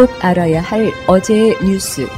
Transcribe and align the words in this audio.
꼭 0.00 0.08
알아야 0.24 0.62
할 0.62 0.90
어제의 1.06 1.58
뉴스. 1.62 2.08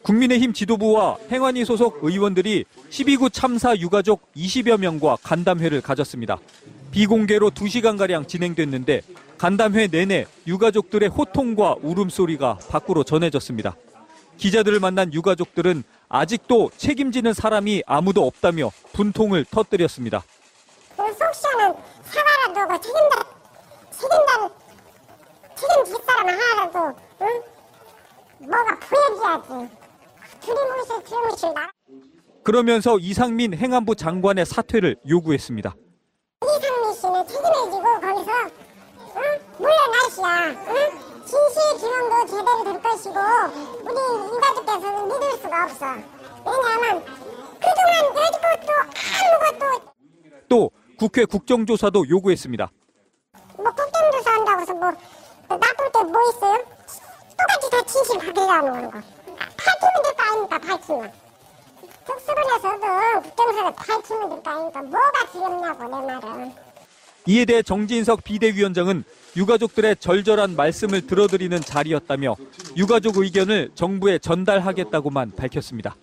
국민의힘 0.00 0.54
지도부와 0.54 1.18
행안위 1.30 1.66
소속 1.66 1.98
의원들이 2.02 2.64
12구 2.88 3.30
참사 3.30 3.76
유가족 3.76 4.32
20여 4.34 4.80
명과 4.80 5.18
간담회를 5.22 5.82
가졌습니다. 5.82 6.38
비공개로 6.92 7.50
2시간가량 7.50 8.28
진행됐는데 8.28 9.02
간담회 9.36 9.88
내내 9.88 10.24
유가족들의 10.46 11.10
호통과 11.10 11.76
울음소리가 11.82 12.60
밖으로 12.70 13.04
전해졌습니다. 13.04 13.76
기자들을 14.38 14.80
만난 14.80 15.12
유가족들은 15.12 15.82
아직도 16.08 16.70
책임지는 16.78 17.34
사람이 17.34 17.82
아무도 17.86 18.26
없다며 18.26 18.72
분통을 18.94 19.44
터뜨렸습니다. 19.50 20.22
그속 20.96 21.34
시원한 21.34 21.76
사과라도 22.04 22.68
그 22.72 22.80
책임다 22.80 23.40
책임다 23.90 24.59
책임질 25.60 26.02
사람 26.06 26.28
하나라도 26.28 26.98
응? 27.20 27.42
뭐가 28.38 28.78
보여줘야지 28.80 29.76
두리뭉실 30.40 31.04
두리뭉실 31.04 31.54
나 31.54 31.70
그러면서 32.42 32.98
이상민 32.98 33.52
행안부 33.54 33.94
장관의 33.94 34.46
사퇴를 34.46 34.96
요구했습니다. 35.06 35.74
이상민 36.42 36.94
씨는 36.94 37.26
책임을 37.26 37.70
지고 37.70 38.00
거기서 38.00 38.32
응? 39.16 39.40
물러나시야 39.58 40.48
응? 40.68 40.98
진실 41.26 41.78
규명도 41.78 42.26
제대로 42.26 42.64
될 42.64 42.82
것이고 42.82 43.14
우리 43.82 44.34
유가족께서는 44.34 45.08
믿을 45.08 45.32
수가 45.32 45.64
없어 45.64 45.86
왜냐하면 46.46 47.04
그동안 47.60 48.16
여지껏도 48.16 48.72
아무것도 49.20 49.92
또 50.48 50.70
국회 50.98 51.24
국정조사도 51.26 52.08
요구했습니다. 52.08 52.70
뭐 53.58 53.64
국정조사 53.64 54.30
한다고 54.32 54.60
해서 54.62 54.74
뭐 54.74 54.92
나쁠 55.56 55.90
게뭐 55.92 56.30
있어요? 56.30 56.64
똑같이 57.38 57.70
다 57.70 57.82
진실 57.82 58.18
밝히려는 58.18 58.90
거. 58.90 59.00
밝히면 59.56 60.02
될 60.02 60.14
거 60.16 60.22
아닙니까, 60.30 60.58
밝히면. 60.58 61.12
특수본에서도 62.06 63.20
국정조사를 63.22 63.72
밝히면 63.74 64.28
될 64.30 64.42
거 64.42 64.50
아닙니까? 64.50 64.82
뭐가 64.82 65.26
두렵냐고, 65.32 66.06
내 66.06 66.14
말은. 66.14 66.52
이에 67.26 67.44
대해 67.44 67.62
정진석 67.62 68.24
비대위원장은 68.24 69.04
유가족들의 69.36 69.96
절절한 70.00 70.56
말씀을 70.56 71.06
들어드리는 71.06 71.60
자리였다며 71.60 72.34
유가족 72.76 73.18
의견을 73.18 73.70
정부에 73.74 74.18
전달하겠다고만 74.18 75.32
밝혔습니다. 75.36 75.94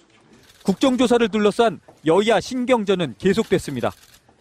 국정조사를 0.64 1.28
둘러싼 1.30 1.80
여야 2.06 2.40
신경전은 2.40 3.16
계속됐습니다. 3.18 3.92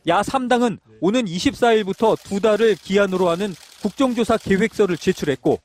야 0.09 0.21
3당은 0.21 0.79
오는 1.01 1.25
24일부터 1.25 2.17
두 2.23 2.41
달을 2.41 2.75
기한으로 2.77 3.29
하는 3.31 3.55
국정조사 3.83 4.39
계획서를 4.39 4.97
제출했고 4.97 5.61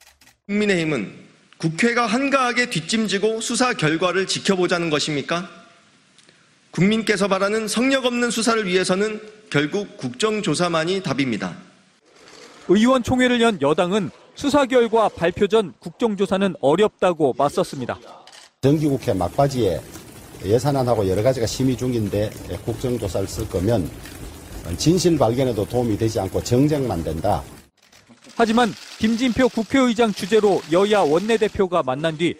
국민의힘은 0.47 1.13
국회가 1.57 2.07
한가하게 2.07 2.69
뒷짐지고 2.69 3.41
수사 3.41 3.73
결과를 3.73 4.27
지켜보자는 4.27 4.89
것입니까? 4.89 5.49
국민께서 6.71 7.27
바라는 7.27 7.67
성력 7.67 8.05
없는 8.05 8.31
수사를 8.31 8.65
위해서는 8.65 9.21
결국 9.49 9.97
국정조사만이 9.97 11.03
답입니다. 11.03 11.55
의원총회를 12.67 13.41
연 13.41 13.61
여당은 13.61 14.09
수사 14.35 14.65
결과 14.65 15.09
발표 15.09 15.47
전 15.47 15.73
국정조사는 15.79 16.55
어렵다고 16.61 17.35
맞섰습니다. 17.37 17.99
정기국회 18.61 19.13
막바지에 19.13 19.81
예산안하고 20.45 21.07
여러 21.07 21.21
가지가 21.21 21.45
심의 21.45 21.77
중인데 21.77 22.29
국정조사를 22.65 23.27
쓸 23.27 23.47
거면 23.49 23.89
진실 24.77 25.17
발견에도 25.17 25.65
도움이 25.65 25.97
되지 25.97 26.19
않고 26.21 26.43
정쟁만 26.43 27.03
된다. 27.03 27.43
하지만 28.41 28.69
김진표 28.97 29.49
국회의장 29.49 30.11
주재로 30.11 30.61
여야 30.71 31.01
원내대표가 31.01 31.83
만난 31.83 32.17
뒤 32.17 32.33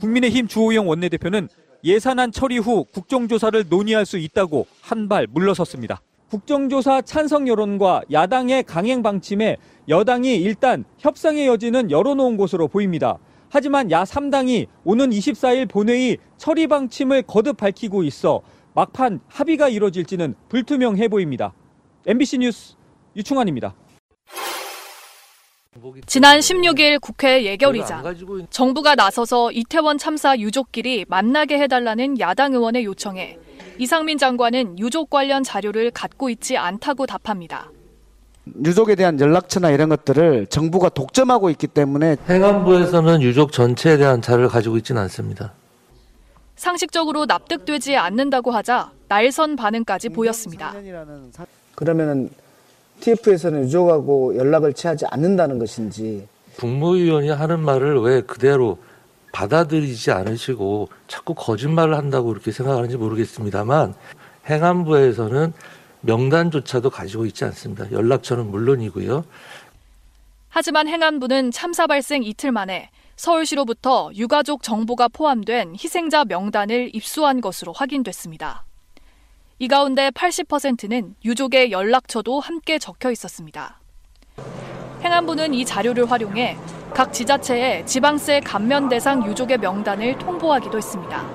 국민의힘 0.00 0.46
주호영 0.46 0.88
원내대표는 0.88 1.48
예산안 1.82 2.30
처리 2.30 2.58
후 2.58 2.84
국정조사를 2.84 3.64
논의할 3.68 4.06
수 4.06 4.18
있다고 4.18 4.68
한 4.80 5.08
발 5.08 5.26
물러섰습니다. 5.28 6.00
국정조사 6.30 7.02
찬성 7.02 7.48
여론과 7.48 8.02
야당의 8.12 8.62
강행 8.62 9.02
방침에 9.02 9.56
여당이 9.88 10.36
일단 10.36 10.84
협상의 10.98 11.48
여지는 11.48 11.90
열어놓은 11.90 12.36
것으로 12.36 12.68
보입니다. 12.68 13.18
하지만 13.50 13.90
야 13.90 14.04
3당이 14.04 14.68
오는 14.84 15.10
24일 15.10 15.68
본회의 15.68 16.18
처리 16.36 16.68
방침을 16.68 17.22
거듭 17.22 17.56
밝히고 17.56 18.04
있어 18.04 18.42
막판 18.74 19.18
합의가 19.26 19.70
이뤄질지는 19.70 20.36
불투명해 20.50 21.08
보입니다. 21.08 21.52
MBC 22.06 22.38
뉴스 22.38 22.76
유충환입니다. 23.16 23.74
지난 26.06 26.38
16일 26.38 27.00
국회 27.00 27.44
예결위자 27.44 28.02
정부가 28.50 28.94
나서서 28.94 29.52
이태원 29.52 29.98
참사 29.98 30.36
유족끼리 30.36 31.04
만나게 31.08 31.58
해달라는 31.58 32.18
야당 32.20 32.54
의원의 32.54 32.84
요청에 32.84 33.38
이상민 33.78 34.18
장관은 34.18 34.78
유족 34.78 35.10
관련 35.10 35.42
자료를 35.42 35.90
갖고 35.90 36.30
있지 36.30 36.56
않다고 36.56 37.06
답합니다. 37.06 37.70
유족에 38.64 38.94
대한 38.94 39.20
연락처나 39.20 39.70
이런 39.70 39.88
것들을 39.88 40.46
정부가 40.46 40.88
독점하고 40.88 41.50
있기 41.50 41.66
때문에 41.66 42.16
행안부에서는 42.28 43.22
유족 43.22 43.52
전체에 43.52 43.98
대한 43.98 44.22
자료를 44.22 44.48
가지고 44.48 44.78
있지는 44.78 45.02
않습니다. 45.02 45.52
상식적으로 46.56 47.26
납득되지 47.26 47.96
않는다고 47.96 48.50
하자 48.50 48.90
날선 49.08 49.56
반응까지 49.56 50.08
보였습니다. 50.08 50.74
그러면은 51.74 52.30
TF에서는 53.00 53.64
유족하고 53.64 54.36
연락을 54.36 54.72
취하지 54.72 55.06
않는다는 55.06 55.58
것인지 55.58 56.26
국무위원이 56.56 57.28
하는 57.28 57.60
말을 57.60 58.00
왜 58.00 58.20
그대로 58.20 58.78
받아들이지 59.32 60.10
않으시고 60.10 60.88
자꾸 61.06 61.34
거짓말을 61.34 61.96
한다고 61.96 62.28
그렇게 62.28 62.50
생각하는지 62.50 62.96
모르겠습니다만 62.96 63.94
행안부에서는 64.48 65.52
명단조차도 66.00 66.90
가지고 66.90 67.26
있지 67.26 67.44
않습니다. 67.44 67.90
연락처는 67.92 68.50
물론이고요. 68.50 69.24
하지만 70.48 70.88
행안부는 70.88 71.50
참사 71.50 71.86
발생 71.86 72.22
이틀 72.22 72.52
만에 72.52 72.90
서울시로부터 73.16 74.10
유가족 74.14 74.62
정보가 74.62 75.08
포함된 75.08 75.74
희생자 75.74 76.24
명단을 76.24 76.90
입수한 76.94 77.40
것으로 77.40 77.72
확인됐습니다. 77.72 78.64
이 79.60 79.66
가운데 79.66 80.10
80%는 80.10 81.16
유족의 81.24 81.72
연락처도 81.72 82.38
함께 82.38 82.78
적혀 82.78 83.10
있었습니다. 83.10 83.80
행안부는 85.02 85.52
이 85.52 85.64
자료를 85.64 86.08
활용해 86.08 86.56
각 86.94 87.12
지자체에 87.12 87.84
지방세 87.84 88.38
감면 88.38 88.88
대상 88.88 89.26
유족의 89.26 89.58
명단을 89.58 90.16
통보하기도 90.18 90.76
했습니다. 90.76 91.28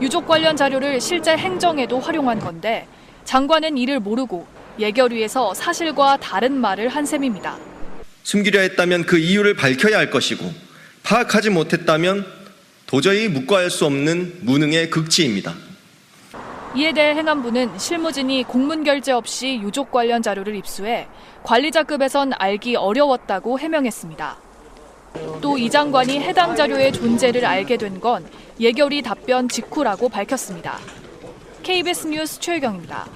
유족 0.00 0.28
관련 0.28 0.56
자료를 0.56 1.00
실제 1.00 1.36
행정에도 1.36 1.98
활용한 1.98 2.38
건데 2.38 2.86
장관은 3.24 3.76
이를 3.78 3.98
모르고 3.98 4.46
예결위에서 4.78 5.54
사실과 5.54 6.16
다른 6.18 6.52
말을 6.52 6.88
한 6.88 7.04
셈입니다. 7.04 7.58
숨기려 8.22 8.60
했다면 8.60 9.06
그 9.06 9.18
이유를 9.18 9.54
밝혀야 9.54 9.98
할 9.98 10.10
것이고 10.10 10.48
파악하지 11.02 11.50
못했다면 11.50 12.24
도저히 12.86 13.26
묵과할 13.26 13.70
수 13.70 13.86
없는 13.86 14.38
무능의 14.42 14.90
극치입니다. 14.90 15.67
이에 16.78 16.92
대해 16.92 17.12
행안부는 17.16 17.76
실무진이 17.76 18.44
공문 18.44 18.84
결제 18.84 19.10
없이 19.10 19.58
유족 19.60 19.90
관련 19.90 20.22
자료를 20.22 20.54
입수해 20.54 21.08
관리자급에선 21.42 22.34
알기 22.38 22.76
어려웠다고 22.76 23.58
해명했습니다. 23.58 24.36
또 25.40 25.58
이 25.58 25.68
장관이 25.68 26.20
해당 26.20 26.54
자료의 26.54 26.92
존재를 26.92 27.44
알게 27.44 27.78
된 27.78 27.98
건 28.00 28.24
예결위 28.60 29.02
답변 29.02 29.48
직후라고 29.48 30.08
밝혔습니다. 30.08 30.78
KBS 31.64 32.06
뉴스 32.06 32.38
최혜경입니다. 32.38 33.06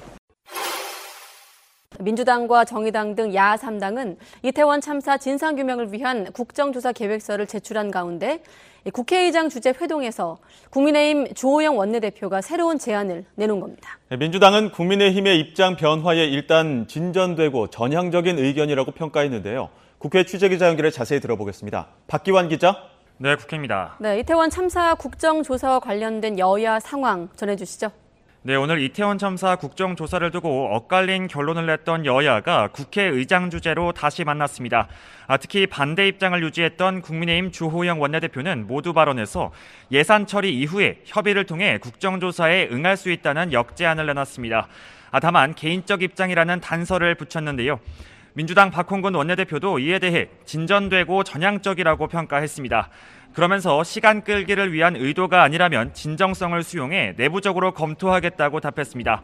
민주당과 1.99 2.65
정의당 2.65 3.15
등야 3.15 3.55
3당은 3.55 4.17
이태원 4.41 4.81
참사 4.81 5.17
진상규명을 5.17 5.93
위한 5.93 6.29
국정조사 6.33 6.91
계획서를 6.91 7.47
제출한 7.47 7.91
가운데 7.91 8.41
국회의장 8.91 9.49
주재 9.49 9.73
회동에서 9.79 10.39
국민의힘 10.69 11.33
주호영 11.33 11.77
원내대표가 11.77 12.41
새로운 12.41 12.77
제안을 12.77 13.25
내놓은 13.35 13.59
겁니다. 13.59 13.97
민주당은 14.09 14.71
국민의힘의 14.71 15.39
입장 15.39 15.75
변화에 15.75 16.25
일단 16.25 16.87
진전되고 16.87 17.67
전향적인 17.67 18.37
의견이라고 18.39 18.91
평가했는데요. 18.91 19.69
국회 19.99 20.25
취재기자 20.25 20.67
연결에 20.67 20.91
자세히 20.91 21.21
들어보겠습니다. 21.21 21.87
박기환 22.07 22.49
기자. 22.49 22.75
네, 23.17 23.35
국회입니다. 23.35 23.95
네, 23.99 24.19
이태원 24.19 24.49
참사 24.49 24.95
국정조사와 24.95 25.79
관련된 25.79 26.39
여야 26.39 26.79
상황 26.79 27.29
전해주시죠. 27.35 27.89
네, 28.45 28.55
오늘 28.55 28.81
이태원 28.81 29.17
참사 29.17 29.55
국정조사를 29.55 30.29
두고 30.31 30.75
엇갈린 30.75 31.29
결론을 31.29 31.65
냈던 31.65 32.05
여야가 32.05 32.67
국회의장 32.73 33.49
주재로 33.49 33.93
다시 33.93 34.25
만났습니다. 34.25 34.89
아, 35.27 35.37
특히 35.37 35.65
반대 35.65 36.09
입장을 36.09 36.43
유지했던 36.43 37.03
국민의힘 37.03 37.53
주호영 37.53 38.01
원내대표는 38.01 38.67
모두 38.67 38.91
발언에서 38.91 39.53
예산 39.93 40.27
처리 40.27 40.59
이후에 40.59 40.99
협의를 41.05 41.45
통해 41.45 41.77
국정조사에 41.77 42.67
응할 42.69 42.97
수 42.97 43.11
있다는 43.11 43.53
역제안을 43.53 44.07
내놨습니다. 44.07 44.67
아, 45.11 45.19
다만 45.21 45.55
개인적 45.55 46.03
입장이라는 46.03 46.59
단서를 46.59 47.15
붙였는데요. 47.15 47.79
민주당 48.33 48.71
박홍근 48.71 49.15
원내대표도 49.15 49.79
이에 49.79 49.99
대해 49.99 50.27
진전되고 50.43 51.23
전향적이라고 51.23 52.07
평가했습니다. 52.07 52.89
그러면서 53.33 53.83
시간 53.83 54.23
끌기를 54.23 54.73
위한 54.73 54.95
의도가 54.95 55.41
아니라면 55.41 55.93
진정성을 55.93 56.61
수용해 56.61 57.15
내부적으로 57.17 57.73
검토하겠다고 57.73 58.59
답했습니다. 58.59 59.23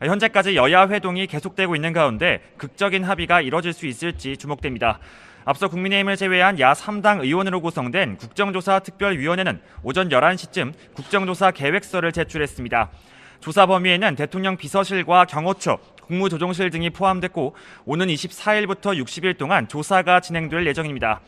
현재까지 0.00 0.54
여야 0.54 0.88
회동이 0.88 1.26
계속되고 1.26 1.74
있는 1.74 1.92
가운데 1.92 2.40
극적인 2.56 3.02
합의가 3.02 3.40
이뤄질 3.40 3.72
수 3.72 3.86
있을지 3.86 4.36
주목됩니다. 4.36 5.00
앞서 5.44 5.66
국민의힘을 5.68 6.16
제외한 6.16 6.60
야 6.60 6.72
3당 6.72 7.20
의원으로 7.22 7.60
구성된 7.60 8.18
국정조사 8.18 8.80
특별위원회는 8.80 9.60
오전 9.82 10.08
11시쯤 10.08 10.72
국정조사 10.94 11.50
계획서를 11.50 12.12
제출했습니다. 12.12 12.90
조사 13.40 13.66
범위에는 13.66 14.14
대통령 14.14 14.56
비서실과 14.56 15.24
경호처, 15.24 15.78
국무조정실 16.02 16.70
등이 16.70 16.90
포함됐고 16.90 17.56
오는 17.86 18.06
24일부터 18.06 19.02
60일 19.02 19.36
동안 19.36 19.66
조사가 19.68 20.20
진행될 20.20 20.66
예정입니다. 20.66 21.20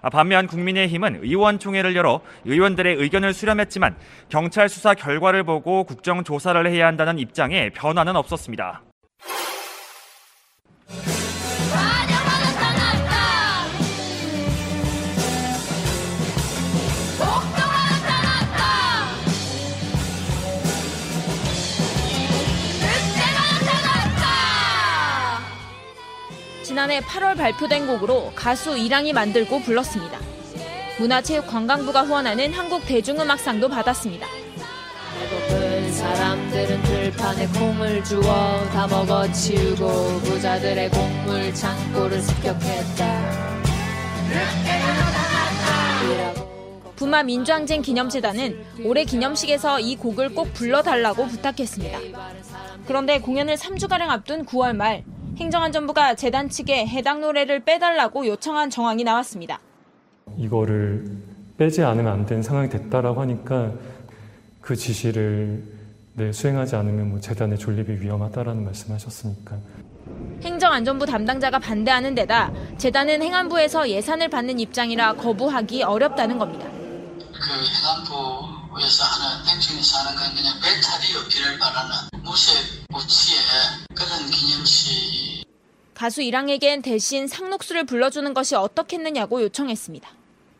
아, 0.00 0.10
반면 0.10 0.46
국민의힘은 0.46 1.20
의원총회를 1.22 1.96
열어 1.96 2.20
의원들의 2.44 2.96
의견을 2.96 3.32
수렴했지만 3.32 3.96
경찰 4.28 4.68
수사 4.68 4.94
결과를 4.94 5.44
보고 5.44 5.84
국정조사를 5.84 6.70
해야 6.70 6.86
한다는 6.86 7.18
입장에 7.18 7.70
변화는 7.70 8.16
없었습니다. 8.16 8.82
지난해 26.78 27.00
8월 27.00 27.36
발표된 27.36 27.88
곡으로 27.88 28.30
가수 28.36 28.78
이랑이 28.78 29.12
만들고 29.12 29.62
불렀습니다. 29.62 30.16
문화체육관광부가 31.00 32.04
후원하는 32.04 32.52
한국 32.52 32.86
대중음악상도 32.86 33.68
받았습니다. 33.68 34.28
배고픈 35.18 35.92
사람들은 35.92 36.82
들판에 36.84 37.48
콩을 37.48 38.04
주워 38.04 38.64
다 38.72 38.86
먹어치우고 38.86 40.20
부자들의 40.20 40.90
곡물 40.90 41.52
창고를 41.52 42.22
습격했다. 42.22 43.48
부마 46.94 47.24
민주항쟁 47.24 47.82
기념재단은 47.82 48.84
올해 48.84 49.04
기념식에서 49.04 49.80
이 49.80 49.96
곡을 49.96 50.32
꼭 50.32 50.54
불러달라고 50.54 51.26
부탁했습니다. 51.26 51.98
그런데 52.86 53.18
공연을 53.18 53.56
3주가량 53.56 54.10
앞둔 54.10 54.46
9월 54.46 54.76
말 54.76 55.02
행정안전부가 55.38 56.16
재단 56.16 56.48
측에 56.48 56.86
해당 56.86 57.20
노래를 57.20 57.60
빼달라고 57.60 58.26
요청한 58.26 58.70
정황이 58.70 59.04
나왔습니다. 59.04 59.60
이거를 60.36 61.04
빼지 61.56 61.82
않으면 61.82 62.12
안 62.12 62.26
되는 62.26 62.42
상황이 62.42 62.68
됐다라고 62.68 63.20
하니까 63.20 63.72
그 64.60 64.74
지시를 64.74 65.62
네, 66.14 66.32
수행하지 66.32 66.74
않으면 66.74 67.10
뭐 67.10 67.20
재단의 67.20 67.58
존립이 67.58 68.00
위험하다라는 68.00 68.64
말씀하셨으니까. 68.64 69.56
행정안전부 70.42 71.06
담당자가 71.06 71.60
반대하는 71.60 72.14
데다 72.16 72.50
재단은 72.76 73.22
행안부에서 73.22 73.88
예산을 73.88 74.28
받는 74.28 74.58
입장이라 74.58 75.14
거부하기 75.14 75.84
어렵다는 75.84 76.38
겁니다. 76.38 76.66
그 76.66 77.50
행안부 78.10 78.57
에서 78.80 79.04
하는 79.04 79.44
행정에서 79.46 79.98
하는 79.98 80.16
건 80.16 80.34
그냥 80.36 80.54
배탈이 80.60 81.16
없기를 81.22 81.58
바라는 81.58 81.90
무쇠 82.22 82.52
무치의 82.90 83.40
그런 83.94 84.30
기념식. 84.30 85.44
가수 85.94 86.22
이랑에겐 86.22 86.82
대신 86.82 87.26
상록수를 87.26 87.84
불러주는 87.84 88.32
것이 88.34 88.54
어떻겠느냐고 88.54 89.42
요청했습니다. 89.42 90.08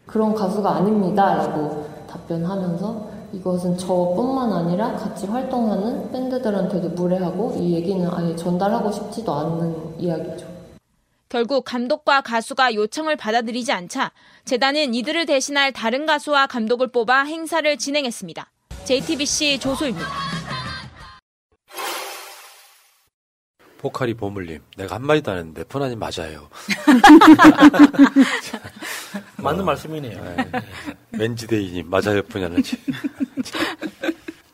그런 0.06 0.34
가수가 0.34 0.68
아닙니다. 0.68 1.34
라고 1.36 1.88
답변하면서 2.10 3.10
이것은 3.34 3.78
저뿐만 3.78 4.52
아니라 4.52 4.96
같이 4.96 5.26
활동하는 5.26 6.10
밴드들한테도 6.10 6.88
무례하고 6.90 7.56
이 7.60 7.74
얘기는 7.74 8.10
아예 8.12 8.34
전달하고 8.34 8.90
싶지도 8.90 9.32
않는 9.32 10.00
이야기죠. 10.00 10.57
결국 11.28 11.64
감독과 11.64 12.22
가수가 12.22 12.74
요청을 12.74 13.16
받아들이지 13.16 13.72
않자 13.72 14.12
재단은 14.44 14.94
이들을 14.94 15.26
대신할 15.26 15.72
다른 15.72 16.06
가수와 16.06 16.46
감독을 16.46 16.88
뽑아 16.88 17.24
행사를 17.24 17.76
진행했습니다. 17.76 18.50
JTBC 18.84 19.58
조소입니다. 19.60 20.08
포카리 23.78 24.14
보물님, 24.14 24.60
내가 24.76 24.96
한마디도 24.96 25.30
안 25.30 25.38
했는데 25.38 25.62
푸나님 25.64 26.00
맞아요. 26.00 26.48
맞는 29.36 29.60
어, 29.60 29.64
말씀이네요. 29.64 30.24
네. 30.24 30.50
왠지데이님 31.12 31.88
맞아요 31.88 32.22
푸냐는 32.22 32.60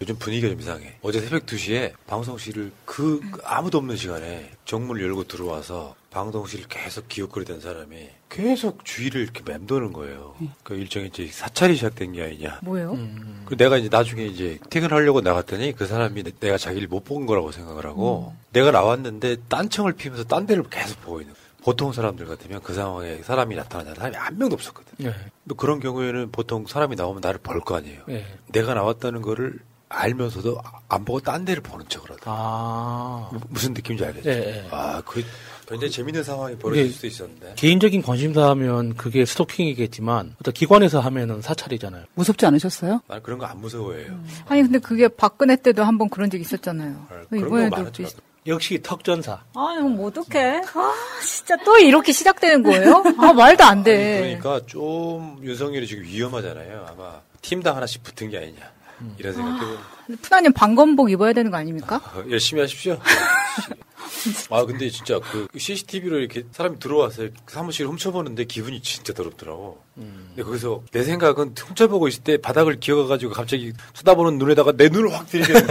요즘 0.03 0.19
분위기가 0.19 0.51
좀 0.51 0.61
이상해. 0.61 0.99
어제 1.01 1.21
새벽 1.21 1.47
2시에 1.47 1.95
방송실을 2.07 2.71
그 2.85 3.23
아무도 3.45 3.79
없는 3.79 3.97
시간에 3.97 4.51
정문을 4.67 5.03
열고 5.03 5.25
들어와서 5.25 5.95
방송실을 6.15 6.67
계속 6.69 7.09
기웃거리던 7.09 7.61
사람이 7.61 8.09
계속 8.31 8.85
주위를 8.85 9.21
이렇게 9.23 9.43
맴도는 9.45 9.93
거예요. 9.93 10.35
네. 10.39 10.49
그 10.63 10.75
일종의 10.75 11.09
이제 11.09 11.27
사찰이 11.27 11.75
시작된 11.75 12.13
게 12.13 12.23
아니냐. 12.23 12.61
뭐요? 12.63 12.93
음. 12.93 13.43
그 13.45 13.57
내가 13.57 13.77
이제 13.77 13.89
나중에 13.91 14.25
이제 14.25 14.59
퇴근하려고 14.71 15.21
나갔더니 15.21 15.73
그 15.73 15.87
사람이 15.87 16.23
내가 16.41 16.57
자기를 16.57 16.89
못 16.89 17.05
본 17.05 17.27
거라고 17.27 17.53
생각을 17.53 17.85
하고 17.85 18.33
음. 18.33 18.39
내가 18.53 18.71
나왔는데 18.71 19.37
딴청을 19.49 19.93
피면서 19.93 20.25
딴 20.25 20.47
데를 20.47 20.63
계속 20.71 21.01
보고 21.03 21.21
있는 21.21 21.35
거예요. 21.35 21.45
보통 21.63 21.93
사람들 21.93 22.27
같으면 22.27 22.63
그 22.63 22.73
상황에 22.75 23.23
사람이 23.23 23.57
나타나는 23.57 23.95
사람이 23.95 24.17
한 24.17 24.39
명도 24.39 24.55
없었거든. 24.55 24.93
네. 24.99 25.15
그런 25.57 25.81
경우에는 25.81 26.31
보통 26.31 26.67
사람이 26.67 26.95
나오면 26.97 27.21
나를 27.23 27.41
벌 27.43 27.61
거 27.61 27.77
아니에요. 27.77 28.03
네. 28.07 28.25
내가 28.49 28.73
나왔다는 28.75 29.21
거를 29.23 29.59
알면서도 29.89 30.61
안 30.89 31.05
보고 31.05 31.21
딴 31.21 31.45
데를 31.45 31.63
보는 31.63 31.87
척을 31.89 32.11
하다. 32.11 32.23
아. 32.27 33.31
무슨 33.49 33.75
느낌인지 33.75 34.05
알겠죠? 34.05 34.29
네, 34.29 34.41
네. 34.41 34.69
아, 34.71 35.03
그 35.07 35.23
굉장히 35.69 35.91
재밌는 35.91 36.23
상황이 36.23 36.57
벌어질 36.57 36.91
수도 36.93 37.07
있었는데. 37.07 37.55
개인적인 37.57 38.03
관심사 38.03 38.49
하면 38.51 38.95
그게 38.97 39.25
스토킹이겠지만 39.25 40.37
어떤 40.41 40.53
기관에서 40.55 41.01
하면은 41.01 41.41
사찰이잖아요. 41.41 42.05
무섭지 42.15 42.45
않으셨어요? 42.47 43.01
난 43.09 43.23
그런 43.23 43.39
거 43.39 43.47
안 43.47 43.61
무서워해요. 43.61 44.09
음. 44.09 44.29
아니 44.49 44.63
근데 44.63 44.79
그게 44.79 45.09
박근혜 45.09 45.57
때도 45.57 45.83
한 45.85 45.99
번 45.99 46.09
그런 46.11 46.29
적 46.31 46.41
있었잖아요. 46.41 47.07
네, 47.31 47.39
이번에도 47.39 47.91
비슷. 47.93 48.17
역시 48.47 48.79
턱전사. 48.83 49.43
아, 49.55 49.75
이건 49.79 49.97
뭐 49.97 50.09
어떡해. 50.09 50.61
아, 50.75 50.93
진짜 51.27 51.57
또 51.65 51.79
이렇게 51.79 52.13
시작되는 52.13 52.63
거예요? 52.63 53.03
아, 53.19 53.33
말도 53.33 53.65
안 53.65 53.83
돼. 53.83 54.19
아니, 54.23 54.39
그러니까 54.39 54.67
좀 54.67 55.39
윤석열이 55.43 55.87
지금 55.87 56.05
위험하잖아요. 56.05 56.87
아마 56.91 57.21
팀당 57.41 57.75
하나씩 57.77 58.03
붙은 58.03 58.29
게 58.29 58.37
아니냐. 58.39 58.71
이런 59.19 59.33
생각해보는 59.33 59.77
아, 59.77 60.17
푸나님 60.23 60.53
방검복 60.53 61.11
입어야 61.11 61.33
되는 61.33 61.51
거 61.51 61.57
아닙니까? 61.57 62.01
어, 62.15 62.25
열심히 62.31 62.61
하십시오. 62.61 62.99
아 64.51 64.65
근데 64.65 64.89
진짜 64.89 65.19
그 65.21 65.47
CCTV로 65.57 66.19
이렇게 66.19 66.45
사람이 66.53 66.79
들어와서 66.79 67.29
사무실 67.47 67.87
훔쳐보는데 67.87 68.45
기분이 68.45 68.81
진짜 68.81 69.13
더럽더라고. 69.13 69.83
음. 69.99 70.29
근데 70.29 70.43
거기서 70.43 70.83
내 70.93 71.03
생각은 71.03 71.55
훔쳐보고 71.59 72.09
있을 72.09 72.23
때 72.23 72.37
바닥을 72.39 72.81
기어가가지고 72.81 73.33
갑자기 73.33 73.73
쳐다보는 73.93 74.39
눈에다가 74.39 74.73
내 74.73 74.89
눈을 74.89 75.13
확 75.13 75.27
들이게. 75.29 75.53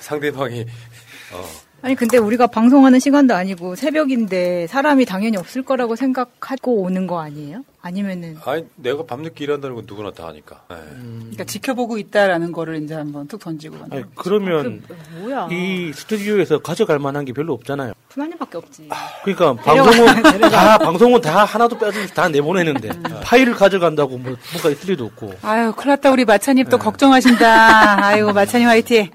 상대방이 0.00 0.66
어, 1.32 1.44
아니 1.82 1.94
근데 1.94 2.18
우리가 2.18 2.46
방송하는 2.46 2.98
시간도 2.98 3.34
아니고 3.34 3.74
새벽인데 3.74 4.66
사람이 4.68 5.04
당연히 5.04 5.36
없을 5.36 5.62
거라고 5.62 5.96
생각하고 5.96 6.82
오는 6.82 7.06
거 7.06 7.20
아니에요? 7.20 7.64
아니면은 7.84 8.38
아니 8.46 8.64
내가 8.76 9.04
밤늦게 9.04 9.44
일한다는 9.44 9.76
건 9.76 9.84
누구나 9.86 10.10
다 10.10 10.28
하니까. 10.28 10.62
네. 10.70 10.76
그러니까 10.96 11.44
지켜보고 11.44 11.98
있다라는 11.98 12.50
거를 12.50 12.82
이제 12.82 12.94
한번 12.94 13.28
툭 13.28 13.38
던지고 13.38 13.76
아니. 13.90 14.02
그러면 14.14 14.82
그, 14.88 14.96
뭐야? 15.18 15.48
이 15.52 15.92
스튜디오에서 15.94 16.60
가져갈 16.60 16.98
만한 16.98 17.26
게 17.26 17.34
별로 17.34 17.52
없잖아요. 17.52 17.92
분한님밖에 18.08 18.56
없지. 18.56 18.88
그러니까 19.22 19.62
데려가, 19.62 19.90
방송은. 19.90 20.40
다 20.50 20.78
방송은 20.78 21.20
다 21.20 21.44
하나도 21.44 21.76
빼주면서 21.78 22.14
다 22.14 22.28
내보내는데 22.30 22.88
파일을 23.22 23.54
가져간다고 23.54 24.16
뭐 24.16 24.34
뭔가 24.52 24.70
있을 24.70 24.92
리도 24.92 25.04
없고. 25.04 25.34
아유, 25.42 25.72
큰일 25.76 25.88
났다. 25.90 26.10
우리 26.10 26.24
마차님 26.24 26.66
또 26.70 26.78
걱정하신다. 26.78 28.02
아이고, 28.02 28.32
마차님 28.32 28.66
화이팅. 28.66 29.10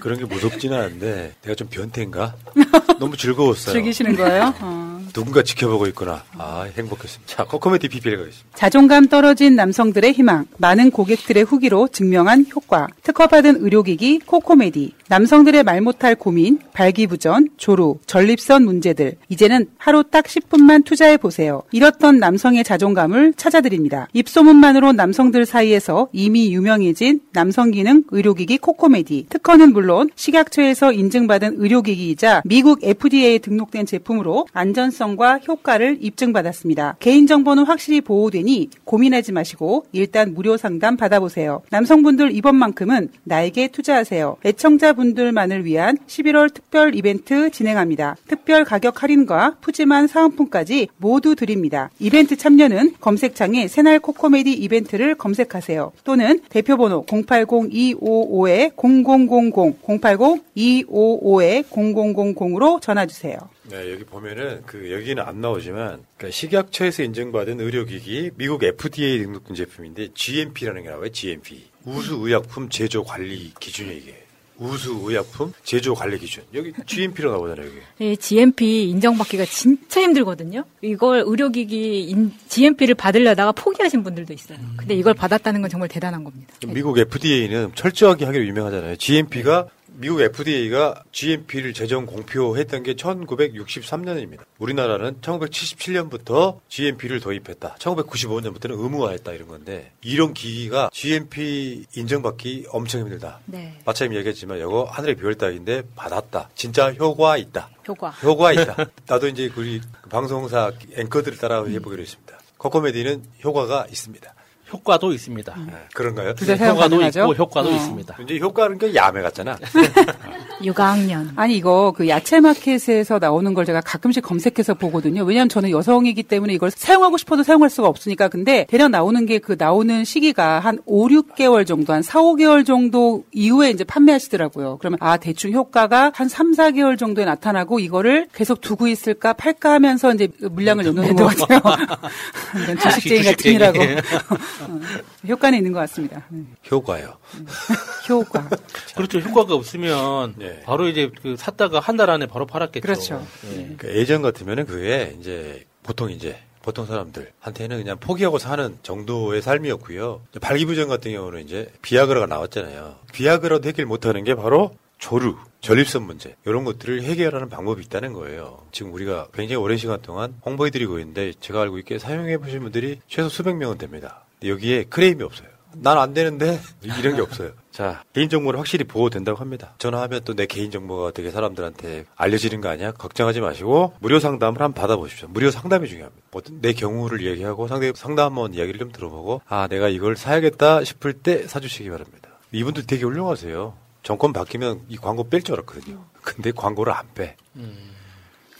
그런 0.00 0.18
게 0.18 0.24
무섭지는 0.24 0.78
않은데 0.78 1.34
내가 1.42 1.54
좀 1.54 1.68
변태인가? 1.68 2.36
너무 2.98 3.16
즐거웠어요. 3.18 3.72
즐기시는 3.74 4.16
거예요? 4.16 4.54
어. 4.60 4.93
누군가 5.14 5.42
지켜보고 5.42 5.86
있구나. 5.86 6.24
아 6.36 6.68
행복했습니다. 6.76 7.32
자 7.32 7.44
코코메디 7.44 7.88
PPL 7.88 8.18
가겠습니다. 8.18 8.48
자존감 8.54 9.06
떨어진 9.08 9.54
남성들의 9.54 10.12
희망, 10.12 10.44
많은 10.58 10.90
고객들의 10.90 11.44
후기로 11.44 11.88
증명한 11.88 12.46
효과, 12.54 12.88
특허받은 13.04 13.64
의료기기 13.64 14.20
코코메디, 14.26 14.92
남성들의 15.08 15.62
말 15.62 15.80
못할 15.80 16.16
고민, 16.16 16.58
발기부전, 16.72 17.50
조루, 17.56 17.98
전립선 18.06 18.64
문제들, 18.64 19.16
이제는 19.28 19.68
하루 19.78 20.02
딱 20.02 20.24
10분만 20.24 20.84
투자해 20.84 21.16
보세요. 21.16 21.62
잃었던 21.70 22.18
남성의 22.18 22.64
자존감을 22.64 23.34
찾아드립니다. 23.36 24.08
입소문만으로 24.12 24.92
남성들 24.92 25.46
사이에서 25.46 26.08
이미 26.12 26.52
유명해진 26.52 27.20
남성기능 27.32 28.04
의료기기 28.10 28.58
코코메디, 28.58 29.26
특허는 29.28 29.72
물론 29.72 30.10
식약처에서 30.16 30.92
인증받은 30.92 31.56
의료기기이자 31.58 32.42
미국 32.44 32.82
FDA에 32.82 33.38
등록된 33.38 33.86
제품으로 33.86 34.48
안전성 34.52 35.03
과 35.16 35.38
효과를 35.38 35.98
입증받았습니다. 36.00 36.96
개인정보는 36.98 37.66
확실히 37.66 38.00
보호되니 38.00 38.70
고민하지 38.84 39.32
마시고 39.32 39.84
일단 39.92 40.32
무료 40.34 40.56
상담 40.56 40.96
받아보세요. 40.96 41.62
남성분들 41.70 42.34
이번만큼은 42.34 43.10
나에게 43.22 43.68
투자하세요. 43.68 44.38
애청자분들만을 44.44 45.66
위한 45.66 45.98
11월 46.08 46.52
특별 46.52 46.96
이벤트 46.96 47.50
진행합니다. 47.50 48.16
특별 48.26 48.64
가격 48.64 49.02
할인과 49.02 49.58
푸짐한 49.60 50.08
사은품까지 50.08 50.88
모두 50.96 51.36
드립니다. 51.36 51.90
이벤트 52.00 52.36
참여는 52.36 52.94
검색창에 53.00 53.68
새날 53.68 54.00
코코메디 54.00 54.52
이벤트를 54.52 55.14
검색하세요. 55.14 55.92
또는 56.02 56.40
대표번호 56.48 57.04
080-255-0000, 57.06 59.74
080-255-0000으로 59.84 62.80
전화주세요. 62.80 63.36
네, 63.70 63.92
여기 63.92 64.04
보면은 64.04 64.62
그 64.66 64.92
여기는 64.92 65.22
안 65.22 65.40
나오지만 65.40 66.04
그러니까 66.16 66.30
식약처에서 66.30 67.02
인증받은 67.04 67.60
의료기기 67.60 68.32
미국 68.36 68.62
FDA 68.62 69.18
등록된 69.18 69.54
제품인데 69.56 70.08
GMP라는 70.14 70.82
게 70.82 70.90
나와요. 70.90 71.08
GMP 71.10 71.64
우수 71.84 72.14
의약품 72.16 72.68
제조 72.68 73.02
관리 73.04 73.52
기준이 73.58 73.96
이게 73.96 74.24
우수 74.58 74.92
의약품 75.02 75.52
제조 75.64 75.94
관리 75.94 76.18
기준 76.18 76.44
여기 76.54 76.72
GMP로 76.86 77.32
나오잖아요. 77.32 77.66
여기. 77.66 78.12
이 78.12 78.16
GMP 78.16 78.88
인정받기가 78.90 79.44
진짜 79.46 80.00
힘들거든요. 80.02 80.64
이걸 80.82 81.24
의료기기 81.26 82.14
GMP를 82.48 82.94
받으려다가 82.94 83.52
포기하신 83.52 84.04
분들도 84.04 84.32
있어요. 84.32 84.58
근데 84.76 84.94
이걸 84.94 85.14
받았다는 85.14 85.62
건 85.62 85.70
정말 85.70 85.88
대단한 85.88 86.22
겁니다. 86.22 86.54
미국 86.68 86.98
FDA는 86.98 87.72
철저하게 87.74 88.26
하기로 88.26 88.46
유명하잖아요. 88.46 88.96
GMP가 88.96 89.68
미국 89.96 90.20
FDA가 90.20 91.04
GMP를 91.12 91.72
재정 91.72 92.04
공표했던 92.04 92.82
게 92.82 92.94
1963년입니다. 92.94 94.40
우리나라는 94.58 95.20
1977년부터 95.20 96.58
GMP를 96.68 97.20
도입했다. 97.20 97.76
1995년부터는 97.78 98.82
의무화했다 98.82 99.32
이런 99.32 99.48
건데 99.48 99.92
이런 100.02 100.34
기기가 100.34 100.90
GMP 100.92 101.84
인정받기 101.94 102.66
엄청 102.70 103.02
힘들다. 103.02 103.40
네. 103.46 103.78
마차님 103.84 104.16
얘기했지만 104.18 104.58
이거 104.58 104.84
하늘의 104.84 105.14
별 105.14 105.36
따기인데 105.36 105.82
받았다. 105.94 106.50
진짜 106.56 106.92
효과 106.94 107.36
있다. 107.36 107.70
효과. 107.86 108.10
효과 108.10 108.52
있다. 108.52 108.76
나도 109.06 109.28
이제 109.28 109.48
우리 109.56 109.80
방송사 110.10 110.72
앵커들을 110.96 111.38
따라 111.38 111.64
해보기로 111.64 112.02
했습니다. 112.02 112.38
코코메디는 112.58 113.22
효과가 113.44 113.86
있습니다. 113.90 114.34
효과도 114.72 115.12
있습니다. 115.12 115.54
그런가요? 115.94 116.34
둘다 116.34 116.56
사용 116.56 116.76
효과도 116.76 116.96
가능하죠? 116.96 117.20
있고 117.20 117.34
효과도 117.34 117.68
어. 117.68 117.72
있습니다. 117.72 118.16
이제 118.22 118.38
효과는 118.38 118.78
게 118.78 118.94
야매 118.94 119.22
같잖아. 119.22 119.56
육아학년. 120.62 121.32
아니 121.36 121.56
이거 121.56 121.92
그 121.96 122.08
야채 122.08 122.40
마켓에서 122.40 123.18
나오는 123.18 123.54
걸 123.54 123.64
제가 123.64 123.80
가끔씩 123.80 124.22
검색해서 124.24 124.74
보거든요. 124.74 125.22
왜냐하면 125.24 125.48
저는 125.48 125.70
여성이기 125.70 126.24
때문에 126.24 126.54
이걸 126.54 126.70
사용하고 126.70 127.18
싶어도 127.18 127.42
사용할 127.42 127.70
수가 127.70 127.88
없으니까. 127.88 128.28
근데 128.28 128.66
대략 128.68 128.88
나오는 128.90 129.24
게 129.26 129.34
그 129.44 129.56
나오는 129.58 130.04
시기가 130.04 130.58
한 130.58 130.78
5, 130.86 131.08
6개월 131.08 131.66
정도, 131.66 131.92
한 131.92 132.02
4, 132.02 132.20
5개월 132.20 132.64
정도 132.64 133.24
이후에 133.32 133.70
이제 133.70 133.84
판매하시더라고요. 133.84 134.78
그러면 134.78 134.98
아 135.00 135.18
대충 135.18 135.52
효과가 135.52 136.12
한 136.14 136.28
3, 136.28 136.52
4개월 136.52 136.98
정도에 136.98 137.26
나타나고 137.26 137.78
이거를 137.78 138.28
계속 138.32 138.62
두고 138.62 138.86
있을까 138.86 139.34
팔까 139.34 139.72
하면서 139.72 140.12
이제 140.14 140.28
물량을 140.40 140.84
넣는 140.84 141.14
것 141.14 141.26
같아요. 141.36 141.60
이런 142.64 142.78
주식쟁이 142.78 143.22
같은 143.22 143.36
주식쟁이. 143.36 143.54
이라고 143.56 143.78
어, 143.80 144.80
효과는 145.28 145.58
있는 145.58 145.72
것 145.72 145.80
같습니다. 145.80 146.24
네. 146.30 146.40
효과요. 146.70 147.18
효과. 148.08 148.48
그렇죠. 148.96 149.18
효과가 149.18 149.54
없으면 149.54 150.34
네. 150.44 150.60
바로 150.64 150.88
이제 150.88 151.10
그 151.22 151.36
샀다가 151.36 151.80
한 151.80 151.96
달 151.96 152.10
안에 152.10 152.26
바로 152.26 152.44
팔았겠죠. 152.46 152.80
그렇죠. 152.82 153.26
예. 153.52 153.74
그 153.76 153.88
예전 153.96 154.20
같으면은 154.22 154.66
그게 154.66 155.14
이제 155.20 155.64
보통 155.82 156.10
이제 156.10 156.36
보통 156.62 156.86
사람들한테는 156.86 157.76
그냥 157.78 157.98
포기하고 158.00 158.38
사는 158.38 158.76
정도의 158.82 159.42
삶이었고요. 159.42 160.22
발기부전 160.40 160.88
같은 160.88 161.12
경우는 161.12 161.44
이제 161.44 161.70
비아그라가 161.82 162.26
나왔잖아요. 162.26 162.96
비아그라도 163.12 163.68
해결 163.68 163.86
못하는 163.86 164.24
게 164.24 164.34
바로 164.34 164.74
조류, 164.98 165.36
전립선 165.60 166.02
문제 166.04 166.34
이런 166.46 166.64
것들을 166.64 167.02
해결하는 167.02 167.48
방법이 167.50 167.82
있다는 167.84 168.12
거예요. 168.14 168.64
지금 168.72 168.94
우리가 168.94 169.28
굉장히 169.34 169.62
오랜 169.62 169.76
시간 169.76 170.00
동안 170.00 170.34
홍보해드리고 170.46 170.98
있는데 171.00 171.32
제가 171.40 171.60
알고 171.62 171.78
있게 171.78 171.98
사용해 171.98 172.38
보신 172.38 172.60
분들이 172.60 172.98
최소 173.08 173.28
수백 173.28 173.56
명은 173.56 173.76
됩니다. 173.78 174.24
여기에 174.42 174.84
크레임이 174.84 175.22
없어요. 175.22 175.48
난 175.76 175.98
안 175.98 176.14
되는데 176.14 176.60
이런 176.82 177.16
게 177.16 177.22
없어요. 177.22 177.52
자 177.70 178.02
개인 178.12 178.28
정보는 178.28 178.58
확실히 178.58 178.84
보호된다고 178.84 179.38
합니다. 179.40 179.74
전화하면 179.78 180.20
또 180.24 180.34
내 180.34 180.46
개인 180.46 180.70
정보가 180.70 181.06
어떻게 181.06 181.30
사람들한테 181.30 182.04
알려지는 182.16 182.60
거 182.60 182.68
아니야? 182.68 182.92
걱정하지 182.92 183.40
마시고 183.40 183.94
무료 184.00 184.18
상담을 184.20 184.60
한번 184.62 184.80
받아보십시오. 184.80 185.28
무료 185.28 185.50
상담이 185.50 185.88
중요합니다. 185.88 186.26
뭐든 186.30 186.60
내 186.60 186.72
경우를 186.72 187.24
얘기하고 187.26 187.68
상대 187.68 187.92
상담원 187.94 188.54
이야기를 188.54 188.78
좀 188.78 188.92
들어보고 188.92 189.42
아 189.48 189.66
내가 189.68 189.88
이걸 189.88 190.16
사야겠다 190.16 190.84
싶을 190.84 191.12
때 191.14 191.46
사주시기 191.46 191.90
바랍니다. 191.90 192.28
이분들 192.52 192.86
되게 192.86 193.04
훌륭하세요. 193.04 193.74
정권 194.02 194.32
바뀌면 194.32 194.82
이 194.88 194.96
광고 194.96 195.28
뺄 195.28 195.42
줄 195.42 195.54
알았거든요. 195.54 196.04
근데 196.22 196.52
광고를 196.52 196.92
안 196.92 197.06
빼. 197.14 197.36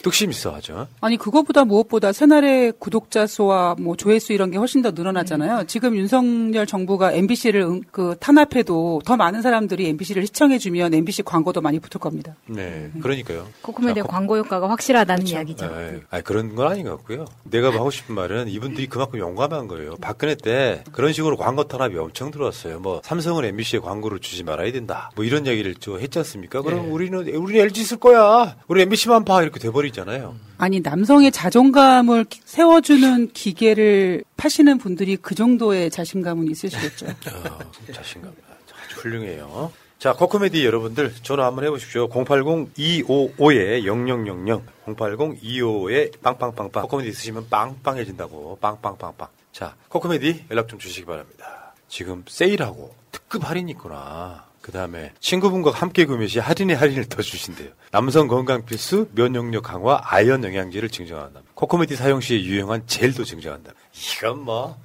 뚝심 0.05 0.29
있어 0.29 0.53
하죠. 0.53 0.87
아니 1.01 1.17
그거보다 1.17 1.65
무엇보다 1.65 2.11
새날의 2.11 2.73
구독자 2.77 3.25
수와 3.25 3.75
뭐 3.79 3.95
조회수 3.95 4.33
이런 4.33 4.51
게 4.51 4.59
훨씬 4.59 4.83
더 4.83 4.91
늘어나잖아요. 4.91 5.63
지금 5.65 5.95
윤석열 5.97 6.67
정부가 6.67 7.11
MBC를 7.11 7.81
그 7.89 8.15
탄압해도 8.19 9.01
더 9.03 9.17
많은 9.17 9.41
사람들이 9.41 9.87
MBC를 9.89 10.27
시청해 10.27 10.59
주면 10.59 10.93
MBC 10.93 11.23
광고도 11.23 11.61
많이 11.61 11.79
붙을 11.79 11.99
겁니다. 11.99 12.35
네, 12.45 12.91
그러니까요. 13.01 13.47
코코메디의 13.63 14.03
자, 14.03 14.07
광고 14.07 14.37
효과가 14.37 14.69
확실하다는 14.69 15.23
그렇죠. 15.23 15.35
이야기죠. 15.37 15.75
네. 15.75 15.99
아니, 16.11 16.23
그런 16.23 16.53
건 16.53 16.67
아닌 16.67 16.85
것 16.85 16.97
같고요. 16.97 17.25
내가 17.43 17.73
하고 17.73 17.89
싶은 17.89 18.13
말은 18.13 18.47
이분들이 18.47 18.85
그만큼 18.85 19.17
용감한 19.17 19.67
거예요. 19.67 19.95
박근혜 20.01 20.35
때 20.35 20.83
그런 20.91 21.13
식으로 21.13 21.35
광고 21.35 21.63
탄압이 21.63 21.97
엄청 21.97 22.29
들어왔어요. 22.29 22.79
뭐 22.79 23.01
삼성은 23.03 23.43
MBC에 23.43 23.79
광고를 23.79 24.19
주지 24.19 24.43
말아야 24.43 24.71
된다. 24.71 25.09
뭐 25.15 25.25
이런 25.25 25.47
얘기를 25.47 25.73
저 25.79 25.97
했지 25.97 26.19
않습니까? 26.19 26.61
그럼 26.61 26.83
네. 26.83 26.91
우리는 26.91 27.27
우리는 27.35 27.61
LG 27.63 27.83
쓸 27.83 27.97
거야. 27.97 28.55
우리 28.67 28.83
MBC만 28.83 29.25
봐 29.25 29.41
이렇게 29.41 29.59
돼버리 29.59 29.94
잖아요. 29.95 30.35
아니 30.57 30.79
남성의 30.81 31.31
자존감을 31.31 32.25
기- 32.25 32.41
세워주는 32.45 33.31
기계를 33.33 34.23
파시는 34.37 34.77
분들이 34.77 35.15
그 35.17 35.33
정도의 35.35 35.89
자신감은 35.89 36.49
있으시겠죠. 36.51 37.07
어, 37.33 37.59
자신감 37.93 38.31
아주 38.31 38.99
훌륭해요. 38.99 39.71
자, 39.97 40.13
코코메디 40.13 40.63
여러분들 40.65 41.13
전화 41.23 41.45
한번 41.47 41.63
해보십시오. 41.65 42.09
080-255-0000 42.09 44.61
080-255에 44.85 46.21
빵빵빵빵 46.21 46.83
코코메디 46.83 47.09
있으시면 47.09 47.49
빵빵해진다고 47.49 48.57
빵빵빵빵 48.61 49.27
자, 49.51 49.75
코코메디 49.89 50.45
연락 50.51 50.67
좀 50.67 50.77
주시기 50.79 51.05
바랍니다. 51.05 51.73
지금 51.87 52.23
세일하고 52.27 52.93
특급 53.11 53.47
할인이 53.49 53.71
있구나. 53.71 54.44
그 54.65 54.71
다음에 54.71 55.13
친구분과 55.19 55.69
함께 55.69 56.05
구매 56.05 56.25
시 56.25 56.39
할인의 56.39 56.75
할인을 56.75 57.05
더 57.05 57.21
주신대요. 57.21 57.69
남성 57.91 58.27
건강 58.27 58.65
필수 58.65 59.07
면역력 59.13 59.61
강화 59.61 60.01
아연 60.03 60.43
영양제를 60.43 60.89
증정한다. 60.89 61.41
코코메디 61.53 61.95
사용 61.95 62.19
시에 62.19 62.41
유용한 62.41 62.81
젤도 62.87 63.25
증정한다. 63.25 63.73
이건 63.93 64.39
뭐 64.39 64.75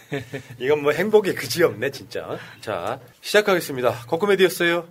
이건 0.60 0.82
뭐 0.82 0.92
행복의 0.92 1.34
그지 1.34 1.62
없네 1.62 1.90
진짜. 1.90 2.36
자 2.60 3.00
시작하겠습니다. 3.22 4.04
코코메디였어요. 4.08 4.88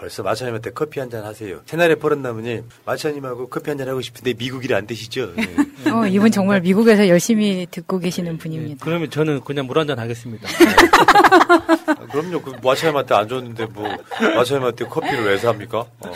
벌써 0.00 0.22
마차님한테 0.22 0.70
커피 0.70 0.98
한 0.98 1.10
잔 1.10 1.24
하세요. 1.24 1.60
새날에 1.66 1.94
버릇나무님 1.96 2.64
마차님하고 2.86 3.48
커피 3.50 3.68
한 3.70 3.76
잔 3.78 3.86
하고 3.88 4.00
싶은데 4.00 4.32
미국 4.34 4.64
일이 4.64 4.74
안 4.74 4.86
되시죠? 4.86 5.34
네. 5.36 5.90
어, 5.90 6.06
이분 6.06 6.30
정말 6.30 6.60
미국에서 6.62 7.06
열심히 7.08 7.66
듣고 7.70 7.98
계시는 7.98 8.38
분입니다. 8.38 8.82
그러면 8.84 9.10
저는 9.10 9.40
그냥 9.42 9.66
물 9.66 9.76
한 9.78 9.86
잔 9.86 9.98
하겠습니다. 9.98 10.48
아, 11.86 12.06
그럼요. 12.10 12.40
그 12.40 12.52
마차님한테 12.62 13.14
안 13.14 13.28
줬는데 13.28 13.66
뭐 13.66 13.88
마차님한테 14.36 14.86
커피를 14.86 15.24
왜 15.26 15.36
삽니까? 15.38 15.78
어. 15.80 16.12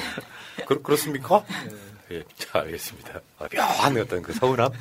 그, 0.66 0.80
그렇습니까? 0.80 1.44
예, 2.10 2.22
자 2.38 2.60
알겠습니다. 2.60 3.20
아, 3.38 3.46
묘한 3.54 3.96
어떤 3.98 4.22
그 4.22 4.32
서운함. 4.32 4.70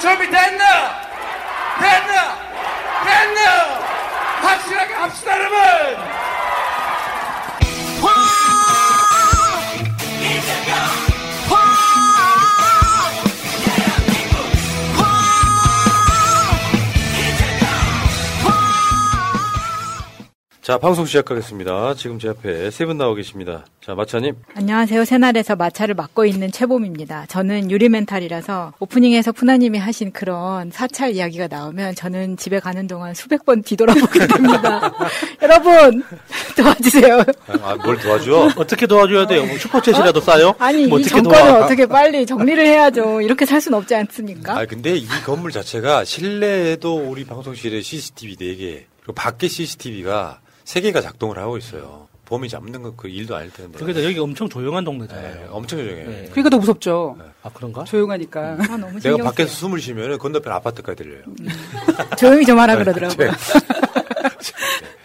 준비됐나? 0.00 0.64
됐나? 1.80 2.38
됐나? 3.04 3.80
확실하게 4.42 4.94
합시다 4.94 5.38
여러분! 5.38 6.29
자 20.70 20.78
방송 20.78 21.04
시작하겠습니다. 21.04 21.94
지금 21.94 22.20
제 22.20 22.28
앞에 22.28 22.70
세 22.70 22.84
분 22.86 22.96
나와 22.96 23.12
계십니다. 23.16 23.64
자 23.84 23.96
마차님. 23.96 24.36
안녕하세요. 24.54 25.04
새날에서 25.04 25.56
마차를 25.56 25.96
맡고 25.96 26.26
있는 26.26 26.52
최봄입니다. 26.52 27.26
저는 27.26 27.72
유리멘탈이라서 27.72 28.74
오프닝에서 28.78 29.32
푸나님이 29.32 29.78
하신 29.78 30.12
그런 30.12 30.70
사찰 30.70 31.10
이야기가 31.16 31.48
나오면 31.48 31.96
저는 31.96 32.36
집에 32.36 32.60
가는 32.60 32.86
동안 32.86 33.14
수백 33.14 33.44
번 33.44 33.64
뒤돌아보게 33.64 34.28
됩니다. 34.28 34.92
여러분 35.42 36.04
도와주세요. 36.56 37.24
아, 37.64 37.74
뭘 37.82 37.98
도와줘? 37.98 38.50
어떻게 38.54 38.86
도와줘야 38.86 39.26
돼요? 39.26 39.44
뭐 39.46 39.56
슈퍼챗이라도 39.56 40.22
싸요? 40.22 40.54
아니 40.60 40.86
뭐이 40.86 41.00
어떻게 41.02 41.16
정권을 41.16 41.46
도와? 41.48 41.64
어떻게 41.64 41.86
빨리 41.86 42.24
정리를 42.24 42.64
해야죠. 42.64 43.22
이렇게 43.22 43.44
살 43.44 43.60
수는 43.60 43.76
없지 43.76 43.96
않습니까? 43.96 44.56
아 44.56 44.64
근데 44.66 44.94
이 44.96 45.08
건물 45.26 45.50
자체가 45.50 46.04
실내에도 46.04 46.94
우리 46.94 47.24
방송실에 47.24 47.82
CCTV 47.82 48.36
4개 48.36 48.82
그리고 49.00 49.14
밖에 49.14 49.48
CCTV가 49.48 50.38
3개가 50.74 51.02
작동을 51.02 51.38
하고 51.38 51.56
있어요. 51.58 52.08
범인 52.26 52.48
잡는 52.48 52.80
건 52.82 52.92
그 52.96 53.08
일도 53.08 53.34
아닐 53.34 53.50
텐데. 53.52 53.76
그러니까 53.76 54.04
여기 54.04 54.18
엄청 54.20 54.48
조용한 54.48 54.84
동네잖아요. 54.84 55.34
네, 55.34 55.46
엄청 55.50 55.80
조용해요. 55.80 56.06
그러니까 56.30 56.48
더 56.50 56.58
무섭죠. 56.58 57.16
아 57.42 57.50
그런가? 57.52 57.82
조용하니까. 57.84 58.56
아, 58.60 58.76
너무 58.76 59.00
내가 59.00 59.16
밖에서 59.24 59.50
숨을 59.52 59.80
쉬면 59.80 60.18
건너편 60.18 60.52
아파트까지 60.52 61.02
들려요. 61.02 61.22
조용히 62.16 62.44
좀 62.44 62.58
하라 62.58 62.76
네, 62.76 62.84
그러더라고요. 62.84 63.30
네. 63.30 63.36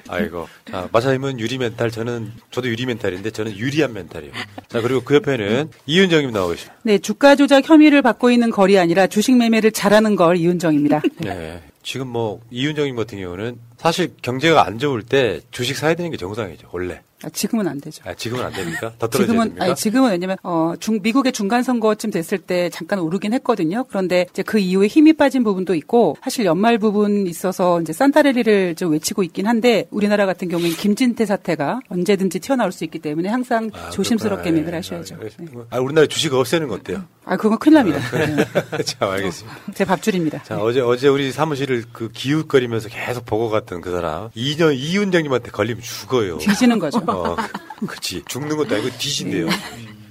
아이고. 0.08 0.48
자, 0.70 0.88
마사님은 0.92 1.40
유리 1.40 1.58
멘탈, 1.58 1.90
저는, 1.90 2.32
저도 2.52 2.68
유리 2.70 2.86
멘탈인데, 2.86 3.32
저는 3.32 3.58
유리한 3.58 3.92
멘탈이에요. 3.94 4.34
자, 4.70 4.80
그리고 4.82 5.02
그 5.02 5.16
옆에는 5.16 5.72
이윤정님 5.88 6.32
나오고 6.32 6.52
계십니다. 6.52 6.76
네, 6.84 7.00
주가 7.00 7.36
조작 7.36 7.68
혐의를 7.68 8.04
받고 8.04 8.30
있는 8.30 8.52
걸이 8.52 8.78
아니라 8.78 9.08
주식 9.08 9.36
매매를 9.36 9.72
잘하는 9.72 10.16
걸 10.16 10.38
이윤정입니다. 10.38 11.02
네. 11.22 11.64
지금 11.82 12.08
뭐, 12.08 12.40
이윤정님 12.52 12.96
같은 12.96 13.20
경우는 13.20 13.58
사실 13.86 14.16
경제가 14.20 14.66
안 14.66 14.80
좋을 14.80 15.04
때 15.04 15.42
주식 15.52 15.78
사야 15.78 15.94
되는 15.94 16.10
게 16.10 16.18
정상이죠, 16.18 16.70
원래. 16.72 17.04
아, 17.26 17.30
지금은 17.30 17.68
안 17.68 17.82
되죠. 17.82 18.04
아, 18.06 18.14
지금은 18.14 18.46
안 18.46 18.54
됩니까? 18.54 18.94
더 19.00 19.08
떨어져야 19.08 19.26
지금은 19.26 19.44
됩니까? 19.48 19.66
아니 19.66 19.76
지금은 19.76 20.12
왜냐면 20.12 20.38
어 20.44 20.74
중, 20.80 21.00
미국의 21.02 21.32
중간 21.34 21.64
선거쯤 21.64 22.12
됐을 22.12 22.38
때 22.38 22.70
잠깐 22.70 23.00
오르긴 23.00 23.34
했거든요. 23.34 23.86
그런데 23.90 24.28
이제 24.30 24.44
그 24.44 24.60
이후에 24.60 24.88
힘이 24.88 25.14
빠진 25.14 25.44
부분도 25.44 25.74
있고 25.76 26.18
사실 26.24 26.46
연말 26.46 26.78
부분 26.78 27.26
있어서 27.26 27.82
이제 27.82 27.94
산타랠리를 27.94 28.76
좀 28.76 28.92
외치고 28.92 29.24
있긴 29.24 29.48
한데 29.48 29.88
우리나라 29.90 30.26
같은 30.28 30.48
경우에는 30.50 30.76
김진태 30.78 31.26
사태가 31.26 31.82
언제든지 31.90 32.40
튀어나올 32.40 32.72
수 32.72 32.84
있기 32.84 33.00
때문에 33.00 33.30
항상 33.30 33.72
조심스럽게 33.92 34.44
그렇구나. 34.52 34.56
매매를 34.56 34.74
예, 34.74 34.78
하셔야죠. 34.78 35.18
네. 35.18 35.30
아, 35.72 35.80
우리나라 35.80 36.06
주식 36.08 36.34
없애는 36.34 36.68
거 36.68 36.76
어때요? 36.76 37.04
아 37.26 37.36
그건 37.38 37.58
큰일 37.58 37.76
납니다. 37.76 38.00
자, 38.86 39.12
알겠습니다. 39.12 39.58
제 39.74 39.84
밥줄입니다. 39.84 40.44
자, 40.44 40.60
어제, 40.60 40.80
어제 40.80 41.08
우리 41.08 41.32
사무실을 41.32 41.86
그 41.92 42.10
기웃거리면서 42.12 42.90
계속 42.90 43.26
보고 43.26 43.50
갔던 43.50 43.82
그 43.82 43.90
사람. 43.92 44.30
이년, 44.36 44.74
이윤정님한테 44.74 45.50
걸리면 45.50 45.82
죽어요. 45.82 46.38
뒤지는 46.38 46.78
거죠. 46.78 47.00
어, 47.16 47.36
그치. 47.88 48.24
죽는 48.26 48.58
것도 48.58 48.76
아니고 48.76 48.90
뒤진대요. 48.98 49.48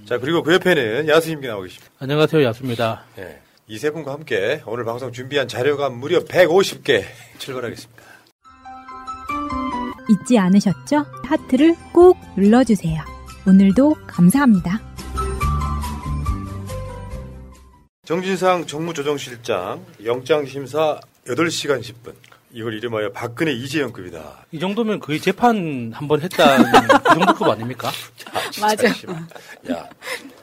자, 0.06 0.18
그리고 0.18 0.42
그 0.42 0.52
옆에는 0.54 1.08
야수님께 1.08 1.48
나오고 1.48 1.64
계십니다. 1.64 1.92
안녕하세요, 1.98 2.42
야수입니다. 2.44 3.04
예. 3.18 3.40
이세 3.66 3.90
분과 3.90 4.12
함께 4.12 4.62
오늘 4.66 4.84
방송 4.84 5.12
준비한 5.12 5.48
자료가 5.48 5.88
무려 5.90 6.20
150개 6.24 7.04
출발하겠습니다. 7.38 8.02
잊지 10.10 10.38
않으셨죠? 10.38 11.06
하트를 11.24 11.74
꼭 11.92 12.18
눌러주세요. 12.36 13.00
오늘도 13.46 13.94
감사합니다. 14.06 14.80
정진상 18.04 18.66
정무조정실장 18.66 19.82
영장심사 20.04 21.00
8시간 21.26 21.80
10분. 21.80 22.12
이걸 22.54 22.74
이름하여 22.74 23.10
박근혜 23.12 23.52
이재영급이다. 23.52 24.46
이 24.52 24.58
정도면 24.60 25.00
거의 25.00 25.20
재판 25.20 25.90
한 25.92 26.06
번 26.08 26.20
했다는 26.22 26.64
그 27.02 27.14
정도급 27.14 27.48
아닙니까? 27.48 27.90
맞아. 28.60 28.88
야, 29.72 29.88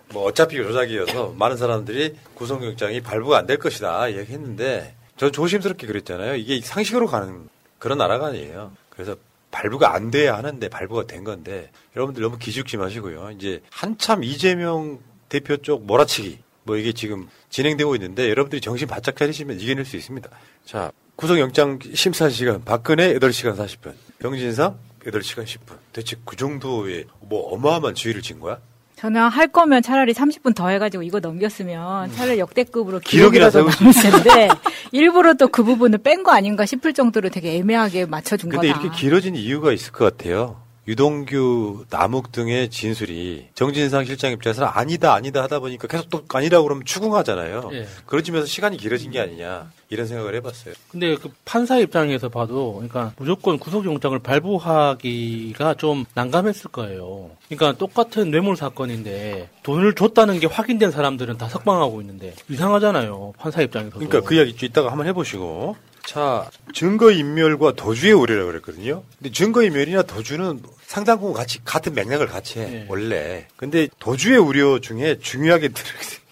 뭐 0.10 0.26
어차피 0.26 0.58
조작이어서 0.58 1.34
많은 1.38 1.56
사람들이 1.56 2.16
구속영장이 2.36 3.00
발부가 3.02 3.38
안 3.38 3.48
될 3.48 3.58
것이다 3.58 4.12
얘기했는데 4.18 4.96
전 5.16 5.32
조심스럽게 5.32 5.88
그랬잖아요. 5.88 6.36
이게 6.36 6.60
상식으로 6.62 7.08
가는 7.08 7.48
그런 7.80 7.98
나라가 7.98 8.28
아니에요. 8.28 8.74
그래서 8.90 9.16
발부가 9.52 9.94
안 9.94 10.12
돼야 10.12 10.36
하는데 10.38 10.68
발부가 10.68 11.06
된 11.08 11.24
건데 11.24 11.72
여러분들 11.96 12.22
너무 12.24 12.38
기죽지 12.38 12.76
마시고요. 12.78 13.32
이제 13.38 13.62
한참 13.70 14.24
이재명 14.24 15.00
대표 15.30 15.56
쪽 15.58 15.86
몰아치기 15.86 16.40
뭐 16.72 16.78
이게 16.78 16.94
지금 16.94 17.28
진행되고 17.50 17.96
있는데 17.96 18.30
여러분들이 18.30 18.62
정신 18.62 18.88
바짝 18.88 19.18
차리시면 19.18 19.60
이겨낼 19.60 19.84
수 19.84 19.98
있습니다. 19.98 20.30
자, 20.64 20.90
구속영장 21.18 21.80
심사 21.94 22.30
시간 22.30 22.64
박근혜 22.64 23.14
8시간 23.16 23.58
40분, 23.58 23.92
병진상 24.20 24.78
8시간 25.06 25.44
10분. 25.44 25.76
대체 25.92 26.16
그 26.24 26.38
정도의 26.38 27.08
뭐 27.20 27.54
어마어마한 27.54 27.94
지위를 27.94 28.22
진 28.22 28.40
거야? 28.40 28.58
저는 28.96 29.20
할 29.28 29.48
거면 29.50 29.82
차라리 29.82 30.14
30분 30.14 30.56
더 30.56 30.70
해가지고 30.70 31.04
이거 31.04 31.20
넘겼으면 31.20 32.14
차라리 32.14 32.40
역대급으로 32.40 33.00
기록이라도. 33.02 33.66
남을 33.66 33.74
텐데 34.02 34.48
일부러 34.94 35.34
또 35.34 35.50
그 35.50 35.64
부분을 35.66 35.98
뺀 35.98 36.24
거 36.24 36.32
아닌가 36.32 36.66
싶을 36.66 36.94
정도로 36.94 37.28
되게 37.30 37.56
애매하게 37.58 38.06
맞춰준 38.06 38.50
근데 38.50 38.70
거다. 38.72 38.80
이렇게 38.82 38.98
길어진 38.98 39.36
이유가 39.36 39.74
있을 39.74 39.92
것 39.92 40.06
같아요. 40.16 40.61
유동규, 40.88 41.86
남욱 41.90 42.32
등의 42.32 42.70
진술이 42.70 43.50
정진상 43.54 44.06
실장 44.06 44.32
입장에서는 44.32 44.68
아니다, 44.74 45.14
아니다 45.14 45.44
하다 45.44 45.60
보니까 45.60 45.88
계속 45.88 46.10
또 46.10 46.24
아니라고 46.34 46.64
그러면 46.64 46.86
추궁하잖아요. 46.86 47.70
예. 47.74 47.88
그러지면서 48.08 48.48
시간이 48.48 48.78
길어진 48.78 49.12
게 49.12 49.20
아니냐 49.20 49.72
이런 49.90 50.08
생각을 50.08 50.34
해봤어요. 50.36 50.74
근데 50.90 51.16
그 51.16 51.30
판사 51.46 51.78
입장에서 51.78 52.30
봐도, 52.30 52.74
그러니까 52.74 53.14
무조건 53.18 53.60
구속영장을 53.60 54.18
발부하기가 54.20 55.76
좀 55.76 56.06
난감했을 56.16 56.72
거예요. 56.72 57.30
그러니까 57.48 57.78
똑같은 57.78 58.32
뇌물 58.32 58.56
사건인데 58.56 59.50
돈을 59.64 59.94
줬다는 59.94 60.40
게 60.40 60.48
확인된 60.48 60.90
사람들은 60.92 61.38
다 61.38 61.48
석방하고 61.48 62.02
있는데 62.02 62.34
이상하잖아요. 62.50 63.34
판사 63.38 63.62
입장에서도. 63.62 64.00
그러니까 64.00 64.28
그 64.28 64.34
이야기 64.34 64.56
좀 64.56 64.68
이따가 64.68 64.90
한번 64.90 65.06
해보시고. 65.08 65.76
자, 66.06 66.50
증거인멸과 66.74 67.74
도주의 67.74 68.14
우려라고 68.14 68.48
그랬거든요. 68.52 69.04
근데 69.20 69.32
증거인멸이나 69.32 70.04
도주는 70.04 70.62
상당 70.86 71.20
부분 71.20 71.34
같이, 71.34 71.60
같은 71.64 71.94
맥락을 71.94 72.28
같이 72.28 72.60
해, 72.60 72.86
원래. 72.90 73.48
근데 73.56 73.88
도주의 74.00 74.38
우려 74.38 74.80
중에 74.80 75.20
중요하게 75.22 75.70
들- 75.74 75.84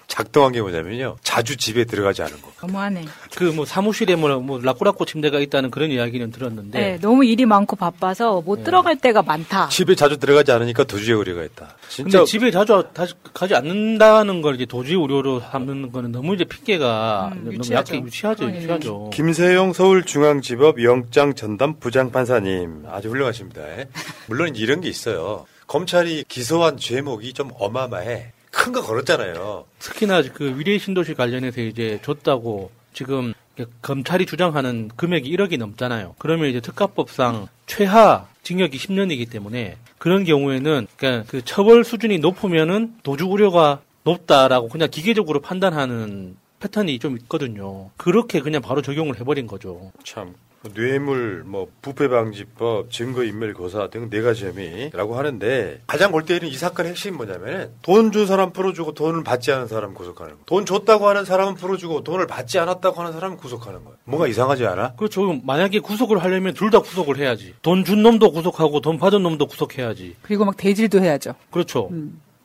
작동한 0.09 0.51
게 0.51 0.59
뭐냐면요. 0.61 1.15
자주 1.23 1.55
집에 1.55 1.85
들어가지 1.85 2.21
않은 2.23 2.41
거. 2.41 2.51
너무하네. 2.61 3.05
그 3.37 3.53
뭐 3.53 3.63
사무실에 3.65 4.15
뭐, 4.15 4.39
뭐 4.39 4.59
라꾸라꾸 4.59 5.05
침대가 5.05 5.39
있다는 5.39 5.69
그런 5.71 5.91
이야기는 5.91 6.31
들었는데 6.31 6.79
네, 6.79 6.97
너무 6.99 7.23
일이 7.23 7.45
많고 7.45 7.75
바빠서 7.77 8.41
못 8.41 8.63
들어갈 8.63 8.97
때가 8.97 9.21
많다. 9.21 9.69
집에 9.69 9.95
자주 9.95 10.17
들어가지 10.17 10.51
않으니까 10.51 10.83
도주의 10.83 11.17
우려가 11.17 11.43
있다. 11.43 11.75
진짜 11.87 12.19
근데 12.19 12.25
집에 12.29 12.51
자주 12.51 12.83
다시 12.93 13.13
가지 13.33 13.55
않는다는 13.55 14.41
걸 14.41 14.55
이제 14.55 14.65
도주의 14.65 14.97
우려로 14.97 15.39
삼는 15.39 15.91
거는 15.91 16.11
너무 16.11 16.35
이제 16.35 16.43
핑계가 16.43 17.31
너무 17.35 17.53
유치하죠. 17.53 17.95
약간 17.95 18.05
유치하죠, 18.07 18.49
유치하죠. 18.51 19.09
김세용 19.13 19.73
서울중앙지법 19.73 20.83
영장 20.83 21.33
전담 21.35 21.79
부장판사님 21.79 22.85
아주 22.89 23.09
훌륭하십니다. 23.09 23.61
예. 23.77 23.87
물론 24.27 24.55
이런 24.55 24.81
게 24.81 24.89
있어요. 24.89 25.45
검찰이 25.67 26.25
기소한 26.27 26.77
죄목이 26.77 27.33
좀 27.33 27.51
어마어마해. 27.59 28.33
큰 28.51 28.71
거 28.73 28.81
걸었잖아요. 28.81 29.65
특히나 29.79 30.21
그 30.33 30.57
위례 30.57 30.77
신도시 30.77 31.13
관련해서 31.13 31.61
이제 31.61 31.99
줬다고 32.03 32.71
지금 32.93 33.33
검찰이 33.81 34.25
주장하는 34.25 34.89
금액이 34.95 35.35
1억이 35.35 35.57
넘잖아요. 35.57 36.15
그러면 36.17 36.49
이제 36.49 36.59
특가법상 36.59 37.47
최하 37.67 38.27
징역이 38.43 38.77
10년이기 38.77 39.29
때문에 39.29 39.77
그런 39.97 40.23
경우에는 40.23 40.87
그러니까 40.97 41.29
그 41.29 41.43
처벌 41.43 41.83
수준이 41.83 42.19
높으면은 42.19 42.95
도주 43.03 43.25
우려가 43.25 43.81
높다라고 44.03 44.69
그냥 44.69 44.89
기계적으로 44.89 45.41
판단하는 45.41 46.35
패턴이 46.59 46.99
좀 46.99 47.17
있거든요. 47.17 47.89
그렇게 47.97 48.39
그냥 48.39 48.61
바로 48.61 48.81
적용을 48.81 49.19
해버린 49.19 49.47
거죠. 49.47 49.91
참 50.03 50.33
뇌물, 50.75 51.43
뭐 51.45 51.67
부패 51.81 52.07
방지법, 52.09 52.91
증거인멸 52.91 53.53
고사 53.53 53.89
등 53.89 54.09
네 54.09 54.21
가지 54.21 54.45
혐의라고 54.45 55.17
하는데 55.17 55.81
가장 55.87 56.11
골 56.11 56.25
때리는 56.25 56.47
이 56.53 56.57
사건의 56.57 56.91
핵심이 56.91 57.15
뭐냐면 57.15 57.71
돈 57.81 58.11
준 58.11 58.25
사람 58.27 58.51
풀어주고 58.51 58.93
돈을 58.93 59.23
받지 59.23 59.51
않은 59.51 59.67
사람 59.67 59.93
구속하는 59.93 60.33
거. 60.33 60.39
돈 60.45 60.65
줬다고 60.65 61.07
하는 61.07 61.23
사람은 61.25 61.55
풀어주고 61.55 62.03
돈을 62.03 62.27
받지 62.27 62.59
않았다고 62.59 62.99
하는 62.99 63.13
사람은 63.13 63.37
구속하는 63.37 63.83
거예요. 63.83 63.97
뭔가 64.03 64.27
이상하지 64.27 64.65
않아? 64.65 64.95
그렇죠. 64.95 65.39
만약에 65.43 65.79
구속을 65.79 66.17
하려면 66.23 66.53
둘 66.53 66.69
다 66.71 66.79
구속을 66.81 67.17
해야지. 67.17 67.53
돈 67.61 67.83
준 67.85 68.03
놈도 68.03 68.31
구속하고 68.31 68.81
돈 68.81 68.97
받은 68.99 69.23
놈도 69.23 69.45
구속해야지. 69.47 70.15
그리고 70.21 70.45
막 70.45 70.57
대질도 70.57 70.99
해야죠. 70.99 71.33
그렇죠. 71.51 71.89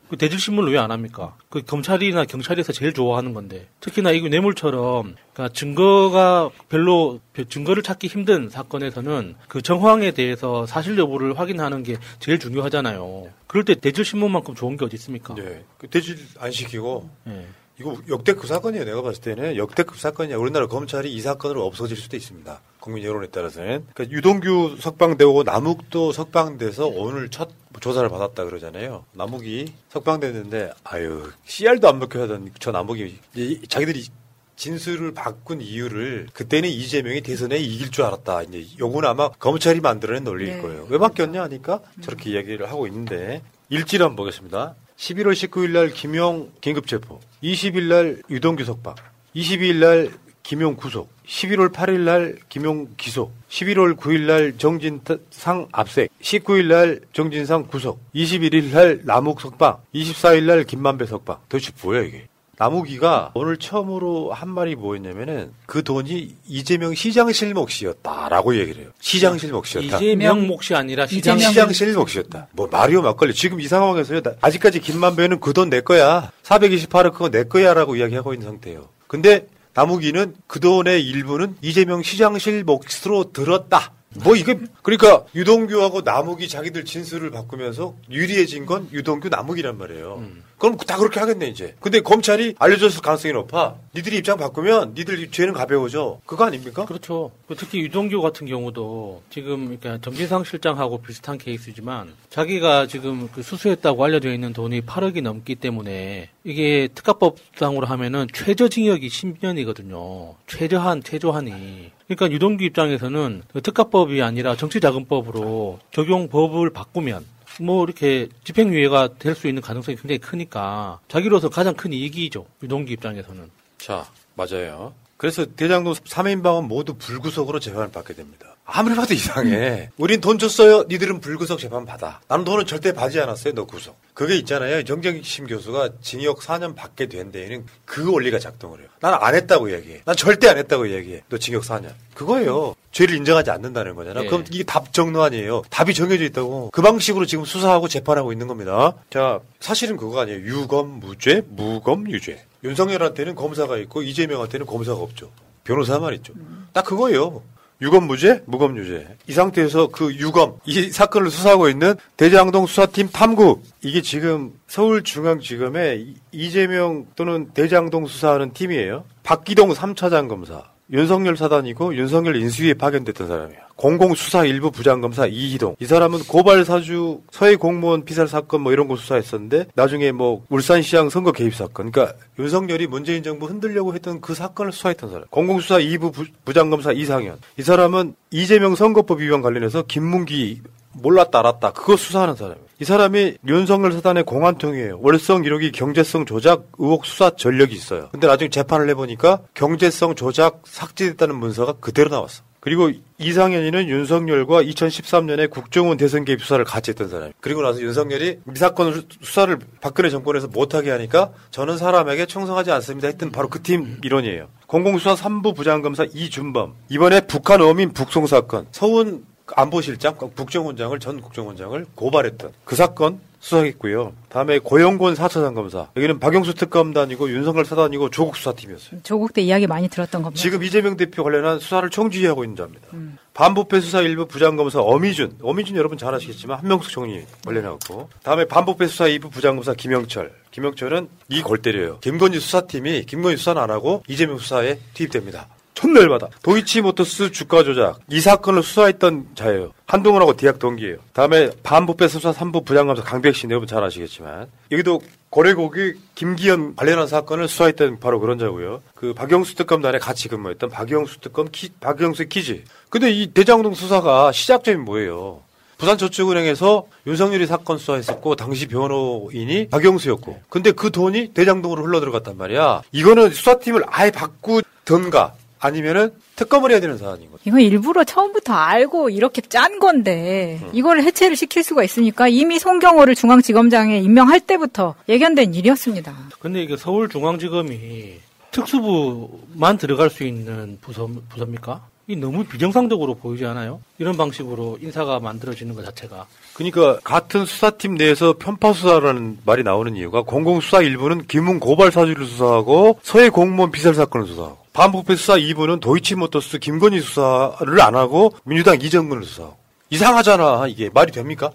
그 0.09 0.17
대질 0.17 0.39
신문을 0.39 0.71
왜 0.71 0.77
안 0.79 0.91
합니까? 0.91 1.35
그 1.49 1.61
검찰이나 1.63 2.25
경찰에서 2.25 2.71
제일 2.73 2.93
좋아하는 2.93 3.33
건데 3.33 3.67
특히나 3.79 4.11
이거 4.11 4.27
뇌물처럼 4.27 5.15
그러니까 5.33 5.53
증거가 5.53 6.49
별로 6.69 7.19
증거를 7.49 7.81
찾기 7.81 8.07
힘든 8.07 8.49
사건에서는 8.49 9.35
그 9.47 9.61
정황에 9.61 10.11
대해서 10.11 10.65
사실 10.65 10.97
여부를 10.97 11.39
확인하는 11.39 11.83
게 11.83 11.97
제일 12.19 12.39
중요하잖아요. 12.39 13.29
그럴 13.47 13.63
때 13.65 13.73
대질 13.75 14.05
신문만큼 14.05 14.53
좋은 14.55 14.77
게 14.77 14.85
어디 14.85 14.95
있습니까? 14.95 15.33
네. 15.35 15.63
그 15.77 15.87
대질 15.87 16.17
안 16.39 16.51
시키고 16.51 17.09
네. 17.23 17.45
이거 17.79 17.97
역대급 18.07 18.47
사건이에요. 18.47 18.85
내가 18.85 19.01
봤을 19.01 19.21
때는 19.21 19.57
역대급 19.57 19.99
사건이야. 19.99 20.37
우리나라 20.37 20.67
검찰이 20.67 21.13
이 21.13 21.19
사건으로 21.21 21.65
없어질 21.65 21.97
수도 21.97 22.15
있습니다. 22.15 22.61
국민 22.79 23.03
여론에 23.03 23.27
따라서는. 23.27 23.85
그러니까 23.93 24.15
유동규 24.15 24.77
석방되고 24.79 25.43
남욱도 25.43 26.11
석방돼서 26.13 26.87
오늘 26.87 27.29
첫 27.29 27.49
조사를 27.81 28.07
받았다 28.07 28.45
그러잖아요. 28.45 29.03
남욱이 29.11 29.73
석방됐는데 29.89 30.71
아유 30.85 31.29
CR도 31.43 31.89
안 31.89 31.99
먹혀 31.99 32.21
하던 32.21 32.51
저 32.59 32.71
남욱이 32.71 33.19
자기들이 33.67 34.07
진술을 34.55 35.13
바꾼 35.13 35.59
이유를 35.59 36.27
그때는 36.31 36.69
이재명이 36.69 37.21
대선에 37.21 37.57
이길 37.57 37.91
줄 37.91 38.05
알았다. 38.05 38.43
이제 38.43 38.65
요거는 38.79 39.09
아마 39.09 39.27
검찰이 39.29 39.81
만들어낸 39.81 40.23
논리일 40.23 40.55
네. 40.55 40.61
거예요. 40.61 40.87
왜 40.89 40.97
바뀌었냐 40.97 41.43
하니까 41.43 41.81
저렇게 42.01 42.29
이야기를 42.31 42.69
하고 42.69 42.87
있는데 42.87 43.41
일지를 43.67 44.05
한번 44.05 44.15
보겠습니다. 44.17 44.75
11월 44.97 45.33
19일 45.33 45.71
날 45.71 45.89
김용 45.89 46.51
긴급 46.61 46.87
체포, 46.87 47.19
20일 47.43 47.83
날 47.83 48.21
유동규 48.29 48.63
석방, 48.63 48.95
22일 49.35 49.75
날 49.75 50.09
김용 50.41 50.75
구속, 50.75 51.09
11월 51.27 51.73
8일 51.73 51.99
날 52.01 52.37
김용 52.49 52.87
기소, 52.95 53.31
11월 53.49 53.97
9일 53.97 54.21
날 54.21 54.57
정진상 54.57 55.67
압색, 55.71 56.09
19일 56.21 56.67
날 56.67 56.99
정진상 57.13 57.67
구속, 57.67 57.99
21일 58.13 58.71
날 58.71 59.01
남욱 59.03 59.41
석방, 59.41 59.77
24일 59.93 60.43
날 60.43 60.63
김만배 60.63 61.07
석방. 61.07 61.39
도대체 61.49 61.71
뭐야 61.83 62.01
이게? 62.03 62.27
남욱이가 62.57 63.31
오늘 63.33 63.57
처음으로 63.57 64.31
한 64.31 64.49
말이 64.49 64.75
뭐였냐면은 64.75 65.51
그 65.65 65.83
돈이 65.83 66.35
이재명 66.47 66.93
시장실 66.93 67.53
몫이었다라고 67.53 68.57
얘기를 68.57 68.83
해요. 68.83 68.91
시장실 69.01 69.51
몫이었다. 69.51 69.97
이재명 69.97 70.47
몫이 70.47 70.73
아니라 70.73 71.05
시장 71.05 71.37
시장실 71.37 71.93
몫이었다. 71.93 72.47
뭐 72.53 72.67
마리오 72.71 73.01
막걸리 73.01 73.33
지금 73.33 73.59
이 73.59 73.67
상황에서요. 73.67 74.21
나- 74.21 74.33
아직까지 74.41 74.79
김만배는 74.79 75.39
그 75.39 75.51
돈 75.53 75.69
내 75.69 75.81
거야. 75.81 76.31
428억 76.43 77.13
그거 77.13 77.29
내 77.29 77.43
거야라고 77.43 77.95
이야기하고 77.95 78.33
있는 78.33 78.47
상태예요. 78.47 78.87
근데 79.07 79.47
남욱이는 79.73 80.35
그 80.47 80.59
돈의 80.59 81.05
일부는 81.05 81.57
이재명 81.61 82.01
시장실 82.03 82.63
몫으로 82.63 83.31
들었다. 83.33 83.91
뭐 84.23 84.35
이게 84.37 84.57
그러니까 84.81 85.25
유동규하고 85.35 86.01
남욱이 86.01 86.47
자기들 86.47 86.85
진술을 86.85 87.31
바꾸면서 87.31 87.95
유리해진 88.09 88.65
건 88.65 88.87
유동규 88.93 89.27
남욱이란 89.27 89.77
말이에요. 89.77 90.23
그럼 90.57 90.77
다 90.77 90.97
그렇게 90.97 91.19
하겠네 91.19 91.47
이제. 91.47 91.75
근데 91.79 91.99
검찰이 91.99 92.55
알려줬을 92.57 93.01
가능성이 93.01 93.33
높아. 93.33 93.75
니들이 93.93 94.17
입장 94.17 94.37
바꾸면 94.37 94.93
니들 94.95 95.29
죄는 95.31 95.53
가벼워져. 95.53 96.19
그거 96.25 96.45
아닙니까? 96.45 96.85
그렇죠. 96.85 97.31
특히 97.57 97.79
유동규 97.81 98.21
같은 98.21 98.47
경우도 98.47 99.23
지금 99.29 99.77
그러니까 99.77 99.99
정진상 100.01 100.43
실장하고 100.43 101.01
비슷한 101.01 101.37
케이스지만 101.37 102.13
자기가 102.29 102.87
지금 102.87 103.29
그 103.33 103.41
수수했다고 103.41 104.03
알려져 104.03 104.31
있는 104.31 104.53
돈이 104.53 104.81
8억이 104.81 105.21
넘기 105.21 105.55
때문에 105.55 106.29
이게 106.43 106.87
특가법상으로 106.93 107.85
하면은 107.87 108.27
최저징역이 108.33 109.07
10년이거든요. 109.07 110.35
최저한 110.47 111.03
최저한이. 111.03 111.91
그러니까 112.07 112.31
유동규 112.31 112.63
입장에서는 112.63 113.43
그 113.51 113.61
특가법이 113.61 114.21
아니라 114.21 114.55
정치자금법으로 114.55 115.79
적용법을 115.91 116.69
바꾸면 116.71 117.25
뭐 117.59 117.83
이렇게 117.85 118.27
집행유예가 118.43 119.15
될 119.19 119.35
수 119.35 119.47
있는 119.47 119.61
가능성이 119.61 119.97
굉장히 119.97 120.19
크니까 120.19 120.99
자기로서 121.07 121.49
가장 121.49 121.73
큰 121.75 121.91
이익이죠. 121.93 122.45
유동규 122.63 122.91
입장에서는. 122.93 123.49
자, 123.77 124.05
맞아요. 124.35 124.93
그래서 125.17 125.45
대장동 125.45 125.93
3인방은 125.93 126.67
모두 126.67 126.93
불구속으로 126.95 127.59
재판을 127.59 127.91
받게 127.91 128.13
됩니다. 128.13 128.54
아무리 128.67 128.95
봐도 128.95 129.13
이상해. 129.13 129.91
우린 129.97 130.19
돈 130.21 130.39
줬어요. 130.39 130.85
니들은 130.89 131.19
불구속 131.19 131.59
재판 131.59 131.85
받아. 131.85 132.19
나는 132.27 132.43
돈은 132.45 132.65
절대 132.65 132.93
받지 132.93 133.19
않았어요. 133.19 133.53
너 133.53 133.65
구속. 133.65 133.95
그게 134.15 134.35
있잖아요. 134.37 134.83
정경심 134.83 135.45
교수가 135.47 135.89
징역 136.01 136.39
4년 136.39 136.75
받게 136.75 137.05
된 137.07 137.31
데에는 137.31 137.65
그 137.85 138.11
원리가 138.11 138.39
작동을 138.39 138.79
해요. 138.79 138.87
난 139.01 139.13
안 139.13 139.35
했다고 139.35 139.71
얘기해. 139.71 140.01
난 140.05 140.15
절대 140.15 140.47
안 140.49 140.57
했다고 140.57 140.91
얘기해. 140.91 141.21
너 141.29 141.37
징역 141.37 141.61
4년. 141.63 141.91
그거예요. 142.15 142.73
죄를 142.91 143.15
인정하지 143.15 143.51
않는다는 143.51 143.93
거잖아. 143.95 144.21
네. 144.21 144.27
그럼 144.27 144.43
이게 144.49 144.63
답 144.63 144.91
정로 144.93 145.21
아니에요. 145.21 145.61
답이 145.69 145.93
정해져 145.93 146.23
있다고. 146.23 146.71
그 146.71 146.81
방식으로 146.81 147.27
지금 147.27 147.45
수사하고 147.45 147.87
재판하고 147.87 148.31
있는 148.31 148.47
겁니다. 148.47 148.93
자, 149.11 149.41
사실은 149.59 149.95
그거 149.95 150.21
아니에요. 150.21 150.39
유검 150.39 150.99
무죄, 151.01 151.43
무검 151.49 152.09
유죄. 152.09 152.43
윤석열한테는 152.63 153.35
검사가 153.35 153.77
있고 153.77 154.01
이재명한테는 154.01 154.65
검사가 154.65 154.99
없죠. 154.99 155.29
변호사만 155.65 156.13
있죠. 156.15 156.33
딱 156.73 156.83
그거예요. 156.83 157.43
유검 157.81 158.07
무죄, 158.07 158.41
무검 158.45 158.77
유죄. 158.77 159.05
이 159.27 159.33
상태에서 159.33 159.87
그 159.87 160.13
유검, 160.15 160.59
이 160.65 160.89
사건을 160.91 161.29
수사하고 161.29 161.67
있는 161.67 161.95
대장동 162.15 162.67
수사팀 162.67 163.09
탐구. 163.11 163.61
이게 163.83 164.01
지금 164.01 164.53
서울중앙지검에 164.67 165.95
이- 165.97 166.15
이재명 166.31 167.05
또는 167.15 167.49
대장동 167.53 168.07
수사하는 168.07 168.53
팀이에요. 168.53 169.03
박기동 169.23 169.73
3차장 169.73 170.29
검사. 170.29 170.63
윤석열 170.91 171.35
사단이고 171.35 171.95
윤석열 171.95 172.35
인수위에 172.35 172.75
파견됐던 172.75 173.27
사람이야. 173.27 173.59
공공수사 173.75 174.45
일부 174.45 174.71
부장검사 174.71 175.25
이희동. 175.25 175.75
이 175.79 175.85
사람은 175.85 176.19
고발 176.27 176.63
사주 176.63 177.21
서해 177.31 177.55
공무원 177.55 178.05
피살 178.05 178.27
사건 178.27 178.61
뭐 178.61 178.71
이런 178.71 178.87
거 178.87 178.95
수사했었는데 178.95 179.67
나중에 179.75 180.11
뭐 180.11 180.45
울산시장 180.49 181.09
선거 181.09 181.31
개입 181.31 181.55
사건. 181.55 181.91
그러니까 181.91 182.17
윤석열이 182.39 182.87
문재인 182.87 183.23
정부 183.23 183.47
흔들려고 183.47 183.93
했던 183.93 184.21
그 184.21 184.33
사건을 184.33 184.71
수사했던 184.71 185.09
사람. 185.09 185.25
공공수사 185.29 185.79
2부 185.79 186.13
부, 186.13 186.25
부장검사 186.45 186.91
이상현. 186.91 187.37
이 187.57 187.61
사람은 187.63 188.15
이재명 188.31 188.75
선거법 188.75 189.19
위반 189.21 189.41
관련해서 189.41 189.83
김문기 189.83 190.61
몰랐다 191.01 191.39
알았다 191.39 191.71
그거 191.71 191.95
수사하는 191.95 192.35
사람이에요. 192.35 192.65
이 192.79 192.85
사람이 192.85 193.37
윤석열 193.47 193.93
사단의 193.93 194.23
공안통이에요. 194.23 194.99
월성 195.01 195.43
1호기 195.43 195.71
경제성 195.73 196.25
조작 196.25 196.65
의혹 196.77 197.05
수사 197.05 197.29
전력이 197.29 197.73
있어요. 197.73 198.09
근데 198.11 198.27
나중에 198.27 198.49
재판을 198.49 198.89
해보니까 198.89 199.39
경제성 199.53 200.15
조작 200.15 200.61
삭제됐다는 200.65 201.35
문서가 201.35 201.73
그대로 201.73 202.09
나왔어. 202.09 202.43
그리고 202.59 202.89
이상현이는 203.19 203.89
윤석열과 203.89 204.63
2013년에 204.63 205.51
국정원 205.51 205.97
대선 205.97 206.25
개입 206.25 206.41
수사를 206.41 206.65
같이 206.65 206.89
했던 206.89 207.09
사람이에요. 207.09 207.33
그리고 207.39 207.61
나서 207.61 207.79
윤석열이 207.79 208.39
이 208.55 208.57
사건 208.57 208.87
을 208.87 209.03
수사를 209.21 209.55
박근혜 209.81 210.09
정권에서 210.09 210.47
못하게 210.47 210.89
하니까 210.89 211.31
저는 211.51 211.77
사람에게 211.77 212.25
충성하지 212.25 212.71
않습니다 212.71 213.07
했던 213.07 213.31
바로 213.31 213.49
그 213.49 213.61
팀 213.61 213.99
일원이에요. 214.03 214.47
공공수사 214.65 215.13
3부 215.13 215.55
부장검사 215.55 216.05
이준범. 216.11 216.73
이번에 216.89 217.21
북한 217.27 217.61
어민 217.61 217.93
북송 217.93 218.25
사건 218.25 218.65
서훈 218.71 219.23
안보실장, 219.55 220.15
국정원장을 220.15 220.97
전 220.99 221.21
국정원장을 221.21 221.85
고발했던 221.95 222.51
그 222.63 222.75
사건 222.75 223.19
수사했고요. 223.39 224.13
다음에 224.29 224.57
고영곤 224.57 225.13
4차 225.13 225.33
장 225.33 225.53
검사. 225.53 225.87
여기는 225.95 226.19
박영수 226.19 226.55
특검단이고 226.55 227.29
윤석열 227.29 227.63
사단이고 227.63 228.09
조국 228.09 228.37
수사팀이었어요. 228.37 229.01
조국 229.03 229.33
때 229.33 229.43
이야기 229.43 229.67
많이 229.67 229.87
들었던 229.87 230.23
겁니다. 230.23 230.41
지금 230.41 230.63
이재명 230.63 230.97
대표 230.97 231.23
관련한 231.23 231.59
수사를 231.59 231.87
총지휘하고 231.87 232.43
있는 232.43 232.55
자입니다. 232.55 232.87
반부패 233.35 233.81
수사 233.81 234.01
일부 234.01 234.25
부장검사 234.25 234.81
어미준, 234.81 235.37
어미준 235.43 235.75
여러분 235.75 235.97
잘 235.99 236.15
아시겠지만 236.15 236.57
한명숙 236.59 236.89
총리 236.91 237.23
관련하고 237.45 238.09
다음에 238.23 238.45
반부패 238.45 238.87
수사 238.87 239.05
2부 239.05 239.29
부장검사 239.29 239.75
김영철, 239.75 240.33
김영철은 240.49 241.07
이골 241.29 241.61
때려요. 241.61 241.99
김건희 241.99 242.39
수사팀이 242.39 243.05
김건희 243.05 243.37
수사는 243.37 243.61
안 243.61 243.69
하고 243.69 244.01
이재명 244.07 244.39
수사에 244.39 244.79
투입됩니다. 244.95 245.47
첫날마다 245.75 246.29
도이치모터스 246.41 247.31
주가 247.31 247.63
조작 247.63 247.99
이 248.09 248.19
사건을 248.19 248.63
수사했던 248.63 249.27
자예요. 249.35 249.71
한동훈하고 249.85 250.35
대학 250.35 250.57
동기예요. 250.57 250.97
다음에 251.13 251.51
반부패 251.61 252.07
수사 252.07 252.31
3부 252.31 252.65
부장검사 252.65 253.03
강백신 253.03 253.45
여러분 253.47 253.67
잘 253.67 253.83
아시겠지만 253.83 254.47
여기도 254.71 255.01
고래고기 255.29 255.95
김기현 256.15 256.75
관련한 256.75 257.07
사건을 257.07 257.47
수사했던 257.47 257.99
바로 257.99 258.19
그런 258.19 258.39
자고요. 258.39 258.81
그 258.95 259.13
박영수 259.13 259.55
특검단에 259.55 259.99
같이 259.99 260.29
근무했던 260.29 260.69
박영수 260.69 261.19
특검 261.19 261.47
키, 261.51 261.69
박영수의 261.79 262.29
kids. 262.29 262.63
근데 262.89 263.11
이 263.11 263.27
대장동 263.27 263.73
수사가 263.75 264.31
시작점이 264.31 264.77
뭐예요? 264.77 265.41
부산저축은행에서 265.77 266.85
윤석열이 267.05 267.47
사건 267.47 267.77
수사했었고 267.77 268.37
당시 268.37 268.67
변호인이 268.67 269.67
박영수였고 269.69 270.39
근데 270.49 270.71
그 270.71 270.89
돈이 270.89 271.33
대장동으로 271.33 271.83
흘러들어갔단 271.83 272.37
말이야 272.37 272.83
이거는 272.93 273.31
수사팀을 273.31 273.83
아예 273.87 274.09
바꾸던가 274.11 275.33
아니면은 275.65 276.11
특검을 276.35 276.71
해야 276.71 276.79
되는 276.79 276.97
사안인 276.97 277.31
거죠. 277.31 277.41
이건 277.45 277.61
일부러 277.61 278.03
처음부터 278.03 278.53
알고 278.53 279.09
이렇게 279.09 279.41
짠 279.41 279.79
건데 279.79 280.59
음. 280.61 280.69
이거를 280.73 281.03
해체를 281.03 281.35
시킬 281.35 281.63
수가 281.63 281.83
있으니까 281.83 282.27
이미 282.27 282.59
송경호를 282.59 283.15
중앙지검장에 283.15 283.99
임명할 283.99 284.39
때부터 284.41 284.95
예견된 285.09 285.53
일이었습니다. 285.53 286.13
근데 286.39 286.61
이게 286.63 286.77
서울중앙지검이 286.77 288.19
특수부만 288.51 289.77
들어갈 289.77 290.09
수 290.09 290.23
있는 290.23 290.77
부서, 290.81 291.09
부서입니까? 291.29 291.81
이 292.07 292.15
너무 292.15 292.43
비정상적으로 292.43 293.15
보이지 293.15 293.45
않아요? 293.47 293.81
이런 293.97 294.15
방식으로 294.15 294.77
인사가 294.79 295.19
만들어지는 295.19 295.73
것 295.73 295.83
자체가. 295.83 296.27
그러니까 296.53 296.99
같은 297.03 297.45
수사팀 297.45 297.95
내에서 297.95 298.35
편파 298.37 298.73
수사라는 298.73 299.39
말이 299.43 299.63
나오는 299.63 299.95
이유가 299.95 300.21
공공수사 300.21 300.79
1부는 300.79 301.27
김웅 301.27 301.59
고발 301.59 301.91
사주를 301.91 302.27
수사하고 302.27 302.99
서해 303.01 303.29
공무원 303.29 303.71
피살 303.71 303.95
사건을 303.95 304.27
수사하고 304.27 304.64
반부패 304.75 305.15
수사 305.15 305.35
2부는 305.37 305.79
도이치모터스 305.79 306.59
김건희 306.59 306.99
수사를 306.99 307.81
안 307.81 307.95
하고 307.95 308.33
민주당 308.43 308.79
이정근을 308.79 309.23
수사하고 309.23 309.57
이상하잖아 309.89 310.67
이게 310.67 310.89
말이 310.93 311.13
됩니까? 311.13 311.51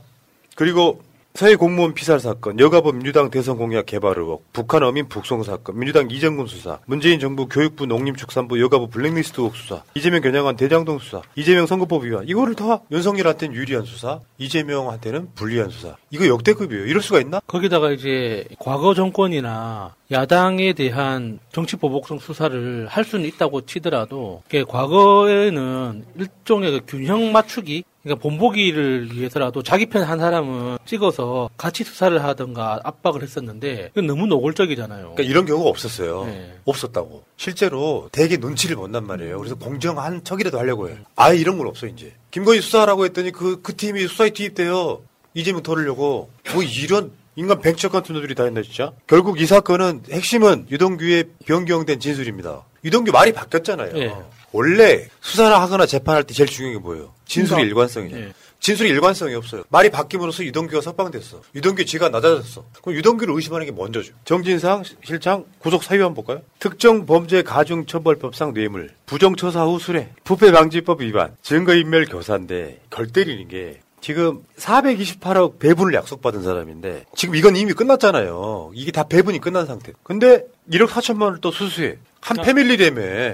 그리고 0.57 1.03
서해 1.35 1.55
공무원 1.55 1.95
피살 1.95 2.21
사건, 2.21 2.59
여가부 2.59 2.93
민주당 2.93 3.31
대선 3.31 3.57
공약 3.57 3.87
개발 3.87 4.19
의혹, 4.19 4.53
북한 4.53 4.83
어민 4.83 5.09
북송 5.09 5.43
사건, 5.43 5.79
민주당 5.79 6.11
이정근 6.11 6.47
수사, 6.47 6.81
문재인 6.87 7.19
정부 7.21 7.47
교육부 7.47 7.87
농림축산부 7.87 8.61
여가부 8.61 8.88
블랙리스트 8.88 9.40
의혹 9.40 9.57
수사, 9.57 9.83
이재명 9.95 10.21
겨냥한 10.21 10.57
대장동 10.57 10.99
수사, 10.99 11.23
이재명 11.37 11.66
선거법 11.66 12.05
위반, 12.05 12.29
이거를 12.29 12.57
다 12.57 12.81
윤석열한테는 12.90 13.55
유리한 13.55 13.85
수사, 13.85 14.21
이재명한테는 14.38 15.31
불리한 15.35 15.71
수사. 15.71 15.97
이거 16.11 16.27
역대급이에요. 16.27 16.87
이럴 16.87 17.01
수가 17.01 17.21
있나? 17.21 17.40
거기다가 17.47 17.93
이제 17.93 18.45
과거 18.59 18.93
정권이나 18.93 19.95
야당에 20.11 20.73
대한 20.73 21.38
정치 21.53 21.77
보복성 21.77 22.19
수사를 22.19 22.87
할 22.88 23.05
수는 23.05 23.25
있다고 23.27 23.64
치더라도 23.64 24.43
과거에는 24.69 26.05
일종의 26.19 26.73
그 26.73 26.81
균형 26.87 27.31
맞추기 27.31 27.85
그러니까 28.03 28.23
본보기를 28.23 29.11
위해서라도 29.15 29.63
자기 29.63 29.87
편 29.87 30.01
한 30.01 30.19
사람은 30.19 30.79
찍어서 30.87 31.51
같이 31.57 31.85
수사를 31.85 32.23
하든가 32.25 32.81
압박을 32.83 33.23
했었는데 33.23 33.91
이건 33.93 34.07
너무 34.07 34.27
노골적이잖아요. 34.27 35.15
그러니까 35.15 35.23
이런 35.23 35.45
경우가 35.45 35.69
없었어요. 35.69 36.25
네. 36.25 36.55
없었다고. 36.65 37.23
실제로 37.37 38.09
되게 38.11 38.39
눈치를 38.39 38.77
본단 38.77 39.07
말이에요. 39.07 39.39
그래서 39.39 39.55
공정한 39.57 40.25
척이라도 40.25 40.59
하려고 40.59 40.89
해요. 40.89 40.97
아예 41.17 41.37
이런 41.37 41.59
건 41.59 41.67
없어 41.67 41.87
이제. 41.87 42.15
김건희 42.31 42.61
수사하라고 42.63 43.05
했더니 43.05 43.31
그, 43.31 43.61
그 43.63 43.77
팀이 43.77 44.07
수사에 44.09 44.31
투입돼요. 44.31 45.03
이재명 45.35 45.63
털으려고. 45.63 46.31
뭐 46.55 46.63
이런 46.63 47.13
인간 47.37 47.61
백척 47.61 47.93
같은 47.93 48.15
놈들이 48.15 48.35
다 48.35 48.45
했나 48.45 48.63
진짜? 48.63 48.93
결국 49.07 49.41
이 49.41 49.47
사건은 49.47 50.03
핵심은 50.11 50.67
유동규의 50.71 51.25
변경된 51.47 52.01
진술입니다. 52.01 52.63
유동규 52.85 53.12
말이 53.12 53.33
바뀌었잖아요. 53.33 53.97
예. 53.97 54.14
원래 54.53 55.09
수사를 55.21 55.55
하거나 55.55 55.87
재판할 55.87 56.25
때 56.25 56.35
제일 56.35 56.49
중요한 56.49 56.79
게 56.79 56.83
뭐예요? 56.83 57.12
진술의 57.27 57.64
그러니까. 57.64 57.69
일관성이냐. 57.69 58.19
예. 58.19 58.33
진술의 58.59 58.93
일관성이 58.93 59.35
없어요. 59.35 59.64
말이 59.71 59.88
바뀜으로써 59.90 60.45
유동규가 60.45 60.83
석방됐어. 60.83 61.40
유동규 61.55 61.85
지가 61.87 62.11
낮아졌어. 62.11 62.64
그럼 62.83 62.97
유동규를 62.97 63.35
의심하는 63.35 63.64
게 63.64 63.73
먼저죠. 63.73 64.12
정진상 64.25 64.83
실장 65.03 65.47
구속 65.61 65.83
사유 65.83 66.05
한번 66.05 66.23
볼까요? 66.25 66.45
특정 66.59 67.07
범죄 67.07 67.43
가중처벌법상 67.43 68.53
뇌물, 68.53 68.90
부정처사 69.07 69.64
후 69.64 69.79
수뢰, 69.79 70.11
부패방지법 70.25 71.01
위반, 71.01 71.35
증거인멸 71.43 72.07
교사인데 72.07 72.81
걸 72.90 73.07
때리는 73.07 73.49
게 73.49 73.81
지금 74.03 74.43
428억 74.59 75.59
배분을 75.59 75.95
약속받은 75.95 76.43
사람인데 76.43 77.05
지금 77.16 77.37
이건 77.37 77.57
이미 77.57 77.73
끝났잖아요. 77.73 78.73
이게 78.75 78.93
다 78.93 79.05
배분이 79.05 79.40
끝난 79.40 79.66
상태. 79.66 79.93
근데 80.03 80.45
1억 80.71 80.88
4천만 80.88 81.23
원을 81.23 81.38
또 81.40 81.51
수수해. 81.51 81.97
한 82.21 82.37
패밀리라며. 82.37 83.33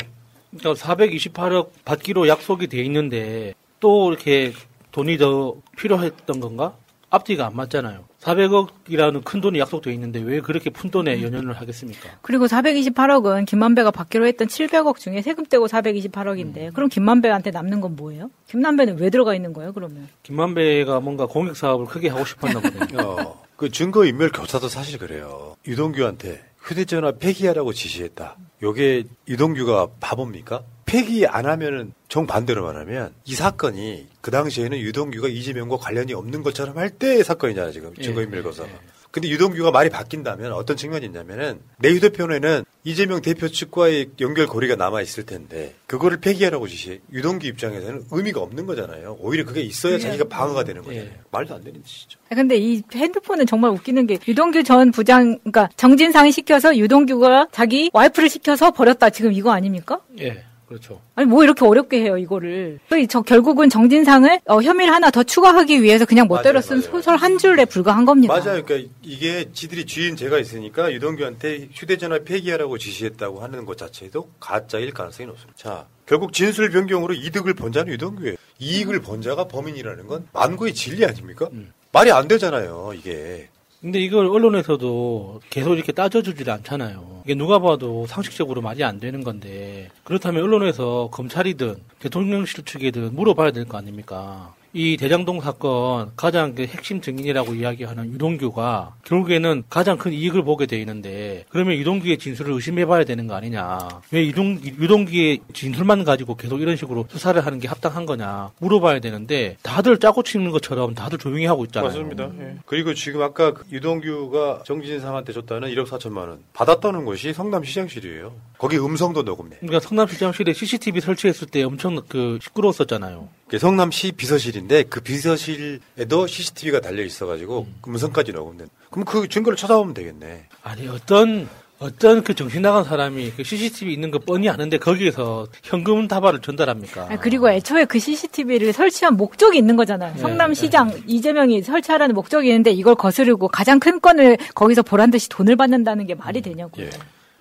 그러니까 0.58 0.74
428억 0.74 1.70
받기로 1.84 2.28
약속이 2.28 2.68
돼 2.68 2.82
있는데 2.84 3.54
또 3.80 4.10
이렇게 4.10 4.52
돈이 4.92 5.18
더 5.18 5.56
필요했던 5.76 6.40
건가? 6.40 6.74
앞뒤가 7.10 7.46
안 7.46 7.56
맞잖아요. 7.56 8.04
400억이라는 8.20 9.22
큰 9.24 9.40
돈이 9.40 9.58
약속돼 9.60 9.92
있는데 9.92 10.20
왜 10.20 10.40
그렇게 10.40 10.70
푼 10.70 10.90
돈에 10.90 11.22
연연을 11.22 11.54
하겠습니까? 11.54 12.08
그리고 12.22 12.46
428억은 12.46 13.46
김만배가 13.46 13.92
받기로 13.92 14.26
했던 14.26 14.48
700억 14.48 14.98
중에 14.98 15.22
세금 15.22 15.46
떼고 15.46 15.68
428억인데 15.68 16.74
그럼 16.74 16.88
김만배한테 16.88 17.52
남는 17.52 17.80
건 17.80 17.94
뭐예요? 17.94 18.30
김만배는 18.48 18.98
왜 18.98 19.10
들어가 19.10 19.34
있는 19.34 19.52
거예요, 19.52 19.72
그러면? 19.72 20.08
김만배가 20.24 21.00
뭔가 21.00 21.26
공익 21.26 21.56
사업을 21.56 21.86
크게 21.86 22.08
하고 22.08 22.24
싶었나 22.24 22.60
보네요. 22.60 22.98
어, 23.06 23.42
그 23.56 23.70
증거 23.70 24.04
인멸 24.04 24.32
교사도 24.32 24.68
사실 24.68 24.98
그래요. 24.98 25.54
유동규한테 25.66 26.42
휴대전화 26.66 27.12
폐기하라고 27.12 27.72
지시했다. 27.72 28.36
요게 28.62 29.04
유동규가 29.28 29.88
바보입니까? 30.00 30.64
폐기 30.84 31.26
안 31.26 31.46
하면은 31.46 31.92
정반대로만 32.08 32.76
하면 32.76 33.12
이 33.24 33.34
사건이 33.34 34.08
그 34.20 34.30
당시에는 34.30 34.78
유동규가 34.78 35.28
이재명과 35.28 35.76
관련이 35.76 36.12
없는 36.14 36.42
것처럼 36.42 36.78
할 36.78 36.90
때의 36.90 37.22
사건이잖아요, 37.22 37.72
지금. 37.72 37.94
예, 37.98 38.02
증거인멸 38.02 38.42
교사가. 38.42 38.68
근데 39.16 39.30
유동규가 39.30 39.70
말이 39.70 39.88
바뀐다면 39.88 40.52
어떤 40.52 40.76
측면이 40.76 41.06
있냐면은 41.06 41.58
내 41.78 41.88
휴대폰에는 41.88 42.64
이재명 42.84 43.22
대표 43.22 43.48
측과의 43.48 44.10
연결고리가 44.20 44.76
남아 44.76 45.00
있을 45.00 45.24
텐데 45.24 45.74
그거를 45.86 46.20
폐기하라고 46.20 46.68
지시해. 46.68 47.00
유동규 47.10 47.46
입장에서는 47.46 48.08
의미가 48.10 48.42
없는 48.42 48.66
거잖아요. 48.66 49.16
오히려 49.18 49.46
그게 49.46 49.62
있어야 49.62 49.98
자기가 49.98 50.24
방어가 50.28 50.64
되는 50.64 50.82
거잖아요. 50.82 51.08
말도 51.30 51.54
안 51.54 51.64
되는 51.64 51.82
짓이죠. 51.82 52.18
아, 52.28 52.34
근데 52.34 52.58
이 52.58 52.82
핸드폰은 52.92 53.46
정말 53.46 53.70
웃기는 53.70 54.06
게 54.06 54.18
유동규 54.28 54.64
전 54.64 54.90
부장, 54.90 55.38
그러니까 55.38 55.70
정진상이 55.76 56.30
시켜서 56.30 56.76
유동규가 56.76 57.48
자기 57.52 57.88
와이프를 57.94 58.28
시켜서 58.28 58.70
버렸다. 58.70 59.08
지금 59.08 59.32
이거 59.32 59.50
아닙니까? 59.50 60.02
예, 60.20 60.44
그렇죠. 60.66 61.00
아니 61.14 61.26
뭐 61.28 61.44
이렇게 61.44 61.64
어렵게 61.64 62.00
해요 62.02 62.18
이거를. 62.18 62.80
그저 62.88 63.22
결국은 63.22 63.70
정진상을 63.70 64.40
어, 64.46 64.60
혐의를 64.60 64.92
하나 64.92 65.10
더 65.10 65.22
추가하기 65.22 65.82
위해서 65.82 66.04
그냥 66.04 66.26
멋대로 66.28 66.60
쓴 66.60 66.80
소설 66.80 67.16
한 67.16 67.38
줄에 67.38 67.64
불과한 67.64 68.04
겁니다. 68.04 68.34
맞아요. 68.34 68.64
그러니까 68.64 68.90
이게 69.02 69.48
지들이 69.52 69.86
쥐인 69.86 70.16
죄가 70.16 70.38
있으니까 70.38 70.92
유동규한테 70.92 71.68
휴대전화 71.72 72.20
폐기하라고 72.24 72.78
지시했다고 72.78 73.40
하는 73.40 73.64
것 73.64 73.78
자체도 73.78 74.30
가짜일 74.40 74.92
가능성이 74.92 75.28
높습니다. 75.28 75.56
자, 75.56 75.86
결국 76.04 76.32
진술 76.32 76.70
변경으로 76.70 77.14
이득을 77.14 77.54
번 77.54 77.72
자는 77.72 77.92
유동규예요. 77.92 78.36
이익을 78.58 79.00
번 79.02 79.22
자가 79.22 79.44
범인이라는 79.48 80.06
건 80.06 80.26
만고의 80.32 80.74
진리 80.74 81.04
아닙니까? 81.04 81.48
말이 81.92 82.10
안 82.10 82.26
되잖아요, 82.28 82.92
이게. 82.94 83.48
근데 83.80 84.00
이걸 84.00 84.26
언론에서도 84.26 85.40
계속 85.50 85.74
이렇게 85.74 85.92
따져주질 85.92 86.50
않잖아요. 86.50 87.22
이게 87.24 87.34
누가 87.34 87.58
봐도 87.58 88.06
상식적으로 88.06 88.60
말이 88.62 88.82
안 88.82 88.98
되는 88.98 89.22
건데 89.22 89.90
그렇다면 90.04 90.42
언론에서 90.42 91.08
검찰이든 91.12 91.76
대통령실 92.00 92.64
측이든 92.64 93.14
물어봐야 93.14 93.50
될 93.52 93.66
거 93.66 93.78
아닙니까? 93.78 94.54
이 94.72 94.96
대장동 94.96 95.40
사건 95.40 96.10
가장 96.16 96.54
그 96.54 96.64
핵심 96.64 97.00
증인이라고 97.00 97.54
이야기하는 97.54 98.12
유동규가 98.12 98.94
결국에는 99.04 99.64
가장 99.70 99.96
큰 99.96 100.12
이익을 100.12 100.42
보게 100.42 100.66
돼 100.66 100.78
있는데 100.80 101.44
그러면 101.48 101.76
유동규의 101.76 102.18
진술을 102.18 102.52
의심해봐야 102.52 103.04
되는 103.04 103.26
거 103.26 103.34
아니냐? 103.34 103.78
왜 104.10 104.26
유동 104.26 104.60
유동규의 104.62 105.40
진술만 105.52 106.04
가지고 106.04 106.36
계속 106.36 106.60
이런 106.60 106.76
식으로 106.76 107.06
수사를 107.10 107.44
하는 107.44 107.58
게 107.58 107.68
합당한 107.68 108.04
거냐 108.06 108.50
물어봐야 108.58 109.00
되는데 109.00 109.56
다들 109.62 109.98
짜고 109.98 110.22
치는 110.22 110.50
것처럼 110.50 110.94
다들 110.94 111.18
조용히 111.18 111.46
하고 111.46 111.64
있잖아요. 111.64 111.88
맞습니다. 111.88 112.30
예. 112.40 112.56
그리고 112.66 112.92
지금 112.94 113.22
아까 113.22 113.54
그 113.54 113.64
유동규가 113.72 114.62
정진상한테 114.66 115.32
줬다는 115.32 115.68
1억 115.70 115.86
4천만 115.86 116.28
원 116.28 116.40
받았다는 116.52 117.04
것이 117.04 117.32
성남시장실이에요. 117.32 118.32
거기 118.58 118.78
음성도 118.78 119.22
녹음돼. 119.22 119.58
그러니까 119.60 119.80
성남시장실에 119.80 120.52
CCTV 120.52 121.00
설치했을 121.00 121.48
때 121.48 121.62
엄청 121.62 122.00
그 122.08 122.38
시끄러웠었잖아요. 122.42 123.28
그게 123.46 123.58
성남시 123.58 124.12
비서실인 124.12 124.65
데 124.68 124.84
그 124.88 125.00
비서실에도 125.00 126.26
CCTV가 126.26 126.80
달려 126.80 127.02
있어가지고 127.02 127.66
그 127.80 127.90
음성까지 127.90 128.32
녹음된. 128.32 128.68
그럼 128.90 129.04
그 129.04 129.28
증거를 129.28 129.56
찾아보면 129.56 129.94
되겠네. 129.94 130.44
아니 130.62 130.88
어떤 130.88 131.48
어떤 131.78 132.22
그 132.24 132.32
정신 132.34 132.62
나간 132.62 132.84
사람이 132.84 133.32
그 133.36 133.44
CCTV 133.44 133.92
있는 133.92 134.10
거 134.10 134.18
뻔히 134.18 134.48
아는데 134.48 134.78
거기에서 134.78 135.46
현금 135.62 136.08
다발을 136.08 136.40
전달합니까? 136.40 137.08
아, 137.10 137.16
그리고 137.18 137.50
애초에 137.50 137.84
그 137.84 137.98
CCTV를 137.98 138.72
설치한 138.72 139.16
목적이 139.18 139.58
있는 139.58 139.76
거잖아요. 139.76 140.14
예, 140.16 140.20
성남시장 140.20 141.02
이재명이 141.06 141.62
설치하라는 141.62 142.14
목적이 142.14 142.48
있는데 142.48 142.70
이걸 142.70 142.94
거스르고 142.94 143.48
가장 143.48 143.78
큰 143.78 144.00
건을 144.00 144.38
거기서 144.54 144.82
보란 144.82 145.10
듯이 145.10 145.28
돈을 145.28 145.56
받는다는 145.56 146.06
게 146.06 146.14
말이 146.14 146.40
되냐고요. 146.40 146.88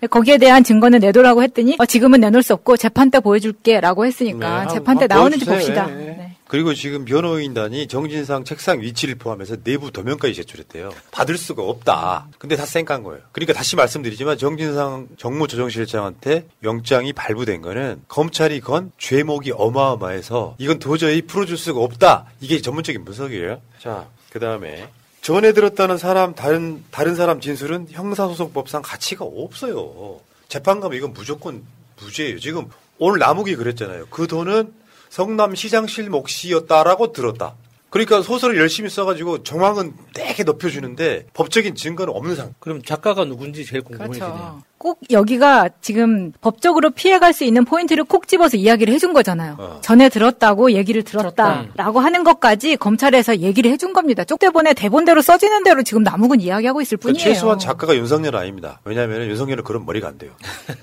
거기에 0.09 0.37
대한 0.37 0.63
증거는 0.63 0.99
내놓으라고 0.99 1.41
했더니 1.41 1.77
어, 1.79 1.85
지금은 1.85 2.19
내놓을 2.19 2.43
수 2.43 2.53
없고 2.53 2.75
재판 2.77 3.09
때 3.09 3.21
보여줄게라고 3.21 4.05
했으니까 4.05 4.65
네, 4.65 4.73
재판 4.73 4.97
때 4.97 5.03
한번 5.03 5.17
나오는지. 5.17 5.45
봅시다. 5.45 5.87
예, 5.89 5.93
예. 5.93 5.97
네. 5.97 6.24
그리고 6.47 6.73
지금 6.73 7.05
변호인단이 7.05 7.87
정진상 7.87 8.43
책상 8.43 8.81
위치를 8.81 9.15
포함해서 9.15 9.57
내부 9.63 9.91
도면까지 9.91 10.35
제출했대요. 10.35 10.91
받을 11.11 11.37
수가 11.37 11.63
없다. 11.63 12.27
근데 12.37 12.55
다 12.55 12.65
쌩깐 12.65 13.03
거예요. 13.03 13.21
그러니까 13.31 13.53
다시 13.53 13.75
말씀드리지만 13.75 14.37
정진상 14.37 15.07
정무조정실장한테 15.17 16.47
영장이 16.63 17.13
발부된 17.13 17.61
거는 17.61 18.03
검찰이 18.07 18.59
건 18.59 18.91
죄목이 18.97 19.53
어마어마해서 19.53 20.55
이건 20.59 20.79
도저히 20.79 21.23
풀어줄 21.23 21.57
수가 21.57 21.79
없다. 21.79 22.25
이게 22.41 22.61
전문적인 22.61 23.03
분석이에요. 23.05 23.59
자, 23.79 24.07
그 24.29 24.39
다음에 24.39 24.89
전에 25.21 25.53
들었다는 25.53 25.97
사람 25.97 26.35
다른 26.35 26.83
다른 26.91 27.15
사람 27.15 27.41
진술은 27.41 27.87
형사소송법상 27.89 28.83
가치가 28.83 29.25
없어요. 29.25 30.19
재판 30.47 30.79
가면 30.79 30.95
이건 30.97 31.13
무조건 31.13 31.63
무죄예요. 31.99 32.39
지금 32.39 32.69
오늘 32.99 33.17
남욱이 33.19 33.55
그랬잖아요. 33.55 34.05
그 34.11 34.27
돈은 34.27 34.71
성남 35.15 35.55
시장실 35.55 36.09
몫이었다라고 36.09 37.13
들었다. 37.13 37.55
그러니까 37.89 38.21
소설을 38.21 38.57
열심히 38.57 38.89
써가지고 38.89 39.43
정황은 39.43 39.93
되게 40.13 40.43
높여주는데 40.43 41.27
법적인 41.33 41.75
증거는 41.75 42.13
없는 42.13 42.35
상태. 42.35 42.53
그럼 42.59 42.81
작가가 42.81 43.23
누군지 43.23 43.65
제일 43.65 43.81
궁금해지네요. 43.81 44.29
그렇죠. 44.29 44.61
꼭 44.77 44.99
여기가 45.09 45.69
지금 45.79 46.33
법적으로 46.41 46.89
피해갈 46.89 47.31
수 47.31 47.45
있는 47.45 47.63
포인트를 47.63 48.03
콕 48.03 48.27
집어서 48.27 48.57
이야기를 48.57 48.93
해준 48.93 49.13
거잖아요. 49.13 49.55
어. 49.57 49.79
전에 49.81 50.09
들었다고 50.09 50.73
얘기를 50.73 51.01
들었다라고 51.03 52.01
하는 52.01 52.25
것까지 52.25 52.75
검찰에서 52.75 53.37
얘기를 53.37 53.71
해준 53.71 53.93
겁니다. 53.93 54.25
쪽대본에 54.25 54.73
대본대로 54.73 55.21
써지는 55.21 55.63
대로 55.63 55.81
지금 55.83 56.03
남욱은 56.03 56.41
이야기하고 56.41 56.81
있을 56.81 56.97
그 56.97 57.03
뿐이에요. 57.03 57.23
최소한 57.23 57.57
작가가 57.57 57.95
윤석열 57.95 58.35
아닙니다. 58.35 58.81
왜냐하면 58.83 59.29
윤석열은 59.29 59.63
그런 59.63 59.85
머리가 59.85 60.09
안 60.09 60.17
돼요. 60.17 60.33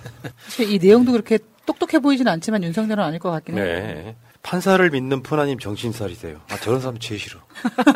이 0.66 0.78
내용도 0.78 1.12
그렇게 1.12 1.38
똑똑해 1.72 2.00
보이진 2.00 2.28
않지만 2.28 2.62
윤석열은 2.64 3.02
아닐 3.02 3.18
것 3.18 3.30
같긴 3.30 3.56
해요. 3.56 3.64
네. 3.64 4.16
판사를 4.42 4.88
믿는 4.90 5.22
푸나님 5.22 5.58
정신살이세요. 5.58 6.40
아, 6.50 6.56
저런 6.58 6.80
사람 6.80 6.98
제일 6.98 7.20
싫어. 7.20 7.38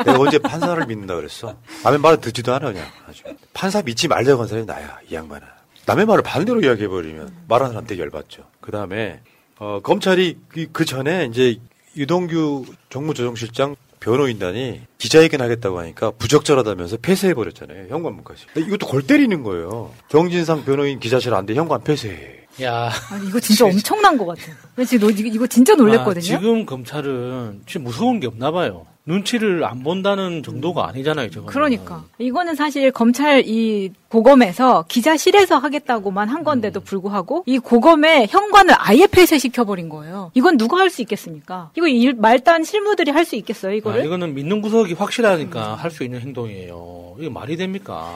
내가 0.05 0.17
언제 0.19 0.39
판사를 0.39 0.85
믿는다 0.85 1.15
그랬어? 1.15 1.57
남의 1.83 1.99
말을 1.99 2.21
듣지도 2.21 2.53
않아, 2.53 2.71
그냥. 2.71 2.85
아주. 3.07 3.23
판사 3.53 3.81
믿지 3.81 4.07
말자고 4.07 4.41
한 4.41 4.47
사람이 4.47 4.65
나야, 4.65 4.99
이 5.09 5.13
양반은. 5.13 5.45
남의 5.85 6.05
말을 6.05 6.23
반대로 6.23 6.61
이야기해버리면 6.61 7.33
말하는 7.47 7.73
사람 7.73 7.85
되게 7.85 8.01
열받죠. 8.01 8.43
그 8.61 8.71
다음에, 8.71 9.19
어, 9.59 9.81
검찰이 9.83 10.37
그, 10.47 10.67
그 10.71 10.85
전에 10.85 11.25
이제 11.25 11.59
유동규 11.97 12.65
정무조정실장 12.89 13.75
변호인단이 13.99 14.81
기자회견 14.99 15.41
하겠다고 15.41 15.79
하니까 15.79 16.11
부적절하다면서 16.11 16.97
폐쇄해버렸잖아요. 17.01 17.87
현관문까지. 17.89 18.45
이것도 18.55 18.87
골 18.87 19.01
때리는 19.01 19.43
거예요. 19.43 19.91
정진상 20.09 20.63
변호인 20.63 20.99
기자실 20.99 21.33
안 21.33 21.45
돼, 21.45 21.55
현관 21.55 21.83
폐쇄해. 21.83 22.46
야. 22.63 22.91
아니, 23.11 23.27
이거 23.27 23.39
진짜 23.39 23.65
엄청난 23.67 24.17
것 24.17 24.25
같아요. 24.25 24.55
지금 24.85 25.07
노- 25.07 25.13
이거 25.13 25.45
진짜 25.47 25.75
놀랬거든요. 25.75 26.17
아, 26.19 26.21
지금 26.21 26.65
검찰은 26.65 27.61
지금 27.65 27.83
무서운 27.85 28.19
게 28.19 28.27
없나 28.27 28.51
봐요. 28.51 28.85
눈치를 29.05 29.63
안 29.63 29.83
본다는 29.83 30.43
정도가 30.43 30.89
아니잖아요, 30.89 31.29
저거. 31.29 31.45
그러니까 31.47 32.03
이거는 32.17 32.55
사실 32.55 32.91
검찰 32.91 33.41
이 33.47 33.89
고검에서 34.09 34.83
기자실에서 34.89 35.57
하겠다고만 35.59 36.27
한 36.27 36.43
건데도 36.43 36.81
불구하고 36.81 37.43
이 37.45 37.57
고검의 37.57 38.27
현관을 38.29 38.75
아예 38.77 39.07
폐쇄시켜 39.07 39.63
버린 39.63 39.87
거예요. 39.87 40.31
이건 40.33 40.57
누가 40.57 40.77
할 40.79 40.89
수 40.89 41.01
있겠습니까? 41.03 41.71
이거 41.77 41.87
일, 41.87 42.15
말단 42.15 42.65
실무들이 42.65 43.11
할 43.11 43.23
수 43.23 43.37
있겠어요, 43.37 43.71
아, 43.71 43.75
이거를? 43.75 44.03
이거는 44.05 44.33
믿는 44.35 44.61
구석이 44.61 44.93
확실하니까 44.93 45.75
할 45.75 45.89
수 45.89 46.03
있는 46.03 46.19
행동이에요. 46.19 47.15
이게 47.19 47.29
말이 47.29 47.55
됩니까? 47.55 48.13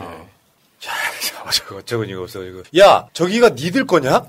어쩌고 1.46 1.78
어쩌고 1.78 2.04
이거 2.06 2.22
없어 2.24 2.44
이거. 2.44 2.63
야 2.80 3.08
저기가 3.13 3.50
니들 3.50 3.86
거냐? 3.86 4.24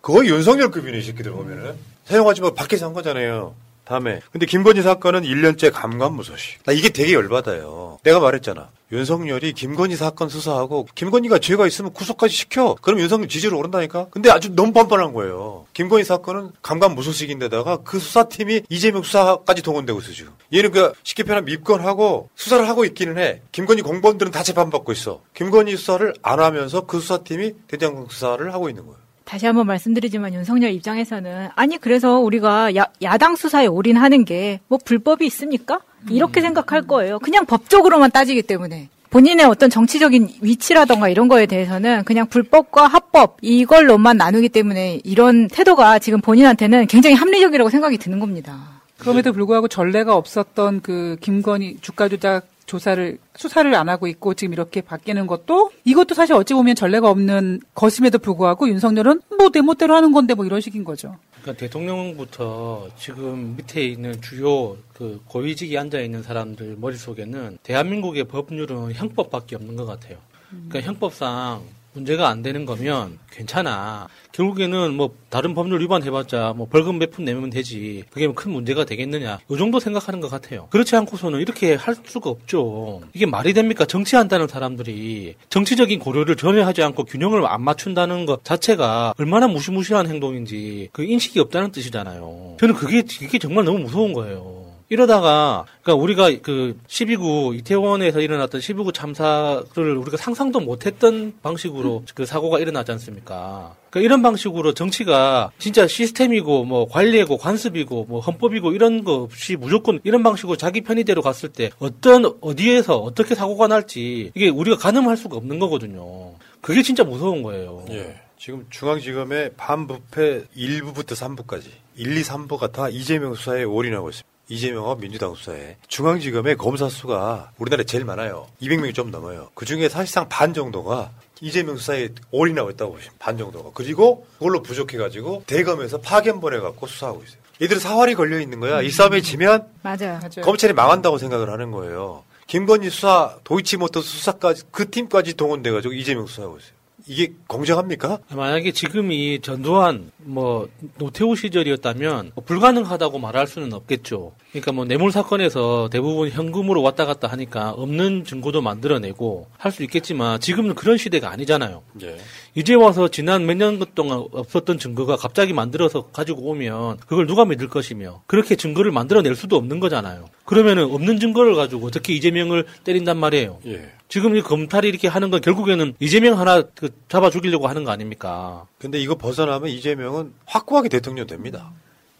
거의 0.00 0.28
윤석열급이네 0.30 0.98
이 0.98 1.02
새끼들 1.02 1.32
보면은 1.32 1.74
사용하지 2.04 2.40
마 2.40 2.52
밖에서 2.54 2.86
한 2.86 2.92
거잖아요. 2.92 3.54
다음에 3.84 4.20
근데 4.30 4.46
김건희 4.46 4.82
사건은 4.82 5.22
1년째 5.22 5.72
감감무소식. 5.72 6.64
나 6.64 6.72
이게 6.72 6.88
되게 6.88 7.12
열받아요. 7.14 7.98
내가 8.02 8.20
말했잖아. 8.20 8.68
윤석열이 8.92 9.54
김건희 9.54 9.96
사건 9.96 10.28
수사하고 10.28 10.86
김건희가 10.94 11.38
죄가 11.38 11.66
있으면 11.66 11.94
구속까지 11.94 12.34
시켜. 12.34 12.76
그럼 12.82 13.00
윤석열 13.00 13.26
지지로 13.26 13.58
오른다니까. 13.58 14.08
근데 14.10 14.30
아주 14.30 14.54
너무 14.54 14.72
뻔뻔한 14.72 15.14
거예요. 15.14 15.64
김건희 15.72 16.04
사건은 16.04 16.50
감감 16.60 16.94
무소식인데다가 16.94 17.78
그 17.78 17.98
수사팀이 17.98 18.62
이재명 18.68 19.02
수사까지 19.02 19.62
동원되고 19.62 19.98
있어 20.00 20.12
지금. 20.12 20.32
얘는 20.52 20.72
그 20.72 20.92
쉽게 21.04 21.22
표현하면 21.22 21.50
입건하고 21.52 22.28
수사를 22.34 22.68
하고 22.68 22.84
있기는 22.84 23.16
해. 23.16 23.40
김건희 23.50 23.80
공무원들은 23.80 24.30
다 24.30 24.42
재판받고 24.42 24.92
있어. 24.92 25.22
김건희 25.32 25.76
수사를 25.78 26.12
안 26.20 26.40
하면서 26.40 26.82
그 26.82 27.00
수사팀이 27.00 27.54
대장동 27.68 28.08
수사를 28.10 28.52
하고 28.52 28.68
있는 28.68 28.84
거예요. 28.84 28.98
다시 29.32 29.46
한번 29.46 29.66
말씀드리지만 29.66 30.34
윤석열 30.34 30.72
입장에서는 30.72 31.48
아니 31.54 31.78
그래서 31.78 32.18
우리가 32.18 32.76
야, 32.76 32.84
야당 33.00 33.34
수사에 33.34 33.64
올인하는 33.66 34.26
게 34.26 34.60
뭐 34.68 34.78
불법이 34.84 35.24
있습니까? 35.26 35.80
이렇게 36.10 36.42
생각할 36.42 36.82
거예요. 36.86 37.18
그냥 37.18 37.46
법적으로만 37.46 38.10
따지기 38.10 38.42
때문에. 38.42 38.90
본인의 39.08 39.46
어떤 39.46 39.70
정치적인 39.70 40.34
위치라던가 40.42 41.08
이런 41.08 41.28
거에 41.28 41.46
대해서는 41.46 42.04
그냥 42.04 42.26
불법과 42.26 42.86
합법 42.86 43.38
이걸로만 43.40 44.18
나누기 44.18 44.50
때문에 44.50 45.00
이런 45.02 45.48
태도가 45.48 45.98
지금 45.98 46.20
본인한테는 46.20 46.86
굉장히 46.86 47.16
합리적이라고 47.16 47.70
생각이 47.70 47.96
드는 47.96 48.20
겁니다. 48.20 48.58
그럼에도 48.98 49.32
불구하고 49.32 49.66
전례가 49.68 50.14
없었던 50.14 50.82
그 50.82 51.16
김건희 51.22 51.78
주가 51.80 52.08
조작 52.08 52.46
조사를 52.72 53.18
수사를 53.36 53.74
안 53.74 53.90
하고 53.90 54.06
있고 54.06 54.32
지금 54.32 54.54
이렇게 54.54 54.80
바뀌는 54.80 55.26
것도 55.26 55.72
이것도 55.84 56.14
사실 56.14 56.34
어찌 56.34 56.54
보면 56.54 56.74
전례가 56.74 57.10
없는 57.10 57.60
것임에도 57.74 58.18
불구하고 58.18 58.66
윤석열은 58.66 59.20
뭐내 59.36 59.60
멋대로 59.60 59.94
하는 59.94 60.10
건데 60.10 60.32
뭐 60.32 60.46
이런 60.46 60.62
식인 60.62 60.82
거죠. 60.82 61.18
그러니까 61.42 61.60
대통령부터 61.60 62.88
지금 62.96 63.56
밑에 63.56 63.86
있는 63.86 64.18
주요 64.22 64.78
그 64.94 65.20
고위직에 65.26 65.76
앉아 65.76 66.00
있는 66.00 66.22
사람들 66.22 66.76
머릿속에는 66.78 67.58
대한민국의 67.62 68.24
법률은 68.24 68.94
형법밖에 68.94 69.56
없는 69.56 69.76
것 69.76 69.84
같아요. 69.84 70.16
그러니까 70.48 70.80
형법상 70.80 71.62
문제가 71.94 72.28
안 72.28 72.42
되는 72.42 72.64
거면 72.64 73.18
괜찮아. 73.30 74.08
결국에는 74.32 74.94
뭐 74.94 75.14
다른 75.28 75.54
법률 75.54 75.80
위반해봤자 75.82 76.54
뭐 76.56 76.66
벌금 76.66 76.98
몇 76.98 77.10
푼 77.12 77.24
내면 77.26 77.50
되지. 77.50 78.04
그게 78.10 78.26
뭐 78.26 78.34
큰 78.34 78.50
문제가 78.50 78.84
되겠느냐. 78.84 79.40
요 79.50 79.56
정도 79.58 79.78
생각하는 79.78 80.20
것 80.20 80.30
같아요. 80.30 80.68
그렇지 80.70 80.96
않고서는 80.96 81.40
이렇게 81.40 81.74
할 81.74 81.94
수가 82.04 82.30
없죠. 82.30 83.02
이게 83.12 83.26
말이 83.26 83.52
됩니까? 83.52 83.84
정치한다는 83.84 84.48
사람들이 84.48 85.34
정치적인 85.50 85.98
고려를 85.98 86.36
전혀 86.36 86.64
하지 86.64 86.82
않고 86.82 87.04
균형을 87.04 87.44
안 87.46 87.62
맞춘다는 87.62 88.24
것 88.24 88.42
자체가 88.44 89.12
얼마나 89.18 89.46
무시무시한 89.48 90.06
행동인지 90.08 90.88
그 90.92 91.04
인식이 91.04 91.38
없다는 91.40 91.72
뜻이잖아요. 91.72 92.56
저는 92.58 92.74
그게 92.74 93.02
그게 93.02 93.38
정말 93.38 93.64
너무 93.66 93.80
무서운 93.80 94.12
거예요. 94.14 94.61
이러다가 94.92 95.64
그러니까 95.80 96.02
우리가 96.02 96.42
그 96.42 96.78
12구 96.86 97.56
이태원에서 97.56 98.20
일어났던 98.20 98.60
12구 98.60 98.92
참사를 98.92 99.96
우리가 99.96 100.18
상상도 100.18 100.60
못했던 100.60 101.32
방식으로 101.42 102.04
그 102.14 102.26
사고가 102.26 102.58
일어나지 102.58 102.92
않습니까? 102.92 103.74
그러니까 103.88 104.04
이런 104.04 104.20
방식으로 104.20 104.74
정치가 104.74 105.50
진짜 105.58 105.86
시스템이고 105.86 106.64
뭐 106.64 106.86
관리고 106.86 107.38
관습이고 107.38 108.04
뭐 108.04 108.20
헌법이고 108.20 108.72
이런 108.72 109.02
거 109.02 109.14
없이 109.14 109.56
무조건 109.56 109.98
이런 110.04 110.22
방식으로 110.22 110.58
자기 110.58 110.82
편의대로 110.82 111.22
갔을 111.22 111.48
때 111.48 111.70
어떤 111.78 112.26
어디에서 112.42 112.98
어떻게 112.98 113.34
사고가 113.34 113.68
날지 113.68 114.32
이게 114.34 114.50
우리가 114.50 114.76
가늠할 114.76 115.16
수가 115.16 115.38
없는 115.38 115.58
거거든요. 115.58 116.34
그게 116.60 116.82
진짜 116.82 117.02
무서운 117.02 117.42
거예요. 117.42 117.86
예. 117.88 118.20
지금 118.38 118.66
중앙지검의 118.68 119.52
반부패 119.56 120.44
1부부터 120.54 121.14
3부까지 121.14 121.64
1, 121.96 122.14
2, 122.18 122.22
3부가 122.22 122.72
다 122.72 122.90
이재명 122.90 123.34
수사에 123.34 123.62
올인하고 123.62 124.10
있습니다. 124.10 124.31
이재명과 124.52 124.96
민주당 124.96 125.34
수사에 125.34 125.76
중앙지검의 125.88 126.56
검사 126.58 126.90
수가 126.90 127.52
우리나라에 127.58 127.84
제일 127.84 128.04
많아요. 128.04 128.48
200명이 128.60 128.94
좀 128.94 129.10
넘어요. 129.10 129.48
그 129.54 129.64
중에 129.64 129.88
사실상 129.88 130.28
반 130.28 130.52
정도가 130.52 131.10
이재명 131.40 131.78
수사에 131.78 132.10
올인하고 132.30 132.70
있다고 132.70 132.92
보시면 132.92 133.14
반 133.18 133.38
정도가. 133.38 133.70
그리고 133.72 134.26
그걸로 134.34 134.62
부족해가지고 134.62 135.44
대검에서 135.46 136.02
파견 136.02 136.40
보내갖고 136.40 136.86
수사하고 136.86 137.22
있어요. 137.22 137.40
얘들은 137.62 137.80
사활이 137.80 138.14
걸려 138.14 138.40
있는 138.40 138.60
거야. 138.60 138.82
이 138.82 138.90
싸움에 138.90 139.22
지면 139.22 139.66
맞아요. 139.80 140.20
검찰이 140.42 140.74
망한다고 140.74 141.16
생각을 141.16 141.48
하는 141.48 141.70
거예요. 141.70 142.24
김건희 142.46 142.90
수사, 142.90 143.38
도이치모터 143.44 144.02
수사까지 144.02 144.64
그 144.70 144.90
팀까지 144.90 145.34
동원돼가지고 145.34 145.94
이재명 145.94 146.26
수사하고 146.26 146.58
있어요. 146.58 146.72
이게 147.06 147.32
공정합니까? 147.48 148.18
만약에 148.30 148.72
지금 148.72 149.10
이 149.10 149.40
전두환 149.40 150.12
뭐 150.18 150.68
노태우 150.98 151.34
시절이었다면 151.34 152.32
뭐 152.34 152.44
불가능하다고 152.44 153.18
말할 153.18 153.46
수는 153.46 153.72
없겠죠. 153.72 154.32
그러니까 154.52 154.72
뭐 154.72 154.84
뇌물 154.84 155.10
사건에서 155.12 155.88
대부분 155.90 156.28
현금으로 156.28 156.82
왔다 156.82 157.06
갔다 157.06 157.26
하니까 157.26 157.70
없는 157.70 158.24
증거도 158.24 158.60
만들어내고 158.60 159.46
할 159.56 159.72
수 159.72 159.82
있겠지만 159.84 160.38
지금은 160.38 160.74
그런 160.74 160.98
시대가 160.98 161.30
아니잖아요. 161.30 161.82
예. 162.02 162.18
이제 162.54 162.74
와서 162.74 163.08
지난 163.08 163.46
몇 163.46 163.54
년 163.56 163.82
동안 163.94 164.22
없었던 164.30 164.76
증거가 164.78 165.16
갑자기 165.16 165.54
만들어서 165.54 166.08
가지고 166.12 166.42
오면 166.50 166.98
그걸 167.06 167.26
누가 167.26 167.46
믿을 167.46 167.68
것이며 167.68 168.20
그렇게 168.26 168.54
증거를 168.54 168.92
만들어낼 168.92 169.34
수도 169.34 169.56
없는 169.56 169.80
거잖아요. 169.80 170.26
그러면은 170.44 170.84
없는 170.92 171.18
증거를 171.18 171.54
가지고 171.54 171.86
어떻게 171.86 172.12
이재명을 172.12 172.66
때린단 172.84 173.16
말이에요. 173.16 173.58
예. 173.66 173.90
지금 174.08 174.36
이 174.36 174.42
검찰이 174.42 174.86
이렇게 174.86 175.08
하는 175.08 175.30
건 175.30 175.40
결국에는 175.40 175.94
이재명 175.98 176.38
하나 176.38 176.60
그 176.60 176.90
잡아 177.08 177.30
죽이려고 177.30 177.68
하는 177.68 177.84
거 177.84 177.90
아닙니까? 177.90 178.66
근데 178.78 179.00
이거 179.00 179.14
벗어나면 179.14 179.70
이재명은 179.70 180.34
확고하게 180.44 180.90
대통령 180.90 181.26
됩니다. 181.26 181.72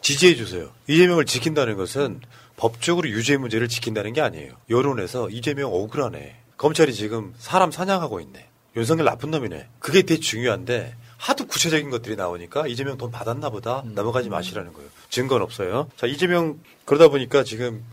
지지해 0.02 0.34
주세요. 0.34 0.70
이재명을 0.88 1.24
지킨다는 1.24 1.76
것은 1.76 2.20
법적으로 2.56 3.08
유죄 3.08 3.36
문제를 3.36 3.68
지킨다는 3.68 4.12
게 4.12 4.20
아니에요. 4.20 4.54
여론에서 4.68 5.30
이재명 5.30 5.72
억울하네. 5.72 6.36
검찰이 6.56 6.92
지금 6.92 7.32
사람 7.38 7.70
사냥하고 7.70 8.20
있네. 8.20 8.48
윤석열 8.76 9.04
나쁜 9.04 9.30
놈이네. 9.30 9.68
그게 9.78 10.02
되게 10.02 10.20
중요한데 10.20 10.94
하도 11.18 11.46
구체적인 11.46 11.90
것들이 11.90 12.16
나오니까 12.16 12.66
이재명 12.66 12.98
돈 12.98 13.12
받았나 13.12 13.50
보다 13.50 13.82
넘어가지 13.86 14.28
마시라는 14.28 14.72
거예요. 14.72 14.88
증거는 15.08 15.44
없어요. 15.44 15.88
자 15.96 16.06
이재명 16.08 16.58
그러다 16.84 17.08
보니까 17.08 17.44
지금 17.44 17.84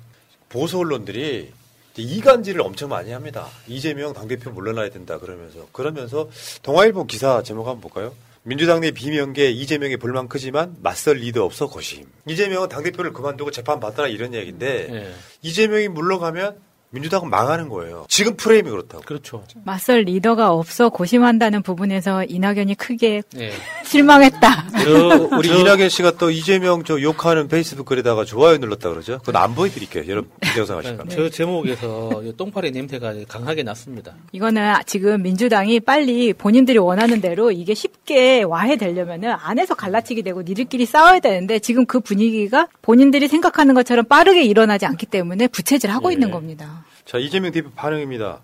보수 0.49 0.79
언론들이 0.79 1.51
이간질을 1.95 2.61
엄청 2.61 2.89
많이 2.89 3.11
합니다. 3.11 3.47
이재명 3.67 4.13
당대표 4.13 4.49
물러나야 4.49 4.89
된다 4.89 5.19
그러면서 5.19 5.67
그러면서 5.71 6.29
동아일보 6.63 7.05
기사 7.05 7.43
제목 7.43 7.67
한번 7.67 7.81
볼까요? 7.81 8.15
민주당 8.49 8.81
내 8.81 8.89
비명계 8.89 9.51
이재명의 9.51 9.97
불만 9.97 10.27
크지만 10.27 10.75
맞설 10.81 11.17
리더 11.17 11.45
없어 11.45 11.67
고심. 11.67 12.05
이재명은 12.27 12.67
당대표를 12.67 13.13
그만두고 13.13 13.51
재판 13.51 13.79
받더라 13.79 14.07
이런 14.07 14.33
얘기인데 14.33 14.87
예. 14.89 15.13
이재명이 15.43 15.89
물러가면 15.89 16.57
민주당은 16.91 17.29
망하는 17.29 17.69
거예요. 17.69 18.05
지금 18.09 18.35
프레임이 18.35 18.69
그렇다고. 18.69 19.03
그렇죠. 19.03 19.43
맞설 19.63 20.01
리더가 20.01 20.51
없어 20.51 20.89
고심한다는 20.89 21.61
부분에서 21.61 22.23
이낙연이 22.25 22.75
크게 22.75 23.21
예. 23.37 23.51
실망했다. 23.85 24.69
저 24.83 25.29
우리 25.37 25.49
이낙연 25.49 25.89
씨가 25.89 26.17
또 26.17 26.31
이재명 26.31 26.83
저 26.83 26.99
욕하는 26.99 27.47
페이스북 27.47 27.85
글에다가 27.85 28.25
좋아요 28.25 28.57
눌렀다 28.57 28.89
그러죠. 28.89 29.19
그건 29.19 29.35
안 29.35 29.53
보여드릴게요. 29.53 30.05
여러분 30.07 30.31
인정상하실까? 30.43 31.03
저 31.09 31.29
제목에서 31.29 32.23
이 32.23 32.35
똥파리 32.35 32.71
냄새가 32.71 33.13
강하게 33.27 33.61
났습니다. 33.63 34.15
이거는 34.31 34.73
지금 34.87 35.21
민주당이 35.21 35.81
빨리 35.81 36.33
본인들이 36.33 36.79
원하는 36.79 37.21
대로 37.21 37.51
이게 37.51 37.75
쉽게 37.75 38.41
와해되려면은 38.43 39.31
안에서 39.31 39.75
갈라치기 39.75 40.23
되고 40.23 40.41
니들끼리 40.41 40.85
싸워야 40.87 41.19
되는데 41.19 41.59
지금 41.59 41.85
그 41.85 41.99
분위기가 41.99 42.67
본인들이 42.81 43.27
생각하는 43.27 43.75
것처럼 43.75 44.05
빠르게 44.05 44.43
일어나지 44.43 44.87
않기 44.87 45.05
때문에 45.05 45.47
부채질하고 45.47 46.09
예. 46.09 46.13
있는 46.13 46.31
겁니다. 46.31 46.78
자 47.05 47.17
이재명 47.17 47.51
대표 47.51 47.69
반응입니다. 47.71 48.39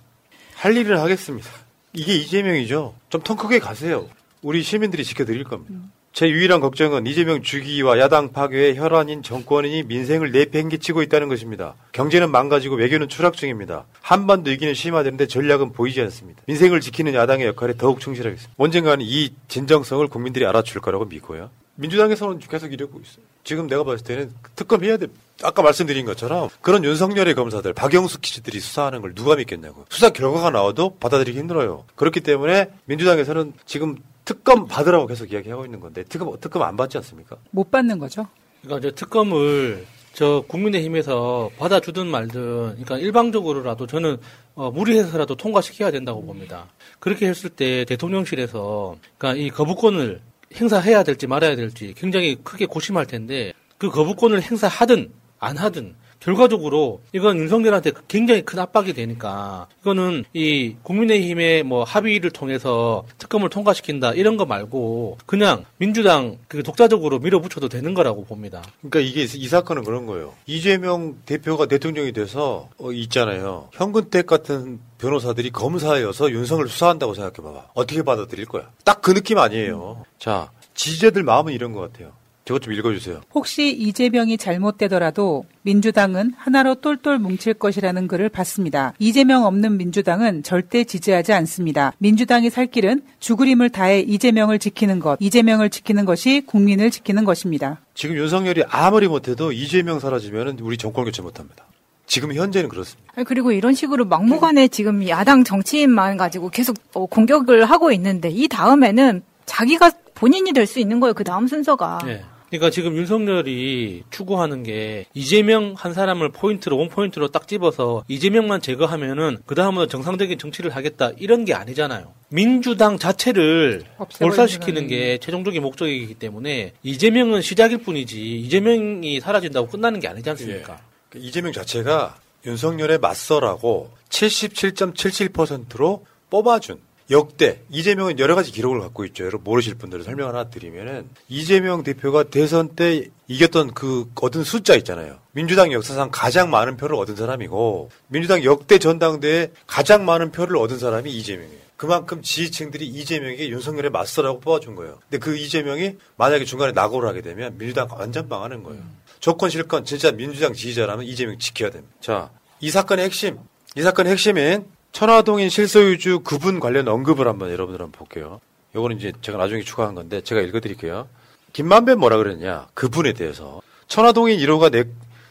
할 0.55 0.75
일을 0.77 0.99
하겠습니다. 0.99 1.49
이게 1.93 2.15
이재명이죠. 2.15 2.95
좀 3.09 3.21
통 3.21 3.37
크게 3.37 3.59
가세요. 3.59 4.07
우리 4.41 4.61
시민들이 4.63 5.03
지켜드릴 5.03 5.43
겁니다. 5.43 5.75
제 6.13 6.29
유일한 6.29 6.61
걱정은 6.61 7.07
이재명 7.07 7.41
주기와 7.41 7.99
야당 7.99 8.31
파괴에 8.31 8.75
혈안인 8.75 9.21
정권이 9.21 9.83
민생을 9.83 10.31
내팽개치고 10.31 11.01
있다는 11.01 11.27
것입니다. 11.27 11.75
경제는 11.91 12.31
망가지고 12.31 12.75
외교는 12.75 13.09
추락 13.09 13.35
중입니다. 13.35 13.85
한반도 14.01 14.49
위기는 14.51 14.73
심화되는데 14.73 15.27
전략은 15.27 15.73
보이지 15.73 15.99
않습니다. 16.03 16.41
민생을 16.47 16.79
지키는 16.79 17.15
야당의 17.15 17.47
역할에 17.47 17.73
더욱 17.77 17.99
충실하겠습니다. 17.99 18.53
언젠가는 18.57 19.03
이 19.05 19.33
진정성을 19.49 20.07
국민들이 20.07 20.45
알아줄 20.45 20.79
거라고 20.79 21.03
믿고요. 21.03 21.49
민주당에서는 21.75 22.39
계속 22.39 22.71
이러고 22.71 23.01
있어요. 23.01 23.25
지금 23.43 23.67
내가 23.67 23.83
봤을 23.83 24.05
때는 24.05 24.31
특검 24.55 24.85
해야 24.85 24.95
돼. 24.95 25.07
아까 25.43 25.61
말씀드린 25.61 26.05
것처럼 26.05 26.49
그런 26.61 26.83
윤석열의 26.83 27.35
검사들, 27.35 27.73
박영수 27.73 28.19
기자들이 28.19 28.59
수사하는 28.59 29.01
걸 29.01 29.13
누가 29.13 29.35
믿겠냐고. 29.35 29.85
수사 29.89 30.09
결과가 30.09 30.49
나와도 30.49 30.95
받아들이기 30.97 31.37
힘들어요. 31.39 31.83
그렇기 31.95 32.21
때문에 32.21 32.69
민주당에서는 32.85 33.53
지금 33.65 33.97
특검 34.23 34.67
받으라고 34.67 35.07
계속 35.07 35.31
이야기하고 35.31 35.65
있는 35.65 35.79
건데 35.79 36.03
특검 36.07 36.35
특검 36.39 36.63
안 36.63 36.75
받지 36.77 36.97
않습니까? 36.97 37.37
못 37.51 37.69
받는 37.69 37.99
거죠. 37.99 38.27
그러니까 38.61 38.87
이제 38.87 38.95
특검을 38.95 39.85
저 40.13 40.45
국민의힘에서 40.47 41.51
받아주든 41.57 42.07
말든, 42.07 42.41
그러니까 42.69 42.97
일방적으로라도 42.97 43.85
저는 43.85 44.17
어, 44.55 44.71
무리해서라도 44.71 45.35
통과시켜야 45.35 45.91
된다고 45.91 46.25
봅니다. 46.25 46.67
그렇게 46.99 47.27
했을 47.27 47.49
때 47.49 47.83
대통령실에서 47.83 48.95
그러니까 49.17 49.43
이 49.43 49.49
거부권을 49.49 50.21
행사해야 50.55 51.03
될지 51.03 51.27
말아야 51.27 51.57
될지 51.57 51.93
굉장히 51.97 52.37
크게 52.41 52.65
고심할 52.65 53.05
텐데 53.05 53.51
그 53.77 53.89
거부권을 53.89 54.41
행사하든 54.41 55.11
안 55.45 55.57
하든 55.57 55.95
결과적으로 56.19 57.01
이건 57.13 57.37
윤석열한테 57.37 57.91
굉장히 58.07 58.41
큰 58.41 58.57
압박이 58.57 58.93
되니까 58.93 59.67
이거는 59.81 60.23
이 60.33 60.75
국민의힘의 60.81 61.61
뭐 61.63 61.83
합의를 61.83 62.31
통해서 62.31 63.05
특검을 63.19 63.49
통과시킨다 63.49 64.13
이런 64.13 64.35
거 64.35 64.45
말고 64.45 65.19
그냥 65.27 65.65
민주당 65.77 66.37
그 66.47 66.63
독자적으로 66.63 67.19
밀어붙여도 67.19 67.69
되는 67.69 67.93
거라고 67.93 68.25
봅니다. 68.25 68.63
그러니까 68.81 69.01
이게 69.01 69.21
이 69.23 69.47
사건은 69.47 69.83
그런 69.83 70.07
거예요. 70.07 70.33
이재명 70.47 71.17
대표가 71.27 71.67
대통령이 71.67 72.11
돼서 72.11 72.69
어, 72.79 72.91
있잖아요. 72.91 73.69
현근택 73.73 74.25
같은 74.25 74.79
변호사들이 74.97 75.51
검사여서 75.51 76.31
윤석을 76.31 76.67
수사한다고 76.69 77.13
생각해봐봐. 77.13 77.67
어떻게 77.75 78.01
받아들일 78.01 78.45
거야? 78.45 78.71
딱 78.83 78.95
그 79.05 79.13
느낌 79.13 79.37
아니에요. 79.37 80.03
자, 80.17 80.49
지지자들 80.73 81.21
마음은 81.21 81.53
이런 81.53 81.73
것 81.73 81.81
같아요. 81.81 82.11
저것 82.45 82.61
좀 82.61 82.73
읽어주세요. 82.73 83.21
혹시 83.33 83.71
이재명이 83.71 84.37
잘못되더라도 84.37 85.45
민주당은 85.63 86.33
하나로 86.37 86.75
똘똘 86.75 87.17
뭉칠 87.17 87.55
것이라는 87.55 88.07
글을 88.07 88.29
봤습니다. 88.29 88.93
이재명 88.99 89.45
없는 89.45 89.77
민주당은 89.77 90.43
절대 90.43 90.83
지지하지 90.83 91.33
않습니다. 91.33 91.93
민주당이 91.97 92.51
살 92.51 92.67
길은 92.67 93.01
죽으림을 93.19 93.71
다해 93.71 94.01
이재명을 94.01 94.59
지키는 94.59 94.99
것, 94.99 95.17
이재명을 95.19 95.71
지키는 95.71 96.05
것이 96.05 96.41
국민을 96.45 96.91
지키는 96.91 97.25
것입니다. 97.25 97.81
지금 97.95 98.15
윤석열이 98.15 98.63
아무리 98.69 99.07
못해도 99.07 99.51
이재명 99.51 99.99
사라지면 99.99 100.59
우리 100.61 100.77
정권 100.77 101.05
교체 101.05 101.23
못합니다. 101.23 101.65
지금 102.05 102.31
현재는 102.31 102.69
그렇습니다. 102.69 103.11
그리고 103.23 103.51
이런 103.53 103.73
식으로 103.73 104.05
막무가내 104.05 104.67
지금 104.67 105.07
야당 105.07 105.43
정치인만 105.43 106.17
가지고 106.17 106.51
계속 106.51 106.75
어, 106.93 107.07
공격을 107.07 107.65
하고 107.65 107.91
있는데 107.91 108.29
이 108.29 108.47
다음에는 108.47 109.23
자기가 109.47 109.89
본인이 110.13 110.53
될 110.53 110.67
수 110.67 110.79
있는 110.79 110.99
거예요. 110.99 111.15
그 111.15 111.23
다음 111.23 111.47
순서가. 111.47 112.01
네. 112.05 112.23
그러니까 112.49 112.69
지금 112.69 112.95
윤석열이 112.95 114.03
추구하는 114.11 114.63
게 114.63 115.05
이재명 115.13 115.73
한 115.75 115.93
사람을 115.93 116.29
포인트로 116.29 116.77
원 116.77 116.89
포인트로 116.89 117.29
딱 117.29 117.47
집어서 117.47 118.03
이재명만 118.07 118.61
제거하면은 118.61 119.39
그 119.45 119.55
다음은 119.55 119.89
정상적인 119.89 120.37
정치를 120.37 120.75
하겠다 120.75 121.11
이런 121.17 121.45
게 121.45 121.53
아니잖아요. 121.53 122.13
민주당 122.29 122.97
자체를 122.97 123.83
몰살시키는 124.19 124.87
게 124.87 125.17
최종적인 125.17 125.61
목적이기 125.61 126.15
때문에 126.15 126.73
이재명은 126.83 127.41
시작일 127.41 127.79
뿐이지 127.79 128.39
이재명이 128.41 129.19
사라진다고 129.19 129.67
끝나는 129.67 129.99
게 129.99 130.07
아니지 130.07 130.29
않습니까? 130.31 130.79
그 131.09 131.19
이재명 131.19 131.51
자체가 131.51 132.17
윤석열에 132.45 132.97
맞서라고 132.99 133.91
77.77%로 134.09 136.05
뽑아준 136.29 136.79
역대 137.11 137.61
이재명은 137.69 138.17
여러 138.17 138.33
가지 138.35 138.51
기록을 138.51 138.79
갖고 138.79 139.05
있죠. 139.05 139.23
여러분 139.25 139.43
모르실 139.43 139.75
분들은 139.75 140.03
설명 140.03 140.29
하나 140.29 140.49
드리면은 140.49 141.07
이재명 141.29 141.83
대표가 141.83 142.23
대선 142.23 142.69
때 142.69 143.09
이겼던 143.27 143.73
그 143.73 144.09
얻은 144.15 144.43
숫자 144.43 144.75
있잖아요. 144.75 145.19
민주당 145.31 145.71
역사상 145.71 146.09
가장 146.11 146.49
많은 146.49 146.77
표를 146.77 146.95
얻은 146.95 147.15
사람이고 147.15 147.91
민주당 148.07 148.43
역대 148.43 148.79
전당대회 148.79 149.51
가장 149.67 150.05
많은 150.05 150.31
표를 150.31 150.57
얻은 150.57 150.79
사람이 150.79 151.11
이재명이에요. 151.11 151.65
그만큼 151.77 152.21
지지층들이 152.21 152.87
이재명에게 152.87 153.49
윤석열에 153.49 153.89
맞서라고 153.89 154.39
뽑아준 154.39 154.75
거예요. 154.75 154.99
근데 155.09 155.19
그 155.19 155.37
이재명이 155.37 155.97
만약에 156.15 156.45
중간에 156.45 156.71
낙오를 156.71 157.07
하게 157.07 157.21
되면 157.21 157.57
민주당 157.57 157.87
완전 157.91 158.27
망하는 158.29 158.63
거예요. 158.63 158.81
조건 159.19 159.49
실건 159.49 159.85
진짜 159.85 160.11
민주당 160.11 160.53
지지자라면 160.53 161.05
이재명 161.05 161.37
지켜야 161.37 161.69
됩니다. 161.69 161.93
자, 161.99 162.31
이 162.61 162.69
사건의 162.69 163.05
핵심, 163.05 163.37
이 163.75 163.81
사건의 163.81 164.13
핵심인 164.13 164.65
천화동인 164.95 165.49
실소유주 165.49 166.21
구분 166.23 166.61
관련 166.61 166.87
언급을 166.87 167.27
한번 167.27 167.51
여러분들 167.51 167.81
한번 167.81 167.91
볼게요. 167.91 168.39
요거는 168.73 168.95
이제 168.95 169.11
제가 169.21 169.37
나중에 169.37 169.61
추가한 169.61 169.93
건데 169.93 170.21
제가 170.21 170.39
읽어드릴게요. 170.39 171.09
김만배 171.51 171.95
뭐라 171.95 172.15
그랬냐 172.15 172.67
그분에 172.73 173.11
대해서 173.11 173.61
천화동인 173.87 174.39
1호가 174.39 174.71
내, 174.71 174.85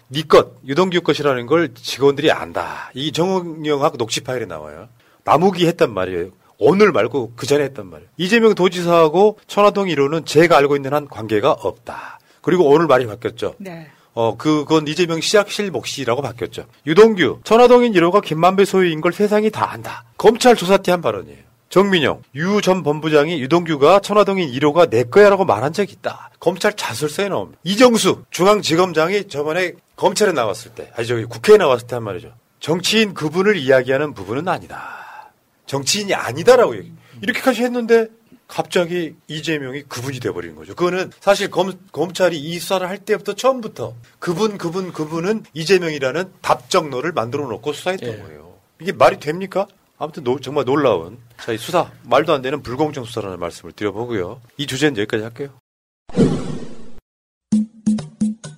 네 0.09 0.23
것, 0.25 0.49
유동규 0.67 1.01
것이라는 1.01 1.47
걸 1.47 1.73
직원들이 1.73 2.31
안다. 2.31 2.91
이 2.93 3.11
정영학 3.11 3.97
녹취 3.97 4.21
파일에 4.21 4.45
나와요. 4.45 4.91
나무기 5.25 5.67
했단 5.67 5.95
말이에요. 5.95 6.29
오늘 6.59 6.93
말고 6.93 7.33
그 7.35 7.47
전에 7.47 7.65
했단 7.65 7.87
말이에요. 7.87 8.11
이재명 8.19 8.55
도지사하고 8.55 9.39
천화동 9.47 9.87
1호는 9.87 10.27
제가 10.27 10.59
알고 10.59 10.77
있는 10.77 10.93
한 10.93 11.09
관계가 11.09 11.51
없다. 11.51 12.19
그리고 12.43 12.69
오늘 12.69 12.87
말이 12.87 13.07
바뀌었죠. 13.07 13.55
네. 13.57 13.87
어, 14.15 14.37
그건 14.37 14.87
이재명 14.87 15.21
시작실 15.21 15.71
몫이라고 15.71 16.23
바뀌었죠. 16.23 16.67
유동규, 16.87 17.41
천화동인 17.45 17.93
1호가 17.95 18.23
김만배 18.23 18.65
소유인 18.65 19.01
걸 19.01 19.13
세상이 19.13 19.51
다 19.51 19.73
안다. 19.73 20.05
검찰 20.17 20.55
조사때 20.57 20.93
한 20.93 21.01
발언이에요. 21.03 21.39
정민영, 21.69 22.23
유 22.37 22.61
전 22.61 22.85
본부장이 22.85 23.41
유동규가 23.41 23.99
천화동인 24.01 24.49
1호가 24.53 24.89
내 24.89 25.03
거야라고 25.03 25.45
말한 25.45 25.73
적이 25.73 25.95
있다. 25.95 26.31
검찰 26.39 26.75
자술서에 26.75 27.29
나옵니다. 27.29 27.59
이정수 27.65 28.23
중앙지검장이 28.31 29.27
저번에 29.29 29.73
검찰에 29.97 30.31
나왔을 30.33 30.71
때, 30.73 30.93
아니 30.95 31.07
저기 31.09 31.25
국회에 31.25 31.57
나왔을 31.57 31.89
때 31.89 31.97
한 31.97 32.05
말이죠. 32.05 32.33
정치인 32.61 33.15
그분을 33.15 33.57
이야기하는 33.57 34.15
부분은 34.15 34.47
아니다. 34.47 35.33
정치인이 35.67 36.15
아니다라고 36.15 36.77
얘기. 36.77 36.93
이렇게까지 37.23 37.63
했는데 37.65 38.07
갑자기 38.55 39.17
이재명이 39.27 39.83
그분이 39.89 40.21
돼버리는 40.21 40.55
거죠. 40.55 40.77
그거는 40.77 41.11
사실 41.19 41.51
검, 41.51 41.73
검찰이 41.91 42.39
이 42.39 42.61
수사를 42.61 42.89
할 42.89 42.99
때부터 42.99 43.33
처음부터 43.35 43.95
그분, 44.21 44.59
그분, 44.59 44.93
그분은 44.93 45.43
이재명이라는 45.55 46.25
답정너를 46.41 47.11
만들어 47.11 47.49
놓고 47.49 47.73
수사했던 47.73 48.23
거예요. 48.23 48.55
이게 48.81 48.93
말이 48.93 49.19
됩니까? 49.19 49.67
아무튼 49.99 50.23
노- 50.23 50.39
정말 50.39 50.65
놀라운 50.65 51.19
자, 51.43 51.51
이 51.53 51.59
수사 51.59 51.91
말도 52.05 52.33
안 52.33 52.43
되는 52.43 52.63
불공정 52.63 53.05
수사라는 53.05 53.41
말씀을 53.41 53.73
드려보고요. 53.73 54.41
이 54.57 54.67
주제는 54.69 54.99
여기까지 54.99 55.25
할게요. 55.25 55.49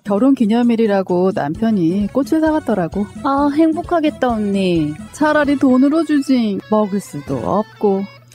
결혼 0.05 0.35
기념일이라고 0.35 1.33
남편이 1.35 2.09
꽃을 2.13 2.41
사갔더라고. 2.41 3.07
아, 3.25 3.49
행복하겠다, 3.57 4.29
언니. 4.29 4.93
차라리 5.13 5.57
돈으로 5.59 6.05
주지. 6.05 6.59
먹을 6.71 7.01
수도 7.01 7.39
없고, 7.39 8.05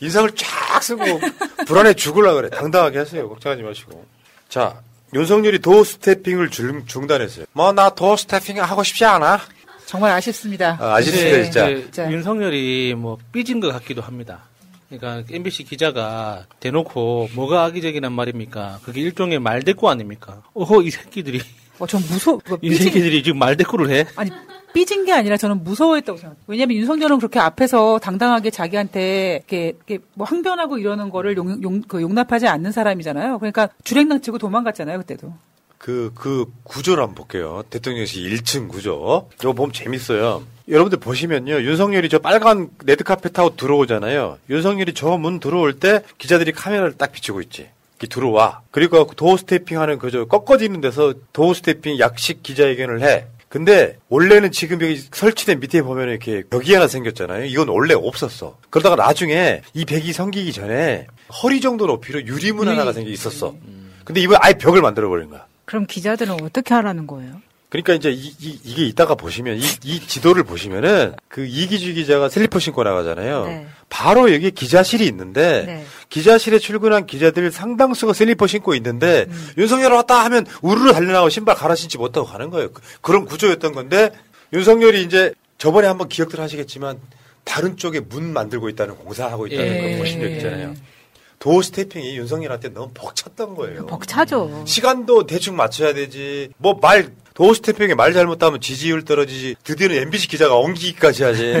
인상을 0.00 0.30
쫙 0.36 0.82
쓰고 0.82 1.04
불안해 1.66 1.94
죽을라 1.94 2.34
그래. 2.34 2.50
당당하게 2.50 2.98
하세요. 2.98 3.28
걱정하지 3.28 3.62
마시고. 3.62 4.04
자, 4.48 4.80
윤석열이 5.14 5.60
도어 5.60 5.84
스태핑을 5.84 6.50
중, 6.50 6.84
중단했어요. 6.86 7.46
뭐 7.52 7.72
나 7.72 7.90
도어 7.90 8.16
스태핑 8.16 8.62
하고 8.62 8.82
싶지 8.82 9.04
않아. 9.04 9.40
정말 9.86 10.10
아쉽습니다. 10.12 10.76
아, 10.80 10.96
아쉽습니다, 10.96 11.30
근데 11.30 11.42
진짜. 11.44 11.66
진짜. 11.68 12.10
윤석열이 12.10 12.94
뭐 12.96 13.16
삐진 13.32 13.60
것 13.60 13.70
같기도 13.72 14.02
합니다. 14.02 14.42
그러니까 14.88 15.24
MBC 15.32 15.64
기자가 15.64 16.44
대놓고 16.60 17.30
뭐가 17.34 17.64
악의적이란 17.64 18.12
말입니까? 18.12 18.80
그게 18.84 19.00
일종의 19.00 19.38
말대꾸 19.40 19.88
아닙니까? 19.88 20.42
어허 20.54 20.82
이 20.82 20.90
새끼들이 20.90 21.40
어, 21.78 21.86
전 21.86 22.00
무서워. 22.08 22.40
이 22.62 22.74
새끼들이 22.74 23.22
지금 23.22 23.38
말대꾸를 23.38 23.90
해? 23.90 24.06
아니 24.16 24.30
삐진 24.76 25.06
게 25.06 25.12
아니라 25.14 25.38
저는 25.38 25.64
무서워했다고 25.64 26.18
생각해요. 26.18 26.42
왜냐하면 26.48 26.76
윤석열은 26.76 27.16
그렇게 27.16 27.38
앞에서 27.38 27.98
당당하게 27.98 28.50
자기한테 28.50 29.36
이렇게, 29.36 29.68
이렇게 29.68 30.04
뭐 30.12 30.26
항변하고 30.26 30.76
이러는 30.76 31.08
거를 31.08 31.34
용, 31.38 31.62
용, 31.62 31.80
그 31.80 32.02
용납하지 32.02 32.46
않는 32.46 32.72
사람이잖아요. 32.72 33.38
그러니까 33.38 33.70
주랭랑 33.84 34.20
치고 34.20 34.36
도망갔잖아요 34.36 34.98
그때도. 34.98 35.32
그, 35.78 36.12
그 36.14 36.44
구조를 36.64 37.02
한번 37.02 37.14
볼게요. 37.14 37.62
대통령실 37.70 38.30
1층 38.36 38.68
구조. 38.68 39.30
이거 39.40 39.54
보면 39.54 39.72
재밌어요. 39.72 40.42
여러분들 40.68 40.98
보시면요. 40.98 41.62
윤석열이 41.62 42.10
저 42.10 42.18
빨간 42.18 42.68
레드카펫 42.84 43.32
타고 43.32 43.56
들어오잖아요. 43.56 44.36
윤석열이 44.50 44.92
저 44.92 45.16
문 45.16 45.40
들어올 45.40 45.78
때 45.80 46.02
기자들이 46.18 46.52
카메라를 46.52 46.98
딱 46.98 47.12
비추고 47.12 47.40
있지. 47.40 47.70
들어와. 48.10 48.60
그리고 48.72 49.06
doorstepping 49.06 49.80
하는 49.80 49.98
그저 49.98 50.26
꺾어지는 50.26 50.82
데서 50.82 51.14
doorstepping 51.32 51.98
약식 51.98 52.42
기자회견을 52.42 53.00
해. 53.02 53.24
근데 53.48 53.98
원래는 54.08 54.50
지금 54.50 54.80
여기 54.82 54.96
설치된 54.96 55.60
밑에 55.60 55.82
보면 55.82 56.08
이렇게 56.08 56.42
벽이 56.50 56.74
하나 56.74 56.88
생겼잖아요. 56.88 57.44
이건 57.44 57.68
원래 57.68 57.94
없었어. 57.94 58.58
그러다가 58.70 58.96
나중에 58.96 59.62
이 59.72 59.84
벽이 59.84 60.12
생기기 60.12 60.52
전에 60.52 61.06
허리 61.42 61.60
정도 61.60 61.86
높이로 61.86 62.26
유리문 62.26 62.68
하나가 62.68 62.92
생겨 62.92 63.10
있었어. 63.10 63.54
근데 64.04 64.20
이번 64.20 64.38
아예 64.40 64.54
벽을 64.54 64.82
만들어 64.82 65.08
버린 65.08 65.30
거야. 65.30 65.46
그럼 65.64 65.86
기자들은 65.86 66.40
어떻게 66.42 66.74
하라는 66.74 67.06
거예요? 67.06 67.40
그러니까 67.68 67.94
이제 67.94 68.10
이, 68.10 68.74
게 68.74 68.84
이따가 68.86 69.14
보시면 69.16 69.56
이, 69.58 69.62
이 69.84 70.00
지도를 70.00 70.44
보시면은 70.44 71.14
그 71.28 71.44
이기주 71.44 71.94
기자가 71.94 72.28
슬리퍼 72.28 72.58
신고 72.60 72.84
나가잖아요. 72.84 73.44
네. 73.46 73.66
바로 73.88 74.32
여기 74.32 74.50
기자실이 74.52 75.04
있는데 75.06 75.64
네. 75.66 75.86
기자실에 76.08 76.58
출근한 76.60 77.06
기자들 77.06 77.50
상당수가 77.50 78.12
슬리퍼 78.12 78.46
신고 78.46 78.74
있는데 78.76 79.26
음. 79.28 79.48
윤석열 79.58 79.92
왔다 79.92 80.24
하면 80.26 80.46
우르르 80.62 80.92
달려나고 80.92 81.28
신발 81.28 81.56
갈아 81.56 81.74
신지 81.74 81.98
못하고 81.98 82.26
가는 82.26 82.50
거예요. 82.50 82.70
그- 82.72 82.80
그런 83.00 83.24
구조였던 83.26 83.72
건데 83.72 84.10
윤석열이 84.52 85.02
이제 85.02 85.34
저번에 85.58 85.88
한번 85.88 86.08
기억들 86.08 86.38
하시겠지만 86.40 86.98
다른 87.44 87.76
쪽에 87.76 88.00
문 88.00 88.32
만들고 88.32 88.68
있다는 88.68 88.94
공사하고 88.96 89.46
있다는 89.48 89.66
예. 89.76 89.80
걸 89.90 89.98
보신 89.98 90.20
적 90.20 90.28
있잖아요. 90.30 90.74
doorstepping이 91.38 92.16
윤석열한테 92.16 92.70
너무 92.72 92.90
벅찼던 92.94 93.54
거예요. 93.56 93.86
벅차죠. 93.86 94.64
시간도 94.66 95.26
대충 95.26 95.54
맞춰야 95.56 95.92
되지. 95.94 96.48
뭐 96.58 96.78
말 96.80 97.10
doorstepping에 97.36 97.94
말 97.94 98.14
잘못하면 98.14 98.60
지지율 98.60 99.04
떨어지지. 99.04 99.56
드디어는 99.62 99.96
MBC 100.04 100.28
기자가 100.28 100.56
엉기기까지 100.56 101.22
하지. 101.22 101.60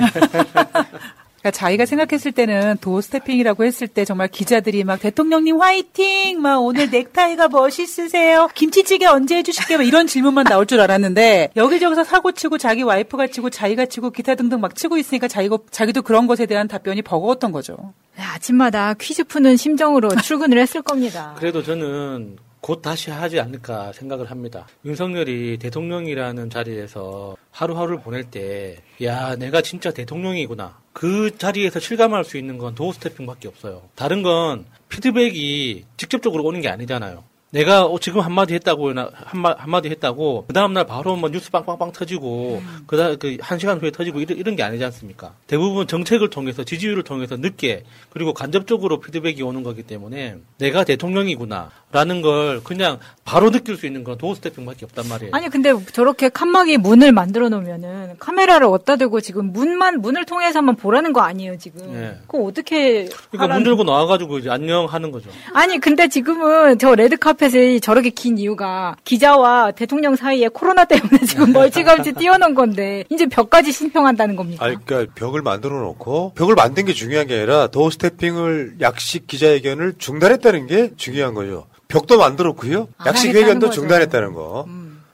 그러니까 1.46 1.50
자기가 1.52 1.84
생각했을 1.84 2.32
때는 2.32 2.78
doorstepping이라고 2.80 3.62
했을 3.62 3.86
때 3.86 4.06
정말 4.06 4.28
기자들이 4.28 4.84
막 4.84 4.98
대통령님 4.98 5.60
화이팅! 5.60 6.40
막 6.40 6.60
오늘 6.60 6.90
넥타이가 6.90 7.48
멋있으세요? 7.48 8.48
김치찌개 8.54 9.04
언제 9.04 9.36
해주실게요? 9.36 9.78
막 9.78 9.84
이런 9.86 10.06
질문만 10.06 10.46
나올 10.46 10.64
줄 10.64 10.80
알았는데 10.80 11.50
여기저기서 11.54 12.04
사고 12.04 12.32
치고 12.32 12.56
자기 12.56 12.82
와이프가 12.82 13.26
치고 13.26 13.50
자기가 13.50 13.84
치고 13.84 14.10
기타 14.10 14.34
등등 14.34 14.60
막 14.60 14.74
치고 14.74 14.96
있으니까 14.96 15.28
자기가, 15.28 15.58
자기도 15.70 16.00
그런 16.00 16.26
것에 16.26 16.46
대한 16.46 16.68
답변이 16.68 17.02
버거웠던 17.02 17.52
거죠. 17.52 17.76
네, 18.16 18.24
아침마다 18.24 18.94
퀴즈 18.94 19.24
푸는 19.24 19.58
심정으로 19.58 20.08
출근을 20.22 20.58
했을 20.58 20.80
겁니다. 20.80 21.36
그래도 21.38 21.62
저는 21.62 22.38
곧 22.66 22.82
다시 22.82 23.12
하지 23.12 23.38
않을까 23.38 23.92
생각을 23.92 24.28
합니다. 24.28 24.66
윤석열이 24.84 25.58
대통령이라는 25.58 26.50
자리에서 26.50 27.36
하루하루를 27.52 28.00
보낼 28.00 28.24
때, 28.24 28.78
야, 29.04 29.36
내가 29.36 29.62
진짜 29.62 29.92
대통령이구나. 29.92 30.76
그 30.92 31.38
자리에서 31.38 31.78
실감할 31.78 32.24
수 32.24 32.36
있는 32.36 32.58
건 32.58 32.74
도어 32.74 32.92
스태핑밖에 32.94 33.46
없어요. 33.46 33.82
다른 33.94 34.24
건 34.24 34.64
피드백이 34.88 35.84
직접적으로 35.96 36.42
오는 36.42 36.60
게 36.60 36.68
아니잖아요. 36.68 37.22
내가 37.50 37.84
어, 37.86 37.98
지금 38.00 38.20
한마디 38.20 38.54
했다고, 38.54 38.92
나- 38.92 39.10
한마, 39.14 39.54
한마디 39.56 39.88
했다고, 39.88 40.46
그 40.48 40.52
다음 40.52 40.72
날 40.72 40.84
바로 40.84 41.14
뭐 41.16 41.30
뉴스 41.30 41.50
빵빵빵 41.50 41.92
터지고, 41.92 42.60
그 42.86 42.96
다음, 42.96 43.16
그, 43.18 43.36
한 43.40 43.58
시간 43.58 43.78
후에 43.80 43.92
터지고, 43.92 44.20
이런, 44.20 44.36
이런 44.36 44.56
게 44.56 44.62
아니지 44.64 44.84
않습니까? 44.84 45.34
대부분 45.46 45.86
정책을 45.86 46.28
통해서, 46.28 46.64
지지율을 46.64 47.04
통해서 47.04 47.36
늦게, 47.36 47.84
그리고 48.10 48.34
간접적으로 48.34 48.98
피드백이 49.00 49.42
오는 49.42 49.62
거기 49.62 49.84
때문에, 49.84 50.36
내가 50.58 50.82
대통령이구나, 50.84 51.70
라는 51.92 52.20
걸 52.20 52.60
그냥 52.64 52.98
바로 53.24 53.50
느낄 53.50 53.76
수 53.76 53.86
있는 53.86 54.04
건 54.04 54.18
doorstepping밖에 54.18 54.84
없단 54.84 55.08
말이에요. 55.08 55.30
아니 55.32 55.48
근데 55.48 55.72
저렇게 55.92 56.28
칸막이 56.28 56.78
문을 56.78 57.12
만들어 57.12 57.48
놓으면은 57.48 58.16
카메라를 58.18 58.66
어디다 58.66 58.96
대고 58.96 59.20
지금 59.20 59.52
문만 59.52 60.00
문을 60.00 60.26
통해서만 60.26 60.76
보라는 60.76 61.12
거 61.12 61.20
아니에요 61.22 61.56
지금. 61.58 61.80
예. 61.94 62.18
그거 62.26 62.44
어떻게 62.44 63.06
그러니까 63.30 63.46
문 63.46 63.50
하라는- 63.50 63.64
들고 63.64 63.84
나와가지고 63.84 64.38
이제 64.38 64.50
안녕 64.50 64.86
하는 64.86 65.10
거죠. 65.12 65.30
아니 65.54 65.78
근데 65.78 66.08
지금은 66.08 66.78
저 66.78 66.94
레드 66.94 67.16
카펫이 67.16 67.80
저렇게 67.80 68.10
긴 68.10 68.36
이유가 68.36 68.96
기자와 69.04 69.70
대통령 69.72 70.16
사이에 70.16 70.48
코로나 70.48 70.84
때문에 70.84 71.18
지금 71.26 71.52
멀찌감치 71.52 72.12
띄워놓은 72.14 72.54
건데 72.54 73.04
이제 73.10 73.26
벽까지 73.26 73.70
신평한다는 73.72 74.34
겁니까? 74.36 74.64
아니, 74.66 74.76
그러니까 74.84 75.12
벽을 75.14 75.40
만들어 75.42 75.78
놓고 75.80 76.32
벽을 76.34 76.54
만든 76.56 76.84
게 76.84 76.92
중요한 76.92 77.26
게 77.28 77.36
아니라 77.36 77.68
도어 77.68 77.90
스태핑을 77.90 78.76
약식 78.80 79.26
기자회견을 79.28 79.94
중단했다는 79.98 80.66
게 80.66 80.90
중요한 80.96 81.32
거죠. 81.34 81.66
벽도 81.88 82.18
만들었고요. 82.18 82.88
안 82.98 83.06
약식 83.06 83.34
회견도. 83.34 83.68
음. 83.68 83.70
중단했다는 83.72 84.32
거. 84.32 84.66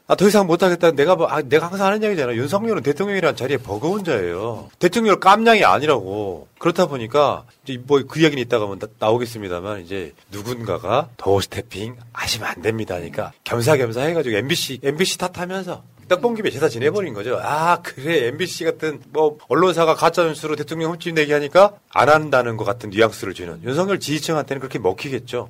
아, 0.09 0.15
더 0.15 0.27
이상 0.29 0.47
못하겠다. 0.47 0.91
내가 0.91 1.15
뭐, 1.17 1.27
아, 1.29 1.41
내가 1.41 1.69
항상 1.69 1.87
하는 1.87 2.03
얘기잖아. 2.03 2.35
윤석열은 2.35 2.83
대통령이라는 2.83 3.37
자리에 3.37 3.57
버거운 3.57 4.05
자예요. 4.05 4.69
대통령 4.79 5.19
깜냥이 5.21 5.65
아니라고. 5.65 6.49
그렇다 6.59 6.87
보니까, 6.87 7.45
이제 7.65 7.81
뭐 7.87 8.03
그 8.07 8.21
이야기는 8.21 8.43
이따가 8.43 8.67
뭐 8.67 8.77
나, 8.99 9.09
오겠습니다만 9.11 9.81
이제 9.83 10.13
누군가가 10.31 11.09
도어 11.17 11.41
스태핑 11.41 11.97
하시면 12.13 12.49
안 12.49 12.61
됩니다. 12.63 12.97
하니까 12.97 13.33
겸사겸사 13.45 14.03
해가지고 14.03 14.37
MBC, 14.37 14.81
MBC 14.83 15.19
탓하면서 15.19 15.83
떡봉 16.09 16.35
김에 16.35 16.51
제사 16.51 16.69
지내버린 16.69 17.15
거죠. 17.15 17.39
아, 17.41 17.81
그래. 17.81 18.27
MBC 18.27 18.65
같은 18.65 19.01
뭐 19.11 19.39
언론사가 19.49 19.95
가짜뉴스로 19.95 20.57
대통령 20.57 20.93
흠집 20.93 21.15
내기 21.15 21.33
하니까 21.33 21.73
안 21.91 22.09
한다는 22.11 22.57
것 22.59 22.65
같은 22.65 22.91
뉘앙스를 22.91 23.33
주는 23.33 23.63
윤석열 23.63 23.99
지지층한테는 23.99 24.61
그렇게 24.61 24.79
먹히겠죠. 24.79 25.49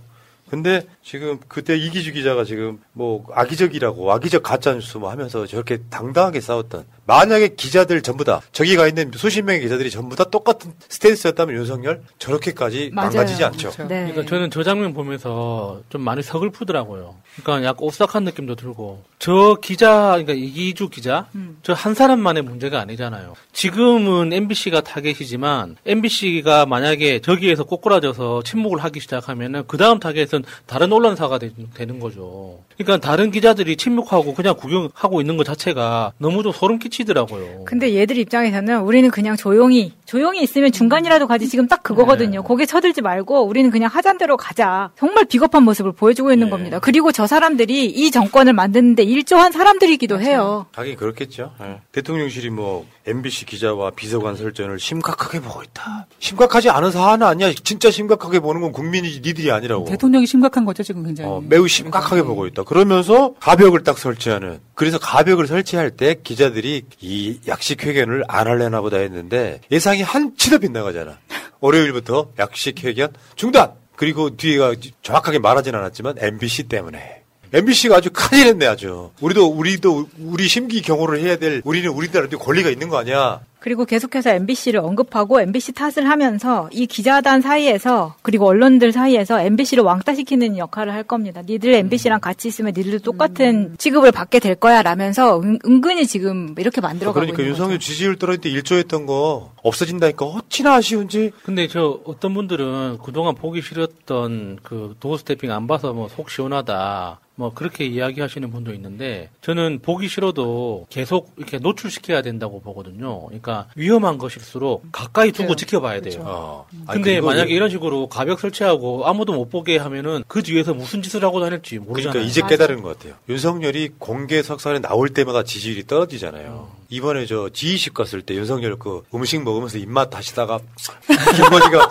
근데 0.53 0.87
지금 1.03 1.39
그때 1.49 1.79
이기주 1.79 2.13
기자가 2.13 2.45
지금 2.45 2.79
뭐 2.93 3.25
악의적이라고 3.33 4.13
악의적 4.13 4.43
가짜뉴스 4.43 4.99
뭐 4.99 5.11
하면서 5.11 5.47
저렇게 5.47 5.79
당당하게 5.89 6.43
싸웠던 6.43 6.85
만약에 7.07 7.55
기자들 7.57 8.03
전부 8.03 8.23
다 8.25 8.43
저기 8.53 8.77
가 8.77 8.87
있는 8.87 9.11
수십 9.15 9.41
명의 9.43 9.63
기자들이 9.63 9.91
전부 9.91 10.15
다 10.15 10.25
똑같은 10.25 10.75
스탠스였다면 10.91 11.57
윤석열 11.57 12.03
저렇게까지 12.19 12.91
망가지지 12.93 13.43
않죠. 13.45 13.71
네. 13.89 14.11
그러니까 14.11 14.27
저는 14.27 14.51
저 14.51 14.63
장면 14.63 14.93
보면서 14.93 15.81
좀 15.89 16.03
많이 16.03 16.23
서글프더라고요. 16.23 17.17
그러니까 17.43 17.69
약간 17.69 17.85
오싹한 17.85 18.25
느낌도 18.25 18.55
들고 18.55 19.05
저 19.19 19.57
기자 19.63 20.11
그러니까 20.11 20.35
이기주 20.35 20.91
기자 20.91 21.29
음. 21.35 21.59
저한 21.63 21.95
사람만의 21.95 22.43
문제가 22.43 22.79
아니잖아요. 22.81 23.35
지금은 23.53 24.33
MBC가 24.35 24.83
타겟이지만 24.83 25.77
MBC가 25.87 26.67
만약에 26.67 27.21
저기에서 27.21 27.65
꼬꾸라져서 27.65 28.43
침묵을 28.43 28.85
하기 28.85 29.01
시작하면은 29.01 29.65
그 29.67 29.79
다음 29.79 29.99
타겟은 29.99 30.42
다른 30.67 30.93
언론사가 30.93 31.39
되, 31.39 31.51
는 31.87 32.01
거죠. 32.01 32.61
그러니까 32.77 33.07
다른 33.07 33.31
기자들이 33.31 33.77
침묵하고 33.77 34.35
그냥 34.35 34.57
구경하고 34.57 35.21
있는 35.21 35.37
것 35.37 35.45
자체가 35.45 36.13
너무 36.19 36.43
좀 36.43 36.53
소름 36.53 36.79
끼치더라고요. 36.79 37.65
근데 37.65 37.95
얘들 37.95 38.19
입장에서는 38.19 38.81
우리는 38.83 39.11
그냥 39.11 39.37
조용히 39.37 39.93
조용히 40.05 40.43
있으면 40.43 40.73
중간이라도 40.73 41.27
가지 41.27 41.49
지금 41.49 41.69
딱 41.69 41.83
그거거든요. 41.83 42.43
거기에 42.43 42.67
쳐들지 42.67 43.01
말고 43.01 43.47
우리는 43.47 43.71
그냥 43.71 43.89
하잔대로 43.93 44.37
가자. 44.37 44.91
정말 44.99 45.25
비겁한 45.25 45.63
모습을 45.63 45.93
보여주고 45.93 46.33
있는 46.33 46.51
겁니다. 46.51 46.79
그리고 46.81 47.13
저 47.13 47.27
사람들이 47.27 47.87
이 47.87 48.11
정권을 48.11 48.53
만드는데 48.53 49.03
일조한 49.05 49.53
사람들이기도 49.53 50.21
해요. 50.21 50.67
하긴 50.73 50.97
그렇겠죠. 50.97 51.53
예. 51.63 51.81
대통령실이 51.93 52.51
뭐 52.51 52.87
MBC 53.07 53.47
기자와 53.47 53.91
비서관 53.91 54.37
설전을 54.37 54.79
심각하게 54.79 55.41
보고 55.41 55.63
있다. 55.63 56.07
심각하지 56.19 56.71
않은 56.71 56.91
사안은 56.91 57.27
아니야. 57.27 57.53
진짜 57.65 57.91
심각하게 57.91 58.41
보는 58.41 58.61
건 58.61 58.73
국민이 58.73 59.09
니들이 59.23 59.51
아니라고. 59.51 59.87
대통령이 59.87 60.27
심각한 60.33 60.65
거죠 60.65 60.83
지금 60.83 61.05
굉장히. 61.05 61.29
어, 61.29 61.43
매우 61.47 61.69
심각하게 61.69 62.23
보고 62.23 62.47
있다. 62.47 62.63
그러면서 62.65 63.35
가벽을 63.41 63.85
딱 63.85 63.99
설치하는. 63.99 64.61
그래서 64.75 64.99
가벽을 64.99 65.47
설치할 65.47 65.91
때 65.91 66.17
기자들이 66.23 66.83
이 67.01 67.39
약식 67.49 67.85
회견을 67.85 68.25
안 68.29 68.47
할래나 68.47 68.81
보다 68.81 68.97
했는데 68.97 69.61
예상이 69.71 70.01
한치도 70.03 70.59
빗나가잖아. 70.61 71.19
월요일부터 71.61 72.31
약식 72.39 72.83
회견 72.83 73.13
중단! 73.37 73.73
그리고 73.95 74.35
뒤에가 74.37 74.75
정확하게 75.03 75.39
말하진 75.39 75.75
않았지만 75.75 76.15
MBC 76.19 76.65
때문에. 76.65 77.23
MBC가 77.53 77.97
아주 77.97 78.09
큰일 78.11 78.47
했네 78.47 78.67
아주. 78.67 79.11
우리도 79.21 79.47
우리도 79.47 80.09
우리 80.21 80.49
심기 80.49 80.81
경호를 80.81 81.21
해야 81.21 81.37
될 81.37 81.61
우리는 81.65 81.91
우리들한테 81.91 82.37
권리가 82.39 82.71
있는 82.71 82.89
거 82.89 82.97
아니야. 82.97 83.41
그리고 83.63 83.85
계속해서 83.85 84.31
MBC를 84.31 84.81
언급하고 84.81 85.41
MBC 85.41 85.73
탓을 85.73 86.09
하면서 86.09 86.69
이 86.73 86.87
기자단 86.87 87.41
사이에서 87.41 88.15
그리고 88.23 88.47
언론들 88.47 88.93
사이에서 88.93 89.41
MBC를 89.41 89.85
왕따시키는 89.85 90.59
역할을 90.59 90.93
할 90.93 91.03
겁니다. 91.05 91.43
니들 91.47 91.73
MBC랑 91.75 92.21
같이 92.21 92.49
있으면 92.49 92.73
니들도 92.77 92.99
똑같은 93.01 93.75
취급을 93.79 94.13
받게 94.13 94.39
될 94.41 94.55
거야 94.55 94.83
라면서 94.83 95.41
은, 95.41 95.59
은근히 95.65 96.07
지금 96.07 96.55
이렇게 96.59 96.81
만들어가고 96.81 97.15
그러니까 97.21 97.43
있는 97.43 97.51
윤석열 97.51 97.79
지지율 97.79 98.17
떨어질 98.17 98.41
때 98.41 98.49
일조했던 98.51 99.07
거 99.07 99.53
없어진다니까 99.63 100.25
어찌나 100.27 100.75
아쉬운지. 100.75 101.33
근데 101.45 101.69
저 101.69 102.01
어떤 102.05 102.35
분들은 102.35 102.99
그동안 103.05 103.35
보기 103.35 103.63
싫었던 103.63 104.59
그 104.63 104.95
도어 105.01 105.17
스태핑 105.19 105.51
안 105.51 105.67
봐서 105.67 105.93
뭐 105.93 106.09
속 106.09 106.29
시원하다. 106.31 107.21
뭐 107.43 107.53
그렇게 107.53 107.85
이야기하시는 107.85 108.53
분도 108.53 108.73
있는데 108.75 109.29
저는 109.41 109.81
보기 109.83 110.07
싫어도 110.07 110.87
계속 110.91 111.33
이렇게 111.37 111.59
노출시켜야 111.59 112.23
된다고 112.23 112.61
보거든요. 112.61 113.27
그러니까 113.27 113.67
위험한 113.75 114.17
것일수록 114.17 114.85
가까이 114.93 115.33
두고 115.33 115.57
지켜봐야 115.57 116.03
돼요. 116.03 116.23
어. 116.25 116.67
아니, 116.87 117.03
근데 117.03 117.21
만약에 117.21 117.53
이런 117.53 117.69
식으로 117.69 118.09
가벽 118.09 118.39
설치하고 118.39 119.09
아무도 119.09 119.33
못 119.33 119.51
보게 119.51 119.77
하면은 119.77 120.23
그 120.29 120.45
뒤에서 120.45 120.73
무슨 120.73 121.03
짓을 121.03 121.25
하고 121.25 121.41
다닐지 121.41 121.81
모르잖아요. 121.81 122.13
그러니까 122.13 122.31
이제 122.31 122.43
깨달은 122.49 122.81
것 122.81 122.97
같아요. 122.97 123.15
윤석열이 123.29 123.95
공개 123.99 124.41
석상에 124.41 124.79
나올 124.79 125.09
때마다 125.09 125.43
지지율이 125.43 125.89
떨어지잖아요. 125.89 126.71
이번에 126.91 127.27
저 127.27 127.49
G20 127.49 127.93
갔을 127.93 128.23
때 128.23 128.37
윤석열 128.37 128.77
그 128.77 129.03
음식 129.13 129.43
먹으면서 129.43 129.79
입맛 129.79 130.15
다시다가 130.15 130.61
김건희가 131.35 131.91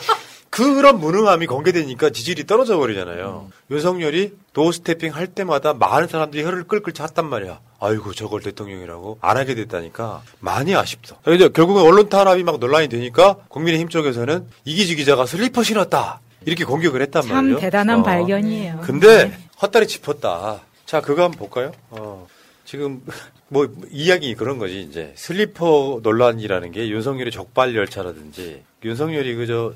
그런 0.51 0.99
무능함이 0.99 1.47
공개되니까 1.47 2.09
지지율이 2.09 2.45
떨어져 2.45 2.77
버리잖아요. 2.77 3.49
윤석열이 3.71 4.33
doorstepping 4.51 5.15
할 5.15 5.27
때마다 5.27 5.73
많은 5.73 6.09
사람들이 6.09 6.43
혀를 6.43 6.65
끌끌 6.65 6.91
찼단 6.91 7.25
말이야. 7.25 7.61
아이고 7.79 8.13
저걸 8.13 8.41
대통령이라고 8.41 9.19
안 9.21 9.37
하게 9.37 9.55
됐다니까 9.55 10.21
많이 10.41 10.75
아쉽다. 10.75 11.15
그래서 11.23 11.47
결국은 11.47 11.83
언론 11.83 12.09
탄압이 12.09 12.43
막 12.43 12.59
논란이 12.59 12.89
되니까 12.89 13.37
국민의힘 13.47 13.87
쪽에서는 13.87 14.45
이기주 14.65 14.97
기자가 14.97 15.25
슬리퍼 15.25 15.63
신었다 15.63 16.19
이렇게 16.45 16.65
공격을 16.65 17.01
했단 17.01 17.21
참 17.23 17.33
말이에요. 17.33 17.59
대단한 17.59 18.01
어. 18.01 18.03
발견이에요. 18.03 18.81
근데 18.83 19.31
헛다리 19.61 19.87
짚었다. 19.87 20.59
자 20.85 20.99
그거 20.99 21.23
한번 21.23 21.39
볼까요? 21.39 21.71
어. 21.91 22.27
지금 22.65 23.01
뭐 23.47 23.73
이야기 23.89 24.35
그런 24.35 24.57
거지 24.57 24.81
이제 24.81 25.13
슬리퍼 25.15 26.01
논란이라는 26.03 26.73
게 26.73 26.89
윤석열의 26.89 27.31
쩍벌 27.31 27.73
열차라든지 27.73 28.63
윤석열이 28.83 29.35
그저 29.35 29.73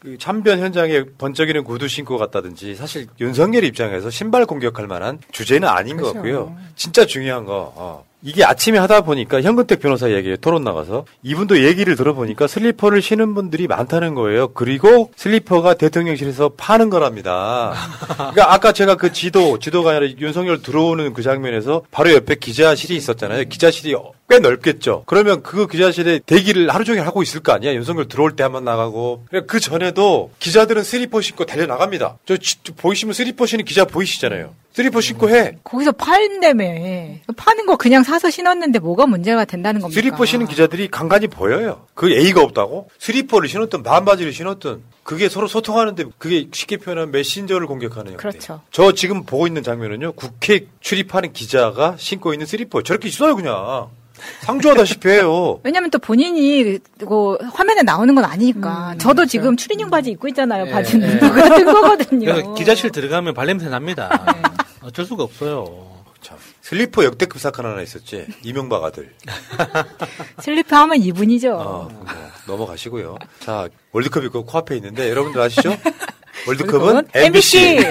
그 0.00 0.16
참변 0.18 0.60
현장에 0.60 1.04
번쩍이는 1.18 1.64
구두 1.64 1.88
신고 1.88 2.18
갔다든지 2.18 2.76
사실 2.76 3.06
윤석열 3.20 3.64
입장에서 3.64 4.10
신발 4.10 4.46
공격할 4.46 4.86
만한 4.86 5.18
주제는 5.32 5.66
아닌 5.66 5.96
것 5.96 6.12
같고요. 6.12 6.56
진짜 6.76 7.04
중요한 7.04 7.44
거 7.44 7.72
어. 7.76 8.04
이게 8.22 8.44
아침에 8.44 8.78
하다 8.78 9.02
보니까 9.02 9.42
현근택 9.42 9.78
변호사 9.78 10.10
얘기에 10.10 10.36
토론 10.40 10.64
나가서 10.64 11.04
이분도 11.22 11.62
얘기를 11.64 11.94
들어보니까 11.94 12.48
슬리퍼를 12.48 13.00
신은 13.00 13.34
분들이 13.34 13.68
많다는 13.68 14.14
거예요. 14.14 14.48
그리고 14.54 15.12
슬리퍼가 15.14 15.74
대통령실에서 15.74 16.50
파는 16.56 16.90
거랍니다. 16.90 17.74
그러니까 18.16 18.52
아까 18.52 18.72
제가 18.72 18.96
그 18.96 19.12
지도 19.12 19.60
지도가 19.60 19.92
아니라 19.92 20.12
윤석열 20.18 20.62
들어오는 20.62 21.12
그 21.12 21.22
장면에서 21.22 21.82
바로 21.92 22.12
옆에 22.12 22.34
기자실이 22.34 22.96
있었잖아요. 22.96 23.44
기자실이 23.44 23.94
꽤 24.28 24.40
넓겠죠. 24.40 25.04
그러면 25.06 25.42
그 25.44 25.68
기자실에 25.68 26.18
대기를 26.26 26.70
하루 26.70 26.84
종일 26.84 27.06
하고 27.06 27.22
있을 27.22 27.40
거 27.40 27.52
아니야. 27.52 27.72
윤석열 27.72 28.08
들어올 28.08 28.34
때 28.34 28.42
한번 28.42 28.64
나가고. 28.64 29.24
그러니까 29.28 29.50
그 29.50 29.60
전에도 29.60 30.32
기자들은 30.40 30.82
슬리퍼 30.82 31.20
신고 31.20 31.46
달려 31.46 31.66
나갑니다. 31.66 32.18
저 32.26 32.36
지- 32.36 32.58
보이시면 32.76 33.14
슬리퍼 33.14 33.46
신는 33.46 33.64
기자 33.64 33.84
보이시잖아요. 33.84 34.50
슬리퍼 34.78 35.00
신고 35.00 35.28
해. 35.28 35.58
거기서 35.64 35.90
팔다며 35.90 36.64
파는 37.36 37.66
거 37.66 37.76
그냥 37.76 38.04
사서 38.04 38.30
신었는데 38.30 38.78
뭐가 38.78 39.08
문제가 39.08 39.44
된다는 39.44 39.80
겁니까? 39.80 40.00
슬리퍼 40.00 40.24
신는 40.24 40.46
기자들이 40.46 40.86
간간히 40.86 41.26
보여요. 41.26 41.86
그 41.94 42.08
예의가 42.12 42.42
없다고? 42.42 42.88
슬리퍼를 43.00 43.48
신었든 43.48 43.82
반바지를 43.82 44.32
신었든 44.32 44.80
그게 45.02 45.28
서로 45.28 45.48
소통하는데 45.48 46.04
그게 46.18 46.46
쉽게 46.52 46.76
표현하면 46.76 47.10
메신저를 47.10 47.66
공격하는 47.66 48.12
형태. 48.12 48.22
그렇죠. 48.22 48.60
저 48.70 48.92
지금 48.92 49.24
보고 49.24 49.48
있는 49.48 49.64
장면은요. 49.64 50.12
국회 50.12 50.66
출입하는 50.80 51.32
기자가 51.32 51.96
신고 51.98 52.32
있는 52.32 52.46
슬리퍼 52.46 52.80
저렇게 52.84 53.08
있어요 53.08 53.34
그냥. 53.34 53.88
상주하다시피 54.42 55.08
해요. 55.08 55.58
왜냐면 55.64 55.90
또 55.90 55.98
본인이 55.98 56.78
그 57.00 57.36
화면에 57.52 57.82
나오는 57.82 58.14
건 58.14 58.24
아니니까. 58.24 58.94
저도 58.98 59.26
지금 59.26 59.56
추리닝 59.56 59.90
바지 59.90 60.10
입고 60.10 60.28
있잖아요. 60.28 60.66
예, 60.68 60.70
바지는 60.70 61.14
예. 61.14 61.18
똑같은 61.18 61.64
거거든요. 61.64 62.32
그래서 62.32 62.54
기자실 62.54 62.90
들어가면 62.92 63.34
발냄새 63.34 63.68
납니다. 63.68 64.08
어쩔 64.88 65.04
수가 65.04 65.22
없어요. 65.22 65.98
슬리퍼 66.62 67.04
역대급 67.04 67.40
사건 67.40 67.66
하나 67.66 67.82
있었지. 67.82 68.26
이명박 68.42 68.84
아들. 68.84 69.14
슬리퍼 70.40 70.76
하면 70.76 70.96
이분이죠. 71.00 71.54
어, 71.54 71.88
뭐 71.90 72.06
넘어가시고요. 72.46 73.18
자, 73.40 73.68
월드컵이 73.92 74.28
그 74.28 74.42
코앞에 74.42 74.76
있는데 74.76 75.10
여러분들 75.10 75.40
아시죠? 75.40 75.70
월드컵은 76.46 77.08
MBC. 77.14 77.58
MBC. 77.76 77.90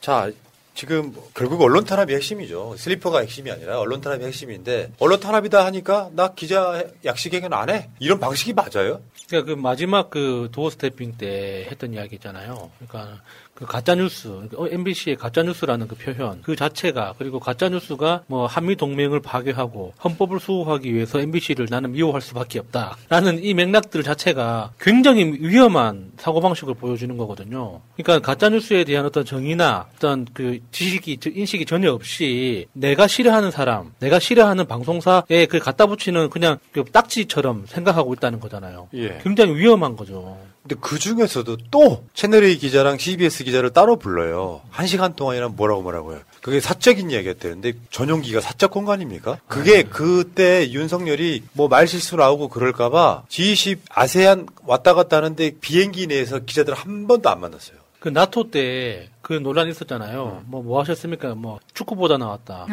자, 0.00 0.30
지금 0.74 1.12
결국 1.34 1.60
언론 1.62 1.84
탄압이 1.84 2.14
핵심이죠. 2.14 2.76
슬리퍼가 2.76 3.20
핵심이 3.20 3.50
아니라 3.50 3.80
언론 3.80 4.00
탄압이 4.00 4.24
핵심인데 4.24 4.92
언론 4.98 5.18
탄압이다 5.18 5.64
하니까 5.66 6.10
나 6.12 6.34
기자 6.34 6.84
약식 7.04 7.34
회견은 7.34 7.56
안 7.56 7.70
해. 7.70 7.88
이런 7.98 8.20
방식이 8.20 8.52
맞아요? 8.52 9.00
그러니까 9.28 9.52
그 9.54 9.60
마지막 9.60 10.08
그 10.08 10.48
doorstepping 10.52 11.16
때 11.18 11.66
했던 11.70 11.92
이야기 11.92 12.14
있잖아요. 12.14 12.70
그러니까 12.78 13.20
그 13.58 13.66
가짜 13.66 13.96
뉴스, 13.96 14.28
MBC의 14.56 15.16
가짜 15.16 15.42
뉴스라는 15.42 15.88
그 15.88 15.96
표현 15.96 16.40
그 16.42 16.54
자체가 16.54 17.14
그리고 17.18 17.40
가짜 17.40 17.68
뉴스가 17.68 18.22
뭐 18.28 18.46
한미 18.46 18.76
동맹을 18.76 19.18
파괴하고 19.18 19.94
헌법을 20.04 20.38
수호하기 20.38 20.94
위해서 20.94 21.18
MBC를 21.18 21.66
나는 21.68 21.90
미워할 21.90 22.20
수밖에 22.20 22.60
없다라는 22.60 23.42
이 23.42 23.54
맥락들 23.54 24.04
자체가 24.04 24.70
굉장히 24.78 25.24
위험한 25.40 26.12
사고 26.18 26.40
방식을 26.40 26.74
보여주는 26.74 27.16
거거든요. 27.16 27.80
그러니까 27.96 28.24
가짜 28.24 28.48
뉴스에 28.48 28.84
대한 28.84 29.04
어떤 29.06 29.24
정의나 29.24 29.88
어떤 29.96 30.24
그 30.32 30.60
지식이 30.70 31.18
인식이 31.26 31.66
전혀 31.66 31.90
없이 31.90 32.68
내가 32.74 33.08
싫어하는 33.08 33.50
사람, 33.50 33.92
내가 33.98 34.20
싫어하는 34.20 34.68
방송사에 34.68 35.46
그 35.46 35.58
갖다 35.58 35.86
붙이는 35.86 36.30
그냥 36.30 36.58
그 36.70 36.84
딱지처럼 36.84 37.64
생각하고 37.66 38.14
있다는 38.14 38.38
거잖아요. 38.38 38.86
예. 38.94 39.18
굉장히 39.24 39.56
위험한 39.56 39.96
거죠. 39.96 40.38
근데 40.68 40.76
그 40.82 40.98
중에서도 40.98 41.56
또 41.70 42.04
채널A 42.12 42.58
기자랑 42.58 42.98
CBS 42.98 43.44
기자를 43.44 43.70
따로 43.70 43.96
불러요. 43.96 44.60
한 44.70 44.86
시간 44.86 45.16
동안이나 45.16 45.48
뭐라고 45.48 45.80
뭐라고요. 45.80 46.20
그게 46.42 46.60
사적인 46.60 47.10
이야기였대는데 47.10 47.72
전용기가 47.90 48.42
사적 48.42 48.70
공간입니까? 48.70 49.38
그게 49.48 49.82
그때 49.82 50.70
윤석열이 50.70 51.44
뭐 51.54 51.68
말실수 51.68 52.16
나오고 52.16 52.48
그럴까봐 52.48 53.24
G20 53.30 53.78
아세안 53.90 54.46
왔다 54.66 54.92
갔다 54.92 55.16
하는데 55.16 55.50
비행기 55.60 56.06
내에서 56.06 56.40
기자들 56.40 56.74
한 56.74 57.06
번도 57.06 57.30
안 57.30 57.40
만났어요. 57.40 57.78
그 57.98 58.10
나토 58.10 58.50
때 58.50 59.08
그 59.28 59.34
논란 59.34 59.68
있었잖아요. 59.68 60.44
뭐뭐 60.46 60.80
하셨습니까? 60.80 61.34
뭐 61.34 61.60
축구보다 61.74 62.16
나왔다. 62.16 62.66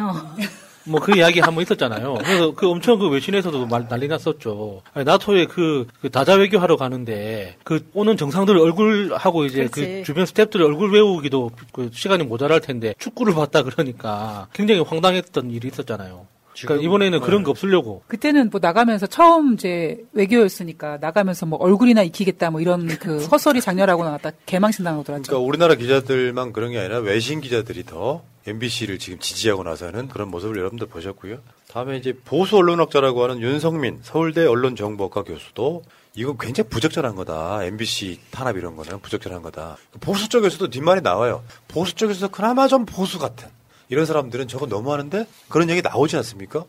뭐 0.86 1.00
그 1.00 1.16
이야기 1.16 1.40
한 1.40 1.54
번 1.54 1.62
있었잖아요. 1.62 2.14
그래서 2.14 2.52
그 2.54 2.68
엄청 2.68 2.98
그 2.98 3.08
외신에서도 3.08 3.66
말, 3.66 3.88
난리 3.88 4.08
났었죠. 4.08 4.82
아니, 4.94 5.04
나토에 5.04 5.46
그, 5.46 5.86
그 6.00 6.10
다자 6.10 6.34
외교하러 6.34 6.76
가는데 6.76 7.56
그 7.64 7.86
오는 7.94 8.16
정상들 8.16 8.56
얼굴하고 8.58 9.44
이제 9.46 9.64
그 9.66 9.80
그렇지. 9.80 10.02
주변 10.04 10.24
스탭들 10.24 10.60
얼굴 10.62 10.92
외우기도 10.92 11.50
그 11.72 11.90
시간이 11.92 12.24
모자랄 12.24 12.60
텐데 12.60 12.94
축구를 12.98 13.34
봤다 13.34 13.62
그러니까 13.62 14.48
굉장히 14.52 14.80
황당했던 14.80 15.50
일이 15.50 15.68
있었잖아요. 15.68 16.26
그러니까 16.62 16.84
이번에는 16.84 17.20
그런 17.20 17.42
거 17.42 17.50
없으려고. 17.50 18.02
그때는 18.06 18.50
뭐 18.50 18.60
나가면서 18.62 19.06
처음 19.06 19.54
이제 19.54 20.04
외교였으니까 20.12 20.98
나가면서 21.00 21.46
뭐 21.46 21.58
얼굴이나 21.58 22.02
익히겠다 22.02 22.50
뭐 22.50 22.60
이런 22.60 22.86
그 22.86 23.18
헛소리 23.26 23.60
장렬하고 23.60 24.04
나갔다 24.04 24.30
개망신 24.46 24.84
당하더라고요. 24.84 25.22
그러니까 25.22 25.46
우리나라 25.46 25.74
기자들만 25.74 26.52
그런 26.52 26.72
게 26.72 26.78
아니라 26.78 26.98
외신 26.98 27.40
기자들이 27.40 27.84
더 27.84 28.22
MBC를 28.46 28.98
지금 28.98 29.18
지지하고 29.18 29.64
나서는 29.64 30.08
그런 30.08 30.28
모습을 30.30 30.56
여러분들 30.56 30.86
보셨고요. 30.86 31.38
다음에 31.68 31.96
이제 31.96 32.14
보수 32.24 32.56
언론학자라고 32.56 33.22
하는 33.24 33.40
윤성민 33.40 34.00
서울대 34.02 34.46
언론정보학과 34.46 35.24
교수도 35.24 35.82
이건 36.14 36.38
굉장히 36.38 36.70
부적절한 36.70 37.14
거다. 37.16 37.64
MBC 37.64 38.20
탄압 38.30 38.56
이런 38.56 38.76
거는 38.76 39.00
부적절한 39.00 39.42
거다. 39.42 39.76
보수 40.00 40.28
쪽에서도 40.28 40.70
뒷말이 40.70 41.02
나와요. 41.02 41.42
보수 41.68 41.94
쪽에서 41.94 42.28
그나마 42.28 42.68
좀 42.68 42.86
보수 42.86 43.18
같은 43.18 43.48
이런 43.88 44.06
사람들은 44.06 44.48
저거 44.48 44.66
너무하는데 44.66 45.26
그런 45.48 45.70
얘기 45.70 45.82
나오지 45.82 46.16
않습니까? 46.16 46.64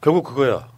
결국 0.00 0.24
그거야. 0.24 0.68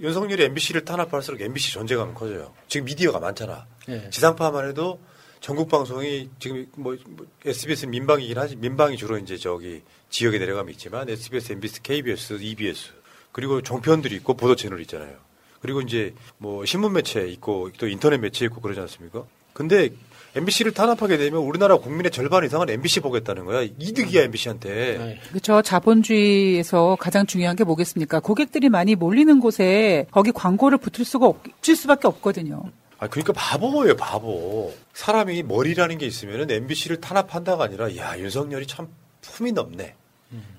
윤석열이 0.00 0.44
MBC를 0.44 0.84
탄압할수록 0.84 1.40
MBC 1.40 1.72
존재감은 1.72 2.14
커져요. 2.14 2.52
지금 2.68 2.84
미디어가 2.84 3.18
많잖아. 3.18 3.66
예. 3.88 4.10
지상파만 4.10 4.68
해도 4.68 5.00
전국 5.40 5.68
방송이 5.68 6.28
지금 6.38 6.66
뭐, 6.76 6.96
뭐 7.06 7.26
SBS 7.44 7.86
민방이긴 7.86 8.36
하지 8.36 8.56
민방이 8.56 8.96
주로 8.96 9.16
이제 9.16 9.36
저기 9.36 9.82
지역에 10.10 10.38
내려가면 10.38 10.72
있지만 10.72 11.08
SBS, 11.08 11.52
MBC, 11.52 11.82
KBS, 11.82 12.38
EBS 12.40 12.92
그리고 13.32 13.62
종편들이 13.62 14.14
있고 14.16 14.34
보도 14.34 14.56
채널 14.56 14.80
있잖아요. 14.82 15.16
그리고 15.60 15.80
이제 15.80 16.14
뭐 16.38 16.64
신문 16.64 16.92
매체 16.92 17.26
있고 17.28 17.70
또 17.78 17.88
인터넷 17.88 18.18
매체 18.18 18.44
있고 18.44 18.60
그러지 18.60 18.80
않습니까? 18.80 19.24
근데 19.52 19.90
MBC를 20.36 20.72
탄압하게 20.72 21.16
되면 21.16 21.40
우리나라 21.40 21.78
국민의 21.78 22.10
절반 22.10 22.44
이상은 22.44 22.68
MBC 22.68 23.00
보겠다는 23.00 23.46
거야. 23.46 23.62
이득이야 23.78 24.22
MBC한테. 24.24 25.18
그렇죠. 25.30 25.62
자본주의에서 25.62 26.98
가장 27.00 27.24
중요한 27.26 27.56
게 27.56 27.64
뭐겠습니까? 27.64 28.20
고객들이 28.20 28.68
많이 28.68 28.94
몰리는 28.94 29.40
곳에 29.40 30.06
거기 30.10 30.32
광고를 30.32 30.76
붙을 30.78 31.06
수가 31.06 31.26
없을 31.26 31.74
수밖에 31.74 32.06
없거든요. 32.08 32.64
아 32.98 33.06
그러니까 33.08 33.32
바보예요 33.32 33.96
바보. 33.96 34.74
사람이 34.92 35.42
머리라는 35.44 35.96
게 35.96 36.06
있으면은 36.06 36.50
MBC를 36.50 37.00
탄압한다가 37.00 37.64
아니라 37.64 37.96
야 37.96 38.18
윤석열이 38.18 38.66
참 38.66 38.88
품이 39.22 39.52
높네. 39.52 39.94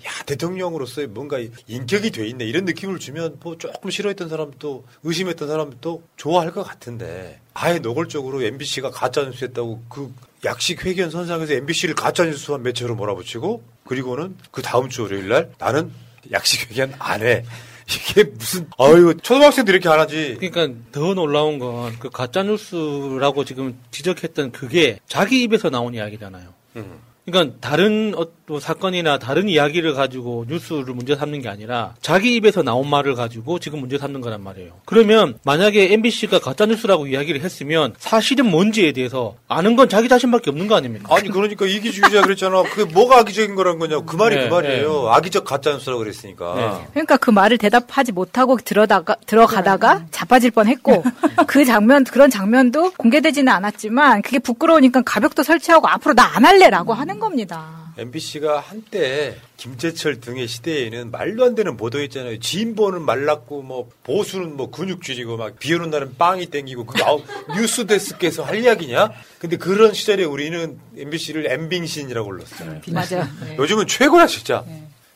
야 0.06 0.24
대통령으로서의 0.26 1.08
뭔가 1.08 1.38
인격이 1.68 2.12
돼 2.12 2.28
있네 2.28 2.46
이런 2.46 2.66
느낌을 2.66 3.00
주면 3.00 3.38
뭐 3.44 3.58
조금 3.58 3.90
싫어했던 3.90 4.30
사람도 4.30 4.86
의심했던 5.04 5.48
사람도 5.48 6.04
좋아할 6.16 6.52
것 6.52 6.64
같은데 6.64 7.40
아예 7.54 7.80
노골적으로 7.80 8.44
MBC가 8.44 8.92
가짜 8.92 9.24
뉴스했다고 9.24 9.84
그 9.90 10.14
약식 10.46 10.86
회견 10.86 11.10
선상에서 11.10 11.54
MBC를 11.54 11.96
가짜 11.96 12.24
뉴스한 12.26 12.64
매체로 12.64 12.96
몰아붙이고 12.96 13.64
그리고는 13.86 14.38
그 14.52 14.62
다음 14.62 14.88
주 14.90 15.04
월요일 15.04 15.28
날 15.28 15.52
나는 15.58 15.92
약식 16.32 16.70
회견 16.72 16.94
안 17.00 17.22
해. 17.22 17.44
이게 17.90 18.26
무슨 18.26 18.68
아유 18.78 19.16
초등학생도 19.22 19.72
이렇게 19.72 19.88
안 19.88 19.98
하지. 20.00 20.36
그러니까 20.40 20.78
더 20.92 21.14
놀라운 21.14 21.58
건 21.58 21.96
그 22.00 22.10
가짜 22.10 22.44
뉴스라고 22.44 23.46
지금 23.46 23.78
지적했던 23.92 24.52
그게 24.52 25.00
자기 25.08 25.42
입에서 25.44 25.70
나온 25.70 25.94
이야기잖아요. 25.94 26.54
음. 26.76 27.00
그러니까 27.30 27.58
다른 27.60 28.14
어떤 28.16 28.60
사건이나 28.62 29.20
다른 29.20 29.50
이야기를 29.50 29.94
가지고 29.94 30.46
뉴스를 30.48 30.94
문제 30.94 31.14
삼는 31.16 31.42
게 31.42 31.50
아니라 31.50 31.94
자기 32.02 32.34
입에서 32.36 32.64
나온 32.64 32.90
말을 32.90 33.16
가지고 33.16 33.60
지금 33.60 33.80
문제 33.82 33.98
삼는 33.98 34.22
거란 34.22 34.42
말이에요. 34.42 34.72
그러면 34.86 35.38
만약에 35.44 35.92
MBC가 35.92 36.40
가짜 36.40 36.66
뉴스라고 36.66 37.08
이야기를 37.08 37.42
했으면 37.42 37.94
사실은 37.98 38.50
뭔지에 38.50 38.94
대해서 38.94 39.36
아는 39.50 39.76
건 39.76 39.90
자기 39.90 40.08
자신밖에 40.08 40.52
없는 40.52 40.68
거 40.68 40.76
아닙니까? 40.76 41.14
아니 41.14 41.28
그러니까 41.30 41.66
이기주의자 41.66 42.22
그랬잖아. 42.22 42.64
그게 42.64 42.86
뭐가 42.94 43.20
악의적인 43.20 43.56
거란 43.56 43.78
거냐. 43.80 44.02
그 44.06 44.16
말이 44.16 44.36
네, 44.38 44.48
그 44.48 44.54
말이에요. 44.54 45.10
악의적 45.10 45.44
가짜 45.44 45.72
뉴스라고 45.72 46.00
그랬으니까. 46.00 46.86
그러니까 46.94 47.18
그 47.18 47.30
말을 47.30 47.58
대답하지 47.58 48.14
못하고 48.14 48.56
들어다가 48.58 49.18
들어가다가 49.26 50.06
자빠질 50.12 50.52
뻔했고 50.52 51.04
그 51.46 51.66
장면 51.66 52.06
그런 52.06 52.30
장면도 52.30 52.92
공개되지는 52.92 53.52
않았지만 53.52 54.22
그게 54.22 54.40
부끄러우니까 54.40 55.02
가벽도 55.02 55.44
설치하고 55.44 55.90
앞으로 55.90 56.14
나 56.14 56.28
안 56.38 56.46
할래라고 56.46 56.94
하는 56.94 57.17
겁니다. 57.20 57.94
MBC가 57.98 58.60
한때 58.60 59.38
김재철 59.58 60.20
등의 60.20 60.48
시대에는 60.48 61.12
말도 61.12 61.46
안 61.46 61.56
되는 61.56 61.78
보도했잖아요. 61.78 62.40
진보는 62.40 63.02
말랐고 63.02 63.64
뭐 63.64 63.90
보수는 64.04 64.56
뭐 64.56 64.70
근육질이고 64.70 65.38
막 65.38 65.58
비오는 65.60 65.90
날은 65.90 66.16
빵이 66.18 66.48
땡기고 66.48 66.86
그 66.86 67.04
아우 67.04 67.24
뉴스 67.56 67.86
데스크에서 67.88 68.44
할 68.44 68.64
이야기냐? 68.64 69.12
근데 69.40 69.58
그런 69.58 69.94
시절에 69.94 70.24
우리는 70.24 70.80
MBC를 70.96 71.52
엠빙신이라고 71.52 72.30
불렀어요. 72.30 72.82
맞아. 72.92 73.28
네. 73.44 73.56
요즘은 73.58 73.88
최고야 73.88 74.28
진짜. 74.28 74.64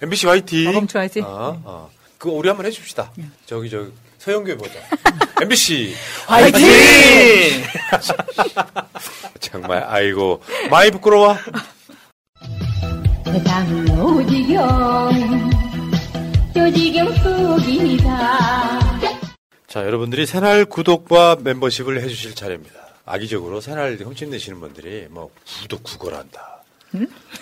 MBC 0.02 0.28
화이팅. 0.28 0.74
멈춰야지. 0.74 1.22
어, 1.22 1.62
어. 1.64 1.92
그거 2.18 2.34
우리 2.36 2.48
한번 2.48 2.66
해줍시다. 2.66 3.12
저기 3.46 3.70
저기 3.70 3.92
서영교 4.18 4.58
보자. 4.58 4.74
MBC 5.42 5.94
화이팅! 6.28 6.62
정말 9.40 9.84
아이고 9.84 10.42
많이 10.70 10.92
부끄러워. 10.92 11.36
세상로 13.32 14.26
지경 14.28 15.50
조지경 16.54 17.14
속이다 17.16 18.80
자, 19.68 19.86
여러분들이 19.86 20.26
새날 20.26 20.66
구독과 20.66 21.38
멤버십을 21.42 22.02
해주실 22.02 22.36
차례입니다. 22.36 22.76
악의적으로 23.06 23.62
새날 23.62 23.96
흠집내시는 23.96 24.60
분들이 24.60 25.08
뭐 25.10 25.32
구독 25.62 25.84
구걸한다. 25.84 26.64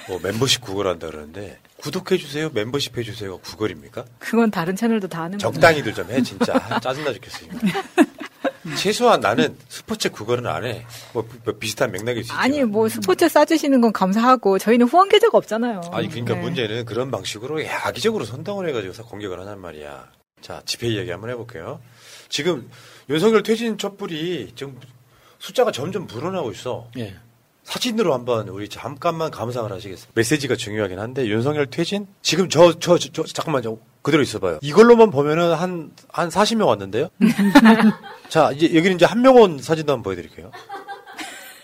뭐 0.08 0.20
멤버십 0.22 0.62
구걸한다 0.62 1.08
그러는데 1.08 1.58
구독해주세요, 1.78 2.52
멤버십 2.54 2.96
해주세요 2.96 3.40
구걸입니까? 3.40 4.06
그건 4.20 4.52
다른 4.52 4.76
채널도 4.76 5.08
다 5.08 5.24
하는 5.24 5.40
거죠. 5.40 5.52
적당히들 5.52 5.96
좀 5.96 6.08
해, 6.12 6.22
진짜. 6.22 6.54
아, 6.70 6.78
짜증나 6.80 7.14
죽겠어요. 7.14 7.50
최소한 8.78 9.22
나는 9.22 9.57
스포츠 9.70 10.10
구걸은 10.10 10.45
안 10.47 10.66
해. 10.66 10.86
뭐, 11.14 11.28
뭐 11.45 11.53
비슷한 11.57 11.91
맥락일 11.91 12.24
수 12.24 12.28
있지만. 12.28 12.43
아니 12.43 12.64
뭐 12.64 12.89
스포츠 12.89 13.28
싸주시는 13.30 13.82
건 13.82 13.93
감사하고 13.93 14.60
저희는 14.60 14.88
후원 14.88 15.10
계좌가 15.10 15.38
없잖아요. 15.38 15.82
아니 15.91 16.10
그러니까 16.10 16.36
네. 16.36 16.41
문제는 16.41 16.86
그런 16.86 17.10
방식으로 17.12 17.62
악의적으로 17.84 18.26
선동을 18.26 18.68
해가지고 18.70 19.07
공격을 19.07 19.39
하단 19.39 19.60
말이야. 19.60 20.07
자 20.41 20.62
집회 20.66 20.88
이야기 20.88 21.10
한번 21.12 21.30
해볼게요. 21.32 21.80
지금 22.30 22.70
윤석열 23.10 23.43
퇴진 23.43 23.78
촛불이 23.78 24.53
지금 24.55 24.80
숫자가 25.39 25.72
점점 25.72 26.05
불어나고 26.07 26.51
있어. 26.51 26.88
예. 26.97 27.16
사진으로 27.64 28.14
한번 28.14 28.47
우리 28.49 28.68
잠깐만 28.68 29.30
감상을 29.30 29.72
하시겠어요? 29.72 30.10
메시지가 30.16 30.55
중요하긴 30.55 30.97
한데 30.99 31.28
윤석열 31.28 31.68
퇴진 31.68 32.07
지금 32.22 32.49
저 32.49 32.74
저 32.80 32.97
저 32.97 33.24
잠깐만 33.26 33.62
저 33.62 33.78
그대로 34.02 34.24
있어봐요. 34.24 34.60
이걸로만 34.62 35.12
보면은 35.12 35.54
한 35.54 35.91
한 36.10 36.30
40명 36.30 36.68
왔는데요. 36.68 37.10
자 38.30 38.52
이제 38.52 38.68
여기는 38.76 38.95
이제 38.95 39.06
한 39.06 39.22
명 39.22 39.36
온 39.38 39.60
사진도 39.62 39.93
한번 39.93 40.04
보여드릴게요. 40.04 40.52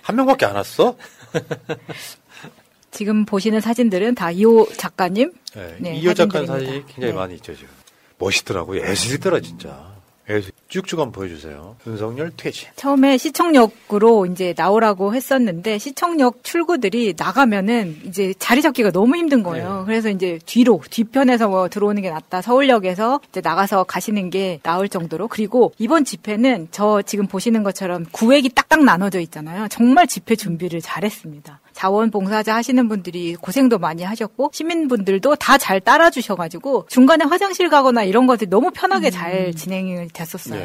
한 0.01 0.15
명밖에 0.15 0.45
안 0.45 0.55
왔어? 0.55 0.95
지금 2.91 3.25
보시는 3.25 3.59
사진들은 3.61 4.15
다 4.15 4.31
이호 4.31 4.67
작가님. 4.77 5.33
네, 5.55 5.75
네, 5.79 5.95
이호 5.97 6.13
작가 6.13 6.39
사진들입니다. 6.39 6.53
사진이 6.53 6.85
굉장히 6.87 7.11
네. 7.13 7.13
많이 7.13 7.35
있죠 7.35 7.53
지금. 7.55 7.69
멋있더라고요. 8.17 8.87
예술이더라 8.89 9.41
진짜. 9.41 9.93
예술. 10.29 10.51
쭉쭉 10.67 10.99
한번 10.99 11.11
보여주세요. 11.11 11.75
윤석열 11.87 12.31
퇴진. 12.35 12.67
처음에 12.75 13.17
시청역으로 13.17 14.25
이제 14.27 14.53
나오라고 14.57 15.13
했었는데 15.13 15.77
시청역 15.77 16.43
출구들이 16.43 17.13
나가면은 17.17 17.97
이제 18.05 18.33
자리 18.39 18.61
잡기가 18.61 18.91
너무 18.91 19.15
힘든 19.15 19.43
거예요. 19.43 19.83
그래서 19.85 20.09
이제 20.09 20.39
뒤로 20.45 20.81
뒤편에서 20.89 21.47
뭐 21.49 21.67
들어오는 21.69 22.01
게 22.01 22.09
낫다. 22.09 22.41
서울역에서 22.41 23.19
이제 23.29 23.41
나가서 23.41 23.83
가시는 23.83 24.29
게 24.29 24.59
나을 24.63 24.89
정도로 24.89 25.27
그리고 25.27 25.71
이번 25.77 26.03
집회는 26.05 26.69
저 26.71 27.01
지금 27.01 27.27
보시는 27.27 27.63
것처럼 27.63 28.05
구획이 28.11 28.49
딱딱 28.49 28.83
나눠져 28.83 29.19
있잖아요. 29.21 29.67
정말 29.69 30.07
집회 30.07 30.35
준비를 30.35 30.81
잘했습니다. 30.81 31.59
자원봉사자 31.73 32.55
하시는 32.55 32.87
분들이 32.87 33.35
고생도 33.35 33.79
많이 33.79 34.03
하셨고 34.03 34.49
시민분들도 34.53 35.35
다 35.35 35.55
잘 35.57 35.79
따라주셔가지고 35.79 36.85
중간에 36.89 37.25
화장실 37.25 37.69
가거나 37.69 38.03
이런 38.03 38.27
것들이 38.27 38.49
너무 38.49 38.69
편하게 38.71 39.09
잘 39.09 39.53
진행이 39.53 40.09
됐었어요. 40.09 40.64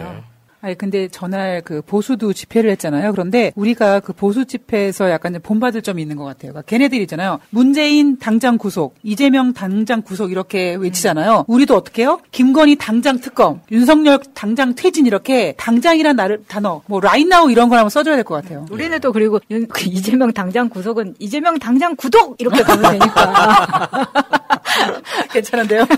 아니 0.63 0.77
근데 0.77 1.09
전날 1.09 1.63
그 1.65 1.81
보수도 1.81 2.35
집회를 2.35 2.69
했잖아요. 2.73 3.13
그런데 3.13 3.51
우리가 3.57 4.01
그 4.01 4.13
보수 4.13 4.45
집회에서 4.45 5.09
약간 5.11 5.33
좀 5.33 5.41
본받을 5.41 5.81
점이 5.81 6.03
있는 6.03 6.17
것 6.17 6.25
같아요. 6.25 6.53
그러니까 6.53 6.63
걔네들이잖아요. 6.69 7.41
문재인 7.49 8.19
당장 8.19 8.59
구속, 8.59 8.95
이재명 9.03 9.55
당장 9.55 10.03
구속 10.03 10.31
이렇게 10.31 10.75
외치잖아요. 10.75 11.47
우리도 11.49 11.75
어떻게 11.75 12.03
해요? 12.03 12.21
김건희 12.31 12.77
당장 12.77 13.19
특검, 13.21 13.63
윤석열 13.71 14.19
당장 14.35 14.75
퇴진 14.75 15.07
이렇게 15.07 15.55
당장이란 15.57 16.15
나를, 16.17 16.45
단어, 16.47 16.83
뭐 16.85 17.01
라인나우 17.01 17.51
이런 17.51 17.71
걸 17.71 17.79
한번 17.79 17.89
써줘야 17.89 18.17
될 18.17 18.25
것 18.25 18.35
같아요. 18.43 18.67
우리는 18.71 19.01
또 19.01 19.13
그리고 19.13 19.41
윤- 19.51 19.67
그 19.67 19.89
이재명 19.89 20.31
당장 20.31 20.69
구속은 20.69 21.15
이재명 21.21 21.59
당장 21.59 21.97
구독 21.97 22.37
이렇게 22.39 22.63
가면 22.63 22.99
되니까 22.99 23.89
괜찮은데요? 25.33 25.87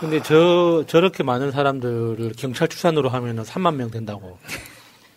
근데 0.00 0.22
저 0.22 0.84
저렇게 0.86 1.22
많은 1.22 1.50
사람들을 1.50 2.32
경찰 2.36 2.68
추산으로 2.68 3.08
하면은 3.08 3.42
3만 3.42 3.74
명 3.76 3.90
된다고. 3.90 4.38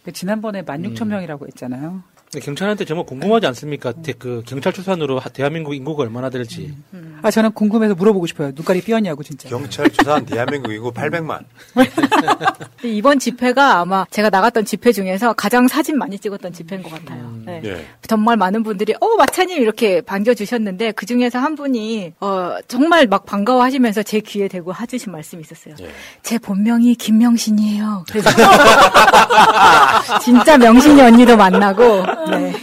그 0.04 0.12
지난번에 0.12 0.64
16,000명이라고 0.64 1.48
했잖아요. 1.48 2.04
경찰한테 2.42 2.86
정말 2.86 3.06
궁금하지 3.06 3.46
않습니까? 3.48 3.92
대- 3.92 4.14
그 4.14 4.42
경찰 4.46 4.72
추산으로 4.72 5.20
하- 5.20 5.28
대한민국 5.30 5.74
인구가 5.76 6.04
얼마나 6.04 6.30
될지. 6.30 6.74
아 7.22 7.30
저는 7.30 7.52
궁금해서 7.52 7.94
물어보고 7.96 8.26
싶어요. 8.26 8.52
눈깔이 8.56 8.82
삐었냐고 8.82 9.22
진짜. 9.22 9.50
경찰 9.50 9.90
추산 9.90 10.26
대한민국 10.26 10.72
인구 10.72 10.92
800만. 10.94 11.44
이번 12.84 13.20
집회가 13.20 13.80
아마 13.80 14.06
제가 14.10 14.30
나갔던 14.30 14.64
집회 14.64 14.94
중에서 14.94 15.34
가장 15.34 15.68
사진 15.68 15.98
많이 15.98 16.18
찍었던 16.18 16.54
집회인 16.54 16.82
것 16.84 16.92
같아요. 16.92 17.34
네. 17.46 17.62
예. 17.66 17.86
정말 18.08 18.38
많은 18.38 18.64
분들이 18.64 18.94
어 19.02 19.16
마차님 19.18 19.62
이렇게 19.62 20.00
반겨주셨는데 20.02 20.94
그 20.94 21.06
중에서 21.06 21.38
한 21.38 21.56
분이 21.56 22.14
어 22.22 22.56
정말 22.68 23.08
막 23.08 23.26
반가워하시면서 23.26 24.04
제 24.04 24.22
귀에 24.22 24.48
대고 24.48 24.74
해주신 24.74 25.12
말씀이 25.12 25.42
있었어요. 25.42 25.76
예. 25.82 25.90
제 26.24 26.38
본명이 26.40 26.96
김명신이에요. 26.96 28.06
그래서 28.10 28.30
진짜 30.24 30.58
명신이 30.58 31.02
언니도 31.02 31.36
만나고 31.38 32.04
네. 32.30 32.54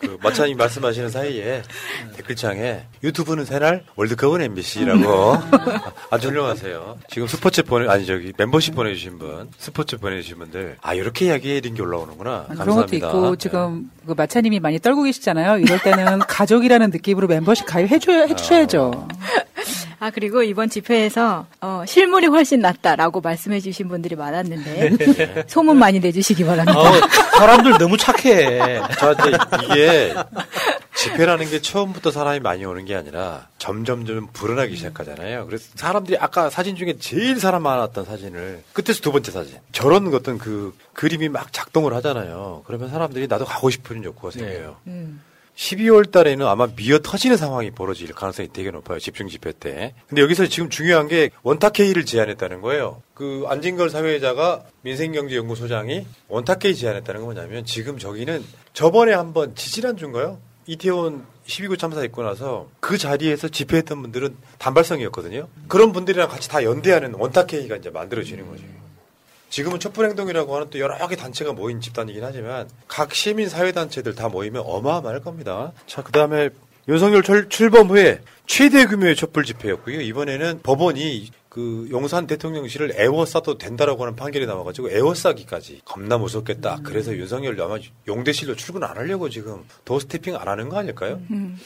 그 0.00 0.18
마차님 0.22 0.56
말씀하시는 0.58 1.08
사이에 1.08 1.62
댓글창에 2.16 2.82
유튜브는 3.02 3.44
새날 3.46 3.84
월드컵은 3.96 4.42
MBC라고 4.42 5.38
아주 6.10 6.28
훌륭하세요. 6.28 6.98
지금 7.08 7.26
스포츠 7.28 7.62
보내 7.62 7.88
아니 7.88 8.04
저기 8.04 8.32
멤버십 8.36 8.74
보내주신 8.74 9.18
분 9.18 9.48
스포츠 9.58 9.96
보내주신 9.96 10.38
분들 10.38 10.76
아 10.82 10.92
이렇게 10.94 11.26
이야기해드린 11.26 11.74
게 11.76 11.82
올라오는구나. 11.82 12.30
아, 12.30 12.44
그런 12.48 12.58
감사합니다. 12.58 13.06
것도 13.08 13.18
있고 13.24 13.36
지금 13.36 13.90
그 14.06 14.12
마차님이 14.16 14.60
많이 14.60 14.78
떨고 14.78 15.02
계시잖아요. 15.04 15.58
이럴 15.58 15.78
때는 15.82 16.18
가족이라는 16.28 16.90
느낌으로 16.90 17.26
멤버십 17.26 17.64
가입해 17.66 17.98
줘 17.98 18.12
해주셔야죠. 18.12 19.08
아 19.08 19.85
그리고 20.12 20.42
이번 20.42 20.68
집회에서 20.68 21.46
어, 21.60 21.84
실물이 21.86 22.26
훨씬 22.26 22.60
낫다라고 22.60 23.20
말씀해 23.20 23.60
주신 23.60 23.88
분들이 23.88 24.14
많았는데 24.16 25.44
소문 25.48 25.78
많이 25.78 26.00
내주시기 26.00 26.44
바랍니다. 26.44 26.78
어, 26.78 26.84
사람들 27.38 27.78
너무 27.78 27.96
착해. 27.96 28.80
저한테 28.98 29.38
이게 29.64 30.14
집회라는 30.96 31.48
게 31.50 31.60
처음부터 31.60 32.10
사람이 32.10 32.40
많이 32.40 32.64
오는 32.64 32.84
게 32.84 32.94
아니라 32.94 33.48
점점점 33.58 34.28
불어나기 34.32 34.76
시작하잖아요. 34.76 35.46
그래서 35.46 35.68
사람들이 35.74 36.16
아까 36.18 36.50
사진 36.50 36.74
중에 36.74 36.96
제일 36.98 37.38
사람 37.38 37.62
많았던 37.62 38.04
사진을 38.06 38.62
끝에서 38.72 39.00
두 39.02 39.12
번째 39.12 39.30
사진 39.30 39.58
저런 39.72 40.12
어떤 40.14 40.38
그 40.38 40.74
그림이 40.94 41.28
막 41.28 41.52
작동을 41.52 41.94
하잖아요. 41.94 42.62
그러면 42.66 42.88
사람들이 42.90 43.26
나도 43.28 43.44
가고 43.44 43.70
싶은 43.70 44.04
욕구가 44.04 44.30
생겨요. 44.30 44.76
음. 44.86 45.22
12월 45.56 46.10
달에는 46.10 46.46
아마 46.46 46.68
미어 46.76 46.98
터지는 46.98 47.36
상황이 47.36 47.70
벌어질 47.70 48.12
가능성이 48.12 48.48
되게 48.52 48.70
높아요. 48.70 48.98
집중 48.98 49.28
집회 49.28 49.52
때. 49.52 49.94
근데 50.06 50.22
여기서 50.22 50.46
지금 50.46 50.68
중요한 50.68 51.08
게 51.08 51.30
원탁회의를 51.42 52.04
제안했다는 52.04 52.60
거예요. 52.60 53.02
그 53.14 53.44
안진걸 53.48 53.90
사회자가 53.90 54.64
민생경제연구소장이 54.82 56.06
원탁회의 56.28 56.74
제안했다는 56.74 57.22
건 57.22 57.34
뭐냐면 57.34 57.64
지금 57.64 57.98
저기는 57.98 58.44
저번에 58.74 59.14
한번 59.14 59.54
지지난주인가요? 59.54 60.38
이태원 60.66 61.24
12구 61.46 61.78
참사 61.78 62.04
있고 62.04 62.22
나서 62.22 62.68
그 62.80 62.98
자리에서 62.98 63.48
집회했던 63.48 64.02
분들은 64.02 64.36
단발성이었거든요. 64.58 65.48
그런 65.68 65.92
분들이랑 65.92 66.28
같이 66.28 66.48
다 66.48 66.64
연대하는 66.64 67.14
원탁회의가 67.14 67.76
이제 67.76 67.88
만들어지는 67.88 68.48
거죠. 68.48 68.64
지금은 69.48 69.78
촛불행동이라고 69.78 70.54
하는 70.54 70.70
또 70.70 70.78
여러 70.78 71.06
개 71.08 71.16
단체가 71.16 71.52
모인 71.52 71.80
집단이긴 71.80 72.24
하지만 72.24 72.68
각 72.88 73.14
시민 73.14 73.48
사회 73.48 73.72
단체들 73.72 74.14
다 74.14 74.28
모이면 74.28 74.62
어마어마할 74.66 75.20
겁니다. 75.20 75.72
자, 75.86 76.02
그 76.02 76.12
다음에 76.12 76.50
윤석열 76.88 77.22
출, 77.22 77.48
출범 77.48 77.88
후에 77.88 78.20
최대 78.46 78.86
규모의 78.86 79.16
촛불 79.16 79.44
집회였고요. 79.44 80.00
이번에는 80.00 80.60
법원이 80.62 81.30
그 81.48 81.88
용산 81.90 82.26
대통령실을 82.26 83.00
애워싸도 83.00 83.56
된다라고 83.58 84.02
하는 84.04 84.14
판결이 84.14 84.46
나와가지고 84.46 84.90
애워싸기까지 84.90 85.80
겁나 85.84 86.18
무섭겠다. 86.18 86.80
그래서 86.84 87.16
윤석열 87.16 87.58
아마 87.60 87.78
용대실로 88.06 88.54
출근 88.56 88.84
안 88.84 88.96
하려고 88.98 89.30
지금 89.30 89.64
도스태핑 89.84 90.36
안 90.36 90.48
하는 90.48 90.68
거 90.68 90.76
아닐까요? 90.78 91.20
음. 91.30 91.58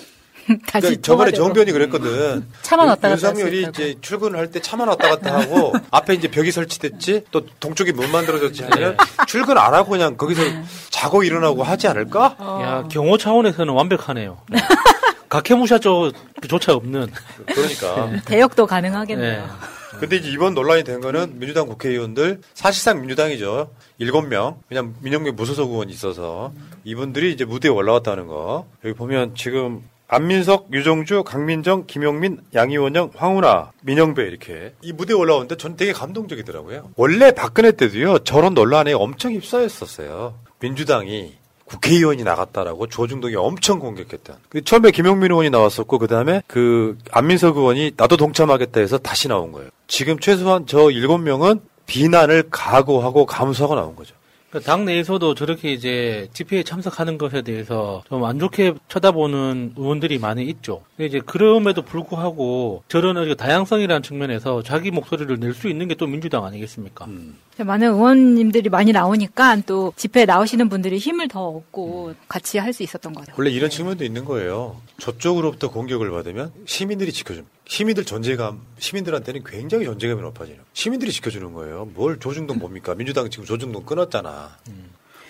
그러니까 0.67 0.81
다시 0.81 1.01
저번에 1.01 1.31
청와대로. 1.33 1.37
정변이 1.37 1.73
그랬거든. 1.73 2.47
차만 2.63 2.89
왔다 2.89 3.09
갔다 3.09 3.29
윤석열이 3.29 3.67
이제 3.71 3.95
출근을 4.01 4.39
할때 4.39 4.61
차만 4.61 4.89
왔다 4.89 5.09
갔다 5.11 5.39
하고 5.41 5.73
앞에 5.91 6.15
이제 6.15 6.29
벽이 6.29 6.51
설치됐지 6.51 7.25
또 7.31 7.47
동쪽에 7.61 7.93
문 7.93 8.11
만들어졌지 8.11 8.65
하면 8.65 8.97
출근 9.27 9.59
안 9.59 9.75
하고 9.75 9.91
그냥 9.91 10.17
거기서 10.17 10.43
자고 10.91 11.23
일어나고 11.23 11.63
하지 11.63 11.87
않을까? 11.89 12.37
야, 12.63 12.89
경호 12.91 13.17
차원에서는 13.19 13.73
완벽하네요. 13.73 14.39
각해무샤조차 15.29 16.75
없는. 16.75 17.09
그러니까. 17.47 18.11
대역도 18.25 18.67
가능하겠네요. 18.67 19.49
근데 19.99 20.17
이제 20.17 20.31
이번 20.31 20.55
논란이 20.55 20.85
된 20.85 21.01
거는 21.01 21.39
민주당 21.39 21.67
국회의원들 21.67 22.41
사실상 22.55 23.01
민주당이죠. 23.01 23.71
일곱 23.99 24.23
명 24.23 24.57
그냥 24.69 24.95
민영배 25.01 25.33
무소속 25.33 25.71
의원이 25.73 25.93
있어서 25.93 26.53
이분들이 26.85 27.33
이제 27.33 27.45
무대에 27.45 27.71
올라왔다는 27.71 28.27
거. 28.27 28.67
여기 28.85 28.95
보면 28.95 29.35
지금 29.35 29.83
안민석, 30.13 30.67
유정주, 30.73 31.23
강민정, 31.23 31.85
김용민, 31.87 32.41
양이원영, 32.53 33.13
황운하, 33.15 33.71
민영배 33.83 34.25
이렇게 34.25 34.75
이 34.83 34.93
무대에 34.93 35.15
올라오는데 35.15 35.57
전 35.57 35.77
되게 35.77 35.93
감동적이더라고요. 35.93 36.91
원래 36.97 37.31
박근혜 37.31 37.71
때도요 37.71 38.19
저런 38.21 38.55
논란에 38.55 38.93
엄청 38.93 39.33
휩싸였었어요. 39.33 40.35
민주당이 40.59 41.35
국회의원이 41.65 42.25
나갔다라고 42.25 42.89
조중동이 42.89 43.37
엄청 43.37 43.79
공격했던. 43.79 44.37
그 44.49 44.65
처음에 44.65 44.91
김용민 44.91 45.31
의원이 45.31 45.51
나왔었고 45.51 45.99
그 45.99 46.09
다음에 46.09 46.43
그 46.49 46.99
안민석 47.13 47.57
의원이 47.57 47.93
나도 47.97 48.17
동참하겠다 48.17 48.81
해서 48.81 48.99
다시 48.99 49.29
나온 49.29 49.53
거예요. 49.53 49.71
지금 49.87 50.19
최소한 50.19 50.67
저 50.67 50.91
일곱 50.91 51.19
명은 51.19 51.61
비난을 51.87 52.49
각오하고 52.51 53.27
감수하고 53.27 53.77
나온 53.77 53.95
거죠. 53.95 54.17
그러니까 54.51 54.71
당 54.71 54.85
내에서도 54.85 55.35
저렇게 55.35 55.73
이제 55.73 56.29
집회에 56.33 56.63
참석하는 56.65 57.19
것에 57.19 57.43
대해서 57.43 58.03
좀 58.09 58.25
안 58.25 58.39
좋게 58.39 58.75
쳐다보는 58.89 59.75
의원들이 59.77 60.19
많이 60.19 60.45
있죠. 60.45 60.83
근데 60.97 61.07
이제 61.07 61.21
그럼에도 61.25 61.83
불구하고 61.83 62.83
저런 62.89 63.37
다양성이라는 63.37 64.03
측면에서 64.03 64.63
자기 64.63 64.91
목소리를 64.91 65.39
낼 65.39 65.55
수 65.55 65.69
있는 65.69 65.89
게 65.89 65.95
또 65.95 66.07
민주당 66.07 66.45
아니겠습니까? 66.45 67.07
많은 67.59 67.89
의원님들이 67.93 68.71
많이 68.71 68.91
나오니까 68.93 69.59
또 69.67 69.93
집회에 69.97 70.25
나오시는 70.25 70.69
분들이 70.69 70.97
힘을 70.99 71.29
더 71.29 71.47
얻고 71.49 72.15
같이 72.29 72.59
할 72.59 72.73
수 72.73 72.83
있었던 72.83 73.13
것 73.13 73.21
같아요. 73.21 73.37
원래 73.39 73.51
이런 73.51 73.69
측면도 73.71 74.05
있는 74.05 74.25
거예요. 74.25 74.81
저쪽으로부터 74.99 75.71
공격을 75.71 76.11
받으면 76.11 76.53
시민들이 76.67 77.13
지켜줍니다. 77.13 77.51
시민들 77.71 78.05
존재감, 78.05 78.63
시민들한테는 78.81 79.45
굉장히 79.45 79.85
존재감이 79.85 80.21
높아지는. 80.23 80.59
시민들이 80.73 81.13
지켜주는 81.13 81.53
거예요. 81.53 81.85
뭘 81.95 82.19
조중동 82.19 82.59
뭡니까? 82.59 82.97
민주당 82.97 83.31
지금 83.31 83.45
조중동 83.45 83.85
끊었잖아. 83.85 84.59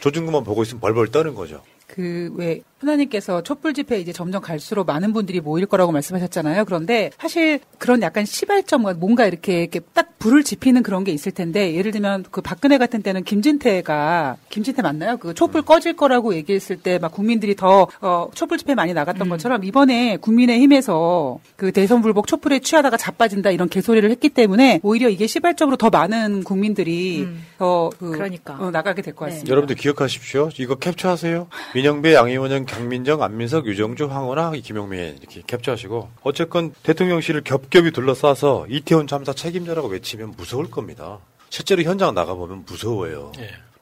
조중동만 0.01 0.43
보고 0.43 0.62
있으면 0.62 0.80
벌벌 0.80 1.09
떠는 1.09 1.34
거죠. 1.34 1.62
그 1.86 2.30
왜 2.34 2.62
하나님께서 2.80 3.42
촛불 3.42 3.74
집회 3.74 3.98
이제 3.98 4.12
점점 4.12 4.40
갈수록 4.42 4.86
많은 4.86 5.12
분들이 5.12 5.40
모일 5.40 5.66
거라고 5.66 5.92
말씀하셨잖아요. 5.92 6.64
그런데 6.64 7.10
사실 7.18 7.60
그런 7.78 8.02
약간 8.02 8.24
시발점과 8.24 8.94
뭔가 8.94 9.26
이렇게, 9.26 9.60
이렇게 9.60 9.80
딱 9.92 10.18
불을 10.18 10.42
지피는 10.44 10.82
그런 10.82 11.04
게 11.04 11.12
있을 11.12 11.32
텐데 11.32 11.74
예를 11.74 11.92
들면 11.92 12.24
그 12.30 12.40
박근혜 12.42 12.76
같은 12.78 13.02
때는 13.02 13.24
김진태가 13.24 14.36
김진태 14.50 14.82
맞나요? 14.82 15.16
그 15.16 15.32
촛불 15.34 15.62
꺼질 15.62 15.94
거라고 15.96 16.34
얘기했을 16.34 16.76
때 16.76 16.98
막 17.00 17.12
국민들이 17.12 17.54
더 17.56 17.86
어, 18.02 18.28
촛불 18.34 18.58
집회 18.58 18.74
많이 18.74 18.92
나갔던 18.92 19.28
것처럼 19.30 19.64
이번에 19.64 20.16
국민의힘에서 20.18 21.38
그 21.56 21.72
대선 21.72 22.02
불복 22.02 22.26
촛불에 22.26 22.58
취하다가 22.58 22.96
자빠진다 22.96 23.50
이런 23.50 23.68
개소리를 23.68 24.10
했기 24.10 24.28
때문에 24.28 24.80
오히려 24.82 25.08
이게 25.08 25.26
시발점으로 25.26 25.76
더 25.76 25.88
많은 25.90 26.44
국민들이 26.44 27.26
더 27.58 27.90
그, 27.98 28.10
그러니까. 28.10 28.56
어, 28.58 28.70
나가게 28.70 29.02
될 29.02 29.14
것 29.14 29.26
같습니다. 29.26 29.50
여러분들 29.50 29.76
기억하십시오. 29.76 30.50
이거 30.58 30.74
캡처하세요. 30.76 31.48
민영배, 31.74 32.14
양희원영, 32.14 32.66
강민정, 32.70 33.20
안민석, 33.20 33.66
유정주, 33.66 34.06
황원하, 34.06 34.52
김용민 34.52 35.16
이렇게 35.18 35.42
캡처하시고 35.44 36.10
어쨌건 36.22 36.72
대통령실을 36.84 37.42
겹겹이 37.42 37.90
둘러싸서 37.90 38.66
이태원 38.68 39.08
참사 39.08 39.32
책임자라고 39.32 39.88
외치면 39.88 40.34
무서울 40.36 40.70
겁니다. 40.70 41.18
실제로 41.48 41.82
현장 41.82 42.14
나가보면 42.14 42.64
무서워요. 42.66 43.32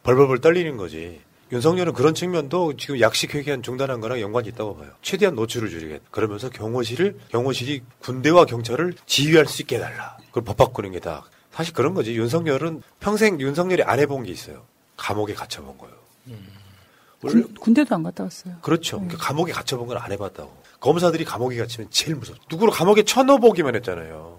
벌벌벌 0.03 0.41
떨리는 0.41 0.79
거지. 0.79 1.21
윤석열은 1.53 1.93
그런 1.93 2.15
측면도 2.15 2.77
지금 2.77 2.99
약식 3.01 3.35
회계안 3.35 3.63
중단한 3.63 4.01
거랑 4.01 4.21
연관이 4.21 4.49
있다고 4.49 4.77
봐요. 4.79 4.91
최대한 5.03 5.35
노출을 5.35 5.69
줄이겠다. 5.69 6.05
그러면서 6.11 6.49
경호실을 6.49 7.19
경호실이 7.29 7.83
군대와 8.01 8.47
경찰을 8.47 8.95
지휘할 9.05 9.47
수 9.47 9.63
있게 9.63 9.77
해달라. 9.77 10.17
그걸 10.29 10.45
법 10.45 10.57
바꾸는 10.57 10.93
게 10.93 11.01
다. 11.01 11.25
사실 11.53 11.75
그런 11.75 11.93
거지. 11.93 12.15
윤석열은 12.15 12.83
평생 13.01 13.39
윤석열이 13.41 13.83
안 13.83 13.99
해본 13.99 14.25
게 14.25 14.33
있어요. 14.33 14.65
감옥에 14.97 15.35
갇혀본 15.35 15.77
거예요. 15.79 15.95
원래 16.27 16.58
군, 17.21 17.55
군대도 17.55 17.95
안 17.95 18.03
갔다 18.03 18.25
왔어요. 18.25 18.57
그렇죠. 18.63 18.99
그러니까 18.99 19.19
감옥에 19.19 19.53
갇혀본 19.53 19.87
걸 19.89 19.99
안 19.99 20.13
해봤다고. 20.13 20.57
검사들이 20.81 21.25
감옥에 21.25 21.57
갇히면 21.57 21.91
제일 21.91 22.15
무서워. 22.15 22.39
누구를 22.51 22.73
감옥에 22.73 23.03
쳐넣어보기만 23.03 23.75
했잖아요. 23.77 24.39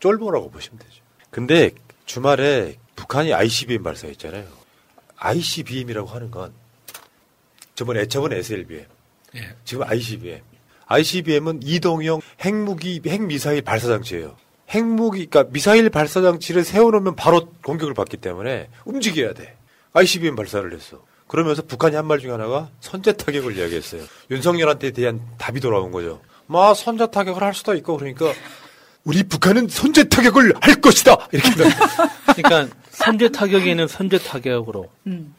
쫄보라고 0.00 0.50
보시면 0.50 0.78
되죠. 0.80 1.02
근데 1.30 1.70
주말에 2.04 2.78
북한이 2.96 3.32
ICBM 3.32 3.82
발사했잖아요. 3.84 4.44
ICBM이라고 5.16 6.08
하는 6.08 6.30
건 6.32 6.52
저번에 7.76 8.06
저번에 8.08 8.36
SLBM, 8.38 8.86
지금 9.64 9.84
ICBM. 9.84 10.40
ICBM은 10.86 11.60
이동형 11.62 12.20
핵무기 12.44 13.00
핵미사일 13.06 13.62
발사 13.62 13.86
장치예요. 13.86 14.36
핵무기 14.70 15.26
그러니까 15.26 15.50
미사일 15.52 15.88
발사 15.90 16.20
장치를 16.20 16.64
세워놓으면 16.64 17.14
바로 17.16 17.48
공격을 17.62 17.94
받기 17.94 18.16
때문에 18.18 18.68
움직여야 18.84 19.32
돼. 19.34 19.56
ICBM 19.94 20.34
발사를 20.36 20.70
했어. 20.72 21.02
그러면서 21.32 21.62
북한이 21.62 21.96
한 21.96 22.04
말 22.04 22.18
중에 22.18 22.30
하나가 22.30 22.68
선제 22.80 23.14
타격을 23.14 23.56
이야기했어요. 23.56 24.02
윤석열한테 24.30 24.90
대한 24.90 25.18
답이 25.38 25.60
돌아온 25.60 25.90
거죠. 25.90 26.20
막 26.46 26.74
선제 26.74 27.10
타격을 27.10 27.42
할 27.42 27.54
수도 27.54 27.74
있고 27.74 27.96
그러니까 27.96 28.26
우리 29.04 29.22
북한은 29.22 29.68
선제 29.68 30.10
타격을 30.10 30.52
할 30.60 30.74
것이다 30.82 31.16
이렇게. 31.32 31.50
그러니까 32.36 32.76
선제 32.90 33.30
타격에는 33.30 33.88
선제 33.88 34.18
타격으로, 34.18 34.90
음. 35.06 35.34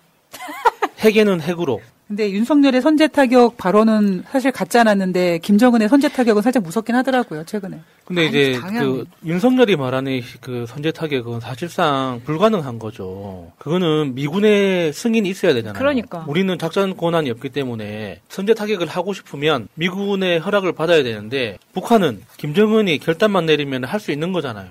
핵에는 0.97 1.41
핵으로. 1.41 1.79
근데 2.13 2.29
윤석열의 2.29 2.83
선제 2.83 3.07
타격 3.07 3.57
발언은 3.57 4.25
사실 4.29 4.51
같지 4.51 4.77
않았는데 4.77 5.39
김정은의 5.39 5.89
선제 5.89 6.09
타격은 6.09 6.43
살짝 6.43 6.61
무섭긴 6.61 6.93
하더라고요 6.93 7.43
최근에. 7.43 7.79
근데 8.05 8.25
이제 8.27 8.59
당연히. 8.61 8.85
그 8.85 9.05
윤석열이 9.25 9.77
말하는 9.77 10.21
그 10.39 10.65
선제 10.67 10.91
타격은 10.91 11.39
사실상 11.39 12.21
불가능한 12.23 12.77
거죠. 12.77 13.51
그거는 13.57 14.13
미군의 14.13 14.93
승인이 14.93 15.27
있어야 15.27 15.55
되잖아요. 15.55 15.73
그러니까. 15.79 16.23
우리는 16.27 16.55
작전 16.59 16.95
권한이 16.95 17.31
없기 17.31 17.49
때문에 17.49 18.21
선제 18.29 18.53
타격을 18.53 18.85
하고 18.85 19.13
싶으면 19.13 19.67
미군의 19.73 20.37
허락을 20.39 20.73
받아야 20.73 21.01
되는데 21.01 21.57
북한은 21.73 22.21
김정은이 22.37 22.99
결단만 22.99 23.47
내리면 23.47 23.85
할 23.85 23.99
수 23.99 24.11
있는 24.11 24.33
거잖아요. 24.33 24.67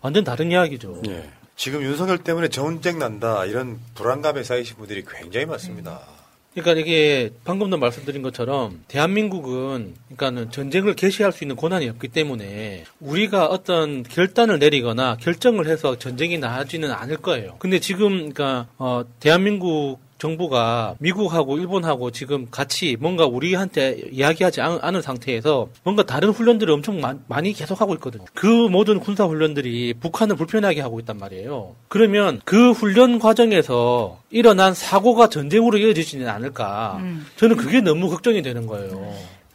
완전 0.00 0.24
다른 0.24 0.50
이야기죠. 0.50 1.02
예. 1.08 1.28
지금 1.56 1.82
윤석열 1.82 2.16
때문에 2.16 2.48
전쟁 2.48 2.98
난다 2.98 3.44
이런 3.44 3.78
불안감에 3.96 4.44
쌓이신 4.44 4.76
분들이 4.78 5.04
굉장히 5.06 5.44
많습니다. 5.44 6.00
그러니까 6.52 6.80
이게 6.80 7.30
방금도 7.44 7.76
말씀드린 7.78 8.22
것처럼 8.22 8.82
대한민국은 8.88 9.94
그러니까는 10.06 10.50
전쟁을 10.50 10.94
개시할 10.96 11.32
수 11.32 11.44
있는 11.44 11.54
권한이 11.56 11.88
없기 11.88 12.08
때문에 12.08 12.84
우리가 12.98 13.46
어떤 13.46 14.02
결단을 14.02 14.58
내리거나 14.58 15.16
결정을 15.20 15.68
해서 15.68 15.96
전쟁이 15.96 16.38
나지는 16.38 16.90
않을 16.90 17.18
거예요. 17.18 17.56
근데 17.60 17.78
지금 17.78 18.32
그러니까 18.32 18.66
어 18.78 19.04
대한민국 19.20 20.00
정부가 20.20 20.94
미국하고 20.98 21.58
일본하고 21.58 22.10
지금 22.12 22.46
같이 22.50 22.96
뭔가 23.00 23.26
우리한테 23.26 24.02
이야기하지 24.12 24.60
않, 24.60 24.78
않은 24.80 25.02
상태에서 25.02 25.68
뭔가 25.82 26.04
다른 26.04 26.28
훈련들을 26.28 26.72
엄청 26.72 27.00
마, 27.00 27.14
많이 27.26 27.52
계속하고 27.52 27.94
있거든요. 27.94 28.24
그 28.34 28.46
모든 28.46 29.00
군사 29.00 29.24
훈련들이 29.24 29.94
북한을 29.94 30.36
불편하게 30.36 30.80
하고 30.82 31.00
있단 31.00 31.16
말이에요. 31.18 31.74
그러면 31.88 32.40
그 32.44 32.70
훈련 32.72 33.18
과정에서 33.18 34.20
일어난 34.30 34.74
사고가 34.74 35.28
전쟁으로 35.28 35.78
이어지지는 35.78 36.28
않을까. 36.28 36.98
음. 37.00 37.26
저는 37.36 37.56
그게 37.56 37.80
너무 37.80 38.08
걱정이 38.10 38.42
되는 38.42 38.66
거예요. 38.66 39.12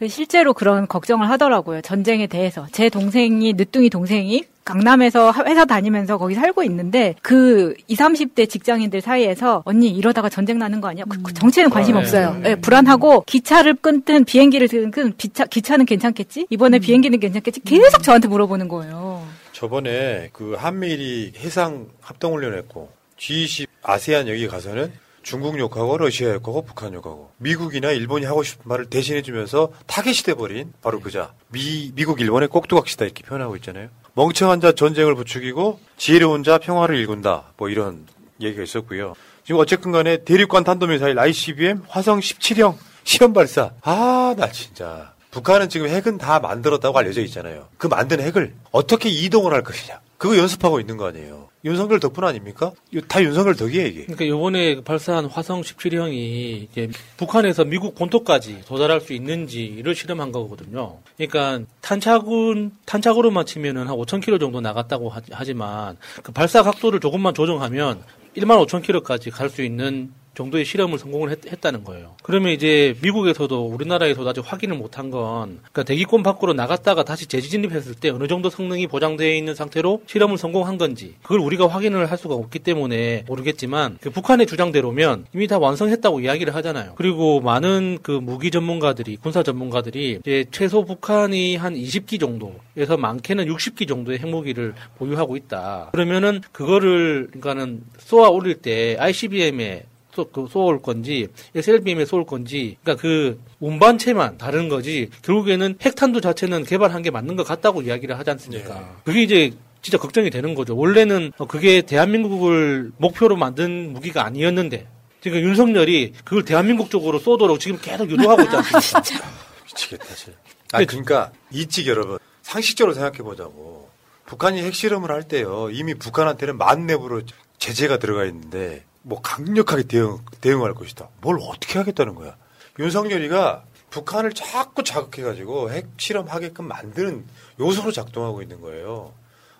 실제로 0.08 0.52
그런 0.52 0.86
걱정을 0.86 1.28
하더라고요. 1.30 1.80
전쟁에 1.80 2.26
대해서. 2.26 2.66
제 2.72 2.88
동생이, 2.90 3.54
늦둥이 3.54 3.88
동생이 3.90 4.44
강남에서 4.64 5.32
회사 5.46 5.64
다니면서 5.64 6.18
거기 6.18 6.34
살고 6.34 6.62
있는데 6.64 7.14
그 7.22 7.74
20, 7.86 8.00
30대 8.34 8.48
직장인들 8.50 9.00
사이에서 9.00 9.62
언니 9.64 9.88
이러다가 9.90 10.28
전쟁 10.28 10.58
나는 10.58 10.80
거 10.80 10.88
아니야? 10.88 11.04
그- 11.08 11.22
그 11.22 11.32
정치에는 11.32 11.70
관심 11.70 11.96
아, 11.96 12.00
없어요. 12.00 12.36
네. 12.42 12.50
예, 12.50 12.54
불안하고 12.56 13.22
기차를 13.26 13.74
끊든 13.74 14.24
비행기를 14.24 14.66
끊든 14.68 15.16
기차, 15.16 15.44
기차는 15.46 15.86
괜찮겠지? 15.86 16.48
이번에 16.50 16.78
비행기는 16.80 17.18
괜찮겠지? 17.20 17.60
계속 17.60 18.02
저한테 18.02 18.26
물어보는 18.28 18.66
거예요. 18.68 19.24
저번에 19.52 20.28
그 20.32 20.54
한미일이 20.58 21.32
해상 21.38 21.86
합동훈련했고 22.00 22.90
G20 23.18 23.66
아세안 23.82 24.28
여기 24.28 24.46
가서는 24.48 24.92
중국 25.26 25.58
욕하고 25.58 25.98
러시아 25.98 26.28
욕하고 26.34 26.62
북한 26.64 26.94
욕하고 26.94 27.32
미국이나 27.38 27.90
일본이 27.90 28.24
하고 28.26 28.44
싶은 28.44 28.62
말을 28.62 28.86
대신해주면서 28.86 29.72
타겟이 29.88 30.18
돼버린 30.18 30.72
바로 30.80 31.00
그자 31.00 31.32
미 31.48 31.90
미국 31.96 32.20
일본의 32.20 32.48
꼭두각시다 32.48 33.06
이렇게 33.06 33.24
표현하고 33.24 33.56
있잖아요. 33.56 33.88
멍청한 34.14 34.60
자 34.60 34.70
전쟁을 34.70 35.16
부추기고 35.16 35.80
지혜로운 35.96 36.44
자 36.44 36.58
평화를 36.58 36.96
일군다 36.96 37.52
뭐 37.56 37.68
이런 37.68 38.06
얘기가 38.40 38.62
있었고요. 38.62 39.14
지금 39.44 39.60
어쨌든 39.60 39.90
간에 39.90 40.18
대륙간 40.22 40.62
탄도미사일 40.62 41.18
ICBM 41.18 41.82
화성 41.88 42.20
17형 42.20 42.76
시험 43.02 43.32
발사 43.32 43.72
아 43.82 44.32
나 44.36 44.48
진짜 44.52 45.12
북한은 45.30 45.68
지금 45.68 45.88
핵은 45.88 46.18
다 46.18 46.40
만들었다고 46.40 46.96
알려져 46.98 47.20
있잖아요. 47.22 47.68
그 47.78 47.86
만든 47.88 48.20
핵을 48.20 48.54
어떻게 48.72 49.08
이동을 49.08 49.52
할 49.52 49.62
것이냐 49.62 50.00
그거 50.18 50.36
연습하고 50.38 50.80
있는 50.80 50.96
거 50.96 51.06
아니에요. 51.06 51.48
윤석열 51.64 51.98
덕분 52.00 52.24
아닙니까? 52.24 52.72
다 53.08 53.22
윤석열 53.22 53.54
덕이에요 53.56 53.86
이게. 53.86 54.02
그러니까 54.06 54.24
이번에 54.24 54.80
발사한 54.82 55.26
화성 55.26 55.62
17형이 55.62 56.68
이제 56.70 56.88
북한에서 57.16 57.64
미국 57.64 57.94
본토까지 57.96 58.62
도달할 58.66 59.00
수 59.00 59.12
있는지를 59.12 59.94
실험한 59.94 60.32
거거든요. 60.32 60.98
그러니까 61.16 61.66
탄착은 61.82 62.70
탄착으로만 62.86 63.46
치면은 63.46 63.88
한 63.88 63.96
5,000km 63.96 64.38
정도 64.40 64.60
나갔다고 64.60 65.08
하- 65.10 65.20
하지만 65.32 65.96
그 66.22 66.32
발사 66.32 66.62
각도를 66.62 67.00
조금만 67.00 67.34
조정하면 67.34 68.00
1만 68.36 68.64
5,000km까지 68.66 69.30
갈 69.32 69.50
수 69.50 69.62
있는 69.62 70.12
정도의 70.36 70.64
실험을 70.64 70.98
성공을 70.98 71.30
했, 71.30 71.56
다는 71.60 71.84
거예요. 71.84 72.16
그러면 72.22 72.52
이제 72.52 72.94
미국에서도 73.00 73.66
우리나라에서도 73.66 74.28
아직 74.28 74.40
확인을 74.44 74.76
못한 74.76 75.10
건 75.10 75.58
그러니까 75.72 75.84
대기권 75.84 76.22
밖으로 76.22 76.52
나갔다가 76.52 77.02
다시 77.02 77.26
재진입했을 77.26 77.94
때 77.94 78.10
어느 78.10 78.28
정도 78.28 78.50
성능이 78.50 78.86
보장되어 78.88 79.34
있는 79.34 79.54
상태로 79.54 80.02
실험을 80.06 80.36
성공한 80.36 80.76
건지 80.76 81.14
그걸 81.22 81.40
우리가 81.40 81.66
확인을 81.66 82.10
할 82.10 82.18
수가 82.18 82.34
없기 82.34 82.58
때문에 82.58 83.24
모르겠지만 83.26 83.96
그 84.02 84.10
북한의 84.10 84.46
주장대로면 84.46 85.24
이미 85.34 85.46
다 85.46 85.58
완성했다고 85.58 86.20
이야기를 86.20 86.54
하잖아요. 86.56 86.92
그리고 86.96 87.40
많은 87.40 88.00
그 88.02 88.10
무기 88.10 88.50
전문가들이 88.50 89.16
군사 89.16 89.42
전문가들이 89.42 90.18
이제 90.20 90.44
최소 90.50 90.84
북한이 90.84 91.56
한 91.56 91.74
20기 91.74 92.20
정도에서 92.20 92.98
많게는 92.98 93.46
60기 93.46 93.88
정도의 93.88 94.18
핵무기를 94.18 94.74
보유하고 94.98 95.36
있다. 95.36 95.88
그러면은 95.92 96.42
그거를 96.52 97.28
그러니까는 97.28 97.82
쏘아 97.98 98.28
올릴 98.28 98.56
때 98.56 98.96
ICBM에 98.98 99.84
쏘, 99.86 99.95
그 100.24 100.46
쏘올 100.50 100.82
건지 100.82 101.28
SLBM에 101.54 102.04
쏘올 102.04 102.26
건지 102.26 102.76
그러니까 102.82 103.00
그 103.00 103.40
운반체만 103.60 104.38
다른 104.38 104.68
거지 104.68 105.10
결국에는 105.22 105.76
핵탄두 105.80 106.20
자체는 106.20 106.64
개발한 106.64 107.02
게 107.02 107.10
맞는 107.10 107.36
것 107.36 107.46
같다고 107.46 107.82
이야기를 107.82 108.18
하지 108.18 108.30
않습니까? 108.30 108.96
그게 109.04 109.22
이제 109.22 109.52
진짜 109.82 109.98
걱정이 109.98 110.30
되는 110.30 110.54
거죠. 110.54 110.76
원래는 110.76 111.32
어, 111.38 111.46
그게 111.46 111.82
대한민국을 111.82 112.90
목표로 112.96 113.36
만든 113.36 113.92
무기가 113.92 114.24
아니었는데 114.24 114.86
지금 115.20 115.38
윤석열이 115.40 116.12
그걸 116.24 116.44
대한민국 116.44 116.90
쪽으로 116.90 117.18
쏘도록 117.18 117.60
지금 117.60 117.78
계속 117.80 118.10
유도하고 118.10 118.42
있지 118.42 118.56
않습니까? 118.56 119.00
미치겠다, 119.66 120.14
진짜. 120.14 120.38
아, 120.72 120.84
그러니까 120.84 121.30
이찍 121.52 121.86
여러분 121.86 122.18
상식적으로 122.42 122.94
생각해 122.94 123.18
보자고. 123.18 123.86
북한이 124.26 124.60
핵실험을 124.62 125.10
할 125.10 125.22
때요 125.22 125.70
이미 125.70 125.94
북한한테는 125.94 126.58
만렙으로 126.58 127.22
제재가 127.58 127.98
들어가 127.98 128.24
있는데 128.24 128.84
뭐 129.06 129.20
강력하게 129.22 129.84
대응 129.84 130.18
대응할 130.40 130.74
것이다. 130.74 131.08
뭘 131.20 131.38
어떻게 131.40 131.78
하겠다는 131.78 132.16
거야? 132.16 132.36
윤석열이가 132.80 133.62
북한을 133.90 134.32
자꾸 134.32 134.82
자극해가지고 134.82 135.70
핵실험하게끔 135.70 136.66
만드는 136.66 137.24
요소로 137.60 137.92
작동하고 137.92 138.42
있는 138.42 138.60
거예요. 138.60 139.12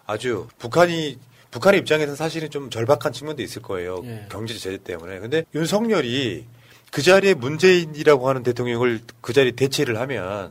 아주 0.05 0.49
북한이 0.59 1.19
북한의 1.53 1.81
입장에서 1.81 2.17
사실은 2.17 2.51
좀 2.51 2.71
절박한 2.71 3.13
측면도 3.13 3.41
있을 3.41 3.63
거예요. 3.63 4.03
예. 4.05 4.27
경제 4.31 4.53
제재 4.53 4.79
때문에. 4.83 5.21
근데 5.21 5.45
윤석열이 5.55 6.45
그 6.91 7.03
자리에 7.03 7.35
문재인이라고 7.35 8.29
하는 8.29 8.43
대통령을 8.43 9.01
그 9.21 9.33
자리에 9.33 9.53
대체를 9.53 10.01
하면 10.01 10.51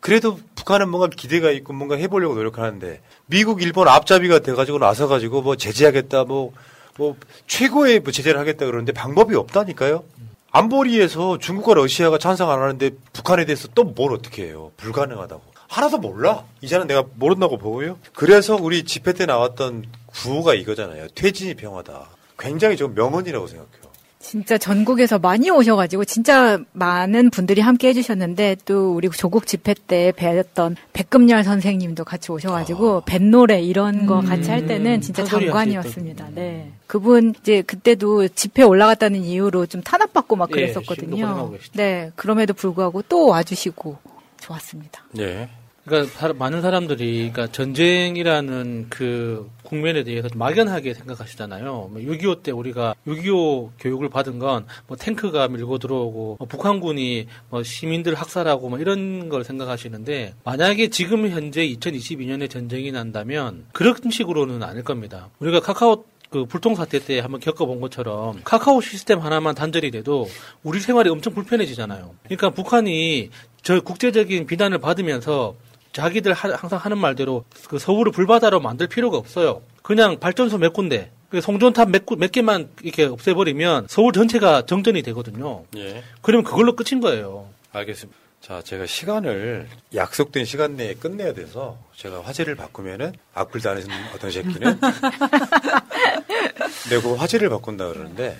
그래도 0.00 0.38
북한은 0.54 0.90
뭔가 0.90 1.08
기대가 1.08 1.50
있고 1.50 1.72
뭔가 1.72 1.96
해보려고 1.96 2.34
노력하는데 2.34 3.00
미국, 3.24 3.62
일본 3.62 3.88
앞잡이가 3.88 4.40
돼가지고 4.40 4.78
나서가지고 4.78 5.40
뭐 5.40 5.56
제재하겠다 5.56 6.24
뭐, 6.24 6.52
뭐 6.96 7.16
최고의 7.46 8.00
뭐 8.00 8.12
제재를 8.12 8.38
하겠다 8.40 8.66
그러는데 8.66 8.92
방법이 8.92 9.34
없다니까요. 9.34 10.04
안보리에서 10.52 11.38
중국과 11.38 11.74
러시아가 11.74 12.16
찬성 12.18 12.50
안 12.50 12.60
하는데 12.62 12.90
북한에 13.12 13.44
대해서 13.44 13.68
또 13.74 13.84
뭘 13.84 14.12
어떻게 14.12 14.44
해요. 14.44 14.70
불가능하다고. 14.76 15.42
하나도 15.68 15.98
몰라. 15.98 16.44
이제는 16.60 16.86
내가 16.86 17.04
모른다고 17.16 17.58
보고요. 17.58 17.98
그래서 18.14 18.54
우리 18.56 18.84
집회 18.84 19.12
때 19.12 19.26
나왔던 19.26 19.86
구호가 20.06 20.54
이거잖아요. 20.54 21.08
퇴진이 21.16 21.54
평화다. 21.54 22.08
굉장히 22.38 22.76
좀 22.76 22.94
명언이라고 22.94 23.46
생각해요. 23.48 23.83
진짜 24.24 24.56
전국에서 24.56 25.18
많이 25.18 25.50
오셔가지고 25.50 26.06
진짜 26.06 26.58
많은 26.72 27.28
분들이 27.28 27.60
함께 27.60 27.88
해주셨는데 27.88 28.56
또 28.64 28.94
우리 28.94 29.10
조국 29.10 29.46
집회 29.46 29.74
때 29.74 30.12
뵀던 30.16 30.76
백금열 30.94 31.44
선생님도 31.44 32.04
같이 32.04 32.32
오셔가지고 32.32 33.02
뱃노래 33.04 33.60
이런 33.60 34.06
거 34.06 34.22
같이 34.22 34.50
할 34.50 34.66
때는 34.66 35.02
진짜 35.02 35.24
장관이었습니다. 35.24 36.30
네. 36.34 36.72
그분 36.86 37.34
이제 37.38 37.60
그때도 37.60 38.28
집회 38.28 38.62
올라갔다는 38.62 39.22
이유로 39.22 39.66
좀 39.66 39.82
탄압받고 39.82 40.36
막 40.36 40.48
예, 40.52 40.54
그랬었거든요. 40.54 41.50
계시죠. 41.50 41.72
네. 41.74 42.10
그럼에도 42.16 42.54
불구하고 42.54 43.02
또 43.02 43.26
와주시고 43.26 43.98
좋았습니다. 44.40 45.04
네. 45.12 45.50
그러니까 45.84 46.10
사- 46.18 46.32
많은 46.32 46.62
사람들이 46.62 47.30
그러니까 47.32 47.46
전쟁이라는 47.52 48.86
그 48.88 49.50
국면에 49.64 50.02
대해서 50.04 50.28
좀 50.28 50.38
막연하게 50.38 50.94
생각하시잖아요. 50.94 51.90
6.25 51.94 52.42
때 52.42 52.50
우리가 52.52 52.94
6.25 53.06 53.70
교육을 53.78 54.08
받은 54.08 54.38
건 54.38 54.66
뭐 54.86 54.96
탱크가 54.96 55.48
밀고 55.48 55.78
들어오고 55.78 56.36
뭐 56.38 56.48
북한군이 56.48 57.26
뭐 57.50 57.62
시민들 57.62 58.14
학살하고 58.14 58.68
뭐 58.68 58.78
이런 58.78 59.28
걸 59.28 59.44
생각하시는데 59.44 60.34
만약에 60.44 60.88
지금 60.88 61.28
현재 61.28 61.66
2022년에 61.66 62.48
전쟁이 62.50 62.90
난다면 62.92 63.66
그런 63.72 63.94
식으로는 64.10 64.62
아닐 64.62 64.82
겁니다. 64.84 65.28
우리가 65.38 65.60
카카오 65.60 66.04
그 66.30 66.46
불통 66.46 66.74
사태 66.74 66.98
때 66.98 67.20
한번 67.20 67.40
겪어본 67.40 67.80
것처럼 67.80 68.40
카카오 68.42 68.80
시스템 68.80 69.20
하나만 69.20 69.54
단절이 69.54 69.90
돼도 69.92 70.28
우리 70.64 70.80
생활이 70.80 71.08
엄청 71.08 71.32
불편해지잖아요. 71.34 72.14
그러니까 72.24 72.50
북한이 72.50 73.30
저 73.62 73.80
국제적인 73.80 74.46
비난을 74.46 74.78
받으면서 74.78 75.54
자기들 75.94 76.32
하- 76.34 76.54
항상 76.54 76.78
하는 76.78 76.98
말대로 76.98 77.44
그 77.68 77.78
서울을 77.78 78.12
불바다로 78.12 78.60
만들 78.60 78.88
필요가 78.88 79.16
없어요. 79.16 79.62
그냥 79.82 80.18
발전소 80.18 80.58
몇 80.58 80.72
군데, 80.72 81.10
그 81.30 81.40
송전탑 81.40 81.90
몇, 81.90 82.04
구- 82.04 82.16
몇 82.16 82.30
개만 82.32 82.68
이렇게 82.82 83.04
없애버리면 83.04 83.86
서울 83.88 84.12
전체가 84.12 84.66
정전이 84.66 85.02
되거든요. 85.02 85.64
예. 85.76 86.02
그러면 86.20 86.44
그걸로 86.44 86.74
끝인 86.76 87.00
거예요. 87.00 87.46
알겠습니다. 87.72 88.18
자, 88.40 88.60
제가 88.62 88.86
시간을 88.86 89.68
약속된 89.94 90.44
시간 90.44 90.76
내에 90.76 90.94
끝내야 90.94 91.32
돼서 91.32 91.78
제가 91.96 92.20
화제를 92.22 92.56
바꾸면은 92.56 93.12
악플 93.32 93.60
다는 93.62 93.84
어떤 94.14 94.30
새끼는 94.30 94.78
내가 96.90 97.16
화제를 97.16 97.48
바꾼다 97.48 97.88
그러는데 97.88 98.36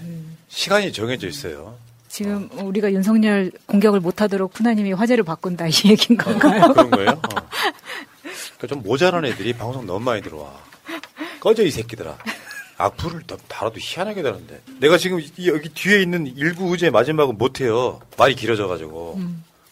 시간이 0.49 0.93
정해져 0.93 1.27
있어요. 1.27 1.77
지금 2.09 2.49
우리가 2.53 2.93
윤석열 2.93 3.51
공격을 3.67 3.99
못하도록 4.01 4.53
푸나님이 4.53 4.93
화제를 4.93 5.25
바꾼다 5.25 5.67
이 5.67 5.73
얘기인 5.87 6.17
건가요? 6.17 6.73
그런 6.73 6.91
거예요? 6.91 7.11
어. 7.11 7.44
그러니까 8.65 8.75
좀 8.75 8.83
모자란 8.83 9.25
애들이 9.25 9.53
방송 9.53 9.87
너무 9.87 10.01
많이 10.05 10.23
들어와. 10.23 10.53
꺼져 11.41 11.63
이 11.63 11.71
새끼들아. 11.71 12.17
악플을 12.77 13.23
더 13.27 13.37
달아도 13.47 13.77
희한하게 13.79 14.23
다는데 14.23 14.61
내가 14.81 14.99
지금 14.99 15.21
이- 15.21 15.47
여기 15.49 15.69
뒤에 15.69 16.03
있는 16.03 16.27
일부 16.37 16.71
의제 16.73 16.91
마지막은 16.91 17.39
못해요. 17.39 18.01
말이 18.19 18.35
길어져가지고 18.35 19.21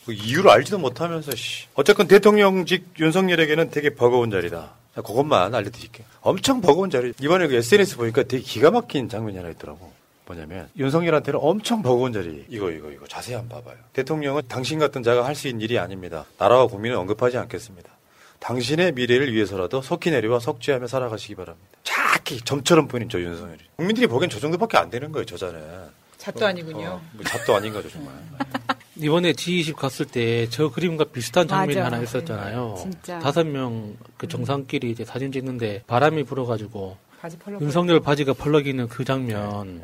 그 0.06 0.12
이유를 0.12 0.50
알지도 0.50 0.78
못하면서 0.78 1.34
씨. 1.34 1.66
어쨌건 1.74 2.06
대통령직 2.06 2.94
윤석열에게는 3.00 3.70
되게 3.70 3.90
버거운 3.94 4.30
자리다. 4.30 4.74
자, 4.94 5.00
그것만 5.00 5.54
알려드릴게요. 5.54 6.06
엄청 6.20 6.60
버거운 6.60 6.90
자리. 6.90 7.12
이번에 7.20 7.48
그 7.48 7.54
SNS 7.54 7.96
보니까 7.96 8.22
되게 8.24 8.42
기가 8.42 8.70
막힌 8.70 9.08
장면이 9.08 9.36
하나 9.38 9.48
있더라고. 9.50 9.90
뭐냐면 10.26 10.68
윤석열한테는 10.78 11.40
엄청 11.42 11.82
버거운 11.82 12.12
자리. 12.12 12.44
이거 12.48 12.70
이거 12.70 12.90
이거 12.92 13.06
자세히 13.08 13.34
한번 13.34 13.62
봐봐요. 13.64 13.78
대통령은 13.94 14.42
당신 14.48 14.78
같은 14.78 15.02
자가 15.02 15.24
할 15.24 15.34
수 15.34 15.48
있는 15.48 15.60
일이 15.62 15.78
아닙니다. 15.78 16.24
나라와 16.38 16.66
국민은 16.68 16.96
언급하지 16.98 17.38
않겠습니다. 17.38 17.90
당신의 18.46 18.92
미래를 18.92 19.32
위해서라도 19.32 19.80
속히 19.82 20.10
내려와 20.10 20.40
석주하며 20.40 20.88
살아가시기 20.88 21.36
바랍니다. 21.36 21.68
작게 21.84 22.38
점처럼 22.44 22.88
보이는 22.88 23.08
저 23.08 23.20
윤석열이. 23.20 23.58
국민들이 23.76 24.06
보기엔 24.08 24.30
저 24.30 24.40
정도밖에 24.40 24.78
안 24.78 24.90
되는 24.90 25.12
거예요, 25.12 25.24
저자는. 25.24 25.60
잣도 26.18 26.44
아니군요. 26.46 27.00
뭐 27.12 27.24
잡도 27.24 27.54
아닌 27.54 27.72
거죠, 27.72 27.88
정말. 27.90 28.12
이번에 28.96 29.32
G20 29.32 29.74
갔을 29.76 30.06
때 30.06 30.46
저 30.50 30.70
그림과 30.70 31.04
비슷한 31.06 31.46
장면이 31.48 31.74
맞아. 31.80 31.86
하나 31.86 32.02
있었잖아요. 32.02 32.76
진짜. 32.80 33.18
다섯 33.20 33.44
명 33.46 33.96
그 34.16 34.28
정상끼리 34.28 34.90
이제 34.90 35.04
사진 35.04 35.32
찍는데 35.32 35.82
바람이 35.88 36.22
불어가지고 36.24 36.96
바지 37.20 37.36
윤석열 37.60 38.00
바지가 38.00 38.34
펄럭이는 38.34 38.88
그 38.88 39.04
장면 39.04 39.82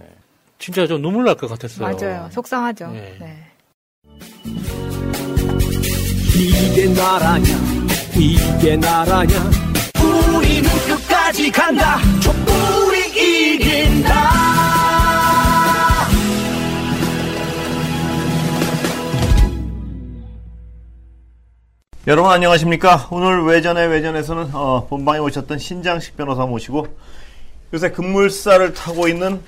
진짜 0.59 0.87
좀 0.87 1.01
눈물 1.03 1.25
날 1.25 1.35
것 1.37 1.49
같았어요. 1.49 1.97
맞아요. 1.97 2.29
속상하죠. 2.33 2.89
네. 2.93 3.17
네. 3.19 3.45
이게 6.37 6.87
나라냐 6.95 7.78
이게 8.21 8.77
나라냐 8.77 9.37
우리는 10.03 10.69
끝까지 10.89 11.53
간다 11.53 11.99
촛불이 12.21 13.55
이긴다 13.55 14.13
여러분 22.09 22.33
안녕하십니까? 22.33 23.07
오늘 23.13 23.45
외전의 23.45 23.87
외전에서는 23.87 24.51
어, 24.53 24.87
본방에 24.89 25.21
오셨던 25.21 25.59
신장식 25.59 26.17
변호사 26.17 26.45
모시고 26.45 26.89
요새 27.73 27.93
급물살을 27.93 28.73
타고 28.73 29.07
있는 29.07 29.41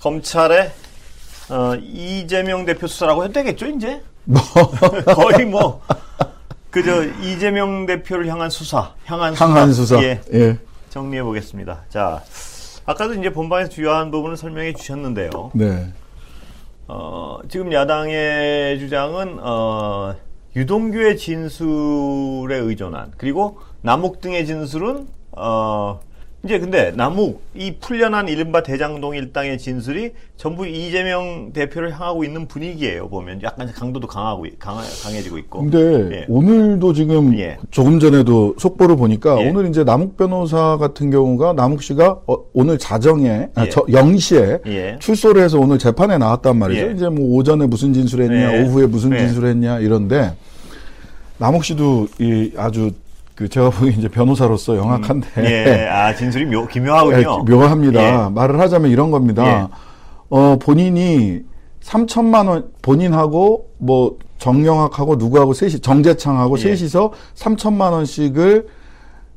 검찰의 0.00 0.72
어, 1.50 1.74
이재명 1.82 2.64
대표 2.64 2.86
수사라고 2.86 3.24
해도 3.24 3.34
되겠죠 3.34 3.66
이제? 3.66 4.02
거의 5.14 5.44
뭐 5.44 5.82
그저 6.70 7.04
이재명 7.22 7.86
대표를 7.86 8.26
향한 8.28 8.50
수사, 8.50 8.94
향한 9.04 9.32
수사, 9.32 9.44
향한 9.46 9.72
수사. 9.72 10.02
예, 10.02 10.20
예. 10.32 10.58
정리해 10.90 11.22
보겠습니다. 11.22 11.84
자, 11.88 12.22
아까도 12.84 13.14
이제 13.14 13.30
본방에서 13.30 13.70
주요한 13.70 14.10
부분을 14.10 14.36
설명해 14.36 14.74
주셨는데요. 14.74 15.50
네. 15.54 15.92
어, 16.88 17.38
지금 17.48 17.72
야당의 17.72 18.78
주장은 18.78 19.38
어, 19.40 20.14
유동규의 20.54 21.16
진술에 21.16 22.56
의존한 22.56 23.12
그리고 23.16 23.58
남욱 23.82 24.20
등의 24.20 24.46
진술은 24.46 25.08
어, 25.32 26.00
이제 26.46 26.60
근데 26.60 26.92
남욱 26.92 27.42
이 27.56 27.74
풀려난 27.80 28.28
이른바 28.28 28.62
대장동 28.62 29.16
일당의 29.16 29.58
진술이 29.58 30.12
전부 30.36 30.64
이재명 30.64 31.52
대표를 31.52 31.92
향하고 31.92 32.22
있는 32.22 32.46
분위기예요 32.46 33.08
보면 33.08 33.42
약간 33.42 33.70
강도도 33.72 34.06
강하고 34.06 34.46
강하, 34.60 34.82
강해지고 35.02 35.38
있고. 35.38 35.62
근데 35.62 35.78
예. 36.18 36.26
오늘도 36.28 36.92
지금 36.92 37.36
예. 37.36 37.58
조금 37.72 37.98
전에도 37.98 38.54
속보를 38.58 38.94
보니까 38.96 39.42
예. 39.42 39.50
오늘 39.50 39.68
이제 39.68 39.82
남욱 39.82 40.16
변호사 40.16 40.76
같은 40.76 41.10
경우가 41.10 41.54
남욱 41.54 41.82
씨가 41.82 42.20
어, 42.28 42.36
오늘 42.52 42.78
자정에 42.78 43.48
아, 43.56 43.66
예. 43.66 43.68
저 43.68 43.82
0시에 43.82 44.60
예. 44.68 44.96
출소를 45.00 45.42
해서 45.42 45.58
오늘 45.58 45.78
재판에 45.78 46.16
나왔단 46.16 46.56
말이죠. 46.56 46.86
예. 46.86 46.92
이제 46.92 47.08
뭐 47.08 47.36
오전에 47.36 47.66
무슨 47.66 47.92
진술했냐, 47.92 48.56
예. 48.56 48.62
오후에 48.62 48.86
무슨 48.86 49.12
예. 49.14 49.18
진술했냐 49.18 49.80
이런데 49.80 50.32
남욱 51.38 51.64
씨도 51.64 52.06
이 52.20 52.52
아주 52.56 52.92
그 53.36 53.48
제가 53.50 53.68
보기엔 53.68 53.98
이제 53.98 54.08
변호사로서 54.08 54.76
영악한데 54.78 55.28
예, 55.44 55.88
아 55.88 56.14
진술이 56.14 56.46
묘, 56.46 56.66
기묘하군요. 56.66 57.44
예, 57.46 57.52
묘합니다. 57.52 58.02
예. 58.02 58.30
말을 58.30 58.58
하자면 58.58 58.90
이런 58.90 59.10
겁니다. 59.10 59.46
예. 59.46 59.68
어, 60.30 60.56
본인이 60.58 61.42
3천만 61.82 62.48
원, 62.48 62.70
본인하고 62.80 63.68
뭐 63.76 64.16
정영학하고 64.38 65.16
누구하고 65.16 65.52
셋이, 65.52 65.80
정재창하고 65.80 66.58
예. 66.58 66.62
셋이서 66.62 67.12
3천만 67.34 67.92
원씩을 67.92 68.68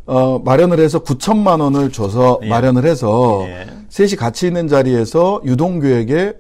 어, 0.06 0.40
마련을 0.46 0.80
해서 0.80 1.00
9천만 1.04 1.60
원을 1.60 1.92
줘서 1.92 2.40
예. 2.44 2.48
마련을 2.48 2.86
해서 2.86 3.44
예. 3.48 3.68
셋이 3.90 4.12
같이 4.12 4.48
있는 4.48 4.70
자리에서 4.70 5.42
유동규에게 5.44 6.34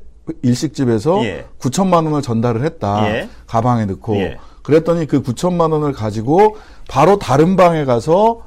일식집에서 0.43 1.26
예. 1.26 1.45
9천만 1.60 2.05
원을 2.05 2.22
전달을 2.22 2.64
했다. 2.64 3.14
예. 3.14 3.30
가방에 3.47 3.84
넣고. 3.86 4.16
예. 4.16 4.38
그랬더니 4.64 5.07
그 5.07 5.22
9천만 5.24 5.72
원을 5.72 5.93
가지고 5.93 6.55
바로 6.90 7.18
다른 7.20 7.56
방에 7.56 7.86
가서 7.86 8.42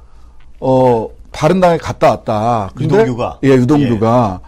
어 0.60 1.08
다른 1.30 1.60
방에 1.60 1.78
갔다 1.78 2.10
왔다. 2.10 2.68
근데- 2.74 2.96
유동규가? 2.96 3.38
예, 3.44 3.48
유동규가. 3.50 4.40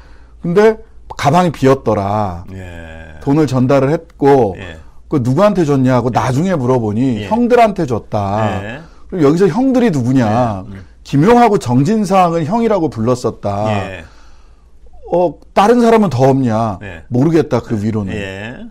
근데 0.43 0.77
가방이 1.17 1.53
비었더라. 1.53 2.45
예. 2.53 3.21
돈을 3.23 3.47
전달을 3.47 3.91
했고 3.91 4.57
예. 4.59 4.77
그 5.09 5.21
누구한테 5.23 5.65
줬냐고 5.65 6.11
나중에 6.11 6.55
물어보니 6.57 7.23
예. 7.23 7.27
형들한테 7.29 7.87
줬다. 7.87 8.63
예. 8.65 8.81
그럼 9.09 9.25
여기서 9.25 9.47
형들이 9.49 9.91
누구냐? 9.91 10.65
김용하고 11.05 11.59
정진상을 11.59 12.45
형이라고 12.45 12.91
불렀었다. 12.91 13.73
예. 13.73 14.05
어 15.13 15.35
다른 15.53 15.81
사람은 15.81 16.11
더 16.11 16.29
없냐? 16.29 16.81
예. 16.83 17.05
모르겠다 17.09 17.61
그 17.61 17.83
위로는. 17.83 18.71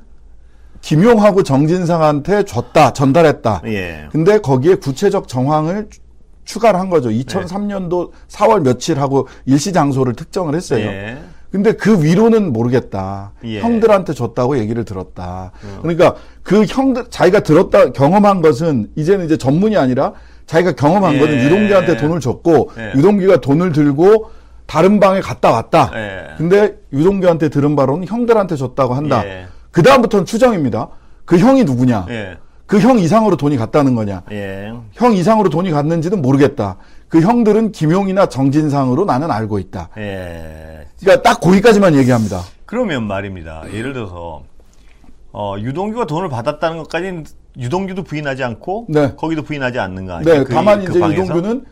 예. 0.84 0.88
김용하고 0.88 1.44
정진상한테 1.44 2.44
줬다, 2.44 2.94
전달했다. 2.94 3.62
예. 3.66 4.08
근데 4.12 4.40
거기에 4.40 4.76
구체적 4.76 5.28
정황을 5.28 5.88
추- 5.90 6.00
추가를 6.46 6.78
한 6.80 6.90
거죠. 6.90 7.10
2003년도 7.10 8.12
4월 8.30 8.62
며칠 8.64 9.00
하고 9.00 9.28
일시 9.46 9.72
장소를 9.72 10.14
특정을 10.14 10.56
했어요. 10.56 10.86
예. 10.86 11.18
근데 11.52 11.72
그 11.72 12.04
위로는 12.04 12.52
모르겠다. 12.52 13.32
예. 13.46 13.62
형들한테 13.62 14.14
줬다고 14.14 14.58
얘기를 14.58 14.84
들었다. 14.84 15.52
그러니까 15.82 16.16
그 16.42 16.66
형들 16.66 17.06
자기가 17.10 17.42
들었다 17.42 17.92
경험한 17.92 18.42
것은 18.42 18.90
이제는 18.96 19.26
이제 19.26 19.38
전문이 19.38 19.78
아니라 19.78 20.14
자기가 20.48 20.74
경험한 20.74 21.14
예. 21.14 21.20
거는 21.20 21.40
유동규한테 21.46 21.96
돈을 21.98 22.20
줬고 22.20 22.72
예. 22.78 22.92
유동규가 22.98 23.40
돈을 23.40 23.72
들고 23.72 24.32
다른 24.66 25.00
방에 25.00 25.22
갔다 25.22 25.52
왔다. 25.52 25.92
예. 25.96 26.36
근데 26.38 26.76
유동규한테 26.92 27.48
들은 27.50 27.76
바로는 27.76 28.08
형들한테 28.08 28.56
줬다고 28.58 28.96
한다. 28.96 29.24
예. 29.74 29.82
그 29.82 29.82
다음부터는 29.82 30.26
추정입니다. 30.26 30.90
그 31.26 31.38
형이 31.40 31.64
누구냐? 31.64 32.06
예. 32.10 32.38
그형 32.68 32.98
이상으로 33.00 33.36
돈이 33.36 33.58
갔다는 33.58 33.94
거냐? 33.96 34.24
예. 34.32 34.72
형 34.94 35.14
이상으로 35.14 35.50
돈이 35.50 35.72
갔는지는 35.72 36.22
모르겠다. 36.22 36.78
그 37.10 37.22
형들은 37.22 37.72
김용이나 37.72 38.28
정진상으로 38.28 39.06
나는 39.06 39.30
알고 39.32 39.60
있다. 39.60 39.90
예. 39.98 40.86
그러니까 41.00 41.22
딱 41.30 41.42
거기까지만 41.42 41.96
얘기합니다. 41.96 42.42
그러면 42.66 43.04
말입니다. 43.04 43.64
예를 43.74 43.94
들어서 43.94 44.44
어, 45.32 45.56
유동규가 45.60 46.06
돈을 46.06 46.30
받았다는 46.30 46.78
것까지는 46.78 47.26
유동규도 47.58 48.04
부인하지 48.04 48.44
않고 48.44 48.86
네. 48.90 49.14
거기도 49.16 49.42
부인하지 49.44 49.80
않는 49.80 50.06
거 50.06 50.14
아니에요? 50.14 50.38
네, 50.40 50.44
그- 50.44 50.54
다만 50.54 50.84
그 50.86 50.92
이제 50.92 51.00
방에서? 51.00 51.22
유동규는 51.24 51.66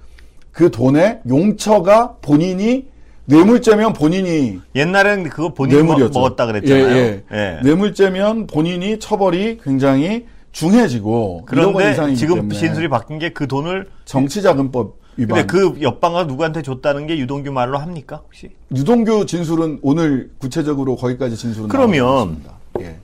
그 0.51 0.69
돈의 0.71 1.21
용처가 1.29 2.15
본인이 2.21 2.87
뇌물죄면 3.31 3.93
본인이 3.93 4.59
옛날에는 4.75 5.29
그거 5.29 5.53
본인이 5.53 5.79
먹- 5.81 5.85
뇌물이었죠. 5.87 6.19
먹었다 6.19 6.45
그랬잖아요. 6.45 6.85
예, 6.95 7.23
예. 7.31 7.57
예. 7.57 7.59
뇌물죄면 7.63 8.47
본인이 8.47 8.99
처벌이 8.99 9.57
굉장히 9.63 10.25
중해지고 10.51 11.45
1억 11.47 11.63
원 11.65 11.73
그런데 11.75 12.15
지금 12.15 12.49
진술이 12.49 12.89
바뀐 12.89 13.19
게 13.19 13.29
그 13.29 13.47
돈을 13.47 13.87
정치자금법 14.05 14.99
위반. 15.17 15.37
근데 15.39 15.47
그 15.47 15.81
옆방가 15.81 16.25
누구한테 16.25 16.61
줬다는 16.61 17.07
게 17.07 17.17
유동규 17.17 17.51
말로 17.51 17.77
합니까 17.77 18.21
혹시? 18.25 18.49
유동규 18.75 19.25
진술은 19.25 19.79
오늘 19.81 20.29
구체적으로 20.39 20.95
거기까지 20.97 21.35
진술은 21.37 21.69
그러면. 21.69 22.41
예. 22.81 22.97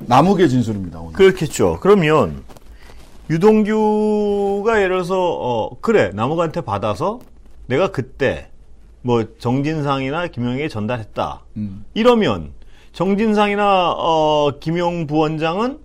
남욱의 0.00 0.48
진술입니다. 0.48 1.00
오늘. 1.00 1.12
그렇겠죠. 1.12 1.78
그러면 1.80 2.42
유동규가 3.30 4.76
예를 4.78 4.88
들어서 4.96 5.16
어 5.18 5.70
그래 5.80 6.10
남욱한테 6.14 6.60
받아서 6.62 7.20
내가 7.66 7.90
그때 7.90 8.48
뭐 9.04 9.22
정진상이나 9.38 10.28
김용에게 10.28 10.68
전달했다. 10.68 11.42
음. 11.58 11.84
이러면 11.92 12.52
정진상이나 12.92 13.92
어 13.98 14.52
김용 14.60 15.06
부원장은 15.06 15.78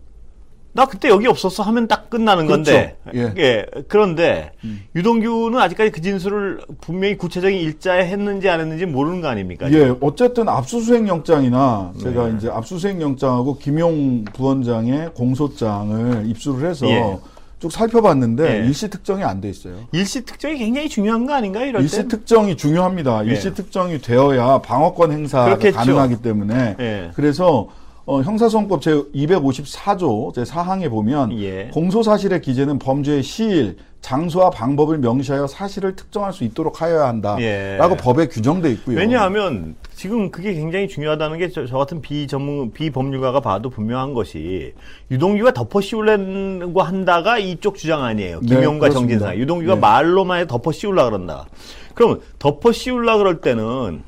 나 0.71 0.85
그때 0.85 1.09
여기 1.09 1.27
없었어 1.27 1.63
하면 1.63 1.87
딱 1.89 2.09
끝나는 2.09 2.45
건데 2.45 2.95
그렇죠. 3.03 3.33
예. 3.37 3.65
그런데 3.89 4.51
음. 4.63 4.83
유동규는 4.95 5.59
아직까지 5.59 5.91
그 5.91 5.99
진술을 5.99 6.61
분명히 6.79 7.17
구체적인 7.17 7.59
일자에 7.59 8.05
했는지 8.05 8.47
안 8.47 8.61
했는지 8.61 8.85
모르는 8.85 9.19
거 9.19 9.27
아닙니까? 9.27 9.69
예, 9.73 9.93
어쨌든 9.99 10.47
압수수색 10.47 11.07
영장이나 11.07 11.91
제가 11.99 12.27
네. 12.29 12.37
이제 12.37 12.49
압수수색 12.49 13.01
영장하고 13.01 13.57
김용 13.57 14.23
부원장의 14.25 15.13
공소장을 15.15 16.25
입수를 16.27 16.69
해서 16.69 16.87
예. 16.87 17.17
쭉 17.59 17.71
살펴봤는데 17.71 18.61
예. 18.61 18.65
일시 18.65 18.89
특정이 18.89 19.23
안 19.23 19.41
돼 19.41 19.49
있어요. 19.49 19.75
일시 19.91 20.23
특정이 20.23 20.57
굉장히 20.57 20.87
중요한 20.89 21.25
거 21.25 21.33
아닌가요? 21.33 21.65
이럴 21.67 21.81
일시 21.81 21.97
때? 22.03 22.07
특정이 22.07 22.55
중요합니다. 22.55 23.25
예. 23.25 23.29
일시 23.31 23.53
특정이 23.53 23.99
되어야 24.01 24.59
방어권 24.59 25.11
행사가 25.11 25.45
그렇겠죠. 25.45 25.77
가능하기 25.77 26.21
때문에 26.21 26.75
예. 26.79 27.11
그래서 27.15 27.67
어, 28.05 28.21
형사소송법 28.21 28.81
제 28.81 28.91
254조 29.13 30.33
제 30.33 30.43
4항에 30.43 30.89
보면 30.89 31.37
예. 31.39 31.69
공소 31.73 32.01
사실의 32.01 32.41
기재는 32.41 32.79
범죄의 32.79 33.23
시일, 33.23 33.77
장소와 34.01 34.49
방법을 34.49 34.97
명시하여 34.99 35.47
사실을 35.47 35.95
특정할 35.95 36.31
수 36.31 36.43
있도록 36.43 36.81
하여야 36.81 37.07
한다라고 37.07 37.41
예. 37.43 37.97
법에 37.99 38.27
규정돼 38.27 38.71
있고요. 38.71 38.97
왜냐하면 38.97 39.75
지금 39.93 40.31
그게 40.31 40.53
굉장히 40.53 40.87
중요하다는 40.87 41.37
게 41.37 41.49
저 41.49 41.65
같은 41.77 42.01
비전문 42.01 42.71
비법률가가 42.71 43.41
봐도 43.41 43.69
분명한 43.69 44.13
것이 44.13 44.73
유동규가 45.11 45.51
덮어 45.53 45.81
씌우려고 45.81 46.81
한다가 46.81 47.37
이쪽 47.37 47.75
주장 47.75 48.03
아니에요. 48.03 48.39
네, 48.41 48.47
김용과 48.55 48.87
그렇습니다. 48.87 49.19
정진상. 49.19 49.37
유동규가 49.37 49.75
네. 49.75 49.79
말로만 49.81 50.39
해 50.41 50.47
덮어 50.47 50.71
씌우려 50.71 51.05
그런다. 51.05 51.45
그러면 51.93 52.21
덮어 52.39 52.71
씌우려 52.71 53.17
그럴 53.17 53.41
때는 53.41 54.03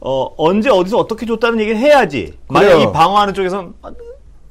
어 0.00 0.34
언제 0.36 0.70
어디서 0.70 0.98
어떻게 0.98 1.24
줬다는 1.24 1.60
얘기를 1.60 1.78
해야지. 1.78 2.34
만약. 2.48 2.76
이 2.80 2.92
방어하는 2.92 3.32
쪽에서는 3.34 3.72
아, 3.82 3.90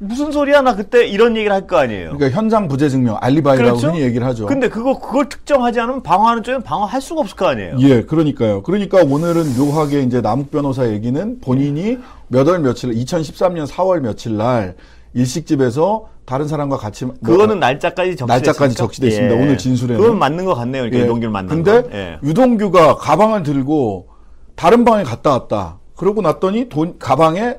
무슨 0.02 0.32
소리야 0.32 0.62
나 0.62 0.76
그때 0.76 1.06
이런 1.06 1.36
얘기를 1.36 1.54
할 1.54 1.68
거 1.68 1.78
아니에요. 1.78 2.12
그러니까 2.16 2.30
현장 2.38 2.68
부재 2.70 2.88
증명 2.90 3.18
알리바이라고 3.20 3.70
그렇죠? 3.78 3.88
흔히 3.90 4.02
얘기를 4.02 4.26
하죠. 4.28 4.46
근데 4.46 4.70
그거 4.70 4.98
그걸 4.98 5.28
특정하지 5.28 5.80
않으면 5.82 6.02
방어하는 6.04 6.42
쪽은 6.44 6.64
방어할 6.64 7.02
수가 7.02 7.22
없을 7.22 7.36
거 7.36 7.48
아니에요. 7.48 7.76
예, 7.80 8.02
그러니까요. 8.04 8.64
그러니까 8.64 9.00
오늘은 9.04 9.58
묘하게 9.58 10.02
이제 10.04 10.22
남욱 10.22 10.52
변호사 10.52 10.88
얘기는 10.88 11.40
본인이 11.42 11.98
몇 12.30 12.48
월 12.48 12.60
며칠, 12.60 12.92
2013년 12.92 13.68
4월 13.68 14.00
며칠 14.00 14.38
날 14.38 14.76
일식집에서 15.14 16.08
다른 16.26 16.48
사람과 16.48 16.78
같이 16.78 17.06
뭐- 17.06 17.16
그거는 17.24 17.60
날짜까지 17.60 18.16
적시됐습니까? 18.16 18.34
날짜까지 18.34 18.76
적시됐습니다. 18.76 19.36
예. 19.36 19.42
오늘 19.42 19.58
진술에는. 19.58 20.00
그건 20.02 20.20
맞는 20.20 20.46
것 20.46 20.54
같네요. 20.56 20.84
그러니까 20.84 21.00
예. 21.00 21.04
유동규를 21.04 21.30
만난 21.32 21.48
근데 21.64 21.82
건. 21.82 21.92
예. 21.94 22.18
유동규가 22.24 22.96
가방을 22.96 23.44
들고 23.44 24.08
다른 24.56 24.86
방에 24.86 25.04
갔다 25.04 25.32
왔다. 25.32 25.80
그러고 25.96 26.22
났더니 26.22 26.70
돈 26.70 26.98
가방에 27.00 27.56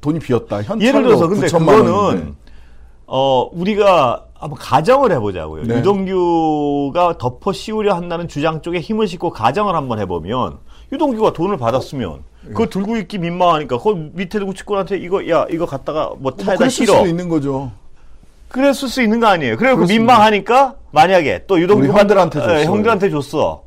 돈이 0.00 0.18
비었다. 0.20 0.62
현찰로 0.62 0.84
예를 0.84 1.02
들어서 1.02 1.28
근데 1.28 1.46
9천만 1.46 1.84
그거는. 1.84 2.34
어 3.06 3.48
우리가 3.52 4.26
한번 4.34 4.58
가정을 4.58 5.12
해보자고요. 5.12 5.64
네. 5.64 5.78
유동규가 5.78 7.18
덮어 7.18 7.52
씌우려 7.52 7.94
한다는 7.94 8.28
주장 8.28 8.60
쪽에 8.62 8.80
힘을 8.80 9.08
싣고 9.08 9.30
가정을 9.30 9.74
한번 9.74 9.98
해보면 9.98 10.58
유동규가 10.92 11.32
돈을 11.32 11.56
받았으면 11.56 12.22
예. 12.44 12.48
그거 12.48 12.66
들고 12.66 12.96
있기 12.98 13.18
민망하니까 13.18 13.78
그 13.78 14.10
밑에 14.12 14.38
두고 14.38 14.54
직원한테 14.54 14.98
이거 14.98 15.28
야 15.28 15.46
이거 15.50 15.66
갖다가 15.66 16.12
뭐뭐 16.18 16.36
차에다 16.36 16.58
그랬을 16.58 16.70
실어. 16.70 16.94
수도 16.98 17.06
있는 17.08 17.28
거죠. 17.28 17.72
그랬을 18.48 18.88
수 18.88 19.02
있는 19.02 19.20
거 19.20 19.26
아니에요. 19.26 19.56
그렇습니다. 19.56 19.92
민망하니까 19.92 20.76
만약에 20.92 21.44
또 21.46 21.60
유동규가 21.60 21.92
우리 21.92 21.98
형들한테 22.00 22.38
줬어. 22.38 22.60
예, 22.60 22.64
형들한테 22.64 23.10
줬어. 23.10 23.62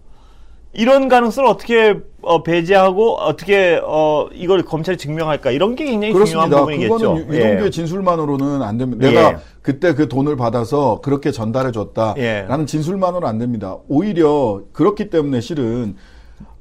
이런 0.73 1.09
가능성을 1.09 1.49
어떻게 1.49 1.99
어, 2.21 2.43
배제하고 2.43 3.15
어떻게 3.17 3.81
어, 3.83 4.27
이걸 4.33 4.63
검찰이 4.63 4.97
증명할까 4.97 5.51
이런 5.51 5.75
게 5.75 5.85
굉장히 5.85 6.13
중요한 6.13 6.49
그렇습니다. 6.49 6.59
부분이겠죠. 6.59 6.97
그거는 6.97 7.15
유- 7.17 7.35
유동규의 7.35 7.65
예. 7.65 7.69
진술만으로는 7.69 8.61
안 8.61 8.77
됩니다. 8.77 9.07
예. 9.07 9.11
내가 9.13 9.39
그때 9.61 9.93
그 9.93 10.07
돈을 10.07 10.37
받아서 10.37 11.01
그렇게 11.01 11.31
전달해 11.31 11.71
줬다라는 11.71 12.61
예. 12.61 12.65
진술만으로 12.65 13.27
안 13.27 13.37
됩니다. 13.37 13.77
오히려 13.89 14.61
그렇기 14.71 15.09
때문에 15.09 15.41
실은 15.41 15.95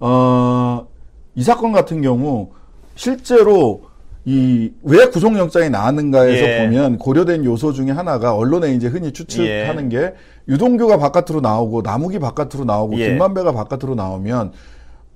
어, 0.01 0.87
이 1.37 1.43
사건 1.43 1.73
같은 1.73 2.03
경우 2.03 2.51
실제로 2.97 3.83
이 4.27 4.71
왜 4.83 5.07
구속영장이 5.07 5.71
나왔는가에서 5.71 6.45
예. 6.45 6.65
보면 6.65 6.99
고려된 6.99 7.45
요소 7.45 7.73
중에 7.73 7.91
하나가 7.91 8.35
언론에 8.35 8.75
이제 8.75 8.87
흔히 8.87 9.13
추측하는 9.13 9.93
예. 9.93 9.97
게 9.97 10.15
유동규가 10.49 10.99
바깥으로 10.99 11.41
나오고 11.41 11.83
남욱이 11.83 12.19
바깥으로 12.19 12.65
나오고 12.65 12.99
예. 12.99 13.09
김만배가 13.09 13.53
바깥으로 13.53 13.95
나오면 13.95 14.53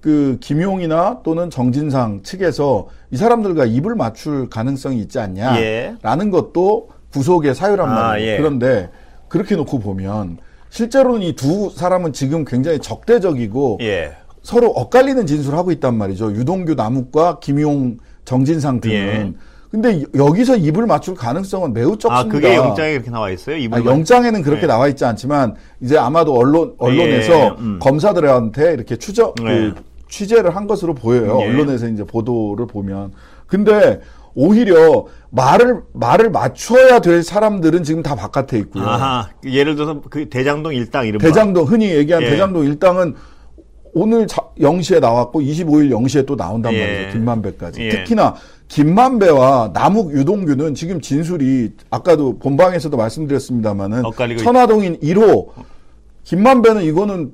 그 0.01 0.39
김용이나 0.41 1.21
또는 1.23 1.51
정진상 1.51 2.23
측에서 2.23 2.89
이 3.11 3.17
사람들과 3.17 3.65
입을 3.67 3.95
맞출 3.95 4.49
가능성이 4.49 4.99
있지 5.01 5.19
않냐라는 5.19 6.27
예. 6.27 6.31
것도 6.31 6.89
구속의 7.13 7.55
사유란 7.55 7.89
아, 7.89 7.93
말이에요. 7.95 8.33
예. 8.33 8.37
그런데 8.39 8.91
그렇게 9.29 9.55
놓고 9.57 9.81
보면 9.81 10.39
실제로는 10.71 11.23
이 11.23 11.35
두 11.35 11.71
사람은 11.71 12.13
지금 12.13 12.45
굉장히 12.45 12.79
적대적이고 12.81 13.79
예. 13.83 14.17
서로 14.43 14.69
엇갈리는 14.71 15.27
진술을 15.27 15.57
하고 15.59 15.73
있단 15.73 15.95
말이죠. 15.97 16.33
유동규 16.33 16.75
남욱과 16.75 17.39
김용 17.41 17.99
정진상 18.25 18.81
등은. 18.81 18.97
예. 18.97 19.33
근데 19.71 20.05
여기서 20.15 20.57
입을 20.57 20.87
맞출 20.87 21.17
가능성은 21.17 21.73
매우 21.73 21.99
적습니다. 21.99 22.19
아 22.21 22.25
그게 22.25 22.55
영장에 22.55 22.93
그렇게 22.93 23.11
나와 23.11 23.31
있어요. 23.31 23.57
이분 23.57 23.81
아, 23.81 23.85
영장에는 23.85 24.43
그렇게 24.43 24.63
네. 24.63 24.67
나와 24.69 24.87
있지 24.87 25.05
않지만 25.05 25.57
이제 25.81 25.99
아마도 25.99 26.33
언론 26.33 26.75
언론에서 26.79 27.33
예, 27.33 27.55
음. 27.59 27.79
검사들한테 27.83 28.73
이렇게 28.73 28.95
추적 28.95 29.35
네. 29.35 29.73
그 29.73 29.75
취재를 30.09 30.55
한 30.55 30.69
것으로 30.69 30.95
보여요. 30.95 31.41
예. 31.41 31.47
언론에서 31.49 31.89
이제 31.89 32.05
보도를 32.05 32.69
보면 32.69 33.15
근데 33.49 34.01
오히려 34.35 35.07
말을 35.31 35.81
말을 35.93 36.31
맞춰야 36.31 37.01
될 37.01 37.25
사람들은 37.25 37.83
지금 37.83 38.05
다 38.05 38.15
바깥에 38.15 38.57
있고요. 38.59 38.87
아하 38.87 39.29
예를 39.45 39.75
들어서 39.75 40.01
그 40.09 40.29
대장동 40.29 40.73
일당 40.73 41.09
이름 41.09 41.21
대장동 41.21 41.65
흔히 41.65 41.91
얘기한 41.91 42.23
예. 42.23 42.31
대장동 42.31 42.65
일당은 42.65 43.17
오늘 43.95 44.27
자, 44.27 44.43
0시에 44.59 45.01
나왔고 45.01 45.41
25일 45.41 45.91
0시에 45.91 46.27
또 46.27 46.35
나온단 46.37 46.73
예. 46.75 46.79
말이죠. 46.87 47.13
김만배까지. 47.19 47.81
예. 47.83 47.89
특히나 47.91 48.35
김만배와 48.69 49.71
남욱 49.73 50.13
유동규는 50.13 50.75
지금 50.75 51.01
진술이 51.01 51.73
아까도 51.91 52.39
본방에서도 52.39 52.97
말씀드렸습니다마는 52.97 54.03
천화동인 54.43 54.99
1호 55.01 55.49
김만배는 56.25 56.83
이거는 56.83 57.33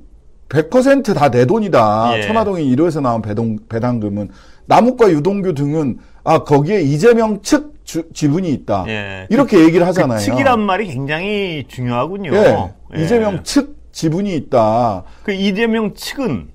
100%다 0.49 1.31
내 1.31 1.45
돈이다. 1.45 2.17
예. 2.17 2.21
천화동인 2.23 2.75
1호에서 2.75 3.01
나온 3.01 3.21
배동, 3.21 3.57
배당금은 3.69 4.29
남욱과 4.65 5.09
유동규 5.11 5.53
등은 5.55 5.97
아 6.23 6.43
거기에 6.43 6.81
이재명 6.81 7.41
측 7.41 7.73
주- 7.85 8.03
지분이 8.13 8.49
있다. 8.51 8.85
예. 8.87 9.27
이렇게 9.29 9.59
얘기를 9.63 9.87
하잖아요. 9.87 10.19
그 10.19 10.23
측이란 10.25 10.59
말이 10.61 10.87
굉장히 10.87 11.63
중요하군요. 11.67 12.33
예. 12.35 12.67
예. 12.97 13.03
이재명 13.03 13.41
측 13.43 13.80
지분이 13.91 14.35
있다. 14.35 15.03
그 15.23 15.31
이재명 15.31 15.93
측은 15.93 16.49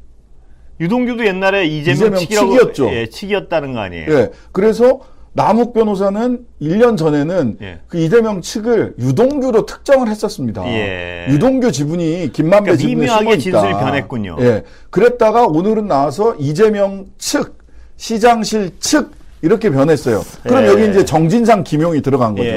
유동규도 0.80 1.26
옛날에 1.26 1.66
이재명, 1.66 2.20
이재명 2.20 2.50
측이었죠. 2.50 2.90
예, 2.92 3.06
측이었다는 3.06 3.72
거 3.72 3.80
아니에요. 3.80 4.12
예. 4.12 4.30
그래서 4.52 5.00
남욱 5.32 5.74
변호사는 5.74 6.46
1년 6.62 6.96
전에는 6.96 7.58
예. 7.60 7.80
그 7.88 7.98
이재명 7.98 8.40
측을 8.40 8.94
유동규로 8.98 9.66
특정을 9.66 10.08
했었습니다. 10.08 10.66
예. 10.66 11.26
유동규 11.30 11.72
지분이 11.72 12.30
김만배 12.32 12.72
그러니까 12.72 12.88
지분에 12.88 13.06
숨어 13.06 13.32
있다. 13.34 13.38
진술이 13.38 13.72
변했군요. 13.72 14.36
예. 14.40 14.64
그랬다가 14.90 15.46
오늘은 15.46 15.88
나와서 15.88 16.34
이재명 16.38 17.06
측, 17.18 17.58
시장실 17.96 18.78
측 18.80 19.12
이렇게 19.42 19.70
변했어요. 19.70 20.22
그럼 20.42 20.64
예. 20.64 20.68
여기 20.68 20.88
이제 20.88 21.04
정진상 21.04 21.64
김용이 21.64 22.00
들어간 22.00 22.34
거죠. 22.34 22.50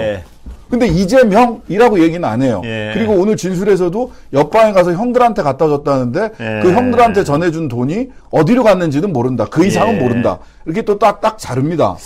예. 0.69 0.77
근데 0.77 0.87
이재명이라고 0.87 1.99
얘기는 1.99 2.23
안 2.23 2.41
해요. 2.41 2.61
예. 2.63 2.91
그리고 2.93 3.13
오늘 3.13 3.35
진술에서도 3.35 4.11
옆방에 4.33 4.71
가서 4.71 4.93
형들한테 4.93 5.41
갖다 5.41 5.67
줬다는데 5.67 6.31
예. 6.39 6.59
그 6.61 6.71
형들한테 6.71 7.23
전해준 7.23 7.67
돈이 7.67 8.09
어디로 8.29 8.63
갔는지는 8.63 9.11
모른다. 9.11 9.45
그 9.49 9.65
이상은 9.65 9.95
예. 9.95 9.99
모른다. 9.99 10.39
이렇게 10.65 10.83
또 10.83 10.99
딱딱 10.99 11.37
자릅니다. 11.37 11.97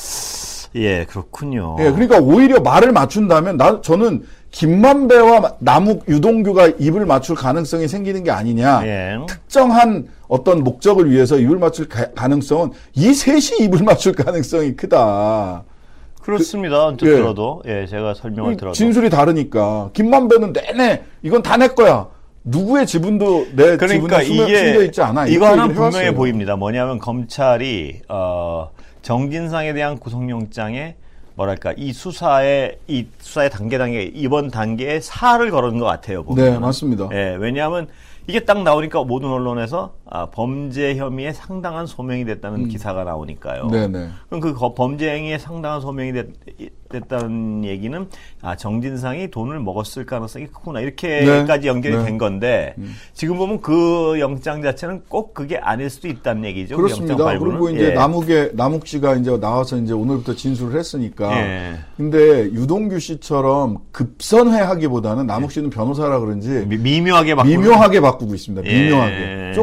예, 0.75 1.05
그렇군요. 1.05 1.75
예, 1.79 1.91
그러니까 1.91 2.17
오히려 2.17 2.59
말을 2.59 2.93
맞춘다면 2.93 3.57
나 3.57 3.81
저는 3.81 4.23
김만배와 4.49 5.53
남욱 5.59 6.05
유동규가 6.07 6.73
입을 6.79 7.05
맞출 7.05 7.35
가능성이 7.35 7.87
생기는 7.87 8.23
게 8.23 8.31
아니냐. 8.31 8.81
예. 8.85 9.17
특정한 9.27 10.07
어떤 10.27 10.63
목적을 10.63 11.11
위해서 11.11 11.37
입을 11.37 11.57
맞출 11.57 11.87
가, 11.89 12.07
가능성은 12.15 12.71
이 12.95 13.13
셋이 13.13 13.65
입을 13.65 13.83
맞출 13.83 14.13
가능성이 14.13 14.75
크다. 14.75 15.63
그렇습니다. 16.23 16.85
언뜻 16.87 17.05
예. 17.05 17.15
들어도 17.15 17.61
예, 17.65 17.85
제가 17.85 18.13
설명을 18.13 18.57
들어도 18.57 18.73
진술이 18.73 19.09
다르니까 19.09 19.89
김만배는 19.93 20.53
내내 20.53 21.03
이건 21.21 21.41
다 21.43 21.57
내 21.57 21.67
거야. 21.67 22.07
누구의 22.45 22.85
지분도 22.85 23.47
내 23.55 23.77
그러니까 23.77 24.21
지분에 24.21 24.25
이게 24.45 24.57
숨겨 24.65 24.83
있지 24.83 25.01
않아. 25.01 25.27
이거 25.27 25.45
하나 25.47 25.65
분명해 25.67 25.97
해왔어요. 25.97 26.13
보입니다. 26.13 26.55
뭐냐면 26.57 26.99
검찰이 26.99 28.01
어, 28.09 28.69
정진상에 29.01 29.73
대한 29.73 29.97
구속영장에 29.97 30.95
뭐랄까 31.35 31.73
이 31.77 31.93
수사의 31.93 32.77
이 32.87 33.07
수사의 33.19 33.49
단계 33.49 33.77
단계 33.77 34.03
이번 34.03 34.49
단계에 34.51 34.99
사를 34.99 35.51
걸은 35.51 35.79
것 35.79 35.85
같아요. 35.85 36.23
보면. 36.23 36.45
네, 36.53 36.59
맞습니다. 36.59 37.07
예, 37.13 37.35
왜냐하면 37.39 37.87
이게 38.27 38.41
딱 38.41 38.61
나오니까 38.61 39.03
모든 39.03 39.29
언론에서 39.29 39.93
아, 40.15 40.27
범죄 40.27 40.95
혐의에 40.95 41.33
상당한 41.33 41.87
소명이 41.87 42.23
됐다는 42.25 42.65
음. 42.65 42.67
기사가 42.67 43.03
나오니까요. 43.03 43.65
네네. 43.71 44.09
그럼 44.29 44.41
그 44.41 44.53
거- 44.53 44.75
범죄 44.75 45.09
행위에 45.09 45.39
상당한 45.39 45.81
소명이 45.81 46.13
됐, 46.13 46.27
다는 47.09 47.65
얘기는 47.65 48.07
아, 48.43 48.55
정진상이 48.55 49.31
돈을 49.31 49.59
먹었을 49.59 50.05
가능성이 50.05 50.45
크구나 50.45 50.79
이렇게까지 50.81 51.61
네. 51.61 51.67
연결이 51.67 51.97
네. 51.97 52.03
된 52.05 52.19
건데 52.19 52.75
지금 53.13 53.37
보면 53.37 53.61
그 53.61 54.17
영장 54.19 54.61
자체는 54.61 55.01
꼭 55.09 55.33
그게 55.33 55.57
아닐 55.57 55.89
수도 55.89 56.07
있다는 56.07 56.45
얘기죠. 56.45 56.75
그 56.75 56.83
그렇습니다. 56.83 57.15
발부는. 57.17 57.51
그리고 57.53 57.69
이제 57.71 57.85
예. 57.85 57.93
남욱의 57.95 58.51
남욱 58.53 58.85
씨가 58.85 59.15
이제 59.15 59.35
나와서 59.39 59.77
이제 59.77 59.91
오늘부터 59.91 60.35
진술을 60.35 60.77
했으니까. 60.77 61.35
예. 61.35 61.73
근데 61.97 62.43
유동규 62.51 62.99
씨처럼 62.99 63.79
급선회하기보다는 63.91 65.25
남욱 65.25 65.51
씨는 65.51 65.71
변호사라 65.71 66.19
그런지 66.19 66.63
미 66.67 67.01
묘하게 67.01 67.33
바꾸는 67.33 67.59
미묘하게 67.59 68.01
바꾸고 68.01 68.35
있습니다. 68.35 68.69
예. 68.69 68.83
미묘하게 68.83 69.53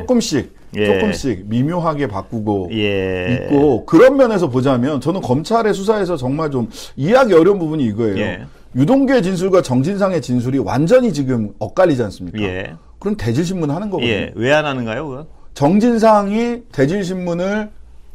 조금씩 0.43 0.53
예. 0.77 0.87
조금씩 0.87 1.47
미묘하게 1.47 2.07
바꾸고 2.07 2.71
예. 2.73 3.47
있고 3.47 3.85
그런 3.87 4.17
면에서 4.17 4.49
보자면 4.49 5.01
저는 5.01 5.21
검찰의 5.21 5.75
수사에서 5.75 6.17
정말 6.17 6.51
좀 6.51 6.69
이해하기 6.97 7.35
어려운 7.35 7.59
부분이 7.59 7.85
이거예요. 7.85 8.19
예. 8.19 8.41
유동규의 8.77 9.23
진술과 9.23 9.63
정진상의 9.63 10.23
진술이 10.23 10.59
완전히 10.59 11.13
지금 11.13 11.53
엇갈리지 11.59 12.03
않습니까? 12.05 12.41
예. 12.43 12.75
그럼 13.01 13.17
대질신문 13.17 13.71
하는 13.71 13.91
거거든요. 13.91 14.11
예. 14.11 14.33
왜안 14.37 14.65
하는가요, 14.65 15.09
그건? 15.09 15.27
정진상이 15.55 16.63
대질신문을 16.73 17.71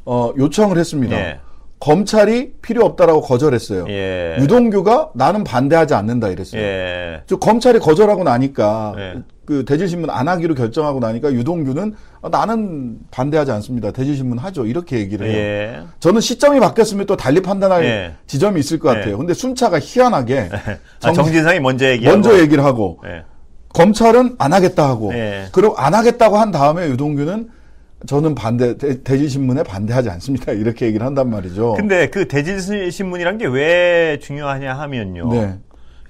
어, 0.06 0.32
요청을 0.38 0.78
했습니다. 0.78 1.18
예. 1.18 1.40
검찰이 1.80 2.54
필요 2.62 2.86
없다라고 2.86 3.22
거절했어요. 3.22 3.86
예. 3.90 4.38
유동규가 4.40 5.12
나는 5.14 5.44
반대하지 5.44 5.94
않는다 5.94 6.30
이랬어요. 6.30 6.62
예. 6.62 7.22
저 7.28 7.38
검찰이 7.38 7.80
거절하고 7.80 8.24
나니까 8.24 8.96
예. 8.98 9.14
그 9.46 9.64
대질신문 9.66 10.10
안 10.10 10.28
하기로 10.28 10.56
결정하고 10.56 11.00
나니까 11.00 11.32
유동규는 11.34 11.94
아, 12.22 12.30
나는 12.30 12.98
반대하지 13.12 13.52
않습니다. 13.52 13.92
대질신문 13.92 14.38
하죠. 14.40 14.66
이렇게 14.66 14.98
얘기를 15.00 15.28
해요. 15.28 15.38
예. 15.38 15.80
저는 16.00 16.22
시점이 16.22 16.60
바뀌었으면 16.60 17.06
또 17.06 17.16
달리 17.16 17.42
판단할 17.42 17.86
예. 17.86 18.14
지점이 18.28 18.60
있을 18.60 18.80
것 18.80 18.90
같아요. 18.90 19.14
예. 19.14 19.18
근데 19.18 19.34
순차가 19.34 19.80
희한하게 19.80 20.50
아, 21.04 21.12
정진상이 21.14 21.60
먼저 21.60 21.88
얘기하고. 21.90 22.16
먼저 22.18 22.40
얘기를 22.40 22.64
하고 22.64 23.00
예. 23.06 23.24
검찰은 23.74 24.36
안 24.40 24.54
하겠다 24.54 24.88
하고 24.88 25.14
예. 25.14 25.46
그리고 25.52 25.76
안 25.78 25.94
하겠다고 25.94 26.38
한 26.38 26.52
다음에 26.52 26.88
유동규는 26.88 27.50
저는 28.08 28.36
반대 28.36 28.78
대, 28.78 29.02
대질신문에 29.04 29.64
반대하지 29.64 30.10
않습니다. 30.12 30.52
이렇게 30.54 30.86
얘기를 30.86 31.06
한단 31.06 31.30
말이죠. 31.30 31.74
근데 31.74 32.08
그 32.10 32.28
대질 32.28 32.92
신문이란 32.92 33.38
게 33.38 33.46
왜 33.48 34.20
중요하냐 34.22 34.74
하면요. 34.76 35.30
네. 35.34 35.56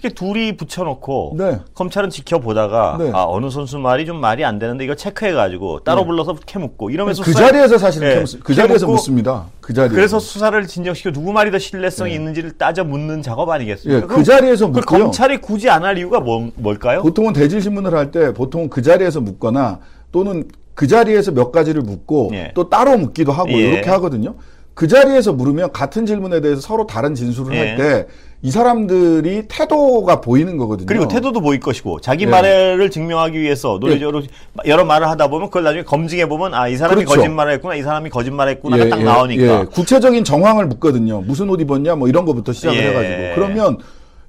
둘이 0.10 0.56
붙여놓고 0.58 1.36
네. 1.38 1.60
검찰은 1.74 2.10
지켜보다가 2.10 2.98
네. 3.00 3.12
아 3.14 3.24
어느 3.28 3.50
선수 3.50 3.78
말이 3.80 4.06
좀 4.06 4.20
말이 4.20 4.44
안 4.46 4.60
되는데 4.60 4.84
이거 4.84 4.96
체크해가지고 4.96 5.82
따로 5.82 6.02
네. 6.02 6.08
불러서 6.08 6.36
캐묻고 6.46 6.90
이러면서 6.90 7.24
그 7.24 7.32
수사- 7.32 7.46
자리에서 7.48 7.78
사실은 7.78 8.10
예, 8.10 8.16
캐묻- 8.16 8.40
그 8.44 8.54
자리에서 8.54 8.88
묻습니다. 8.88 9.46
그 9.62 9.74
자리에서. 9.74 9.96
그래서 9.96 10.20
수사를 10.20 10.68
진정시켜 10.68 11.12
누구 11.12 11.32
말이 11.34 11.52
더 11.52 11.58
신뢰성이 11.60 12.14
있는지를 12.16 12.52
따져 12.58 12.84
묻는 12.84 13.22
작업 13.22 13.50
아니겠습니까? 13.50 14.04
예, 14.04 14.08
그 14.08 14.24
자리에서 14.24 14.68
묻고요. 14.68 15.04
검찰이 15.04 15.38
굳이 15.42 15.70
안 15.70 15.84
할 15.86 15.98
이유가 15.98 16.20
뭐, 16.20 16.50
뭘까요? 16.56 17.02
보통은 17.04 17.34
대질 17.34 17.62
신문을 17.62 17.94
할 17.96 18.12
때 18.12 18.34
보통은 18.34 18.70
그 18.70 18.82
자리에서 18.82 19.22
묻거나 19.22 19.80
또는 20.12 20.46
그 20.74 20.88
자리에서 20.88 21.32
몇 21.32 21.52
가지를 21.52 21.82
묻고 21.84 22.32
예. 22.34 22.52
또 22.54 22.70
따로 22.70 22.98
묻기도 22.98 23.32
하고 23.32 23.50
예. 23.52 23.56
이렇게 23.58 23.90
하거든요. 23.92 24.36
그 24.76 24.88
자리에서 24.88 25.32
물으면 25.34 25.72
같은 25.72 26.06
질문에 26.06 26.42
대해서 26.42 26.60
서로 26.62 26.86
다른 26.86 27.16
진술을 27.16 27.56
예. 27.56 27.60
할때 27.60 28.08
이 28.42 28.52
사람들이 28.52 29.46
태도가 29.48 30.20
보이는 30.22 30.58
거거든요. 30.58 30.86
그리고 30.86 31.08
태도도 31.08 31.40
보일 31.42 31.62
것이고 31.62 32.02
자기 32.02 32.26
예. 32.26 32.28
말을 32.28 32.92
증명하기 32.92 33.40
위해서 33.40 33.78
논리적으로 33.80 34.22
여러 34.68 34.84
말을 34.86 35.10
하다 35.10 35.30
보면 35.30 35.48
그걸 35.48 35.64
나중에 35.64 35.84
검증해 35.84 36.28
보면 36.28 36.54
아 36.54 36.68
이 36.68 36.76
사람이 36.76 37.06
그렇죠. 37.06 37.22
거짓말을 37.22 37.54
했구나 37.54 37.76
이 37.76 37.82
사람이 37.82 38.10
거짓말했구나가 38.10 38.86
예, 38.86 38.90
딱 38.90 39.00
예, 39.00 39.04
나오니까 39.04 39.62
예. 39.62 39.66
구체적인 39.66 40.26
정황을 40.26 40.68
묻거든요. 40.68 41.22
무슨 41.22 41.50
옷 41.50 41.62
입었냐 41.62 41.96
뭐 41.96 42.10
이런 42.10 42.26
거부터 42.26 42.52
시작을 42.52 42.78
예. 42.78 42.90
해가지고 42.90 43.36
그러면 43.36 43.78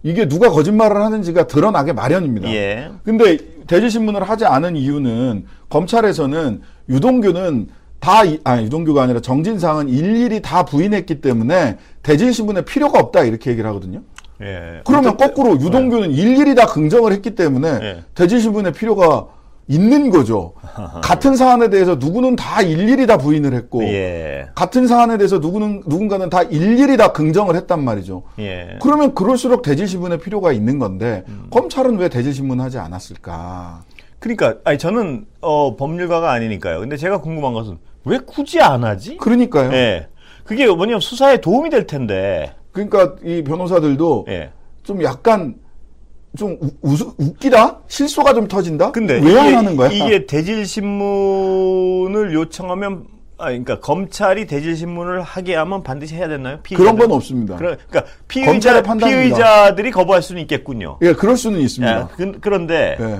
이게 0.05 0.29
누가 0.29 0.49
거짓말을 0.51 0.97
하는지가 0.97 1.49
드러나게 1.49 1.93
마련입니다. 1.93 2.49
예. 2.51 2.89
근데 3.05 3.37
대질 3.67 3.91
신문을 3.91 4.23
하지 4.23 4.45
않은 4.47 4.77
이유는 4.77 5.45
검찰에서는 5.69 6.63
유동규는 6.89 7.67
다, 8.07 8.23
이- 8.25 8.39
아니, 8.45 8.67
유동규가 8.67 9.03
아니라 9.03 9.19
정진상은 9.21 9.89
일일이 9.89 10.41
다 10.41 10.65
부인했기 10.65 11.21
때문에 11.21 11.77
대질신문에 12.05 12.65
필요가 12.65 13.01
없다 13.01 13.25
이렇게 13.25 13.51
얘기를 13.51 13.69
하거든요. 13.71 14.03
예. 14.43 14.81
그러면 14.87 15.15
어쨌든- 15.15 15.27
거꾸로 15.35 15.61
유동규는 15.61 16.13
일일이 16.13 16.55
다 16.55 16.67
긍정을 16.67 17.11
했기 17.13 17.35
때문에 17.35 17.69
예. 17.83 18.05
대질신문에 18.15 18.71
필요가 18.71 19.27
있는 19.67 20.11
거죠. 20.11 20.53
같은 21.03 21.35
사안에 21.35 21.69
대해서 21.69 21.97
누구는 21.97 22.37
다 22.37 22.63
일일이 22.63 23.09
다 23.09 23.19
부인을 23.19 23.55
했고 23.55 23.83
예. 23.83 24.47
같은 24.55 24.87
사안에 24.87 25.19
대해서 25.19 25.39
누구는 25.41 25.83
누군가는 25.87 26.31
다 26.31 26.43
일일이 26.45 26.97
다 26.97 27.11
긍정을 27.11 27.57
했단 27.57 27.83
말이죠. 27.83 28.23
예. 28.39 28.79
그러면 28.81 29.17
그럴수록 29.17 29.63
대질 29.63 29.89
신문에 29.89 30.19
필요가 30.19 30.53
있는 30.53 30.79
건데 30.79 31.25
음. 31.27 31.49
검찰은 31.51 31.97
왜 31.99 32.09
대질 32.09 32.33
신문 32.33 32.61
하지 32.61 32.79
않았을까? 32.79 33.83
그러니까 34.21 34.55
아니 34.63 34.79
저는 34.79 35.27
어 35.41 35.75
법률가가 35.75 36.31
아니니까요. 36.31 36.79
근데 36.79 36.97
제가 36.97 37.21
궁금한 37.21 37.53
것은 37.53 37.79
왜 38.07 38.19
굳이 38.19 38.61
안 38.61 38.85
하지? 38.85 39.17
그러니까요. 39.19 39.73
예. 39.73 40.09
그게 40.45 40.67
뭐냐면 40.67 41.01
수사에 41.01 41.39
도움이 41.41 41.71
될 41.71 41.87
텐데. 41.87 42.55
그러니까 42.73 43.17
이 43.25 43.43
변호사들도 43.43 44.27
예. 44.29 44.51
좀 44.85 45.03
약간 45.03 45.57
좀 46.37 46.57
우, 46.61 46.71
웃- 46.83 47.15
웃기다? 47.19 47.81
실소가 47.89 48.33
좀 48.35 48.47
터진다? 48.47 48.93
근데 48.93 49.19
왜 49.21 49.37
안 49.39 49.55
하는 49.57 49.77
거야? 49.77 49.91
이게 49.91 50.27
대질 50.27 50.65
신문을 50.67 52.33
요청하면 52.35 53.05
아 53.39 53.47
그러니까 53.47 53.81
검찰이 53.81 54.47
대질 54.47 54.77
신문을 54.77 55.21
하게 55.23 55.57
하면 55.57 55.83
반드시 55.83 56.15
해야 56.15 56.29
되나요? 56.29 56.59
그런 56.75 56.97
건 56.97 57.11
없습니다. 57.13 57.57
그러, 57.57 57.77
검찰의 58.45 58.83
피의자. 58.83 59.07
피의자들이 59.09 59.91
거부할 59.91 60.23
수는 60.23 60.41
있겠군요. 60.43 60.99
예, 61.03 61.13
그럴 61.13 61.37
수는 61.37 61.61
있습니다. 61.61 62.01
예, 62.01 62.05
그, 62.17 62.39
그런데 62.41 62.97
예. 63.01 63.19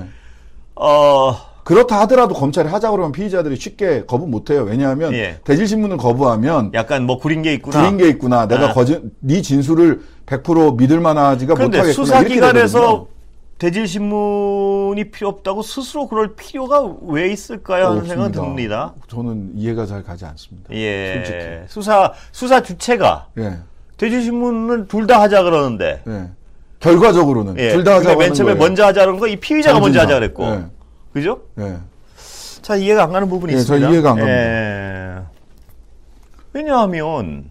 어 0.75 1.35
그렇다 1.67 1.99
하더라도 2.01 2.33
검찰이 2.33 2.69
하자 2.69 2.91
그러면 2.91 3.11
피의자들이 3.11 3.57
쉽게 3.57 4.05
거부 4.05 4.25
못 4.25 4.49
해요. 4.51 4.63
왜냐하면 4.65 5.11
예. 5.11 5.37
대질신문을 5.43 5.97
거부하면 5.97 6.71
약간 6.73 7.05
뭐 7.05 7.17
구린 7.17 7.41
게 7.41 7.53
있구나. 7.55 7.77
구린 7.81 7.97
게 7.97 8.07
있구나. 8.07 8.47
내가 8.47 8.69
아. 8.69 8.73
거짓 8.73 9.01
네 9.19 9.41
진술을 9.41 9.99
100% 10.27 10.77
믿을 10.77 11.01
만하지가 11.01 11.55
그런데 11.55 11.79
못하겠구나. 11.79 12.05
수사기관에서 12.05 12.77
이렇게 12.79 12.91
되거든요. 12.93 13.07
대질 13.57 13.85
신문이 13.85 15.11
필요 15.11 15.27
없다고 15.27 15.61
스스로 15.61 16.07
그럴 16.07 16.35
필요가 16.37 16.89
왜 17.01 17.29
있을까요? 17.33 17.87
하는 17.87 18.05
생각은 18.05 18.27
없습니다. 18.39 18.93
듭니다. 18.93 18.93
저는 19.09 19.51
이해가 19.57 19.85
잘 19.85 20.03
가지 20.03 20.23
않습니다. 20.23 20.73
예. 20.73 21.15
솔직히. 21.15 21.39
수사 21.67 22.13
수사 22.31 22.63
주체가 22.63 23.27
예. 23.39 23.57
대질 23.97 24.21
신문을 24.23 24.87
둘다 24.87 25.19
하자 25.19 25.43
그러는데. 25.43 26.01
예. 26.07 26.29
결과적으로는 26.79 27.57
예. 27.59 27.73
둘다 27.73 27.95
하자고 27.95 28.09
근데 28.15 28.25
맨 28.25 28.33
처음에 28.33 28.53
거예요. 28.53 28.63
먼저 28.65 28.85
하자는 28.85 29.19
거 29.19 29.27
이 29.27 29.35
피의자가 29.35 29.81
먼저 29.81 29.99
하자 29.99 30.13
그랬고. 30.15 30.76
예. 31.17 31.21
그죠? 31.21 31.41
예. 31.59 31.77
자, 32.61 32.75
이해가 32.75 33.03
안 33.03 33.11
가는 33.11 33.27
부분이 33.29 33.53
예, 33.53 33.57
저 33.57 33.61
있습니다. 33.61 33.89
이해가 33.89 34.09
안 34.11 34.15
갑니다. 34.17 34.31
예. 34.31 35.23
왜냐하면 36.53 37.45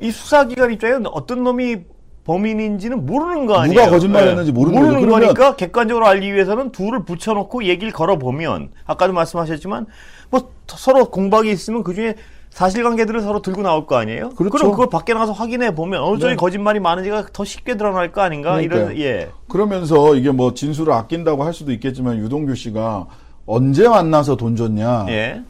이 0.00 0.10
수사기관 0.10 0.72
입장에는 0.72 1.06
어떤 1.08 1.44
놈이 1.44 1.78
범인인지는 2.24 3.06
모르는 3.06 3.46
거 3.46 3.56
아니에요. 3.56 3.78
누가 3.80 3.90
거짓말했는지 3.90 4.52
모르는 4.52 4.74
거죠. 4.78 4.86
모르는 4.92 5.06
그러면- 5.08 5.34
거니까 5.34 5.56
객관적으로 5.56 6.06
알기 6.06 6.32
위해서는 6.32 6.70
둘을 6.70 7.04
붙여놓고 7.04 7.64
얘기를 7.64 7.92
걸어보면 7.92 8.70
아까도 8.84 9.12
말씀하셨지만 9.12 9.86
뭐 10.30 10.52
서로 10.68 11.10
공박이 11.10 11.50
있으면 11.50 11.82
그 11.82 11.94
중에 11.94 12.14
사실관계들을 12.50 13.20
서로 13.22 13.40
들고 13.42 13.62
나올 13.62 13.86
거 13.86 13.96
아니에요. 13.96 14.30
그렇죠. 14.30 14.58
럼 14.58 14.72
그걸 14.72 14.88
밖에 14.88 15.14
나가서 15.14 15.32
확인해 15.32 15.74
보면 15.74 16.02
어느 16.02 16.18
쪽이 16.18 16.32
네. 16.32 16.36
거짓말이 16.36 16.80
많은지가 16.80 17.26
더 17.32 17.44
쉽게 17.44 17.76
드러날 17.76 18.12
거 18.12 18.20
아닌가 18.20 18.60
이런 18.60 18.86
그러니까요. 18.86 19.04
예. 19.04 19.30
그러면서 19.48 20.14
이게 20.16 20.30
뭐 20.30 20.52
진술을 20.52 20.92
아낀다고 20.92 21.44
할 21.44 21.54
수도 21.54 21.72
있겠지만 21.72 22.18
유동규 22.18 22.54
씨가 22.54 23.06
언제 23.46 23.88
만나서 23.88 24.36
돈 24.36 24.56
줬냐 24.56 25.06
예. 25.08 25.42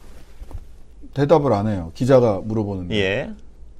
대답을 1.13 1.51
안 1.53 1.67
해요. 1.67 1.91
기자가 1.95 2.41
물어보는데 2.43 2.95
예. 2.95 3.31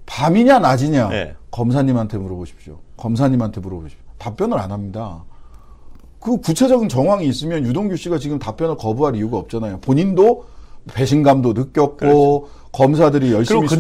밤이냐 0.07 0.60
낮이냐 0.60 1.10
예. 1.14 1.35
검사님한테 1.52 2.18
물어보십시오. 2.18 2.80
검사님한테 2.98 3.61
물어보십시오. 3.61 3.99
답변을 4.18 4.57
안 4.57 4.72
합니다. 4.72 5.23
그 6.19 6.38
구체적인 6.38 6.89
정황이 6.89 7.26
있으면 7.27 7.65
유동규 7.65 7.95
씨가 7.95 8.19
지금 8.19 8.38
답변을 8.38 8.77
거부할 8.77 9.15
이유가 9.15 9.38
없잖아요. 9.38 9.80
본인도 9.80 10.45
배신감도 10.93 11.53
느꼈고 11.53 12.49
검사들이 12.72 13.34
열심히 13.34 13.60
그리고 13.60 13.61
보고 13.61 13.76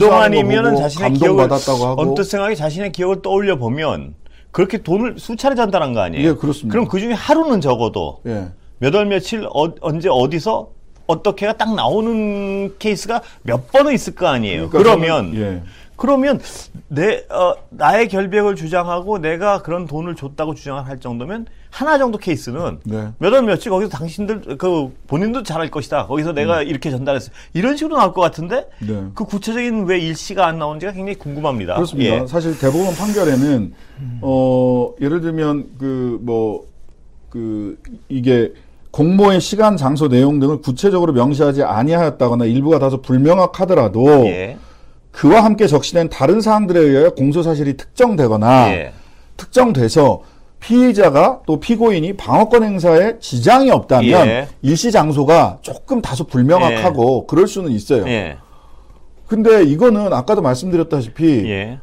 자신의 0.81 1.13
기억을 1.13 1.37
감동받았다고 1.37 1.85
하고 1.87 2.01
언뜻 2.01 2.23
생각에 2.23 2.55
자신의 2.55 2.91
기억을 2.91 3.21
떠올려 3.21 3.57
보면 3.57 4.15
그렇게 4.51 4.79
돈을 4.79 5.15
수차례 5.17 5.55
전달한 5.55 5.93
거 5.93 6.01
아니에요? 6.01 6.29
예, 6.29 6.33
그렇습니다. 6.33 6.71
그럼 6.73 6.87
그 6.87 6.99
중에 6.99 7.13
하루는 7.13 7.61
적어도 7.61 8.19
예. 8.27 8.49
몇월 8.79 9.05
며칠 9.05 9.45
어, 9.53 9.73
언제 9.79 10.09
어디서 10.09 10.69
어떻게가 11.07 11.53
딱 11.53 11.73
나오는 11.73 12.77
케이스가 12.79 13.21
몇 13.43 13.71
번은 13.71 13.93
있을 13.93 14.15
거 14.15 14.27
아니에요. 14.27 14.69
그러니까 14.69 14.77
그러면 14.95 15.31
저는- 15.33 15.39
예. 15.39 15.63
그러면 16.01 16.39
내 16.87 17.23
어, 17.29 17.53
나의 17.69 18.07
결백을 18.07 18.55
주장하고 18.55 19.19
내가 19.19 19.61
그런 19.61 19.85
돈을 19.85 20.15
줬다고 20.15 20.55
주장을 20.55 20.83
할 20.87 20.99
정도면 20.99 21.45
하나 21.69 21.99
정도 21.99 22.17
케이스는 22.17 22.79
네. 22.83 23.09
몇월 23.19 23.43
며칠 23.43 23.69
거기서 23.69 23.91
당신들 23.91 24.57
그 24.57 24.91
본인도 25.05 25.43
잘할 25.43 25.69
것이다. 25.69 26.07
거기서 26.07 26.33
내가 26.33 26.63
이렇게 26.63 26.89
전달했어. 26.89 27.31
이런 27.53 27.77
식으로 27.77 27.97
나올 27.97 28.13
것 28.13 28.21
같은데 28.21 28.67
네. 28.79 29.03
그 29.13 29.25
구체적인 29.25 29.85
왜 29.85 29.99
일시가 29.99 30.47
안 30.47 30.57
나오는지가 30.57 30.93
굉장히 30.93 31.19
궁금합니다. 31.19 31.75
그렇습니다. 31.75 32.23
예. 32.23 32.25
사실 32.25 32.57
대법원 32.57 32.95
판결에는 32.95 33.73
어 34.23 34.93
예를 34.99 35.21
들면 35.21 35.77
그 35.77 36.19
뭐 36.23 36.71
그 37.31 37.77
이게 38.09 38.51
공모의 38.91 39.39
시간, 39.39 39.77
장소, 39.77 40.09
내용 40.09 40.39
등을 40.39 40.57
구체적으로 40.61 41.13
명시하지 41.13 41.63
아니하였다거나 41.63 42.43
일부가 42.45 42.77
다소 42.77 43.01
불명확하더라도 43.01 44.25
예. 44.27 44.57
그와 45.11 45.43
함께 45.43 45.67
적시된 45.67 46.09
다른 46.09 46.41
사항들에 46.41 46.79
의하여 46.79 47.09
공소 47.11 47.43
사실이 47.43 47.77
특정되거나 47.77 48.71
예. 48.73 48.93
특정돼서 49.37 50.21
피의자가 50.59 51.41
또 51.47 51.59
피고인이 51.59 52.17
방어권 52.17 52.63
행사에 52.63 53.19
지장이 53.19 53.71
없다면 53.71 54.27
예. 54.27 54.47
일시 54.61 54.91
장소가 54.91 55.57
조금 55.61 56.01
다소 56.01 56.25
불명확하고 56.25 57.25
그럴 57.27 57.47
수는 57.47 57.71
있어요. 57.71 58.07
예. 58.07 58.37
근데 59.27 59.63
이거는 59.63 60.13
아까도 60.13 60.41
말씀드렸다시피 60.41 61.49
예. 61.49 61.79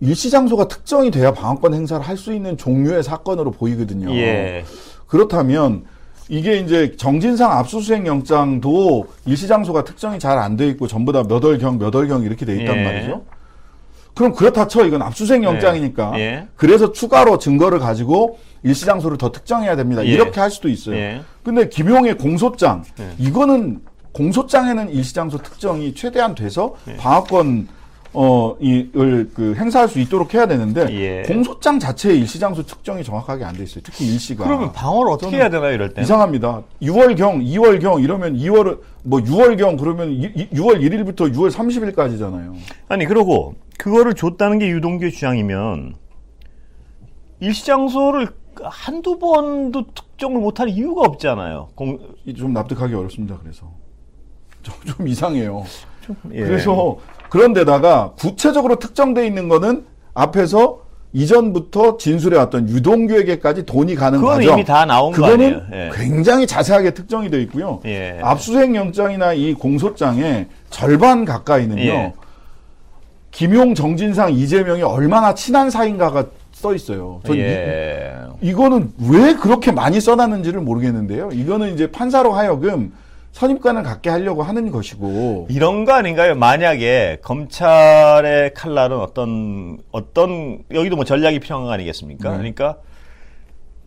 일시 0.00 0.30
장소가 0.30 0.66
특정이 0.68 1.10
돼야 1.10 1.32
방어권 1.32 1.74
행사를 1.74 2.02
할 2.06 2.16
수 2.16 2.32
있는 2.32 2.56
종류의 2.56 3.02
사건으로 3.02 3.50
보이거든요. 3.50 4.10
예. 4.14 4.64
그렇다면 5.06 5.84
이게 6.30 6.58
이제 6.58 6.94
정진상 6.96 7.50
압수수색 7.50 8.06
영장도 8.06 9.08
일시 9.26 9.48
장소가 9.48 9.82
특정이 9.84 10.18
잘 10.20 10.38
안 10.38 10.56
돼 10.56 10.68
있고 10.68 10.86
전부 10.86 11.12
다 11.12 11.24
몇 11.24 11.44
월경 11.44 11.78
몇 11.78 11.92
월경 11.94 12.22
이렇게 12.22 12.46
돼 12.46 12.56
있단 12.60 12.78
예. 12.78 12.84
말이죠. 12.84 13.24
그럼 14.14 14.32
그렇다 14.32 14.68
쳐 14.68 14.86
이건 14.86 15.02
압수수색 15.02 15.42
영장이니까 15.42 16.18
예. 16.20 16.46
그래서 16.56 16.92
추가로 16.92 17.38
증거를 17.38 17.80
가지고 17.80 18.38
일시 18.62 18.86
장소를 18.86 19.18
더 19.18 19.32
특정해야 19.32 19.74
됩니다. 19.74 20.04
예. 20.04 20.08
이렇게 20.08 20.38
할 20.40 20.50
수도 20.50 20.68
있어요. 20.68 20.94
예. 20.96 21.20
근데 21.42 21.68
김용의 21.68 22.16
공소장 22.16 22.84
예. 23.00 23.08
이거는 23.18 23.80
공소장에는 24.12 24.90
일시 24.90 25.14
장소 25.14 25.36
특정이 25.38 25.94
최대한 25.94 26.34
돼서 26.36 26.74
예. 26.88 26.96
방어권 26.96 27.66
어, 28.12 28.56
이을 28.58 29.30
그 29.34 29.54
행사할 29.54 29.88
수 29.88 30.00
있도록 30.00 30.34
해야 30.34 30.46
되는데 30.46 30.86
예. 30.90 31.22
공소장 31.22 31.78
자체에 31.78 32.14
일시 32.16 32.40
장소 32.40 32.62
특정이 32.64 33.04
정확하게 33.04 33.44
안 33.44 33.54
돼 33.54 33.62
있어요. 33.62 33.82
특히 33.84 34.06
일시가. 34.06 34.42
그러면 34.44 34.72
방어를 34.72 35.12
어떻게 35.12 35.36
해야 35.36 35.48
되나 35.48 35.68
이럴 35.70 35.94
때? 35.94 36.02
이상합니다. 36.02 36.62
6월경, 36.82 37.44
2월경 37.46 38.02
이러면 38.02 38.36
2월 38.36 38.80
뭐 39.04 39.20
6월경 39.20 39.78
그러면 39.78 40.10
이- 40.10 40.24
이- 40.34 40.48
6월 40.50 40.80
1일부터 40.80 41.32
6월 41.32 41.50
30일까지잖아요. 41.52 42.54
아니 42.88 43.06
그러고 43.06 43.54
그거를 43.78 44.14
줬다는 44.14 44.58
게 44.58 44.68
유동규의 44.68 45.12
주장이면 45.12 45.94
일시장소를 47.40 48.28
한두 48.62 49.18
번도 49.18 49.86
특정을 49.94 50.40
못할 50.40 50.68
이유가 50.68 51.02
없잖아요. 51.02 51.68
공, 51.74 51.98
좀 52.36 52.52
납득하기 52.52 52.92
어렵습니다. 52.94 53.38
그래서 53.40 53.70
좀, 54.62 54.74
좀 54.84 55.08
이상해요. 55.08 55.64
예. 56.32 56.40
그래서 56.40 56.98
그런데다가 57.30 58.12
구체적으로 58.18 58.76
특정돼 58.76 59.26
있는 59.26 59.48
거는 59.48 59.84
앞에서 60.14 60.80
이전부터 61.12 61.96
진술해 61.96 62.36
왔던 62.38 62.68
유동규에게까지 62.68 63.66
돈이 63.66 63.94
가는 63.96 64.20
그건 64.20 64.36
과정. 64.38 64.52
이미 64.54 64.64
다 64.64 64.84
나온 64.84 65.12
거 65.12 65.16
그거는 65.22 65.46
아니에요? 65.46 65.62
예. 65.72 65.90
굉장히 65.94 66.46
자세하게 66.46 66.92
특정이 66.92 67.30
돼 67.30 67.40
있고요. 67.42 67.80
예. 67.86 68.20
압수수색 68.22 68.74
영장이나 68.74 69.32
이 69.32 69.54
공소장의 69.54 70.48
절반 70.70 71.24
가까이는요. 71.24 71.82
예. 71.82 72.12
김용, 73.32 73.74
정진상, 73.74 74.32
이재명이 74.32 74.82
얼마나 74.82 75.34
친한 75.34 75.70
사이인가가 75.70 76.26
써 76.52 76.74
있어요. 76.74 77.20
전 77.24 77.36
예. 77.36 78.12
이, 78.40 78.48
이거는 78.50 78.92
왜 79.08 79.34
그렇게 79.34 79.72
많이 79.72 80.00
써놨는지를 80.00 80.60
모르겠는데요. 80.60 81.30
이거는 81.32 81.74
이제 81.74 81.90
판사로 81.90 82.32
하여금 82.32 82.92
선입관을 83.32 83.82
갖게 83.82 84.10
하려고 84.10 84.42
하는 84.42 84.70
것이고. 84.70 85.46
이런 85.50 85.84
거 85.84 85.92
아닌가요? 85.92 86.34
만약에 86.34 87.18
검찰의 87.22 88.54
칼날은 88.54 88.98
어떤 88.98 89.78
어떤 89.92 90.62
여기도 90.72 90.96
뭐 90.96 91.04
전략이 91.04 91.40
필요한 91.40 91.64
거 91.64 91.72
아니겠습니까? 91.72 92.30
네. 92.30 92.36
그러니까 92.36 92.78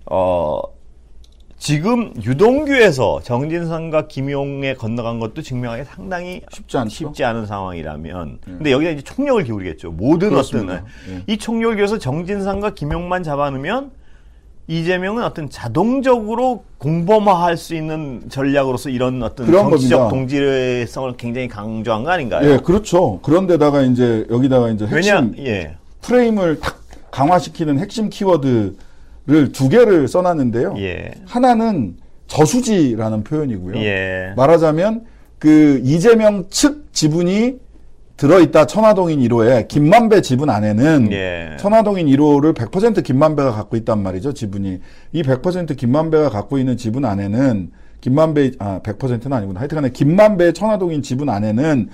어 0.05 0.61
지금 1.57 2.13
유동규에서 2.21 3.21
정진상과 3.23 4.07
김용에 4.07 4.73
건너간 4.73 5.19
것도 5.19 5.41
증명하기 5.41 5.85
상당히 5.85 6.41
쉽지 6.51 6.77
않죠. 6.77 6.89
쉽지 6.89 7.23
않은 7.23 7.45
상황이라면 7.45 8.39
근데 8.43 8.71
여기다 8.71 8.91
이제 8.91 9.01
총력을 9.01 9.43
기울이겠죠. 9.43 9.91
모든 9.91 10.31
그렇습니다. 10.31 10.73
어떤 10.73 11.15
예. 11.15 11.23
이 11.27 11.37
총력을 11.37 11.75
기울여서 11.75 11.99
정진상과 11.99 12.73
김용만 12.73 13.23
잡아놓으면 13.23 13.91
이재명은 14.67 15.23
어떤 15.23 15.49
자동적으로 15.49 16.63
공범화할 16.77 17.57
수 17.57 17.75
있는 17.75 18.23
전략으로서 18.29 18.89
이런 18.89 19.21
어떤 19.21 19.51
정치적 19.51 20.09
겁니다. 20.09 20.09
동질성을 20.09 21.13
굉장히 21.17 21.47
강조한 21.47 22.03
거 22.03 22.11
아닌가요? 22.11 22.49
예, 22.49 22.57
그렇죠. 22.57 23.19
그런데다가 23.23 23.81
이제 23.81 24.25
여기다가 24.29 24.69
이제 24.69 24.87
왜냐, 24.89 25.17
핵심 25.17 25.35
예. 25.45 25.75
프레임을 26.01 26.59
탁 26.59 26.81
강화시키는 27.11 27.79
핵심 27.79 28.09
키워드를 28.09 29.51
두 29.51 29.67
개를 29.67 30.07
써놨는데요. 30.07 30.75
예. 30.77 31.11
하나는 31.25 31.97
저수지라는 32.27 33.23
표현이고요. 33.25 33.77
예. 33.83 34.33
말하자면 34.37 35.05
그 35.39 35.81
이재명 35.83 36.45
측 36.49 36.93
지분이 36.93 37.57
들어있다 38.17 38.67
천화동인 38.67 39.19
1호에 39.21 39.67
김만배 39.67 40.21
지분 40.21 40.49
안에는 40.49 41.11
예. 41.11 41.57
천화동인 41.59 42.07
1호를 42.07 42.53
100% 42.53 43.03
김만배가 43.03 43.51
갖고 43.51 43.75
있단 43.77 44.01
말이죠 44.03 44.33
지분이 44.33 44.79
이 45.13 45.23
100% 45.23 45.75
김만배가 45.75 46.29
갖고 46.29 46.57
있는 46.57 46.77
지분 46.77 47.05
안에는 47.05 47.71
김만배 48.01 48.51
아 48.59 48.81
100%는 48.83 49.33
아니구나 49.33 49.61
하여튼간에 49.61 49.89
김만배의 49.89 50.53
천화동인 50.53 51.01
지분 51.01 51.29
안에는 51.29 51.89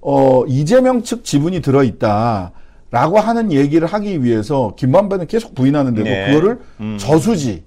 어 0.00 0.44
이재명 0.46 1.02
측 1.02 1.24
지분이 1.24 1.60
들어있다 1.60 2.52
라고 2.90 3.18
하는 3.18 3.52
얘기를 3.52 3.86
하기 3.86 4.24
위해서 4.24 4.74
김만배는 4.76 5.26
계속 5.26 5.54
부인하는데도 5.54 6.08
예. 6.08 6.26
그거를 6.28 6.58
음. 6.80 6.96
저수지 6.98 7.64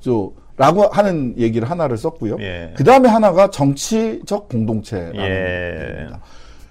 저 0.00 0.30
라고 0.56 0.86
하는 0.88 1.34
얘기를 1.36 1.68
하나를 1.68 1.96
썼고요. 1.98 2.36
예. 2.40 2.72
그 2.76 2.84
다음에 2.84 3.08
하나가 3.08 3.50
정치적 3.50 4.48
공동체라는 4.48 5.20
예. 5.20 5.90
얘기입니다. 5.90 6.20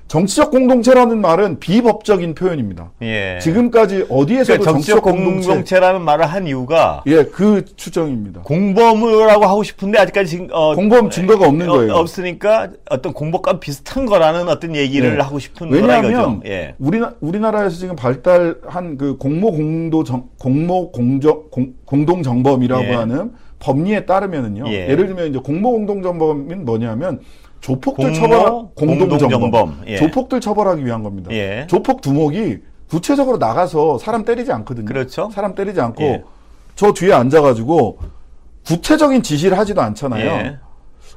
정치적 0.08 0.52
공동체라는 0.52 1.20
말은 1.20 1.60
비법적인 1.60 2.36
표현입니다. 2.36 2.92
예. 3.02 3.40
지금까지 3.42 4.06
어디에서도 4.10 4.60
그러니까 4.60 4.72
정치적 4.72 5.02
공동체, 5.02 5.48
공동체 5.48 5.80
라는 5.80 6.02
말을 6.04 6.26
한 6.28 6.46
이유가 6.46 7.04
예, 7.08 7.24
그 7.24 7.66
추정입니다. 7.76 8.42
공범이라고 8.42 9.46
하고 9.46 9.64
싶은데 9.64 9.98
아직까지 9.98 10.30
지금 10.30 10.48
어, 10.52 10.76
공범 10.76 11.10
증거가 11.10 11.48
없는 11.48 11.70
어, 11.70 11.74
거예요. 11.74 11.94
없으니까 11.94 12.70
어떤 12.90 13.14
공범과 13.14 13.60
비슷한 13.60 14.06
거라는 14.06 14.48
어떤 14.48 14.76
얘기를 14.76 15.16
예. 15.16 15.22
하고 15.22 15.40
싶은 15.40 15.72
왜냐하면. 15.72 16.42
예. 16.46 16.76
우리나, 16.78 17.16
우리나라에서 17.20 17.76
지금 17.78 17.96
발달한 17.96 18.98
그 18.98 19.18
공모 19.18 19.52
공도 19.52 20.04
정, 20.04 20.30
공모 20.38 20.92
공정 20.92 21.44
공, 21.50 21.74
공동 21.84 22.22
정범이라고 22.22 22.86
예. 22.86 22.94
하는 22.94 23.32
법리에 23.58 24.06
따르면은요. 24.06 24.66
예. 24.68 24.88
예. 24.90 24.96
를 24.96 25.08
들면 25.08 25.30
이제 25.30 25.40
공모 25.40 25.72
공동 25.72 26.04
정범은 26.04 26.64
뭐냐면 26.64 27.20
조폭들 27.66 28.14
처벌 28.14 28.40
공동 28.76 29.00
공동 29.00 29.18
정범, 29.18 29.40
정범. 29.40 29.82
예. 29.88 29.98
조폭들 29.98 30.40
처벌하기 30.40 30.86
위한 30.86 31.02
겁니다. 31.02 31.32
예. 31.32 31.66
조폭 31.68 32.02
두목이 32.02 32.60
구체적으로 32.88 33.38
나가서 33.38 33.98
사람 33.98 34.24
때리지 34.24 34.52
않거든요. 34.52 34.86
그렇죠. 34.86 35.32
사람 35.34 35.56
때리지 35.56 35.82
않고 35.82 36.04
예. 36.04 36.24
저 36.76 36.94
뒤에 36.94 37.14
앉아가지고 37.14 37.98
구체적인 38.68 39.24
지시를 39.24 39.58
하지도 39.58 39.82
않잖아요. 39.82 40.26
예. 40.26 40.58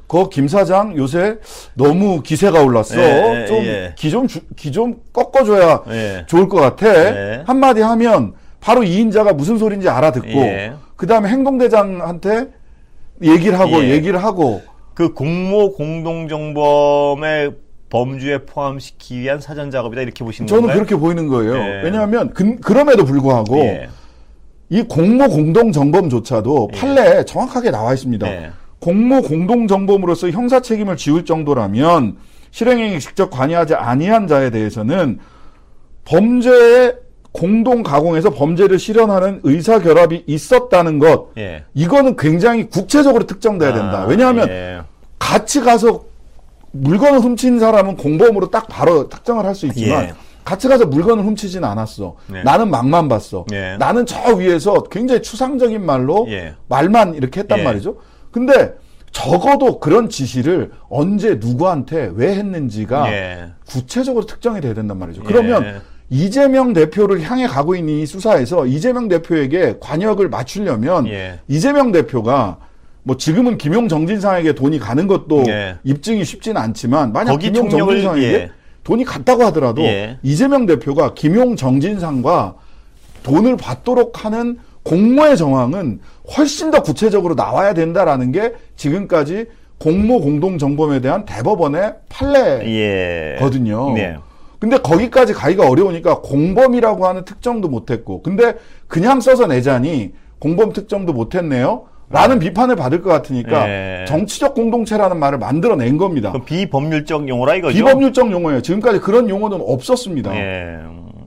그김 0.07 0.47
사장 0.47 0.97
요새 0.97 1.37
너무 1.75 2.23
기세가 2.23 2.63
올랐어. 2.63 2.99
예, 2.99 3.41
예, 3.41 3.45
좀 3.45 3.57
예. 3.57 3.93
기좀기 3.95 4.71
좀 4.71 4.95
꺾어줘야 5.13 5.83
예. 5.89 6.25
좋을 6.25 6.49
것 6.49 6.59
같아. 6.59 6.87
예. 6.87 7.43
한마디 7.45 7.81
하면 7.81 8.33
바로 8.59 8.83
이인자가 8.83 9.33
무슨 9.33 9.59
소리인지 9.59 9.87
알아듣고 9.87 10.27
예. 10.27 10.73
그 10.95 11.05
다음에 11.05 11.29
행동대장한테 11.29 12.47
얘기를 13.21 13.59
하고 13.59 13.83
예. 13.83 13.89
얘기를 13.91 14.23
하고 14.23 14.63
그 14.99 15.13
공모 15.13 15.71
공동정범의 15.75 17.53
범주에 17.89 18.39
포함시키기 18.39 19.21
위한 19.21 19.39
사전 19.39 19.71
작업이다 19.71 20.01
이렇게 20.01 20.25
보시는 20.25 20.45
저는 20.45 20.63
건가요? 20.63 20.75
그렇게 20.75 20.97
보이는 20.97 21.29
거예요. 21.29 21.55
예. 21.55 21.81
왜냐하면 21.85 22.33
그, 22.33 22.57
그럼에도 22.57 23.05
불구하고 23.05 23.59
예. 23.59 23.87
이 24.67 24.81
공모 24.81 25.29
공동 25.29 25.71
정범조차도 25.71 26.71
판례에 26.75 27.23
정확하게 27.23 27.71
나와 27.71 27.93
있습니다. 27.93 28.27
예. 28.27 28.51
공모 28.79 29.21
공동 29.21 29.69
정범으로서 29.69 30.31
형사 30.31 30.59
책임을 30.59 30.97
지울 30.97 31.23
정도라면 31.23 32.17
실행행위 32.51 32.99
직접 32.99 33.29
관여하지 33.29 33.75
아니한 33.75 34.27
자에 34.27 34.49
대해서는 34.49 35.19
범죄의 36.03 36.95
공동 37.31 37.83
가공에서 37.83 38.31
범죄를 38.31 38.79
실현하는 38.79 39.41
의사 39.43 39.79
결합이 39.79 40.23
있었다는 40.25 40.99
것 40.99 41.27
예. 41.37 41.63
이거는 41.73 42.15
굉장히 42.15 42.67
구체적으로 42.69 43.25
특정돼야 43.25 43.73
된다. 43.73 44.01
아, 44.01 44.05
왜냐하면 44.05 44.49
예. 44.49 44.81
같이 45.19 45.61
가서 45.61 46.05
물건을 46.71 47.19
훔친 47.19 47.59
사람은 47.59 47.97
공범으로 47.97 48.49
딱 48.49 48.67
바로 48.67 49.09
특정을 49.09 49.45
할 49.45 49.55
수 49.55 49.67
있지만 49.67 50.03
예. 50.05 50.13
같이 50.43 50.67
가서 50.67 50.85
물건을 50.87 51.23
훔치진 51.23 51.63
않았어. 51.63 52.15
네. 52.27 52.41
나는 52.43 52.71
막만 52.71 53.07
봤어. 53.07 53.45
예. 53.51 53.75
나는 53.77 54.05
저 54.07 54.33
위에서 54.33 54.83
굉장히 54.83 55.21
추상적인 55.21 55.85
말로 55.85 56.25
예. 56.29 56.55
말만 56.67 57.13
이렇게 57.13 57.41
했단 57.41 57.59
예. 57.59 57.63
말이죠. 57.63 57.97
근데 58.31 58.73
적어도 59.11 59.79
그런 59.79 60.09
지시를 60.09 60.71
언제 60.89 61.35
누구한테 61.35 62.11
왜 62.15 62.33
했는지가 62.35 63.11
예. 63.11 63.49
구체적으로 63.67 64.25
특정이 64.25 64.61
돼야 64.61 64.73
된단 64.73 64.97
말이죠. 64.97 65.23
그러면 65.23 65.63
예. 65.65 65.75
이재명 66.09 66.73
대표를 66.73 67.21
향해 67.21 67.47
가고 67.47 67.75
있는 67.75 67.93
이 67.93 68.05
수사에서 68.05 68.65
이재명 68.65 69.07
대표에게 69.07 69.75
관역을 69.79 70.29
맞추려면 70.29 71.07
예. 71.07 71.39
이재명 71.47 71.91
대표가 71.91 72.57
뭐 73.03 73.17
지금은 73.17 73.57
김용 73.57 73.87
정진상에게 73.87 74.53
돈이 74.53 74.79
가는 74.79 75.07
것도 75.07 75.45
예. 75.47 75.77
입증이 75.83 76.25
쉽지는 76.25 76.59
않지만 76.61 77.13
만약 77.13 77.37
김용 77.37 77.69
정진상에게 77.69 78.33
예. 78.33 78.51
돈이 78.83 79.05
갔다고 79.05 79.43
하더라도 79.45 79.83
예. 79.83 80.17
이재명 80.23 80.65
대표가 80.65 81.13
김용 81.13 81.55
정진상과 81.55 82.55
돈을 83.23 83.57
받도록 83.57 84.25
하는 84.25 84.57
공모의 84.83 85.37
정황은 85.37 85.99
훨씬 86.35 86.71
더 86.71 86.81
구체적으로 86.81 87.35
나와야 87.35 87.73
된다라는 87.73 88.31
게 88.31 88.53
지금까지 88.75 89.45
공모 89.77 90.19
공동 90.19 90.57
정범에 90.57 91.01
대한 91.01 91.25
대법원의 91.25 91.93
판례거든요. 92.09 93.93
예. 93.97 94.01
네. 94.01 94.17
근데 94.59 94.77
거기까지 94.77 95.33
가기가 95.33 95.69
어려우니까 95.69 96.21
공범이라고 96.21 97.07
하는 97.07 97.23
특정도 97.23 97.69
못했고, 97.69 98.21
근데 98.21 98.55
그냥 98.87 99.21
써서 99.21 99.47
내자니 99.47 100.11
공범 100.39 100.73
특정도 100.73 101.13
못했네요. 101.13 101.85
라는 102.11 102.39
비판을 102.39 102.75
받을 102.75 103.03
것 103.03 103.11
같으니까 103.11 103.69
예. 103.69 104.05
정치적 104.07 104.55
공동체라는 104.55 105.19
말을 105.19 105.37
만들어낸 105.37 105.97
겁니다. 105.97 106.33
비법률적 106.43 107.29
용어라 107.29 107.55
이거죠. 107.55 107.75
비법률적 107.75 108.31
용어예요. 108.31 108.63
지금까지 108.63 108.99
그런 108.99 109.29
용어는 109.29 109.61
없었습니다. 109.61 110.35
예. 110.35 110.79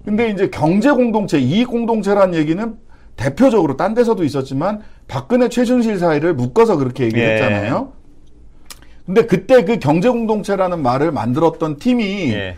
근데 0.04 0.30
이제 0.30 0.50
경제 0.50 0.90
공동체, 0.90 1.38
이익 1.38 1.68
공동체라는 1.68 2.34
얘기는 2.34 2.74
대표적으로 3.14 3.76
딴 3.76 3.94
데서도 3.94 4.24
있었지만 4.24 4.80
박근혜 5.06 5.48
최순실 5.48 5.98
사이를 5.98 6.34
묶어서 6.34 6.76
그렇게 6.76 7.04
얘기를 7.04 7.22
예. 7.22 7.32
했잖아요. 7.34 7.92
근데 9.06 9.26
그때 9.26 9.64
그 9.64 9.78
경제 9.78 10.08
공동체라는 10.08 10.82
말을 10.82 11.12
만들었던 11.12 11.76
팀이 11.76 12.32
예. 12.32 12.56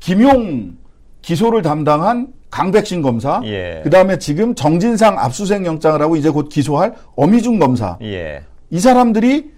김용 0.00 0.76
기소를 1.22 1.62
담당한 1.62 2.28
강백신 2.50 3.02
검사, 3.02 3.40
예. 3.44 3.80
그 3.84 3.90
다음에 3.90 4.18
지금 4.18 4.54
정진상 4.54 5.18
압수수색 5.18 5.66
영장을 5.66 6.00
하고 6.00 6.16
이제 6.16 6.30
곧 6.30 6.48
기소할 6.48 6.94
어미중 7.16 7.58
검사, 7.58 7.98
예. 8.02 8.42
이 8.70 8.80
사람들이 8.80 9.50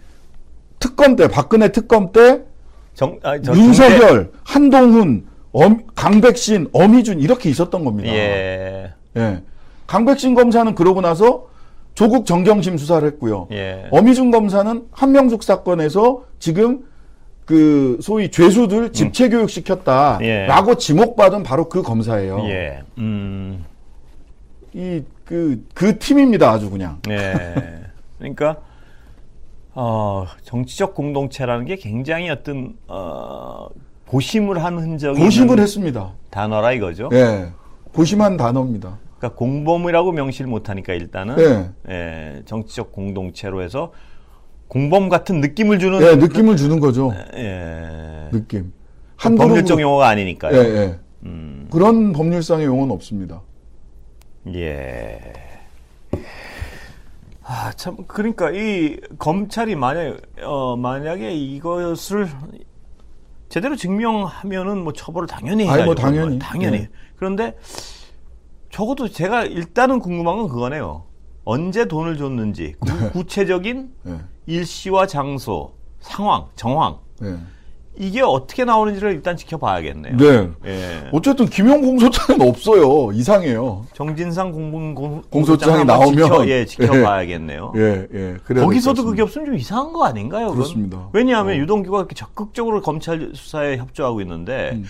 특검 0.80 1.14
때 1.14 1.28
박근혜 1.28 1.70
특검 1.70 2.10
때 2.10 2.42
정, 2.94 3.18
아, 3.22 3.38
저 3.40 3.54
윤석열, 3.54 4.32
한동훈, 4.42 5.26
엄- 5.52 5.84
강백신, 5.94 6.68
어미준 6.72 7.20
이렇게 7.20 7.48
있었던 7.50 7.84
겁니다. 7.84 8.08
예. 8.12 8.92
예. 9.16 9.42
강백신 9.86 10.34
검사는 10.34 10.74
그러고 10.74 11.00
나서 11.00 11.46
조국 11.94 12.26
정경심 12.26 12.76
수사를 12.78 13.06
했고요. 13.06 13.46
예. 13.52 13.86
어미준 13.90 14.30
검사는 14.30 14.84
한명숙 14.90 15.42
사건에서 15.44 16.24
지금 16.38 16.84
그 17.50 17.98
소위 18.00 18.30
죄수들 18.30 18.92
집체 18.92 19.28
교육 19.28 19.50
시켰다라고 19.50 20.70
예. 20.70 20.74
지목받은 20.78 21.42
바로 21.42 21.68
그 21.68 21.82
검사예요. 21.82 22.44
예. 22.44 22.84
음. 22.98 23.64
이그그 24.72 25.98
팀입니다, 25.98 26.48
아주 26.48 26.70
그냥. 26.70 27.00
예. 27.08 27.82
그러니까 28.18 28.58
어, 29.74 30.26
정치적 30.44 30.94
공동체라는 30.94 31.64
게 31.64 31.74
굉장히 31.74 32.30
어떤 32.30 32.76
어, 32.86 33.66
고심을 34.06 34.62
한 34.62 34.78
흔적이 34.78 35.20
고심을 35.20 35.58
했습니다. 35.58 36.12
단어라 36.30 36.70
이거죠. 36.70 37.08
예. 37.12 37.50
고심한 37.92 38.36
단어입니다. 38.36 38.96
그러니까 39.18 39.36
공범이라고 39.36 40.12
명시를 40.12 40.48
못 40.48 40.70
하니까 40.70 40.94
일단은 40.94 41.34
네. 41.34 41.70
예, 41.88 42.42
정치적 42.44 42.92
공동체로 42.92 43.60
해서 43.60 43.90
공범 44.70 45.08
같은 45.08 45.40
느낌을 45.40 45.80
주는 45.80 46.00
예, 46.00 46.14
느낌을 46.14 46.56
주는 46.56 46.78
거죠. 46.78 47.12
예. 47.34 48.28
느낌. 48.30 48.72
법률적 49.18 49.78
그룹으로- 49.78 49.80
용어가 49.80 50.08
아니니까요. 50.08 50.56
예, 50.56 50.60
예. 50.64 50.98
음. 51.24 51.66
그런 51.72 52.12
법률상의 52.12 52.66
용어는 52.66 52.92
없습니다. 52.94 53.42
예. 54.54 55.20
아, 57.42 57.72
참, 57.74 57.96
그러니까 58.06 58.52
이 58.52 58.96
검찰이 59.18 59.74
만약, 59.74 60.18
어, 60.44 60.76
만약에 60.76 61.34
이것을 61.34 62.28
제대로 63.48 63.74
증명하면은 63.74 64.84
뭐 64.84 64.92
처벌을 64.92 65.26
당연히 65.26 65.64
아니, 65.64 65.70
해야죠. 65.78 65.84
뭐 65.84 65.94
당연히. 65.96 66.38
당연히. 66.38 66.76
예. 66.76 66.88
그런데 67.16 67.56
적어도 68.70 69.08
제가 69.08 69.46
일단은 69.46 69.98
궁금한 69.98 70.36
건 70.36 70.48
그거네요. 70.48 71.06
언제 71.44 71.86
돈을 71.86 72.16
줬는지, 72.16 72.74
구, 73.12 73.24
체적인 73.26 73.88
예. 74.06 74.20
일시와 74.46 75.06
장소, 75.06 75.72
상황, 76.00 76.46
정황. 76.56 76.98
예. 77.22 77.36
이게 77.96 78.22
어떻게 78.22 78.64
나오는지를 78.64 79.12
일단 79.12 79.36
지켜봐야겠네요. 79.36 80.16
네. 80.16 80.48
예. 80.64 81.08
어쨌든 81.12 81.46
김용 81.46 81.82
공소장은 81.82 82.40
없어요. 82.48 83.12
이상해요. 83.12 83.84
정진상 83.92 84.52
공공, 84.52 84.94
공, 84.94 85.22
공소장이 85.28 85.84
나오면 85.84 86.16
지켜, 86.16 86.46
예, 86.48 86.64
지켜봐야겠네요. 86.64 87.72
예, 87.76 88.06
예. 88.14 88.36
그래야 88.44 88.64
거기서도 88.64 89.04
그게 89.04 89.20
없으면 89.22 89.46
좀 89.46 89.54
이상한 89.56 89.92
거 89.92 90.04
아닌가요? 90.04 90.46
그건? 90.46 90.56
그렇습니다. 90.56 90.96
어. 90.98 91.10
왜냐하면 91.12 91.56
유동규가 91.56 91.98
이렇게 91.98 92.14
적극적으로 92.14 92.80
검찰 92.80 93.32
수사에 93.34 93.76
협조하고 93.76 94.20
있는데 94.22 94.70
음. 94.74 94.84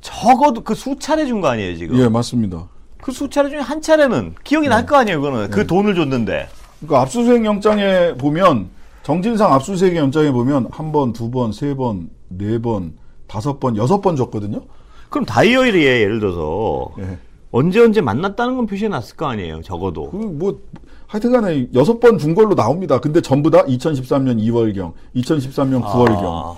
적어도 0.00 0.62
그 0.62 0.74
수차례 0.74 1.26
준 1.26 1.40
거 1.42 1.48
아니에요 1.48 1.76
지금? 1.76 1.98
예, 1.98 2.08
맞습니다. 2.08 2.68
그 3.04 3.12
수차례 3.12 3.50
중에 3.50 3.58
한 3.60 3.82
차례는 3.82 4.34
기억이 4.44 4.66
날 4.68 4.86
거 4.86 4.96
아니에요, 4.96 5.20
그거는. 5.20 5.50
그 5.50 5.60
네. 5.60 5.66
돈을 5.66 5.94
줬는데. 5.94 6.48
그러니까 6.80 7.02
압수수색 7.02 7.44
영장에 7.44 8.14
보면 8.14 8.70
정진상 9.02 9.52
압수수색 9.52 9.94
영장에 9.94 10.30
보면 10.30 10.68
한 10.70 10.90
번, 10.90 11.12
두 11.12 11.30
번, 11.30 11.52
세 11.52 11.74
번, 11.74 12.08
네 12.28 12.56
번, 12.58 12.94
다섯 13.26 13.60
번, 13.60 13.76
여섯 13.76 14.00
번 14.00 14.16
줬거든요. 14.16 14.62
그럼 15.10 15.26
다이어리에 15.26 16.00
예를 16.00 16.18
들어서 16.18 16.88
예. 16.98 17.18
언제 17.50 17.80
언제 17.80 18.00
만났다는 18.00 18.56
건 18.56 18.66
표시해 18.66 18.88
놨을 18.88 19.16
거 19.18 19.26
아니에요, 19.26 19.60
적어도. 19.60 20.10
그 20.10 20.16
뭐 20.16 20.58
하여튼간에 21.06 21.68
여섯 21.74 22.00
번 22.00 22.16
준 22.18 22.34
걸로 22.34 22.54
나옵니다. 22.54 22.98
근데 23.00 23.20
전부 23.20 23.50
다 23.50 23.62
2013년 23.64 24.38
2월경, 24.40 24.92
2013년 25.16 25.82
9월경, 25.82 26.22
아. 26.24 26.56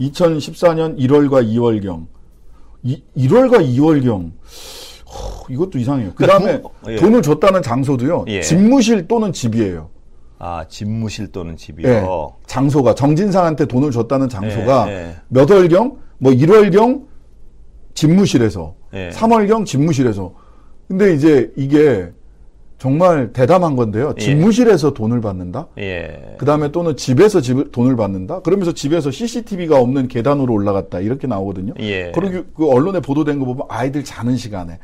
2014년 0.00 0.96
1월과 0.96 1.44
2월경, 1.44 2.06
이, 2.84 3.02
1월과 3.16 3.66
2월경. 3.68 4.30
허, 5.10 5.46
이것도 5.52 5.78
이상해요. 5.78 6.12
그 6.14 6.26
다음에 6.26 6.44
그러니까 6.60 6.68
두- 6.84 6.92
예. 6.92 6.96
돈을 6.96 7.22
줬다는 7.22 7.62
장소도요. 7.62 8.24
예. 8.28 8.42
집무실 8.42 9.08
또는 9.08 9.32
집이에요. 9.32 9.88
아, 10.38 10.64
집무실 10.68 11.32
또는 11.32 11.56
집이요. 11.56 11.88
예. 11.88 12.04
장소가 12.46 12.94
정진상한테 12.94 13.66
돈을 13.66 13.90
줬다는 13.90 14.28
장소가 14.28 14.86
예, 14.88 14.92
예. 14.92 15.16
몇 15.28 15.50
월경, 15.50 15.96
뭐 16.18 16.32
1월경 16.32 17.06
집무실에서, 17.94 18.74
예. 18.94 19.10
3월경 19.10 19.66
집무실에서. 19.66 20.32
근데 20.86 21.12
이제 21.14 21.52
이게 21.56 22.10
정말 22.78 23.32
대담한 23.32 23.74
건데요. 23.74 24.14
예. 24.16 24.22
집무실에서 24.22 24.94
돈을 24.94 25.20
받는다. 25.20 25.66
예. 25.78 26.36
그 26.38 26.46
다음에 26.46 26.70
또는 26.70 26.96
집에서 26.96 27.40
집 27.40 27.72
돈을 27.72 27.96
받는다. 27.96 28.40
그러면서 28.42 28.72
집에서 28.72 29.10
CCTV가 29.10 29.80
없는 29.80 30.06
계단으로 30.06 30.54
올라갔다. 30.54 31.00
이렇게 31.00 31.26
나오거든요. 31.26 31.74
예. 31.80 32.12
그리고 32.14 32.44
그 32.56 32.70
언론에 32.70 33.00
보도된 33.00 33.40
거 33.40 33.46
보면 33.46 33.66
아이들 33.68 34.04
자는 34.04 34.36
시간에. 34.36 34.78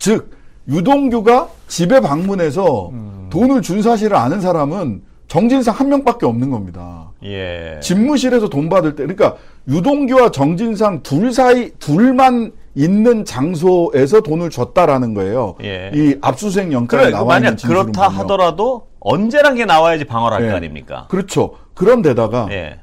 즉, 0.00 0.30
유동규가 0.68 1.48
집에 1.68 2.00
방문해서 2.00 2.88
음. 2.88 3.28
돈을 3.30 3.62
준 3.62 3.82
사실을 3.82 4.16
아는 4.16 4.40
사람은 4.40 5.02
정진상 5.28 5.74
한 5.76 5.88
명밖에 5.88 6.26
없는 6.26 6.50
겁니다. 6.50 7.12
예. 7.22 7.78
집무실에서 7.80 8.48
돈 8.48 8.68
받을 8.68 8.96
때, 8.96 9.04
그러니까 9.04 9.36
유동규와 9.68 10.32
정진상 10.32 11.04
둘 11.04 11.32
사이, 11.32 11.70
둘만 11.78 12.52
있는 12.74 13.24
장소에서 13.24 14.22
돈을 14.22 14.50
줬다라는 14.50 15.14
거예요. 15.14 15.54
예. 15.62 15.92
이 15.94 16.16
압수수색 16.20 16.72
영장에 16.72 17.02
그래, 17.04 17.12
나와 17.12 17.36
있는 17.36 17.56
진술은 17.56 17.82
그렇다 17.92 18.08
보면. 18.08 18.20
하더라도 18.22 18.88
언제란 19.00 19.54
게 19.54 19.64
나와야지 19.64 20.04
방어를 20.04 20.38
할거 20.38 20.50
예. 20.50 20.56
아닙니까? 20.56 21.06
그렇죠. 21.10 21.54
그런데다가 21.74 22.48
예. 22.50 22.80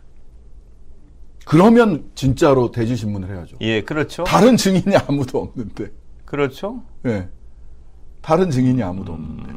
그러면 1.46 2.06
진짜로 2.16 2.72
대지신문을 2.72 3.30
해야죠. 3.30 3.58
예, 3.62 3.82
그렇죠. 3.82 4.24
다른 4.24 4.56
증인이 4.56 4.96
아무도 5.08 5.40
없는데. 5.40 5.88
그렇죠. 6.32 6.82
예. 7.06 7.30
다른 8.22 8.52
증인이 8.52 8.84
아무도 8.84 9.14
없는데. 9.14 9.54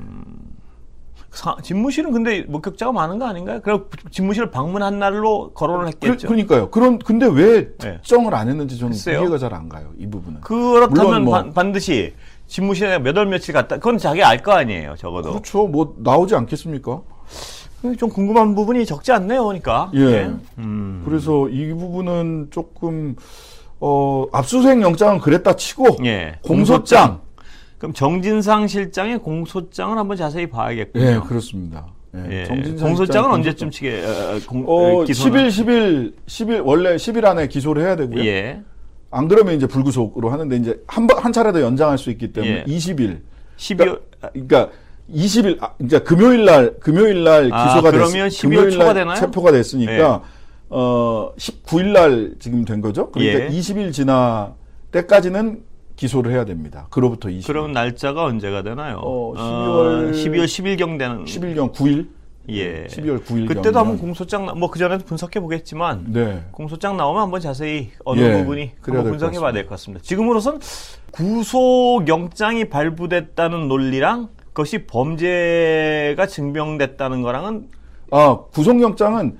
사- 1.33 1.57
집무실은 1.63 2.13
근데 2.13 2.43
목격자가 2.43 2.93
많은 2.93 3.19
거 3.19 3.27
아닌가요? 3.27 3.61
그럼 3.61 3.89
집무실을 4.11 4.51
방문한 4.51 4.99
날로 4.99 5.51
거론을 5.53 5.93
그, 6.01 6.07
했겠죠. 6.07 6.29
그 6.29 6.33
러니까요. 6.33 6.71
그런 6.71 6.99
근데 6.99 7.27
왜 7.27 7.57
예. 7.57 7.69
특정을 7.79 8.35
안 8.35 8.49
했는지 8.49 8.77
저는 8.79 8.93
글쎄요. 8.93 9.21
이해가 9.21 9.39
잘 9.39 9.53
안 9.55 9.69
가요. 9.69 9.91
이 9.99 10.07
부분은. 10.09 10.41
그렇다면 10.43 11.25
뭐- 11.25 11.35
반- 11.35 11.53
반드시 11.53 12.15
집무실에 12.47 12.99
몇 13.01 13.17
월 13.17 13.27
며칠 13.27 13.53
갔다. 13.55 13.77
그건 13.77 13.99
자기 13.99 14.23
알 14.25 14.43
거 14.43 14.53
아니에요, 14.53 14.95
적어도. 14.97 15.31
그렇죠. 15.31 15.67
뭐 15.67 15.95
나오지 15.99 16.35
않겠습니까? 16.35 17.03
좀 17.99 18.09
궁금한 18.11 18.55
부분이 18.55 18.85
적지 18.85 19.11
않네요, 19.13 19.45
그러니까. 19.45 19.91
예. 19.95 20.31
음. 20.59 21.03
그래서 21.05 21.49
이 21.49 21.73
부분은 21.73 22.49
조금 22.51 23.15
어, 23.81 24.27
압수수색 24.32 24.81
영장은 24.82 25.19
그랬다 25.20 25.57
치고 25.57 25.97
예. 26.05 26.35
공소장. 26.43 27.20
그럼 27.78 27.94
정진상 27.94 28.66
실장의 28.66 29.19
공소장을 29.19 29.97
한번 29.97 30.16
자세히 30.16 30.47
봐야겠군요. 30.48 31.05
예, 31.05 31.19
그렇습니다. 31.27 31.86
예, 32.15 32.40
예. 32.40 32.44
정진상 32.44 32.89
공소장은 32.89 33.31
언제쯤 33.31 33.70
치게 33.70 34.05
어, 34.05 34.09
어, 34.36 34.40
공, 34.47 34.65
어, 34.69 35.01
어, 35.01 35.05
기소는? 35.05 35.48
10일, 35.48 35.66
10일, 35.66 36.12
10일 36.27 36.62
원래 36.65 36.97
10일 36.97 37.24
안에 37.24 37.48
기소를 37.48 37.82
해야 37.82 37.97
되고요. 37.97 38.23
예. 38.24 38.61
안 39.11 39.28
그러면 39.28 39.55
이제 39.57 39.66
불구속으로 39.66 40.28
하는데 40.31 40.55
이제 40.57 40.78
한 40.86 41.07
번 41.07 41.19
한 41.24 41.32
차례 41.32 41.51
더 41.52 41.61
연장할 41.62 41.97
수 41.98 42.11
있기 42.11 42.32
때문에 42.32 42.65
예. 42.69 42.70
20일. 42.70 43.20
12월 43.57 43.77
그러니까, 43.78 44.31
그러니까 44.32 44.69
20일 45.12 45.62
아, 45.62 45.70
이제 45.81 45.98
금요일 46.01 46.44
날 46.44 46.74
금요일 46.81 47.24
날 47.24 47.51
아, 47.52 47.69
기소가 47.69 47.90
그러면 47.90 48.28
됐 48.28 48.36
12월 48.36 48.40
금요일 48.43 48.70
초가 48.70 48.85
날 48.85 48.94
되나요? 48.94 49.16
체포가 49.16 49.52
됐으니까 49.52 49.93
예. 49.93 50.40
어 50.71 51.33
19일 51.37 51.93
날 51.93 52.35
지금 52.39 52.65
된 52.65 52.81
거죠. 52.81 53.11
그러니까 53.11 53.41
예. 53.45 53.49
20일 53.49 53.93
지나 53.93 54.55
때까지는 54.93 55.63
기소를 55.97 56.33
해야 56.33 56.45
됩니다. 56.45 56.87
그로부터 56.91 57.29
20일. 57.29 57.47
그럼 57.47 57.73
날짜가 57.73 58.25
언제가 58.25 58.63
되나요? 58.63 59.01
어, 59.03 59.35
12월 59.37 60.13
12월 60.13 60.45
10일 60.45 60.79
경 60.79 60.97
되는 60.97 61.25
10일경 61.25 61.73
9일. 61.75 62.09
예. 62.49 62.87
12월 62.87 63.23
9일 63.23 63.47
그때도 63.49 63.79
한번 63.79 63.99
공소장 63.99 64.47
뭐 64.59 64.71
그 64.71 64.79
전에도 64.79 65.05
분석해 65.05 65.41
보겠지만 65.41 66.07
네. 66.09 66.43
공소장 66.53 66.97
나오면 66.97 67.23
한번 67.23 67.41
자세히 67.41 67.91
어느 68.05 68.21
예, 68.21 68.39
부분이 68.39 68.71
한번 68.81 69.05
분석해 69.11 69.39
봐야 69.41 69.53
될 69.53 69.65
것 69.65 69.71
같습니다. 69.71 70.03
지금으로선 70.03 70.59
구속 71.13 72.07
영장이 72.09 72.65
발부됐다는 72.71 73.69
논리랑 73.69 74.29
그것이 74.53 74.87
범죄가 74.87 76.27
증명됐다는 76.27 77.23
거랑은 77.23 77.69
아, 78.11 78.39
구속영장은 78.53 79.39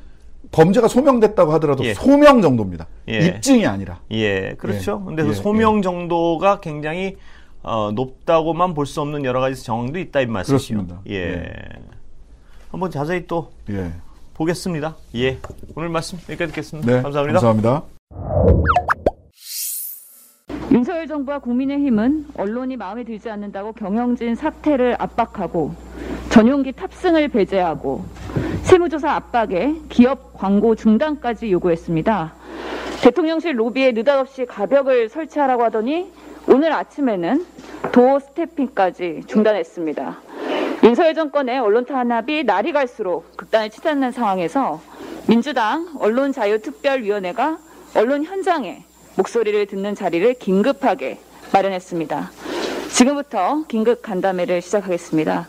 범죄가 0.53 0.89
소명됐다고 0.89 1.53
하더라도 1.55 1.85
예. 1.85 1.95
소명 1.95 2.43
정도입니다. 2.43 2.87
예. 3.09 3.27
입증이 3.27 3.67
아니라. 3.67 4.01
예, 4.11 4.55
그렇죠. 4.59 5.01
예, 5.03 5.07
근데 5.07 5.23
그 5.23 5.29
예, 5.31 5.35
소명 5.35 5.81
정도가 5.83 6.61
굉장히 6.61 7.17
어, 7.63 7.91
높다고만 7.95 8.75
볼 8.75 8.87
수 8.87 9.01
없는 9.01 9.25
여러 9.25 9.41
가지 9.41 9.63
정황도 9.63 9.99
있다 9.99 10.21
이 10.23 10.27
말씀이시죠. 10.27 10.75
그렇습니다. 10.87 11.03
예. 11.11 11.53
한번 12.71 12.91
자세히 12.91 13.27
또 13.27 13.51
예. 13.71 13.93
보겠습니다. 14.35 14.97
예. 15.17 15.39
오늘 15.77 15.89
말씀 15.89 16.19
여기까지 16.29 16.53
듣겠습니다. 16.53 16.91
네. 16.97 17.03
감사합니다. 17.03 17.41
감사합니다. 17.41 17.83
윤석열 20.73 21.07
정부와 21.09 21.41
국민의힘은 21.41 22.29
언론이 22.37 22.77
마음에 22.77 23.05
들지 23.05 23.29
않는다고 23.29 23.73
경영진 23.73 24.35
사퇴를 24.37 24.97
압박하고 24.99 25.75
전용기 26.31 26.73
탑승을 26.73 27.29
배제하고 27.29 28.05
세무조사 28.71 29.11
압박에 29.11 29.75
기업 29.89 30.33
광고 30.39 30.77
중단까지 30.77 31.51
요구했습니다. 31.51 32.33
대통령실 33.03 33.59
로비에 33.59 33.91
느닷없이 33.91 34.47
가벽을 34.47 35.09
설치하라고 35.09 35.65
하더니 35.65 36.13
오늘 36.47 36.73
아침에는 36.73 37.45
도어 37.91 38.21
스태핑까지 38.21 39.23
중단했습니다. 39.27 40.21
윤석열 40.85 41.15
정권의 41.17 41.59
언론 41.59 41.85
탄압이 41.85 42.45
날이 42.45 42.71
갈수록 42.71 43.37
극단을 43.37 43.71
치닫는 43.71 44.13
상황에서 44.13 44.81
민주당 45.27 45.89
언론자유특별위원회가 45.99 47.59
언론 47.97 48.23
현장에 48.23 48.85
목소리를 49.17 49.67
듣는 49.67 49.97
자리를 49.97 50.35
긴급하게 50.35 51.19
마련했습니다. 51.53 52.31
지금부터 52.93 53.65
긴급 53.67 54.01
간담회를 54.01 54.63
시작하겠습니다. 54.63 55.49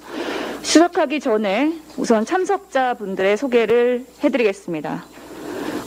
시작하기 0.64 1.20
전에 1.20 1.80
우선 1.98 2.26
참석자분들의 2.26 3.38
소개를 3.38 4.06
해드리겠습니다. 4.24 5.04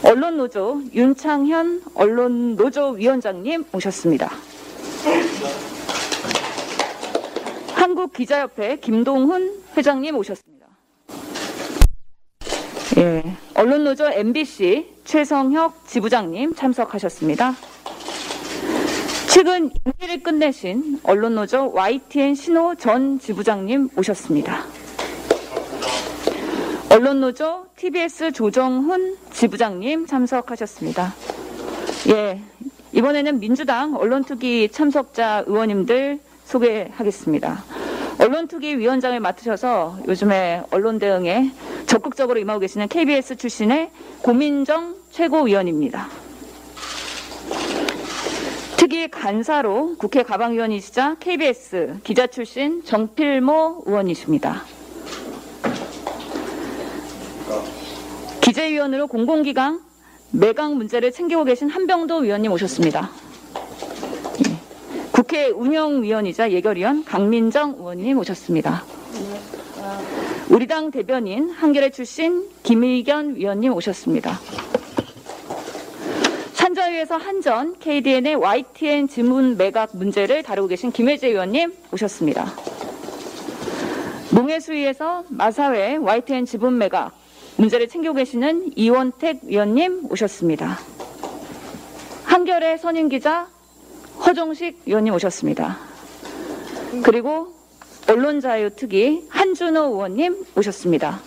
언론노조 0.03 0.83
윤창현 0.93 1.81
언론노조 1.95 2.89
위원장님 2.91 3.65
오셨습니다. 3.73 4.31
한국기자협회 7.73 8.77
김동훈 8.77 9.63
회장님 9.75 10.15
오셨습니다. 10.17 10.67
예, 12.97 13.23
언론노조 13.55 14.11
MBC 14.11 14.95
최성혁 15.05 15.87
지부장님 15.87 16.55
참석하셨습니다. 16.55 17.55
최근 19.35 19.69
임기를 19.85 20.23
끝내신 20.23 21.01
언론노조 21.03 21.73
YTN 21.73 22.35
신호 22.35 22.73
전 22.73 23.19
지부장님 23.19 23.89
오셨습니다. 23.97 24.63
언론노조 26.89 27.65
TBS 27.75 28.31
조정훈 28.31 29.17
지부장님 29.33 30.07
참석하셨습니다. 30.07 31.13
예, 32.11 32.39
이번에는 32.93 33.41
민주당 33.41 33.97
언론투기 33.97 34.69
참석자 34.71 35.43
의원님들 35.45 36.21
소개하겠습니다. 36.45 37.61
언론투기 38.21 38.79
위원장을 38.79 39.19
맡으셔서 39.19 39.97
요즘에 40.07 40.63
언론 40.71 40.97
대응에 40.97 41.51
적극적으로 41.87 42.39
임하고 42.39 42.61
계시는 42.61 42.87
KBS 42.87 43.35
출신의 43.35 43.91
고민정 44.21 44.95
최고위원입니다. 45.11 46.24
특위 48.85 49.07
간사로 49.07 49.95
국회 49.97 50.21
가방위원이시자 50.21 51.15
KBS 51.19 52.01
기자 52.03 52.27
출신 52.27 52.83
정필모 52.83 53.81
의원이십니다. 53.87 54.61
기재위원으로 58.41 59.07
공공기강 59.07 59.81
매각 60.29 60.75
문제를 60.75 61.11
챙기고 61.11 61.45
계신 61.45 61.67
한병도 61.71 62.17
위원님 62.17 62.51
오셨습니다. 62.51 63.09
예. 64.47 64.55
국회 65.11 65.47
운영위원이자 65.47 66.51
예결위원 66.51 67.05
강민정 67.05 67.77
의원님 67.79 68.19
오셨습니다. 68.19 68.83
우리 70.49 70.67
당 70.67 70.91
대변인 70.91 71.49
한겨레 71.49 71.89
출신 71.89 72.47
김의견 72.61 73.35
위원님 73.35 73.73
오셨습니다. 73.73 74.39
산자위에서 76.95 77.17
한전 77.17 77.77
KDN의 77.79 78.35
YTN 78.35 79.07
지문 79.07 79.57
매각 79.57 79.95
문제를 79.95 80.43
다루고 80.43 80.69
계신 80.69 80.91
김혜재 80.91 81.27
의원님 81.27 81.73
오셨습니다. 81.91 82.53
농해수위에서 84.31 85.25
마사회 85.29 85.97
YTN 85.97 86.45
지분 86.45 86.77
매각 86.77 87.11
문제를 87.57 87.87
챙기고 87.89 88.13
계시는 88.15 88.71
이원택 88.77 89.41
위원님 89.43 90.07
오셨습니다. 90.09 90.79
한겨레 92.23 92.77
선임 92.77 93.09
기자 93.09 93.47
허종식 94.25 94.81
위원님 94.85 95.13
오셨습니다. 95.13 95.77
그리고 97.03 97.53
언론자유특위 98.07 99.27
한준호 99.29 99.81
의원님 99.81 100.45
오셨습니다. 100.55 101.19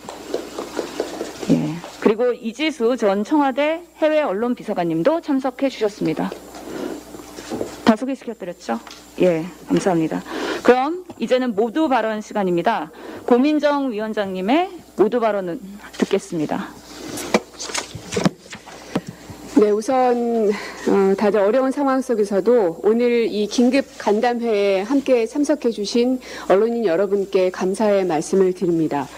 예. 2.08 2.14
그리고 2.14 2.32
이지수 2.32 2.96
전 2.96 3.22
청와대 3.22 3.82
해외 3.98 4.22
언론 4.22 4.54
비서관님도 4.54 5.20
참석해 5.20 5.68
주셨습니다. 5.68 6.30
다 7.84 7.96
소개시켜드렸죠? 7.96 8.80
예, 9.20 9.44
감사합니다. 9.68 10.22
그럼 10.62 11.04
이제는 11.18 11.54
모두 11.54 11.88
발언 11.88 12.20
시간입니다. 12.20 12.90
고민정 13.26 13.92
위원장님의 13.92 14.70
모두 14.96 15.20
발언은 15.20 15.60
듣겠습니다. 15.92 16.68
네, 19.58 19.70
우선 19.70 20.50
어, 20.50 21.14
다들 21.16 21.40
어려운 21.40 21.72
상황 21.72 22.00
속에서도 22.00 22.78
오늘 22.84 23.26
이 23.28 23.48
긴급 23.48 23.86
간담회에 23.98 24.82
함께 24.82 25.26
참석해 25.26 25.72
주신 25.72 26.20
언론인 26.48 26.84
여러분께 26.84 27.50
감사의 27.50 28.06
말씀을 28.06 28.52
드립니다. 28.52 29.08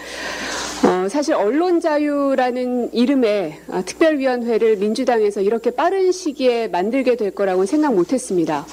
어, 0.83 1.07
사실 1.09 1.35
언론 1.35 1.79
자유라는 1.79 2.91
이름의 2.91 3.59
아, 3.69 3.83
특별위원회를 3.83 4.77
민주당에서 4.77 5.41
이렇게 5.41 5.69
빠른 5.69 6.11
시기에 6.11 6.69
만들게 6.69 7.17
될 7.17 7.29
거라고는 7.35 7.67
생각 7.67 7.93
못했습니다. 7.93 8.65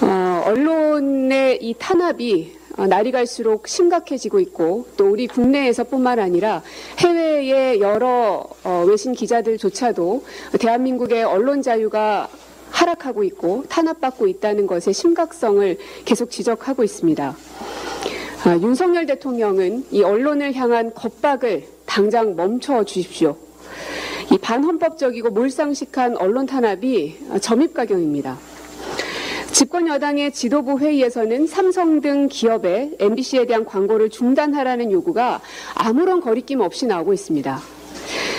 어, 0.00 0.44
언론의 0.46 1.58
이 1.60 1.74
탄압이 1.76 2.52
어, 2.52 2.63
날이 2.76 3.12
갈수록 3.12 3.68
심각해지고 3.68 4.40
있고 4.40 4.86
또 4.96 5.08
우리 5.08 5.26
국내에서뿐만 5.26 6.18
아니라 6.18 6.62
해외의 6.98 7.80
여러 7.80 8.46
어, 8.64 8.84
외신 8.86 9.12
기자들조차도 9.12 10.24
대한민국의 10.58 11.24
언론 11.24 11.62
자유가 11.62 12.28
하락하고 12.70 13.22
있고 13.24 13.64
탄압받고 13.68 14.26
있다는 14.26 14.66
것의 14.66 14.92
심각성을 14.92 15.78
계속 16.04 16.30
지적하고 16.30 16.82
있습니다. 16.82 17.36
아, 18.44 18.58
윤석열 18.58 19.06
대통령은 19.06 19.86
이 19.90 20.02
언론을 20.02 20.54
향한 20.54 20.92
겁박을 20.92 21.64
당장 21.86 22.34
멈춰 22.34 22.84
주십시오. 22.84 23.36
이 24.32 24.38
반헌법적이고 24.38 25.30
몰상식한 25.30 26.16
언론 26.16 26.46
탄압이 26.46 27.18
아, 27.30 27.38
점입가경입니다. 27.38 28.38
집권 29.54 29.86
여당의 29.86 30.32
지도부 30.32 30.80
회의에서는 30.80 31.46
삼성 31.46 32.00
등 32.00 32.26
기업에 32.26 32.90
MBC에 32.98 33.46
대한 33.46 33.64
광고를 33.64 34.10
중단하라는 34.10 34.90
요구가 34.90 35.40
아무런 35.76 36.20
거리낌 36.20 36.58
없이 36.58 36.86
나오고 36.86 37.12
있습니다. 37.12 37.60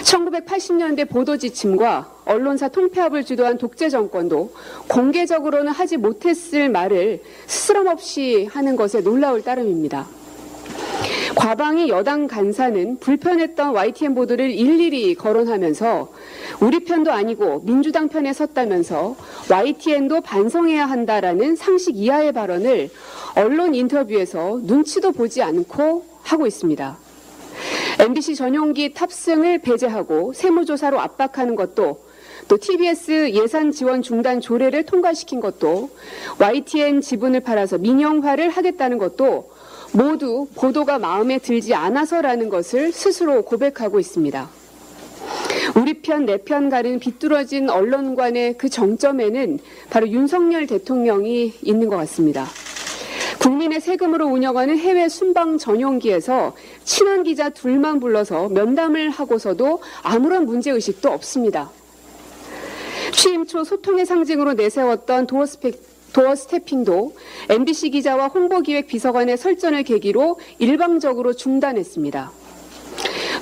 1980년대 0.03 1.07
보도 1.07 1.37
지침과 1.37 2.15
언론사 2.25 2.67
통폐합을 2.67 3.23
주도한 3.23 3.57
독재 3.57 3.87
정권도 3.87 4.53
공개적으로는 4.89 5.71
하지 5.71 5.95
못했을 5.95 6.67
말을 6.67 7.21
스스럼 7.47 7.87
없이 7.87 8.49
하는 8.51 8.75
것에 8.75 8.99
놀라울 8.99 9.41
따름입니다. 9.41 10.14
과방위 11.35 11.89
여당 11.89 12.27
간사는 12.27 12.99
불편했던 12.99 13.75
YTN 13.75 14.15
보도를 14.15 14.51
일일이 14.51 15.15
거론하면서 15.15 16.11
우리 16.61 16.83
편도 16.83 17.11
아니고 17.11 17.61
민주당 17.65 18.07
편에 18.07 18.31
섰다면서 18.31 19.15
YTN도 19.49 20.21
반성해야 20.21 20.85
한다라는 20.85 21.55
상식 21.55 21.97
이하의 21.97 22.31
발언을 22.31 22.89
언론 23.35 23.75
인터뷰에서 23.75 24.59
눈치도 24.63 25.11
보지 25.11 25.41
않고 25.41 26.05
하고 26.23 26.47
있습니다. 26.47 26.97
MBC 27.99 28.35
전용기 28.35 28.93
탑승을 28.93 29.59
배제하고 29.59 30.33
세무조사로 30.33 30.99
압박하는 30.99 31.55
것도 31.55 32.05
또 32.47 32.57
TBS 32.57 33.31
예산 33.33 33.71
지원 33.71 34.01
중단 34.01 34.39
조례를 34.39 34.83
통과시킨 34.83 35.39
것도 35.39 35.89
YTN 36.39 37.01
지분을 37.01 37.39
팔아서 37.41 37.77
민영화를 37.77 38.49
하겠다는 38.49 38.97
것도 38.97 39.49
모두 39.95 40.47
보도가 40.55 40.99
마음에 40.99 41.37
들지 41.37 41.73
않아서라는 41.73 42.49
것을 42.49 42.91
스스로 42.91 43.43
고백하고 43.43 43.97
있습니다. 43.97 44.49
우리 45.77 46.01
편, 46.01 46.25
내 46.25 46.37
편 46.37 46.69
가는 46.69 46.99
비뚤어진 46.99 47.69
언론관의 47.69 48.57
그 48.57 48.67
정점에는 48.67 49.59
바로 49.89 50.09
윤석열 50.09 50.67
대통령이 50.67 51.53
있는 51.61 51.87
것 51.87 51.95
같습니다. 51.95 52.45
국민의 53.39 53.79
세금으로 53.79 54.27
운영하는 54.27 54.77
해외 54.77 55.07
순방 55.07 55.57
전용기에서 55.57 56.53
친한 56.83 57.23
기자 57.23 57.49
둘만 57.49 58.01
불러서 58.01 58.49
면담을 58.49 59.09
하고서도 59.09 59.81
아무런 60.01 60.45
문제의식도 60.45 61.09
없습니다. 61.09 61.71
취임 63.13 63.45
초 63.45 63.63
소통의 63.63 64.05
상징으로 64.05 64.53
내세웠던 64.53 65.27
doorstep 65.27 65.94
doorstepping도 66.15 67.13
MBC 67.49 67.89
기자와 67.89 68.27
홍보기획 68.27 68.87
비서관의 68.87 69.35
설전을 69.35 69.83
계기로 69.83 70.39
일방적으로 70.59 71.33
중단했습니다. 71.33 72.31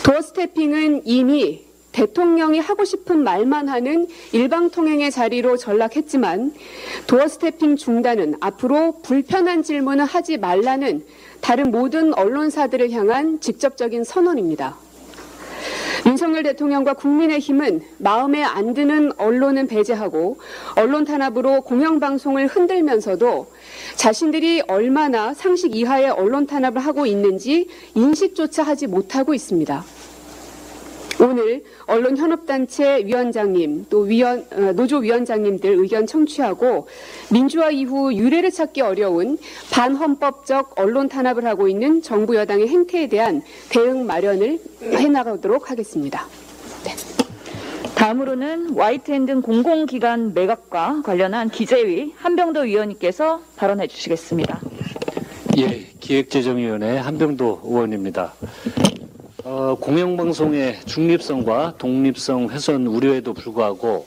doorstepping은 0.03 1.03
이미 1.06 1.66
대통령이 1.91 2.58
하고 2.58 2.84
싶은 2.84 3.24
말만 3.24 3.70
하는 3.70 4.08
일방통행의 4.32 5.12
자리로 5.12 5.58
전락했지만 5.58 6.56
doorstepping 7.06 7.76
중단은 7.76 8.38
앞으로 8.40 9.02
불편한 9.04 9.62
질문을 9.62 10.06
하지 10.06 10.38
말라는 10.38 11.06
다른 11.41 11.70
모든 11.70 12.12
언론사들을 12.16 12.90
향한 12.90 13.40
직접적인 13.40 14.04
선언입니다. 14.04 14.78
윤석열 16.06 16.44
대통령과 16.44 16.94
국민의힘은 16.94 17.81
마음에 17.98 18.44
안 18.44 18.73
드는 18.73 19.14
언론은 19.18 19.68
배제하고 19.68 20.38
언론 20.76 21.06
탄압으로 21.06 21.61
공영방송을 21.61 22.48
흔들면서도 22.48 23.48
자신들이 23.95 24.64
얼마나 24.68 25.34
상식 25.34 25.76
이하의 25.76 26.10
언론 26.10 26.45
탄압을 26.45 26.81
하고 26.81 27.06
있는지 27.06 27.68
인식조차 27.95 28.64
하지 28.64 28.88
못하고 28.88 29.34
있습니다. 29.34 29.84
오늘 31.24 31.64
언론 31.86 32.18
현업단체 32.18 33.06
위원장님 33.06 33.86
또 33.90 34.02
위원, 34.02 34.45
어, 34.52 34.74
노조 34.74 34.98
위원장님들 34.98 35.70
의견 35.72 36.06
청취하고 36.06 36.88
민주화 37.32 37.72
이후 37.72 38.14
유례를 38.14 38.52
찾기 38.52 38.82
어려운 38.82 39.38
반헌법적 39.72 40.74
언론 40.78 41.08
탄압을 41.08 41.45
하고 41.45 41.70
있는 41.70 42.02
정부 42.02 42.36
여당의 42.36 42.68
행태에 42.68 43.08
대한 43.08 43.41
대응 43.70 44.06
마련을 44.06 44.60
해나가도록 44.82 45.72
하겠습니다. 45.72 46.28
다음으로는 47.95 48.76
YTN 48.76 49.26
등 49.26 49.41
공공기관 49.41 50.34
매각과 50.34 51.04
관련한 51.06 51.50
기재위 51.50 52.12
한병도 52.18 52.62
위원님께서 52.62 53.40
발언해 53.56 53.88
주시겠습니다. 53.88 54.60
예, 55.58 55.88
기획재정위원회 56.02 56.98
한병도 56.98 57.62
의원입니다. 57.64 58.34
어, 59.45 59.76
공영방송의 59.78 60.80
중립성과 60.86 61.74
독립성 61.78 62.48
훼손 62.48 62.88
우려에도 62.88 63.34
불구하고 63.34 64.06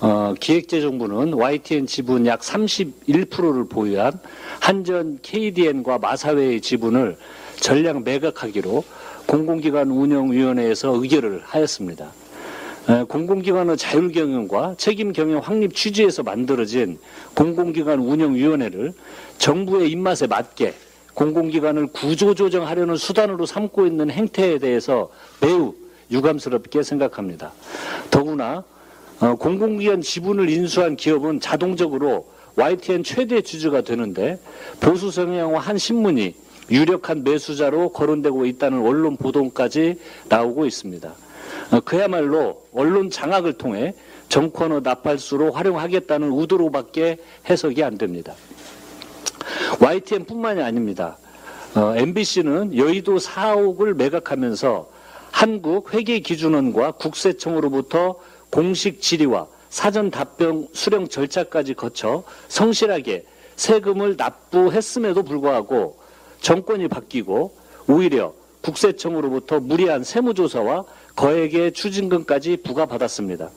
어, 0.00 0.34
기획재정부는 0.40 1.34
YTN 1.34 1.86
지분 1.86 2.26
약 2.26 2.40
31%를 2.40 3.68
보유한 3.68 4.18
한전 4.58 5.20
KDN과 5.22 5.98
마사회의 5.98 6.60
지분을 6.60 7.16
전량 7.60 8.02
매각하기로 8.02 8.82
공공기관 9.26 9.88
운영위원회에서 9.92 11.00
의결을 11.00 11.42
하였습니다. 11.44 12.10
에, 12.88 13.04
공공기관의 13.04 13.76
자율경영과 13.76 14.74
책임경영 14.78 15.42
확립 15.42 15.76
취지에서 15.76 16.24
만들어진 16.24 16.98
공공기관 17.34 18.00
운영위원회를 18.00 18.94
정부의 19.38 19.92
입맛에 19.92 20.26
맞게 20.26 20.74
공공기관을 21.14 21.88
구조조정하려는 21.88 22.96
수단으로 22.96 23.46
삼고 23.46 23.86
있는 23.86 24.10
행태에 24.10 24.58
대해서 24.58 25.10
매우 25.40 25.74
유감스럽게 26.10 26.82
생각합니다. 26.82 27.52
더구나 28.10 28.64
어, 29.20 29.34
공공기관 29.36 30.02
지분을 30.02 30.50
인수한 30.50 30.96
기업은 30.96 31.40
자동적으로 31.40 32.26
YTN 32.56 33.04
최대 33.04 33.40
주주가 33.40 33.80
되는데 33.82 34.38
보수 34.80 35.10
성향의 35.10 35.58
한 35.58 35.78
신문이 35.78 36.34
유력한 36.70 37.22
매수자로 37.22 37.90
거론되고 37.90 38.46
있다는 38.46 38.84
언론 38.84 39.16
보도까지 39.16 39.96
나오고 40.28 40.66
있습니다. 40.66 41.12
어, 41.72 41.80
그야말로 41.80 42.62
언론 42.74 43.10
장악을 43.10 43.54
통해 43.54 43.94
정권의 44.28 44.80
나팔수로 44.82 45.52
활용하겠다는 45.52 46.32
의도로밖에 46.32 47.18
해석이 47.48 47.82
안 47.84 47.98
됩니다. 47.98 48.34
YTN뿐만이 49.80 50.62
아닙니다. 50.62 51.18
어, 51.74 51.94
MBC는 51.96 52.76
여의도 52.76 53.16
4억을 53.16 53.94
매각하면서 53.94 54.88
한국 55.30 55.94
회계기준원과 55.94 56.92
국세청으로부터 56.92 58.16
공식 58.50 59.00
질의와 59.00 59.46
사전 59.70 60.10
답변 60.10 60.68
수령 60.74 61.08
절차까지 61.08 61.74
거쳐 61.74 62.22
성실하게 62.48 63.24
세금을 63.56 64.16
납부했음에도 64.18 65.22
불구하고 65.22 65.98
정권이 66.42 66.88
바뀌고 66.88 67.56
오히려 67.88 68.34
국세청으로부터 68.60 69.60
무리한 69.60 70.04
세무조사와 70.04 70.84
거액의 71.16 71.72
추징금까지 71.72 72.58
부과받았습니다. 72.58 73.50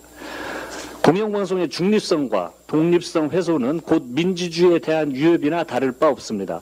공영방송의 1.03 1.69
중립성과 1.69 2.53
독립성 2.67 3.29
훼손은 3.29 3.81
곧 3.81 4.03
민주주의에 4.07 4.79
대한 4.79 5.13
위협이나 5.13 5.63
다를 5.63 5.91
바 5.91 6.09
없습니다. 6.09 6.61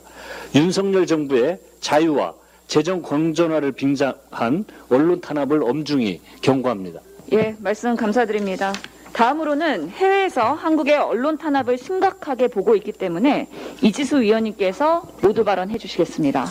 윤석열 0.54 1.06
정부의 1.06 1.58
자유와 1.80 2.34
재정 2.66 3.02
건전화를 3.02 3.72
빙자한 3.72 4.64
언론 4.88 5.20
탄압을 5.20 5.62
엄중히 5.62 6.20
경고합니다. 6.42 7.00
예, 7.32 7.54
말씀 7.58 7.96
감사드립니다. 7.96 8.72
다음으로는 9.12 9.90
해외에서 9.90 10.54
한국의 10.54 10.96
언론 10.96 11.38
탄압을 11.38 11.78
심각하게 11.78 12.48
보고 12.48 12.74
있기 12.74 12.90
때문에 12.92 13.48
이지수 13.80 14.20
위원님께서 14.20 15.06
모두 15.22 15.44
발언해 15.44 15.78
주시겠습니다. 15.78 16.46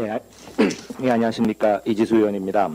네, 0.00 0.10
아- 0.10 0.18
네, 0.98 1.10
안녕하십니까 1.12 1.82
이지수 1.84 2.16
의원입니다. 2.16 2.70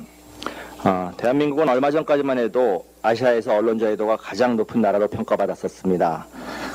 어, 0.85 1.11
대한민국은 1.17 1.67
얼마 1.67 1.91
전까지만 1.91 2.37
해도 2.39 2.85
아시아에서 3.01 3.55
언론 3.55 3.79
자유도가 3.79 4.17
가장 4.17 4.55
높은 4.55 4.81
나라로 4.81 5.07
평가받았었습니다. 5.09 6.27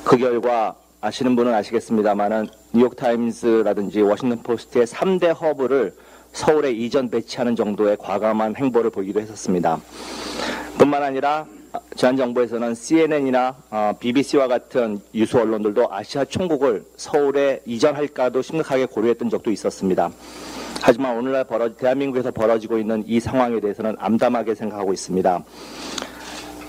그 0.04 0.18
결과 0.18 0.74
아시는 1.00 1.36
분은 1.36 1.54
아시겠습니다만은 1.54 2.48
뉴욕타임스라든지 2.74 4.02
워싱턴 4.02 4.42
포스트의 4.42 4.86
3대 4.86 5.38
허브를 5.38 5.94
서울에 6.32 6.72
이전 6.72 7.10
배치하는 7.10 7.56
정도의 7.56 7.96
과감한 7.98 8.56
행보를 8.56 8.90
보이기도 8.90 9.20
했었습니다. 9.20 9.80
뿐만 10.78 11.02
아니라 11.02 11.46
지난 11.96 12.16
정부에서는 12.16 12.74
CNN이나 12.74 13.54
BBC와 14.00 14.48
같은 14.48 14.98
유수 15.14 15.38
언론들도 15.38 15.88
아시아 15.92 16.24
총국을 16.24 16.84
서울에 16.96 17.60
이전할까도 17.66 18.42
심각하게 18.42 18.86
고려했던 18.86 19.30
적도 19.30 19.50
있었습니다. 19.50 20.10
하지만 20.82 21.16
오늘날 21.16 21.44
벌어 21.44 21.74
대한민국에서 21.74 22.30
벌어지고 22.30 22.78
있는 22.78 23.02
이 23.06 23.18
상황에 23.20 23.60
대해서는 23.60 23.96
암담하게 23.98 24.54
생각하고 24.54 24.92
있습니다. 24.92 25.44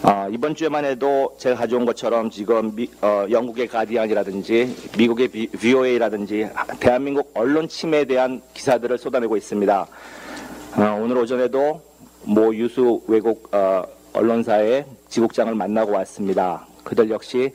아, 0.04 0.28
이번 0.32 0.54
주에만 0.54 0.86
해도 0.86 1.36
제가 1.40 1.56
가져온 1.56 1.86
것처럼 1.86 2.30
지금 2.30 2.76
미- 2.76 2.90
어, 3.02 3.26
영국의 3.30 3.68
가디언이라든지 3.68 4.76
미국의 4.98 5.28
비- 5.30 5.48
VOA라든지 5.48 6.48
대한민국 6.80 7.32
언론 7.34 7.68
침해에 7.68 8.06
대한 8.06 8.42
기사들을 8.54 8.98
쏟아내고 9.00 9.36
있습니다. 9.36 9.88
어, 10.78 11.00
오늘 11.02 11.18
오전에도 11.18 11.82
모 12.24 12.54
유수 12.56 13.02
외국 13.08 13.50
어, 13.54 13.84
언론사의 14.16 14.86
지국장을 15.10 15.54
만나고 15.54 15.92
왔습니다. 15.94 16.66
그들 16.84 17.10
역시 17.10 17.52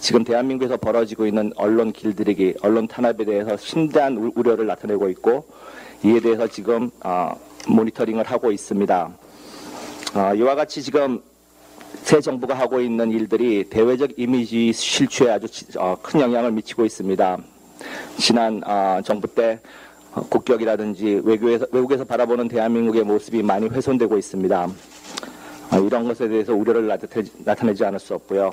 지금 0.00 0.22
대한민국에서 0.24 0.76
벌어지고 0.76 1.26
있는 1.26 1.52
언론 1.56 1.92
길들이기, 1.92 2.54
언론 2.62 2.86
탄압에 2.86 3.24
대해서 3.24 3.56
심대한 3.56 4.16
우- 4.18 4.32
우려를 4.34 4.66
나타내고 4.66 5.08
있고 5.10 5.46
이에 6.04 6.20
대해서 6.20 6.46
지금 6.46 6.90
어, 7.02 7.32
모니터링을 7.66 8.24
하고 8.24 8.52
있습니다. 8.52 9.10
어, 10.14 10.34
이와 10.34 10.54
같이 10.54 10.82
지금 10.82 11.20
새 12.02 12.20
정부가 12.20 12.54
하고 12.54 12.80
있는 12.80 13.10
일들이 13.10 13.64
대외적 13.70 14.10
이미지 14.18 14.72
실추에 14.72 15.30
아주 15.30 15.48
지- 15.48 15.66
어, 15.78 15.96
큰 16.02 16.20
영향을 16.20 16.52
미치고 16.52 16.84
있습니다. 16.84 17.38
지난 18.18 18.60
어, 18.66 19.00
정부 19.04 19.26
때 19.26 19.58
어, 20.14 20.20
국격이라든지 20.28 21.22
외교에서, 21.24 21.66
외국에서 21.72 22.04
바라보는 22.04 22.48
대한민국의 22.48 23.04
모습이 23.04 23.42
많이 23.42 23.66
훼손되고 23.68 24.16
있습니다. 24.18 24.68
어, 25.72 25.78
이런 25.78 26.04
것에 26.04 26.28
대해서 26.28 26.54
우려를 26.54 26.86
나타내- 26.88 27.24
나타내 27.44 27.74
지 27.74 27.84
않을 27.84 27.98
수 27.98 28.14
없고요. 28.14 28.50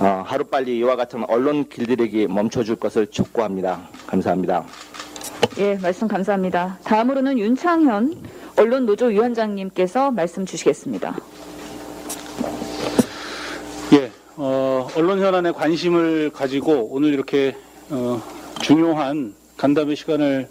어, 0.00 0.22
하루빨리 0.26 0.78
이와 0.78 0.96
같은 0.96 1.24
언론 1.28 1.68
길들이기 1.68 2.28
멈춰줄 2.28 2.76
것을 2.76 3.08
촉구합니다. 3.08 3.88
감사합니다. 4.06 4.64
예, 5.58 5.74
말씀 5.76 6.06
감사합니다. 6.06 6.78
다음으로는 6.84 7.38
윤창현 7.38 8.14
언론 8.56 8.86
노조 8.86 9.06
위원장님께서 9.06 10.10
말씀 10.12 10.46
주시겠습니다. 10.46 11.16
예, 13.94 14.10
어, 14.36 14.86
언론 14.96 15.20
현안에 15.20 15.50
관심을 15.52 16.30
가지고 16.30 16.88
오늘 16.92 17.12
이렇게 17.12 17.56
어, 17.90 18.22
중요한 18.60 19.34
간담회 19.56 19.94
시간을 19.94 20.48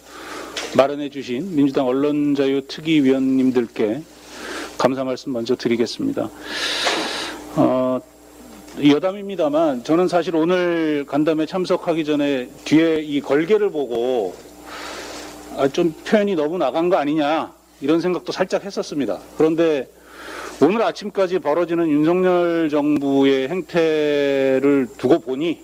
마련해 0.75 1.09
주신 1.09 1.55
민주당 1.55 1.87
언론자유 1.87 2.67
특위위원님들께 2.67 4.01
감사 4.77 5.03
말씀 5.03 5.33
먼저 5.33 5.55
드리겠습니다. 5.55 6.29
어, 7.55 7.99
여담입니다만 8.83 9.83
저는 9.83 10.07
사실 10.07 10.35
오늘 10.35 11.05
간담회 11.07 11.45
참석하기 11.47 12.05
전에 12.05 12.49
뒤에 12.65 13.01
이 13.01 13.21
걸개를 13.21 13.71
보고 13.71 14.35
아, 15.57 15.67
좀 15.67 15.93
표현이 16.05 16.35
너무 16.35 16.57
나간 16.59 16.89
거 16.89 16.97
아니냐 16.97 17.51
이런 17.81 17.99
생각도 18.01 18.31
살짝 18.31 18.63
했었습니다. 18.65 19.19
그런데 19.37 19.89
오늘 20.61 20.81
아침까지 20.83 21.39
벌어지는 21.39 21.89
윤석열 21.89 22.69
정부의 22.69 23.49
행태를 23.49 24.87
두고 24.97 25.19
보니 25.19 25.61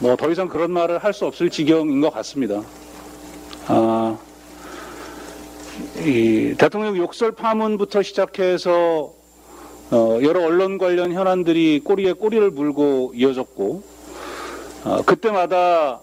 뭐 0.00 0.16
더 0.16 0.30
이상 0.30 0.48
그런 0.48 0.72
말을 0.72 0.98
할 0.98 1.12
수 1.12 1.24
없을 1.26 1.48
지경인 1.50 2.00
것 2.00 2.10
같습니다. 2.14 2.62
아, 3.68 4.18
이 5.98 6.54
대통령 6.58 6.96
욕설 6.96 7.32
파문부터 7.32 8.02
시작해서 8.02 9.12
어, 9.90 10.18
여러 10.22 10.44
언론 10.44 10.78
관련 10.78 11.12
현안들이 11.12 11.80
꼬리에 11.84 12.12
꼬리를 12.12 12.50
물고 12.50 13.12
이어졌고 13.14 13.82
어, 14.84 15.02
그때마다 15.04 16.00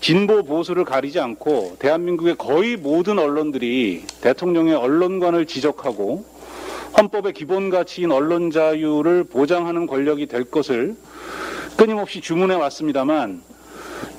진보 0.00 0.42
보수를 0.42 0.84
가리지 0.84 1.20
않고 1.20 1.76
대한민국의 1.78 2.36
거의 2.36 2.76
모든 2.76 3.18
언론들이 3.18 4.04
대통령의 4.20 4.74
언론관을 4.74 5.46
지적하고 5.46 6.24
헌법의 6.96 7.34
기본 7.34 7.70
가치인 7.70 8.10
언론 8.10 8.50
자유를 8.50 9.24
보장하는 9.24 9.86
권력이 9.86 10.26
될 10.26 10.44
것을 10.44 10.96
끊임없이 11.76 12.20
주문해 12.20 12.54
왔습니다만 12.54 13.42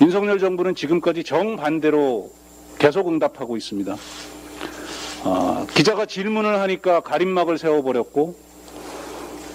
윤석열 0.02 0.40
정부는 0.40 0.76
지금까지 0.76 1.24
정반대로 1.24 2.32
계속 2.80 3.08
응답하고 3.10 3.58
있습니다. 3.58 3.96
아, 5.24 5.68
기자가 5.72 6.06
질문을 6.06 6.60
하니까 6.60 7.02
가림막을 7.02 7.58
세워버렸고 7.58 8.36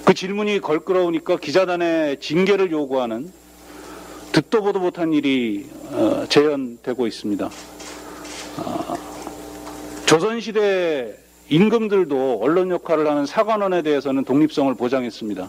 그 0.05 0.15
질문이 0.15 0.61
걸끄러우니까 0.61 1.39
기자단의 1.39 2.21
징계를 2.21 2.71
요구하는 2.71 3.33
듣도 4.31 4.63
보도 4.63 4.79
못한 4.79 5.13
일이 5.13 5.67
어, 5.91 6.25
재현되고 6.29 7.07
있습니다. 7.07 7.51
아, 8.59 8.95
조선시대 10.07 11.17
임금들도 11.49 12.39
언론 12.41 12.71
역할을 12.71 13.09
하는 13.09 13.27
사관원에 13.27 13.83
대해서는 13.83 14.25
독립성을 14.25 14.73
보장했습니다. 14.75 15.49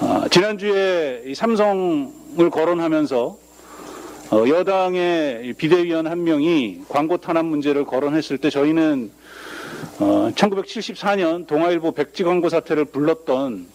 아, 0.00 0.28
지난주에 0.30 1.22
이 1.26 1.34
삼성을 1.34 2.50
거론하면서 2.50 3.45
어, 4.32 4.44
여당의 4.48 5.52
비대위원 5.52 6.08
한 6.08 6.24
명이 6.24 6.82
광고 6.88 7.16
탄압 7.16 7.46
문제를 7.46 7.84
거론했을 7.84 8.38
때 8.38 8.50
저희는 8.50 9.12
어, 10.00 10.30
1974년 10.34 11.46
동아일보 11.46 11.92
백지 11.92 12.24
광고 12.24 12.48
사태를 12.48 12.86
불렀던 12.86 13.66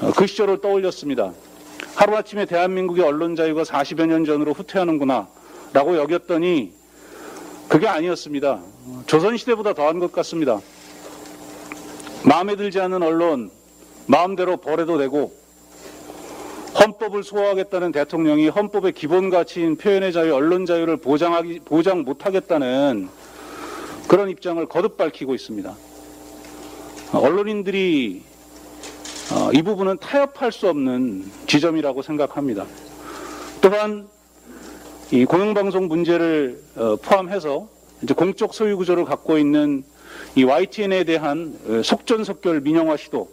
어, 0.00 0.12
그 0.16 0.28
시절을 0.28 0.60
떠올렸습니다. 0.60 1.32
하루아침에 1.96 2.46
대한민국의 2.46 3.04
언론 3.04 3.34
자유가 3.34 3.64
40여 3.64 4.06
년 4.06 4.24
전으로 4.24 4.52
후퇴하는구나 4.52 5.26
라고 5.72 5.96
여겼더니 5.96 6.72
그게 7.66 7.88
아니었습니다. 7.88 8.60
조선시대보다 9.06 9.74
더한 9.74 9.98
것 9.98 10.12
같습니다. 10.12 10.60
마음에 12.22 12.54
들지 12.54 12.78
않는 12.80 13.02
언론 13.02 13.50
마음대로 14.06 14.58
벌해도 14.58 14.98
되고 14.98 15.32
헌법을 16.78 17.24
소화하겠다는 17.24 17.92
대통령이 17.92 18.48
헌법의 18.48 18.92
기본 18.92 19.30
가치인 19.30 19.76
표현의 19.76 20.12
자유, 20.12 20.34
언론 20.34 20.64
자유를 20.64 20.98
보장하기 20.98 21.60
보장 21.64 22.02
못하겠다는 22.02 23.08
그런 24.06 24.30
입장을 24.30 24.64
거듭 24.66 24.96
밝히고 24.96 25.34
있습니다. 25.34 25.74
언론인들이 27.12 28.22
어, 29.32 29.50
이 29.52 29.62
부분은 29.62 29.98
타협할 29.98 30.52
수 30.52 30.68
없는 30.68 31.30
지점이라고 31.46 32.02
생각합니다. 32.02 32.64
또한 33.60 34.08
이 35.10 35.24
공영방송 35.24 35.88
문제를 35.88 36.62
어, 36.76 36.96
포함해서 36.96 37.68
이제 38.02 38.14
공적 38.14 38.54
소유 38.54 38.76
구조를 38.76 39.04
갖고 39.04 39.36
있는 39.36 39.84
이 40.36 40.44
YTN에 40.44 41.04
대한 41.04 41.58
어, 41.66 41.82
속전속결 41.82 42.60
민영화 42.60 42.96
시도 42.96 43.28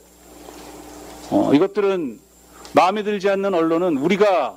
어, 1.30 1.52
이것들은 1.54 2.25
마음에 2.76 3.04
들지 3.04 3.30
않는 3.30 3.54
언론은 3.54 3.96
우리가 3.96 4.54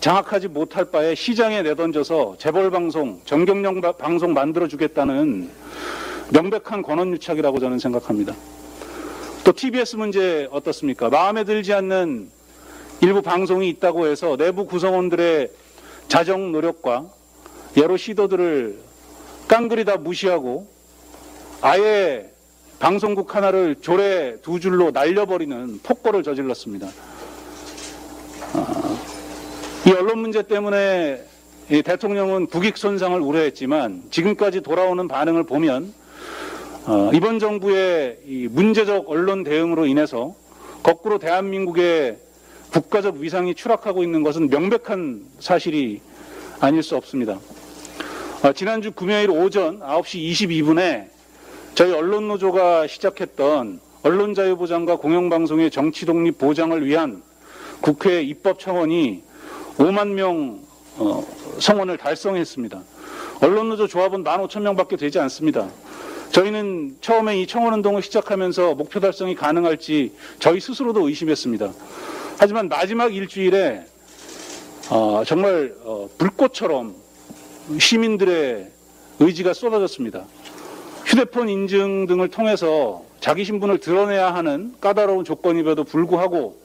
장악하지 0.00 0.48
못할 0.48 0.84
바에 0.84 1.14
시장에 1.14 1.62
내던져서 1.62 2.36
재벌 2.38 2.70
방송, 2.70 3.22
정경영 3.24 3.80
바- 3.80 3.92
방송 3.92 4.34
만들어 4.34 4.68
주겠다는 4.68 5.48
명백한 6.30 6.82
권한유착이라고 6.82 7.58
저는 7.58 7.78
생각합니다. 7.78 8.34
또 9.44 9.52
TBS 9.54 9.96
문제 9.96 10.46
어떻습니까? 10.50 11.08
마음에 11.08 11.44
들지 11.44 11.72
않는 11.72 12.28
일부 13.00 13.22
방송이 13.22 13.66
있다고 13.70 14.06
해서 14.08 14.36
내부 14.36 14.66
구성원들의 14.66 15.50
자정 16.08 16.52
노력과 16.52 17.06
여러 17.78 17.96
시도들을 17.96 18.78
깡그리 19.48 19.86
다 19.86 19.96
무시하고 19.96 20.68
아예 21.62 22.28
방송국 22.78 23.34
하나를 23.34 23.76
조례 23.80 24.36
두 24.42 24.60
줄로 24.60 24.90
날려버리는 24.90 25.80
폭거를 25.82 26.22
저질렀습니다. 26.22 26.88
아, 28.54 28.98
이 29.86 29.90
언론 29.90 30.20
문제 30.20 30.42
때문에 30.42 31.22
이 31.70 31.82
대통령은 31.82 32.46
국익 32.46 32.78
손상을 32.78 33.20
우려했지만 33.20 34.04
지금까지 34.10 34.62
돌아오는 34.62 35.06
반응을 35.06 35.44
보면 35.44 35.92
어, 36.86 37.10
이번 37.12 37.38
정부의 37.38 38.18
이 38.26 38.48
문제적 38.50 39.10
언론 39.10 39.44
대응으로 39.44 39.86
인해서 39.86 40.34
거꾸로 40.82 41.18
대한민국의 41.18 42.16
국가적 42.72 43.16
위상이 43.16 43.54
추락하고 43.54 44.02
있는 44.02 44.22
것은 44.22 44.48
명백한 44.48 45.22
사실이 45.40 46.00
아닐 46.60 46.82
수 46.82 46.96
없습니다. 46.96 47.38
어, 48.42 48.52
지난주 48.52 48.92
금요일 48.92 49.30
오전 49.30 49.80
9시 49.80 50.32
22분에 50.32 51.08
저희 51.74 51.92
언론노조가 51.92 52.86
시작했던 52.86 53.80
언론자유보장과 54.02 54.96
공영방송의 54.96 55.70
정치독립 55.70 56.38
보장을 56.38 56.86
위한 56.86 57.22
국회 57.80 58.22
입법청원이 58.22 59.22
5만 59.76 60.08
명 60.08 60.60
어, 60.96 61.24
성원을 61.60 61.96
달성했습니다. 61.96 62.82
언론노조 63.40 63.86
조합은 63.86 64.24
15,000명밖에 64.24 64.98
되지 64.98 65.18
않습니다. 65.20 65.68
저희는 66.32 66.96
처음에 67.00 67.40
이 67.40 67.46
청원운동을 67.46 68.02
시작하면서 68.02 68.74
목표 68.74 69.00
달성이 69.00 69.34
가능할지 69.34 70.12
저희 70.38 70.60
스스로도 70.60 71.08
의심했습니다. 71.08 71.72
하지만 72.38 72.68
마지막 72.68 73.14
일주일에 73.14 73.84
어, 74.90 75.22
정말 75.26 75.74
어, 75.84 76.08
불꽃처럼 76.18 76.94
시민들의 77.78 78.70
의지가 79.20 79.52
쏟아졌습니다. 79.52 80.24
휴대폰 81.04 81.48
인증 81.48 82.06
등을 82.06 82.28
통해서 82.28 83.02
자기 83.20 83.44
신분을 83.44 83.78
드러내야 83.78 84.34
하는 84.34 84.74
까다로운 84.80 85.24
조건임에도 85.24 85.84
불구하고 85.84 86.58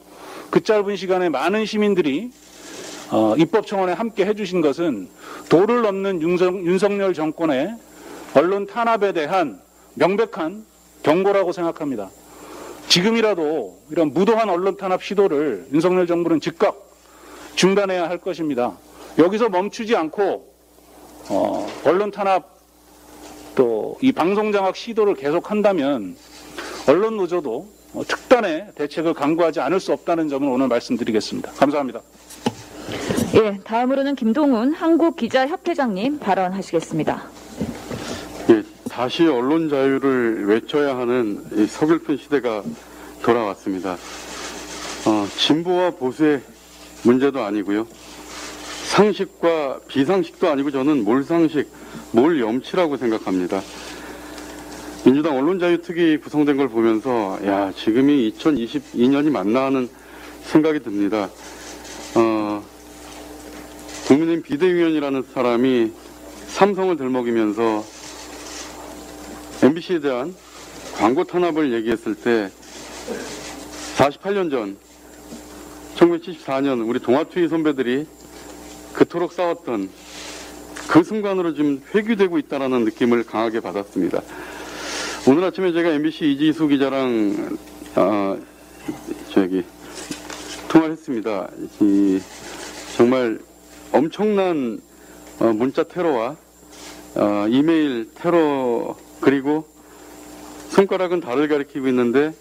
그 0.54 0.62
짧은 0.62 0.94
시간에 0.94 1.30
많은 1.30 1.66
시민들이 1.66 2.30
어, 3.10 3.34
입법청원에 3.36 3.92
함께 3.92 4.24
해주신 4.24 4.60
것은 4.60 5.08
도를 5.48 5.82
넘는 5.82 6.22
윤석, 6.22 6.64
윤석열 6.64 7.12
정권의 7.12 7.74
언론 8.36 8.64
탄압에 8.68 9.10
대한 9.10 9.60
명백한 9.94 10.64
경고라고 11.02 11.50
생각합니다. 11.50 12.08
지금이라도 12.86 13.80
이런 13.90 14.12
무도한 14.12 14.48
언론 14.48 14.76
탄압 14.76 15.02
시도를 15.02 15.66
윤석열 15.72 16.06
정부는 16.06 16.40
즉각 16.40 16.76
중단해야 17.56 18.08
할 18.08 18.18
것입니다. 18.18 18.78
여기서 19.18 19.48
멈추지 19.48 19.96
않고 19.96 20.54
어, 21.30 21.66
언론 21.84 22.12
탄압 22.12 22.48
또 23.56 23.96
이 24.00 24.12
방송 24.12 24.52
장악 24.52 24.76
시도를 24.76 25.14
계속한다면 25.14 26.16
언론 26.86 27.16
노조도 27.16 27.56
어, 27.56 27.74
특단의 28.02 28.68
대책을 28.74 29.14
강구하지 29.14 29.60
않을 29.60 29.78
수 29.78 29.92
없다는 29.92 30.28
점을 30.28 30.48
오늘 30.48 30.68
말씀드리겠습니다. 30.68 31.52
감사합니다. 31.52 32.00
예, 33.34 33.58
다음으로는 33.64 34.14
김동훈 34.14 34.72
한국기자협회장님 34.72 36.18
발언하시겠습니다. 36.18 37.22
예, 38.50 38.62
다시 38.88 39.26
언론 39.26 39.68
자유를 39.68 40.46
외쳐야 40.46 40.96
하는 40.96 41.44
이 41.52 41.66
서글픈 41.66 42.16
시대가 42.16 42.62
돌아왔습니다. 43.22 43.96
어, 45.06 45.26
진보와 45.36 45.90
보수의 45.92 46.40
문제도 47.02 47.42
아니고요. 47.42 47.86
상식과 48.84 49.80
비상식도 49.88 50.48
아니고 50.48 50.70
저는 50.70 51.04
몰상식, 51.04 51.68
몰염치라고 52.12 52.96
생각합니다. 52.96 53.60
민주당 55.04 55.36
언론자유특위 55.36 56.16
구성된 56.16 56.56
걸 56.56 56.68
보면서 56.70 57.38
야 57.44 57.70
지금이 57.72 58.32
2022년이 58.38 59.30
맞나 59.30 59.66
하는 59.66 59.86
생각이 60.44 60.80
듭니다. 60.80 61.28
어, 62.14 62.64
국민의힘 64.06 64.42
비대위원이라는 64.42 65.24
사람이 65.34 65.92
삼성을 66.46 66.96
들먹이면서 66.96 67.84
MBC에 69.62 70.00
대한 70.00 70.34
광고 70.96 71.24
탄압을 71.24 71.74
얘기했을 71.74 72.14
때 72.14 72.50
48년 73.98 74.50
전 74.50 74.78
1974년 75.96 76.88
우리 76.88 76.98
동아투이 76.98 77.48
선배들이 77.48 78.06
그토록 78.94 79.34
싸웠던 79.34 79.90
그 80.88 81.02
순간으로 81.02 81.54
지금 81.54 81.82
회귀되고 81.94 82.38
있다는 82.38 82.84
느낌을 82.84 83.24
강하게 83.24 83.60
받았습니다. 83.60 84.22
오늘 85.26 85.44
아침에 85.44 85.72
제가 85.72 85.90
MBC 85.90 86.32
이지수 86.32 86.68
기자랑 86.68 87.56
어, 87.96 88.38
저기 89.30 89.64
통화를 90.68 90.92
했습니다. 90.92 91.48
이, 91.80 92.20
정말 92.94 93.38
엄청난 93.90 94.78
어, 95.40 95.46
문자 95.54 95.82
테러와 95.82 96.36
어, 97.14 97.46
이메일 97.48 98.10
테러 98.14 98.94
그리고 99.20 99.66
손가락은 100.68 101.20
달을 101.20 101.48
가리키고 101.48 101.88
있는데 101.88 102.34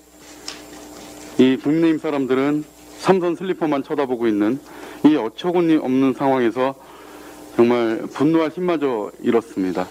이 1.38 1.56
국민의힘 1.56 2.00
사람들은 2.00 2.66
삼선 3.00 3.38
슬리퍼만 3.38 3.84
쳐다보고 3.84 4.28
있는 4.28 4.60
이 5.06 5.16
어처구니 5.16 5.78
없는 5.78 6.16
상황에서 6.16 6.76
정말 7.56 8.08
분노할 8.12 8.50
힘마저 8.50 9.10
잃었습니다. 9.22 9.88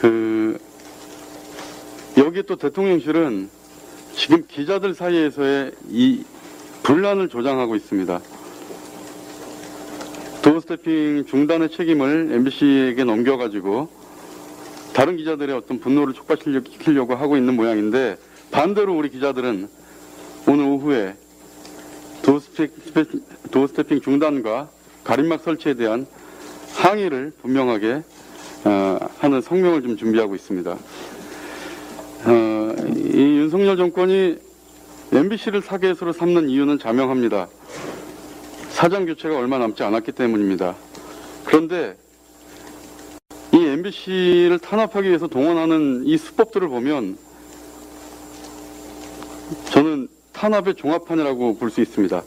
그 0.00 0.69
여기 2.18 2.42
또 2.42 2.56
대통령실은 2.56 3.48
지금 4.14 4.44
기자들 4.46 4.94
사이에서의 4.94 5.72
이 5.88 6.24
분란을 6.82 7.28
조장하고 7.28 7.76
있습니다. 7.76 8.20
도어 10.42 10.60
스태핑 10.60 11.26
중단의 11.26 11.70
책임을 11.70 12.30
MBC에게 12.32 13.04
넘겨가지고 13.04 13.88
다른 14.92 15.16
기자들의 15.16 15.54
어떤 15.54 15.78
분노를 15.78 16.14
촉발시키려고 16.14 17.14
하고 17.14 17.36
있는 17.36 17.54
모양인데 17.54 18.16
반대로 18.50 18.96
우리 18.96 19.10
기자들은 19.10 19.68
오늘 20.48 20.64
오후에 20.64 21.14
도어 22.22 22.40
스태핑, 23.66 24.00
중단과 24.00 24.68
가림막 25.04 25.42
설치에 25.42 25.74
대한 25.74 26.06
항의를 26.74 27.32
분명하게 27.42 28.02
어, 28.64 28.98
하는 29.18 29.40
성명을 29.40 29.82
좀 29.82 29.96
준비하고 29.96 30.34
있습니다. 30.34 30.76
어, 32.24 32.74
이 32.96 33.38
윤석열 33.38 33.76
정권이 33.76 34.36
MBC를 35.12 35.62
사계수로 35.62 36.12
삼는 36.12 36.48
이유는 36.50 36.78
자명합니다. 36.78 37.48
사장 38.70 39.06
교체가 39.06 39.36
얼마 39.36 39.58
남지 39.58 39.82
않았기 39.82 40.12
때문입니다. 40.12 40.76
그런데 41.44 41.96
이 43.52 43.56
MBC를 43.58 44.58
탄압하기 44.58 45.08
위해서 45.08 45.26
동원하는 45.26 46.04
이 46.06 46.16
수법들을 46.16 46.68
보면 46.68 47.18
저는 49.70 50.08
탄압의 50.32 50.74
종합판이라고 50.76 51.58
볼 51.58 51.70
수 51.70 51.80
있습니다. 51.80 52.22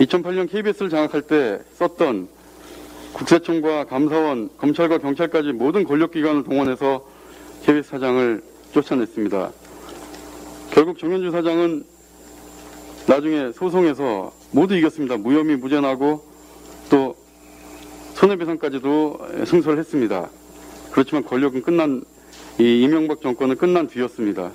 2008년 0.00 0.50
KBS를 0.50 0.90
장악할 0.90 1.22
때 1.22 1.60
썼던 1.78 2.28
국세청과 3.12 3.84
감사원, 3.84 4.50
검찰과 4.58 4.98
경찰까지 4.98 5.52
모든 5.52 5.84
권력기관을 5.84 6.42
동원해서 6.42 7.06
KBS 7.64 7.90
사장을 7.90 8.42
쫓아냈습니다. 8.74 9.52
결국 10.72 10.98
정현주 10.98 11.30
사장은 11.30 11.84
나중에 13.06 13.52
소송에서 13.52 14.32
모두 14.50 14.74
이겼습니다. 14.74 15.16
무혐의 15.16 15.56
무죄나고 15.56 16.24
또 16.90 17.16
손해배상까지도 18.14 19.44
승소를 19.46 19.78
했습니다. 19.78 20.28
그렇지만 20.90 21.24
권력은 21.24 21.62
끝난 21.62 22.02
이 22.58 22.82
이명박 22.82 23.20
정권은 23.20 23.56
끝난 23.56 23.86
뒤였습니다. 23.86 24.50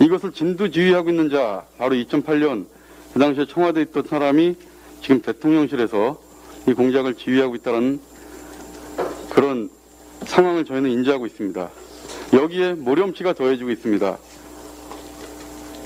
이것을 0.00 0.32
진두지휘하고 0.32 1.10
있는 1.10 1.30
자 1.30 1.66
바로 1.76 1.94
2008년 1.94 2.64
그 3.12 3.18
당시에 3.18 3.46
청와대에 3.46 3.84
있던 3.84 4.04
사람이 4.04 4.56
지금 5.02 5.20
대통령실에서 5.20 6.20
이 6.68 6.72
공작을 6.72 7.14
지휘하고 7.14 7.54
있다는 7.56 8.00
그런 9.30 9.68
상황을 10.24 10.64
저희는 10.64 10.90
인지하고 10.90 11.26
있습니다. 11.26 11.70
여기에 12.32 12.74
모렴치가 12.74 13.32
더해지고 13.32 13.70
있습니다. 13.70 14.18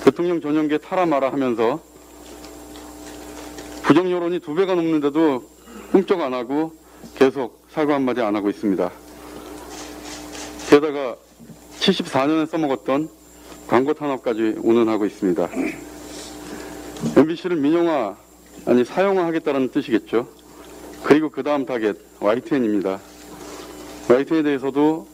대통령 0.04 0.40
전용기에 0.40 0.78
타라 0.78 1.06
마라 1.06 1.32
하면서 1.32 1.80
부정 3.82 4.10
여론이 4.10 4.40
두 4.40 4.54
배가 4.54 4.74
넘는데도 4.74 5.44
꿈쩍 5.92 6.20
안 6.20 6.34
하고 6.34 6.74
계속 7.14 7.64
사과 7.70 7.94
한마디 7.94 8.20
안 8.20 8.36
하고 8.36 8.50
있습니다. 8.50 8.90
게다가 10.68 11.16
74년에 11.80 12.46
써먹었던 12.48 13.08
광고 13.66 13.94
탄압까지 13.94 14.56
운운하고 14.58 15.06
있습니다. 15.06 15.48
MBC를 17.16 17.56
민영화, 17.56 18.16
아니 18.66 18.84
사영화 18.84 19.24
하겠다는 19.26 19.70
뜻이겠죠. 19.70 20.28
그리고 21.02 21.30
그 21.30 21.42
다음 21.42 21.64
타겟, 21.64 21.96
YTN입니다. 22.20 22.98
YTN에 24.08 24.42
대해서도 24.42 25.13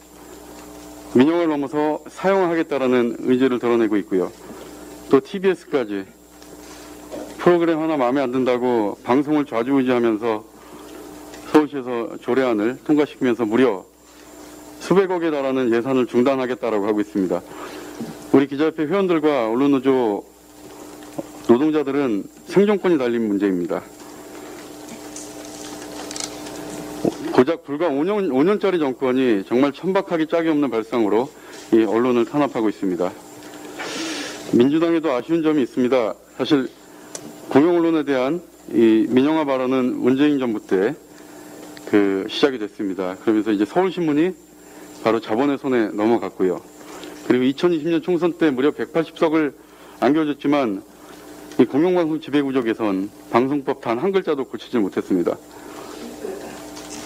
민영화를 1.15 1.49
넘어서 1.49 2.01
사영화하겠다라는 2.09 3.17
의지를 3.21 3.59
드러내고 3.59 3.97
있고요. 3.99 4.31
또 5.11 5.21
TBS까지 5.21 6.05
프로그램 7.39 7.81
하나 7.81 7.97
마음에 7.97 8.21
안 8.21 8.31
든다고 8.31 8.99
방송을 9.03 9.45
좌지우지하면서 9.45 10.45
서울시에서 11.53 12.17
조례안을 12.21 12.79
통과시키면서 12.85 13.45
무려 13.45 13.85
수백억에 14.79 15.31
달하는 15.31 15.73
예산을 15.73 16.07
중단하겠다라고 16.07 16.87
하고 16.87 17.01
있습니다. 17.01 17.41
우리 18.33 18.47
기자협회 18.47 18.85
회원들과 18.85 19.51
언론노조 19.51 20.25
노동자들은 21.49 22.25
생존권이 22.47 22.99
달린 22.99 23.27
문제입니다. 23.27 23.83
고작 27.51 27.65
불과 27.65 27.89
5년, 27.89 28.29
5년짜리 28.31 28.79
정권이 28.79 29.43
정말 29.45 29.73
천박하기 29.73 30.29
짝이 30.29 30.49
없는 30.51 30.71
발상으로 30.71 31.29
이 31.73 31.83
언론을 31.83 32.25
탄압하고 32.25 32.69
있습니다. 32.69 33.11
민주당에도 34.53 35.11
아쉬운 35.11 35.43
점이 35.43 35.61
있습니다. 35.63 36.15
사실 36.37 36.69
공영 37.49 37.75
언론에 37.75 38.05
대한 38.05 38.41
이 38.73 39.07
민영화 39.09 39.45
발언은 39.45 39.97
문재인 39.97 40.39
정부 40.39 40.65
때 40.65 40.95
그 41.87 42.25
시작이 42.29 42.61
됐습니다. 42.61 43.17
그러면서 43.17 43.51
이제 43.51 43.65
서울신문이 43.65 44.31
바로 45.03 45.19
자본의 45.19 45.59
손에 45.59 45.89
넘어갔고요. 45.89 46.61
그리고 47.27 47.45
2020년 47.47 48.01
총선 48.01 48.35
때 48.35 48.53
무려 48.53 48.71
180석을 48.71 49.55
안겨줬지만 49.99 50.85
이 51.59 51.65
공영방송 51.65 52.21
지배구조 52.21 52.63
개선 52.63 53.11
방송법 53.33 53.81
단 53.81 53.99
한 53.99 54.13
글자도 54.13 54.45
고치지 54.45 54.79
못했습니다. 54.79 55.37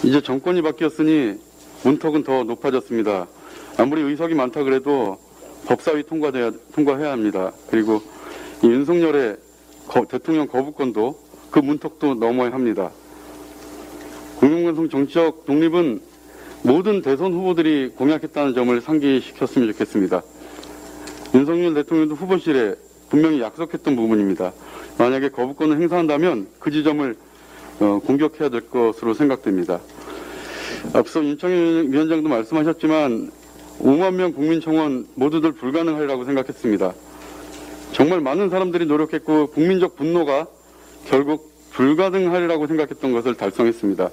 이제 0.05 0.21
정권이 0.21 0.61
바뀌었으니 0.61 1.33
문턱은 1.83 2.23
더 2.23 2.43
높아졌습니다. 2.43 3.25
아무리 3.77 4.03
의석이 4.03 4.35
많다 4.35 4.63
그래도 4.63 5.17
법사위 5.65 6.03
통과돼야, 6.03 6.51
통과해야 6.75 7.11
합니다. 7.11 7.51
그리고 7.71 8.03
이 8.63 8.67
윤석열의 8.67 9.37
거, 9.87 10.05
대통령 10.05 10.47
거부권도 10.47 11.19
그 11.49 11.57
문턱도 11.57 12.15
넘어야 12.15 12.51
합니다. 12.51 12.91
공영방송 14.37 14.89
정치적 14.89 15.45
독립은 15.47 16.01
모든 16.61 17.01
대선 17.01 17.33
후보들이 17.33 17.93
공약했다는 17.95 18.53
점을 18.53 18.79
상기시켰으면 18.79 19.71
좋겠습니다. 19.71 20.21
윤석열 21.33 21.73
대통령도 21.73 22.13
후보실에 22.13 22.75
분명히 23.09 23.41
약속했던 23.41 23.95
부분입니다. 23.95 24.53
만약에 24.99 25.29
거부권을 25.29 25.81
행사한다면 25.81 26.47
그 26.59 26.69
지점을 26.69 27.15
어, 27.79 27.99
공격해야 28.05 28.49
될 28.49 28.69
것으로 28.69 29.13
생각됩니다. 29.13 29.79
앞서 30.93 31.23
윤창현 31.23 31.91
위원장도 31.91 32.29
말씀하셨지만 32.29 33.31
5만 33.79 34.13
명 34.13 34.33
국민 34.33 34.61
청원 34.61 35.07
모두들 35.15 35.51
불가능하리라고 35.53 36.25
생각했습니다. 36.25 36.93
정말 37.91 38.21
많은 38.21 38.49
사람들이 38.49 38.85
노력했고 38.85 39.47
국민적 39.47 39.95
분노가 39.95 40.47
결국 41.05 41.53
불가능하리라고 41.71 42.67
생각했던 42.67 43.11
것을 43.11 43.35
달성했습니다. 43.35 44.09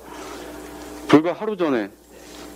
불과 1.09 1.33
하루 1.33 1.57
전에 1.57 1.91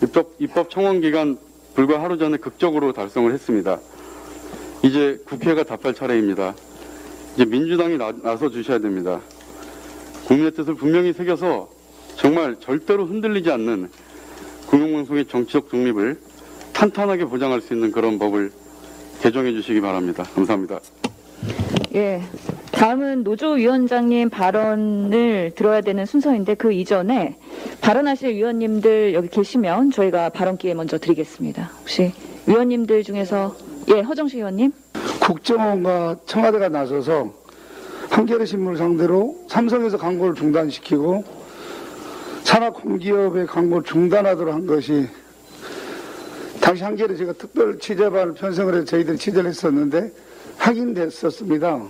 입법, 0.02 0.34
입법 0.38 0.70
청원 0.70 1.00
기간 1.00 1.38
불과 1.74 2.02
하루 2.02 2.18
전에 2.18 2.38
극적으로 2.38 2.92
달성을 2.92 3.32
했습니다. 3.32 3.78
이제 4.82 5.20
국회가 5.26 5.62
답할 5.62 5.94
차례입니다. 5.94 6.54
이제 7.34 7.44
민주당이 7.44 7.98
나, 7.98 8.12
나서 8.22 8.48
주셔야 8.48 8.78
됩니다. 8.78 9.20
국민의 10.26 10.52
뜻을 10.52 10.74
분명히 10.74 11.12
새겨서 11.12 11.68
정말 12.16 12.56
절대로 12.58 13.06
흔들리지 13.06 13.50
않는 13.50 13.88
공영방송의 14.68 15.26
정치적 15.26 15.70
중립을 15.70 16.18
탄탄하게 16.72 17.26
보장할 17.26 17.60
수 17.60 17.74
있는 17.74 17.92
그런 17.92 18.18
법을 18.18 18.50
개정해 19.22 19.52
주시기 19.52 19.80
바랍니다. 19.80 20.24
감사합니다. 20.34 20.80
예. 21.94 22.22
다음은 22.72 23.24
노조 23.24 23.52
위원장님 23.52 24.28
발언을 24.28 25.52
들어야 25.54 25.80
되는 25.80 26.04
순서인데 26.04 26.54
그 26.54 26.72
이전에 26.72 27.38
발언하실 27.80 28.34
위원님들 28.34 29.14
여기 29.14 29.28
계시면 29.28 29.92
저희가 29.92 30.28
발언 30.28 30.58
기회 30.58 30.74
먼저 30.74 30.98
드리겠습니다. 30.98 31.70
혹시 31.80 32.12
위원님들 32.46 33.02
중에서 33.04 33.56
예, 33.88 34.00
허정식 34.00 34.38
위원님. 34.38 34.72
국정원과 35.20 36.16
청와대가 36.26 36.68
나서서 36.68 37.32
한겨레 38.10 38.46
신문을 38.46 38.78
상대로 38.78 39.36
삼성에서 39.48 39.98
광고를 39.98 40.34
중단시키고 40.34 41.24
산업 42.44 42.74
공기업의 42.82 43.46
광고 43.46 43.82
중단하도록 43.82 44.54
한 44.54 44.66
것이 44.66 45.08
당시 46.60 46.82
한겨레 46.84 47.16
제가 47.16 47.32
특별 47.34 47.78
취재반을 47.78 48.34
편성을 48.34 48.74
해서 48.74 48.84
저희들이 48.84 49.18
취재를 49.18 49.50
했었는데 49.50 50.12
확인됐었습니다. 50.56 51.82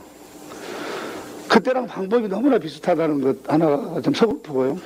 그때랑 1.48 1.86
방법이 1.86 2.28
너무나 2.28 2.58
비슷하다는 2.58 3.20
것 3.20 3.36
하나가 3.46 4.00
좀 4.00 4.12
서글프고요. 4.12 4.78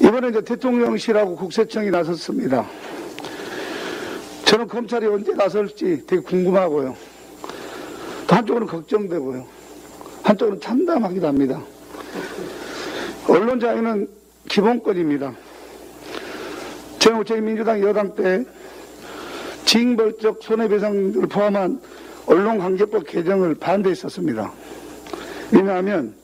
이번에 0.00 0.28
이제 0.28 0.40
대통령실하고 0.40 1.36
국세청이 1.36 1.90
나섰습니다. 1.90 2.66
저는 4.44 4.68
검찰이 4.68 5.06
언제 5.06 5.32
나설지 5.32 6.04
되게 6.06 6.22
궁금하고요. 6.22 6.94
또 8.32 8.36
한쪽으로는 8.36 8.66
걱정되고요. 8.66 9.46
한쪽으로는 10.22 10.60
참담하기도 10.62 11.26
합니다. 11.26 11.60
언론 13.28 13.60
자유는 13.60 14.08
기본권입니다. 14.48 15.34
저는 16.98 17.24
저희 17.26 17.42
민주당 17.42 17.82
여당 17.82 18.14
때 18.14 18.42
징벌적 19.66 20.42
손해배상을 20.42 21.26
포함한 21.28 21.80
언론관계법 22.24 23.06
개정을 23.06 23.54
반대했었습니다. 23.56 24.50
왜냐하면 25.50 26.14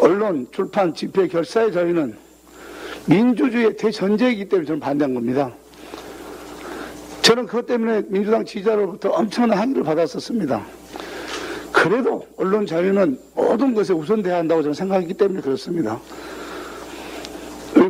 언론, 0.00 0.48
출판, 0.50 0.92
집회, 0.92 1.28
결사의 1.28 1.72
자유는 1.72 2.16
민주주의의 3.06 3.76
대전제이기 3.76 4.48
때문에 4.48 4.66
저는 4.66 4.80
반대한 4.80 5.14
겁니다. 5.14 5.52
저는 7.22 7.46
그것 7.46 7.66
때문에 7.66 8.02
민주당 8.08 8.44
지지자로부터 8.44 9.10
엄청난 9.10 9.58
항의를 9.58 9.84
받았었습니다. 9.84 10.77
그래도 11.72 12.26
언론 12.36 12.66
자유는 12.66 13.18
모든 13.34 13.74
것에 13.74 13.92
우선돼야 13.92 14.38
한다고 14.38 14.62
저는 14.62 14.74
생각했기 14.74 15.14
때문에 15.14 15.40
그렇습니다. 15.40 15.98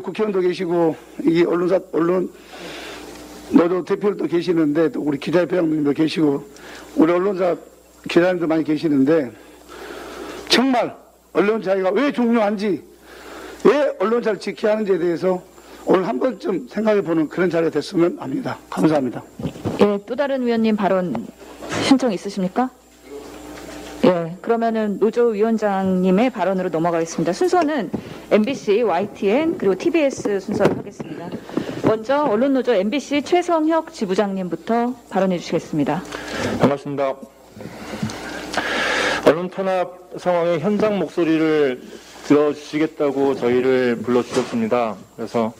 국회의원도 0.02 0.40
계시고 0.40 0.96
이 1.24 1.44
언론사 1.44 1.80
언론 1.92 2.30
노조 3.50 3.84
대표도 3.84 4.26
계시는데 4.26 4.90
또 4.90 5.00
우리 5.00 5.18
기자협회장님도 5.18 5.92
계시고 5.92 6.44
우리 6.96 7.12
언론사 7.12 7.56
기자님도 8.08 8.46
많이 8.46 8.64
계시는데 8.64 9.32
정말 10.48 10.94
언론 11.32 11.62
자유가 11.62 11.90
왜 11.90 12.12
중요한지 12.12 12.82
왜 13.64 13.96
언론 13.98 14.22
자를 14.22 14.38
지켜야 14.38 14.72
하는지에 14.72 14.98
대해서 14.98 15.42
오늘 15.84 16.06
한 16.06 16.20
번쯤 16.20 16.68
생각해 16.68 17.00
보는 17.02 17.28
그런 17.28 17.48
자리가 17.48 17.70
됐으면 17.70 18.18
합니다. 18.20 18.58
감사합니다. 18.68 19.22
예, 19.80 19.98
또 20.06 20.14
다른 20.14 20.44
위원님 20.46 20.76
발언 20.76 21.26
신청 21.82 22.12
있으십니까? 22.12 22.70
예, 24.48 24.50
그러면은 24.50 24.98
노조 24.98 25.26
위원장님의 25.26 26.30
발언으로 26.30 26.70
넘어가겠습니다. 26.70 27.34
순서는 27.34 27.90
MBC, 28.30 28.80
YTN 28.80 29.58
그리고 29.58 29.74
TBS 29.74 30.40
순서로 30.40 30.74
하겠습니다. 30.74 31.28
먼저 31.84 32.24
언론노조 32.24 32.72
MBC 32.72 33.22
최성혁 33.22 33.92
지부장님부터 33.92 34.94
발언해 35.10 35.38
주시겠습니다. 35.38 36.02
반갑습니다. 36.60 37.14
언론 39.26 39.50
탄압 39.50 39.92
상황의 40.16 40.60
현장 40.60 40.98
목소리를 40.98 41.82
들어주시겠다고 42.24 43.34
저희를 43.34 43.96
불러주셨습니다. 44.02 44.96
그래서 45.16 45.52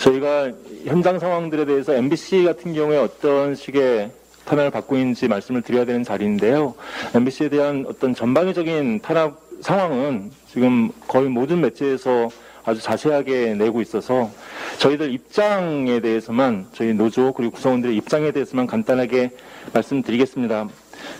저희가 0.00 0.50
현장 0.84 1.20
상황들에 1.20 1.64
대해서 1.64 1.94
MBC 1.94 2.42
같은 2.42 2.74
경우에 2.74 2.98
어떤 2.98 3.54
식의 3.54 4.10
탄압을 4.44 4.70
받고 4.70 4.96
있는지 4.96 5.28
말씀을 5.28 5.62
드려야 5.62 5.84
되는 5.84 6.04
자리인데요. 6.04 6.74
MBC에 7.14 7.48
대한 7.48 7.84
어떤 7.88 8.14
전방위적인 8.14 9.00
탄압 9.00 9.38
상황은 9.60 10.32
지금 10.48 10.90
거의 11.06 11.28
모든 11.28 11.60
매체에서 11.60 12.28
아주 12.64 12.80
자세하게 12.80 13.54
내고 13.54 13.80
있어서 13.80 14.30
저희들 14.78 15.12
입장에 15.12 16.00
대해서만 16.00 16.66
저희 16.72 16.94
노조 16.94 17.32
그리고 17.32 17.52
구성원들의 17.52 17.96
입장에 17.96 18.30
대해서만 18.30 18.66
간단하게 18.66 19.30
말씀드리겠습니다. 19.72 20.68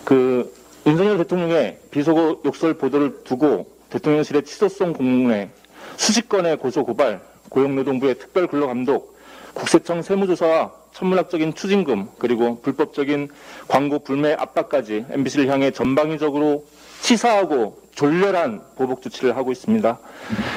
그 0.04 0.52
윤석열 0.86 1.18
대통령의 1.18 1.78
비속어 1.90 2.42
욕설 2.44 2.74
보도를 2.74 3.24
두고 3.24 3.70
대통령실의 3.90 4.44
취소성 4.44 4.92
공문에 4.92 5.50
수십 5.96 6.28
건의 6.28 6.56
고소 6.56 6.84
고발, 6.84 7.20
고용노동부의 7.48 8.18
특별 8.18 8.46
근로감독, 8.46 9.16
국세청 9.52 10.02
세무조사와 10.02 10.81
천문학적인 10.92 11.54
추징금 11.54 12.08
그리고 12.18 12.60
불법적인 12.60 13.28
광고 13.68 13.98
불매 13.98 14.34
압박까지 14.34 15.06
MBC를 15.10 15.48
향해 15.48 15.70
전방위적으로 15.70 16.64
치사하고 17.00 17.80
졸렬한 17.94 18.62
보복 18.76 19.02
조치를 19.02 19.36
하고 19.36 19.52
있습니다. 19.52 19.98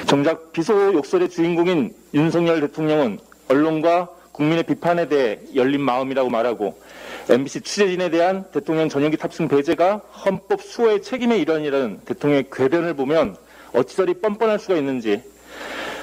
정작 0.05 0.53
비소 0.53 0.93
욕설의 0.93 1.29
주인공인 1.29 1.93
윤석열 2.13 2.61
대통령은 2.61 3.19
언론과 3.49 4.09
국민의 4.31 4.63
비판에 4.63 5.07
대해 5.07 5.39
열린 5.55 5.81
마음이라고 5.81 6.29
말하고 6.29 6.77
MBC 7.29 7.61
취재진에 7.61 8.09
대한 8.09 8.45
대통령 8.51 8.89
전용기 8.89 9.17
탑승 9.17 9.47
배제가 9.47 10.01
헌법 10.25 10.61
수호의 10.61 11.01
책임의 11.01 11.41
일환이라는 11.41 12.01
대통령의 12.05 12.45
궤변을 12.51 12.93
보면 12.93 13.35
어찌 13.73 13.95
저리 13.95 14.13
뻔뻔할 14.13 14.59
수가 14.59 14.75
있는지 14.75 15.23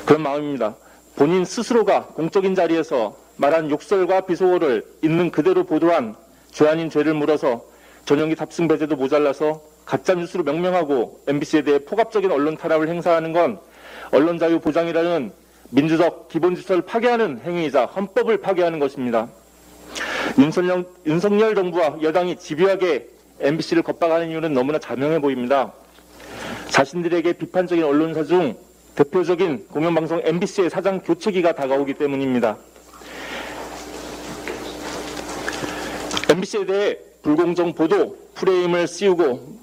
그런 0.04 0.22
마음입니다. 0.22 0.74
본인 1.14 1.44
스스로가 1.44 2.06
공적인 2.06 2.54
자리에서 2.54 3.21
말한 3.36 3.70
욕설과 3.70 4.22
비속어를 4.22 4.84
있는 5.02 5.30
그대로 5.30 5.64
보도한 5.64 6.16
죄 6.50 6.68
아닌 6.68 6.90
죄를 6.90 7.14
물어서 7.14 7.64
전용기 8.04 8.36
탑승 8.36 8.68
배제도 8.68 8.96
모자라서 8.96 9.62
가짜 9.84 10.14
뉴스로 10.14 10.44
명명하고 10.44 11.22
MBC에 11.26 11.62
대해 11.62 11.78
포괄적인 11.78 12.30
언론 12.30 12.56
탄압을 12.56 12.88
행사하는 12.88 13.32
건 13.32 13.58
언론 14.10 14.38
자유 14.38 14.60
보장이라는 14.60 15.32
민주적 15.70 16.28
기본 16.28 16.54
질서를 16.54 16.82
파괴하는 16.82 17.40
행위이자 17.44 17.86
헌법을 17.86 18.38
파괴하는 18.38 18.78
것입니다. 18.78 19.28
윤석열, 20.38 20.84
윤석열 21.06 21.54
정부와 21.54 21.98
여당이 22.02 22.36
집요하게 22.36 23.08
MBC를 23.40 23.82
겁박하는 23.82 24.30
이유는 24.30 24.52
너무나 24.52 24.78
자명해 24.78 25.20
보입니다. 25.20 25.72
자신들에게 26.68 27.34
비판적인 27.34 27.84
언론사 27.84 28.24
중 28.24 28.54
대표적인 28.94 29.68
공영방송 29.68 30.22
MBC의 30.24 30.70
사장 30.70 31.00
교체기가 31.00 31.54
다가오기 31.54 31.94
때문입니다. 31.94 32.56
MBC에 36.42 36.66
대해 36.66 36.98
불공정 37.22 37.72
보도 37.74 38.18
프레임을 38.34 38.88
씌우고 38.88 39.58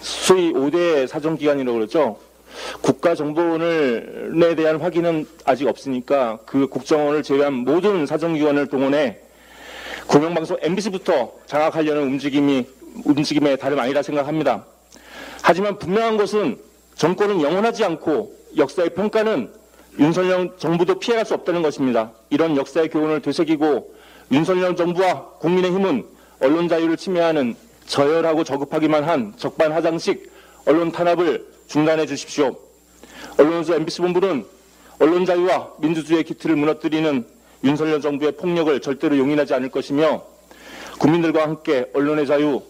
소위 0.00 0.52
5대 0.52 1.06
사정기관이라고 1.06 1.76
그러죠. 1.76 2.18
국가정보원에 2.80 4.54
대한 4.56 4.80
확인은 4.80 5.26
아직 5.44 5.68
없으니까 5.68 6.38
그 6.46 6.66
국정원을 6.68 7.22
제외한 7.22 7.52
모든 7.52 8.06
사정기관을 8.06 8.68
동원해 8.68 9.18
공영방송 10.06 10.58
MBC부터 10.60 11.32
장악하려는 11.46 12.02
움직임이 12.04 12.66
움직임에 13.04 13.56
다름 13.56 13.78
아니라 13.78 14.02
생각합니다. 14.02 14.64
하지만 15.42 15.78
분명한 15.78 16.16
것은 16.16 16.58
정권은 16.94 17.42
영원하지 17.42 17.84
않고 17.84 18.34
역사의 18.56 18.90
평가는 18.90 19.50
윤석열 19.98 20.56
정부도 20.56 20.98
피해갈 20.98 21.26
수 21.26 21.34
없다는 21.34 21.62
것입니다. 21.62 22.12
이런 22.30 22.56
역사의 22.56 22.88
교훈을 22.88 23.20
되새기고 23.20 23.94
윤석열 24.32 24.74
정부와 24.74 25.26
국민의힘은 25.38 26.13
언론 26.40 26.68
자유를 26.68 26.96
침해하는 26.96 27.54
저열하고 27.86 28.44
저급하기만 28.44 29.04
한 29.04 29.34
적반하장식 29.36 30.32
언론 30.66 30.92
탄압을 30.92 31.46
중단해 31.66 32.06
주십시오. 32.06 32.56
언론노조 33.38 33.74
MBC 33.74 34.00
본부는 34.02 34.44
언론 34.98 35.24
자유와 35.24 35.72
민주주의의 35.78 36.24
기틀을 36.24 36.56
무너뜨리는 36.56 37.26
윤석열 37.64 38.00
정부의 38.00 38.32
폭력을 38.32 38.80
절대로 38.80 39.18
용인하지 39.18 39.54
않을 39.54 39.70
것이며 39.70 40.22
국민들과 40.98 41.42
함께 41.42 41.90
언론의 41.94 42.26
자유, 42.26 42.62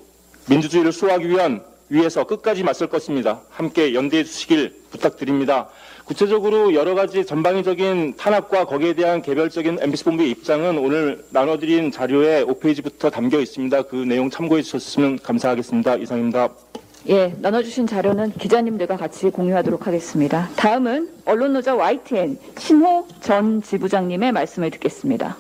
민주주의를 0.48 0.92
수호하기 0.92 1.28
위한 1.28 1.62
위해서 1.88 2.24
끝까지 2.24 2.62
맞설 2.62 2.88
것입니다. 2.88 3.42
함께 3.50 3.94
연대해 3.94 4.24
주시길 4.24 4.84
부탁드립니다. 4.90 5.68
구체적으로 6.04 6.74
여러 6.74 6.94
가지 6.94 7.24
전방위적인 7.24 8.14
탄압과 8.16 8.66
거기에 8.66 8.92
대한 8.92 9.22
개별적인 9.22 9.78
MBC 9.80 10.04
본부의 10.04 10.30
입장은 10.30 10.76
오늘 10.78 11.24
나눠드린 11.30 11.90
자료에 11.90 12.44
5페이지부터 12.44 13.10
담겨 13.10 13.40
있습니다. 13.40 13.82
그 13.82 13.96
내용 13.96 14.28
참고해 14.28 14.62
주셨으면 14.62 15.18
감사하겠습니다. 15.22 15.96
이상입니다. 15.96 16.50
예, 17.08 17.34
나눠주신 17.38 17.86
자료는 17.86 18.32
기자님들과 18.32 18.96
같이 18.96 19.28
공유하도록 19.30 19.86
하겠습니다. 19.86 20.48
다음은 20.56 21.10
언론노조 21.26 21.76
YTN 21.76 22.38
신호 22.58 23.06
전 23.20 23.62
지부장님의 23.62 24.32
말씀을 24.32 24.70
듣겠습니다. 24.70 25.36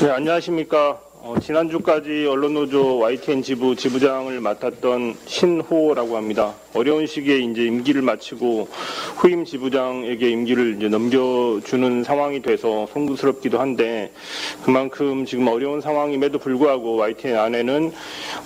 네, 0.00 0.10
안녕하십니까. 0.10 1.07
어, 1.28 1.38
지난주까지 1.38 2.24
언론노조 2.24 3.00
YTN 3.00 3.42
지부 3.42 3.76
지부장을 3.76 4.40
맡았던 4.40 5.14
신호라고 5.26 6.16
합니다. 6.16 6.54
어려운 6.72 7.06
시기에 7.06 7.36
이제 7.40 7.66
임기를 7.66 8.00
마치고 8.00 8.66
후임 9.16 9.44
지부장에게 9.44 10.30
임기를 10.30 10.76
이제 10.78 10.88
넘겨주는 10.88 12.02
상황이 12.02 12.40
돼서 12.40 12.86
송구스럽기도 12.94 13.60
한데 13.60 14.10
그만큼 14.64 15.26
지금 15.26 15.48
어려운 15.48 15.82
상황임에도 15.82 16.38
불구하고 16.38 16.96
YTN 16.96 17.36
안에는 17.38 17.92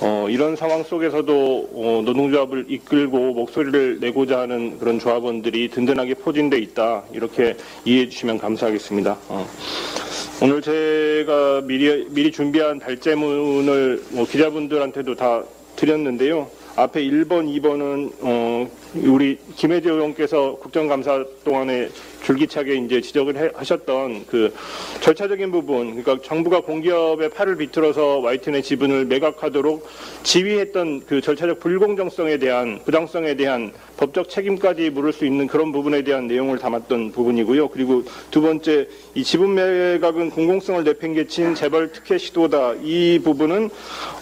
어, 0.01 0.27
이런 0.29 0.57
상황 0.57 0.83
속에서도 0.83 1.69
어, 1.73 2.03
노동조합을 2.05 2.65
이끌고 2.67 3.35
목소리를 3.35 4.01
내고자 4.01 4.41
하는 4.41 4.81
그런 4.81 4.99
조합원들이 4.99 5.69
든든하게 5.69 6.15
포진돼 6.15 6.59
있다 6.59 7.05
이렇게 7.13 7.57
이해해 7.85 8.09
주시면 8.09 8.39
감사하겠습니다. 8.39 9.19
어. 10.43 10.45
오늘 10.45 10.61
제가 10.61 11.63
미리, 11.63 12.05
미리 12.11 12.33
준비한 12.33 12.81
발제문을 12.81 14.03
뭐 14.11 14.27
기자분들한테도 14.27 15.15
다 15.15 15.45
드렸는데요. 15.77 16.51
앞에 16.75 17.03
1번, 17.05 17.47
2번은 17.61 18.13
어, 18.21 18.69
우리 18.95 19.39
김혜재 19.57 19.91
의원께서 19.91 20.57
국정감사 20.57 21.25
동안에 21.45 21.89
줄기차게 22.25 22.77
이제 22.77 23.01
지적을 23.01 23.37
해- 23.37 23.51
하셨던 23.55 24.27
그 24.27 24.55
절차적인 25.01 25.51
부분, 25.51 26.03
그러니까 26.03 26.19
정부가 26.25 26.61
공기업의 26.61 27.31
팔을 27.31 27.57
비틀어서 27.57 28.21
YTN의 28.21 28.63
지분을 28.63 29.07
매각하도록 29.07 29.87
지휘했던 30.23 31.03
그 31.07 31.21
절차적 31.21 31.59
불공정성에 31.61 32.39
대한 32.39 32.79
부당성에 32.85 33.35
대한 33.35 33.73
법적 33.97 34.29
책임까지 34.29 34.91
물을 34.91 35.13
수 35.13 35.27
있는 35.27 35.47
그런 35.49 35.73
부분에 35.73 36.05
대한 36.05 36.27
내용을 36.29 36.59
담았던 36.59 37.11
부분이고요. 37.13 37.69
그리고 37.69 38.05
두 38.31 38.41
번째 38.41 38.87
이 39.15 39.25
지분 39.25 39.55
매각은 39.55 40.31
공공성을 40.31 40.85
내팽개친 40.85 41.55
재벌 41.57 41.91
특혜 41.93 42.19
시도다. 42.19 42.75
이 42.83 43.21
부분은 43.23 43.69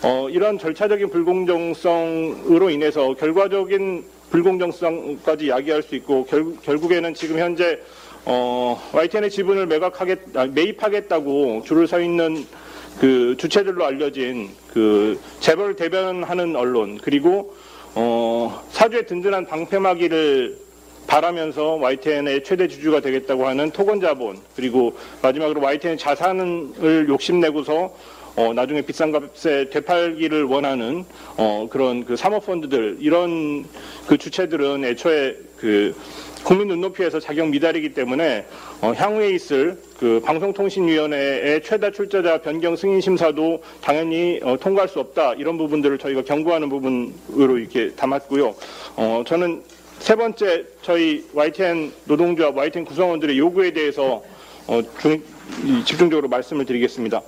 어, 0.02 0.28
이러한 0.30 0.58
절차적인 0.58 1.10
불공정성 1.10 2.39
으로 2.48 2.70
인해서 2.70 3.14
결과적인 3.14 4.04
불공정성까지 4.30 5.48
야기할 5.48 5.82
수 5.82 5.94
있고 5.96 6.24
결, 6.24 6.56
결국에는 6.62 7.14
지금 7.14 7.38
현재 7.38 7.80
어, 8.24 8.80
YTN의 8.92 9.30
지분을 9.30 9.66
매각하겠, 9.66 10.36
아, 10.36 10.46
매입하겠다고 10.46 11.62
줄을 11.64 11.86
서 11.86 12.00
있는 12.00 12.46
그 13.00 13.34
주체들로 13.38 13.84
알려진 13.84 14.50
그 14.72 15.18
재벌 15.40 15.74
대변하는 15.74 16.54
언론 16.54 16.98
그리고 16.98 17.54
어, 17.94 18.62
사주의 18.70 19.06
든든한 19.06 19.46
방패막이를 19.46 20.58
바라면서 21.06 21.76
YTN의 21.76 22.44
최대 22.44 22.68
주주가 22.68 23.00
되겠다고 23.00 23.46
하는 23.46 23.70
토건자본 23.70 24.38
그리고 24.54 24.96
마지막으로 25.22 25.60
YTN의 25.60 25.98
자산을 25.98 27.08
욕심내고서 27.08 27.92
어, 28.36 28.52
나중에 28.54 28.82
비싼 28.82 29.10
값에 29.12 29.70
되팔기를 29.70 30.44
원하는 30.44 31.04
어, 31.36 31.66
그런 31.70 32.04
그 32.04 32.16
사모펀드들 32.16 32.98
이런 33.00 33.64
그 34.06 34.16
주체들은 34.16 34.84
애초에 34.84 35.36
그 35.56 35.94
국민 36.44 36.68
눈높이에서 36.68 37.20
자격 37.20 37.48
미달이기 37.50 37.92
때문에 37.92 38.46
어, 38.80 38.92
향후에 38.96 39.30
있을 39.32 39.78
그 39.98 40.20
방송통신위원회의 40.24 41.62
최다 41.62 41.90
출자자 41.90 42.38
변경 42.38 42.76
승인 42.76 43.00
심사도 43.00 43.62
당연히 43.82 44.40
어, 44.42 44.56
통과할 44.58 44.88
수 44.88 45.00
없다 45.00 45.34
이런 45.34 45.58
부분들을 45.58 45.98
저희가 45.98 46.22
경고하는 46.22 46.68
부분으로 46.70 47.58
이렇게 47.58 47.90
담았고요. 47.90 48.54
어, 48.96 49.22
저는 49.26 49.62
세 49.98 50.14
번째 50.14 50.64
저희 50.80 51.26
YTN 51.34 51.92
노동조합 52.06 52.56
YTN 52.56 52.86
구성원들의 52.86 53.36
요구에 53.38 53.72
대해서 53.72 54.22
어, 54.66 54.80
중- 55.00 55.22
이- 55.64 55.84
집중적으로 55.84 56.28
말씀을 56.28 56.64
드리겠습니다. 56.64 57.20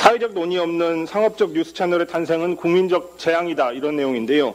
사회적 0.00 0.32
논의 0.32 0.56
없는 0.56 1.04
상업적 1.04 1.52
뉴스 1.52 1.74
채널의 1.74 2.06
탄생은 2.06 2.56
국민적 2.56 3.18
재앙이다 3.18 3.72
이런 3.72 3.96
내용인데요. 3.96 4.54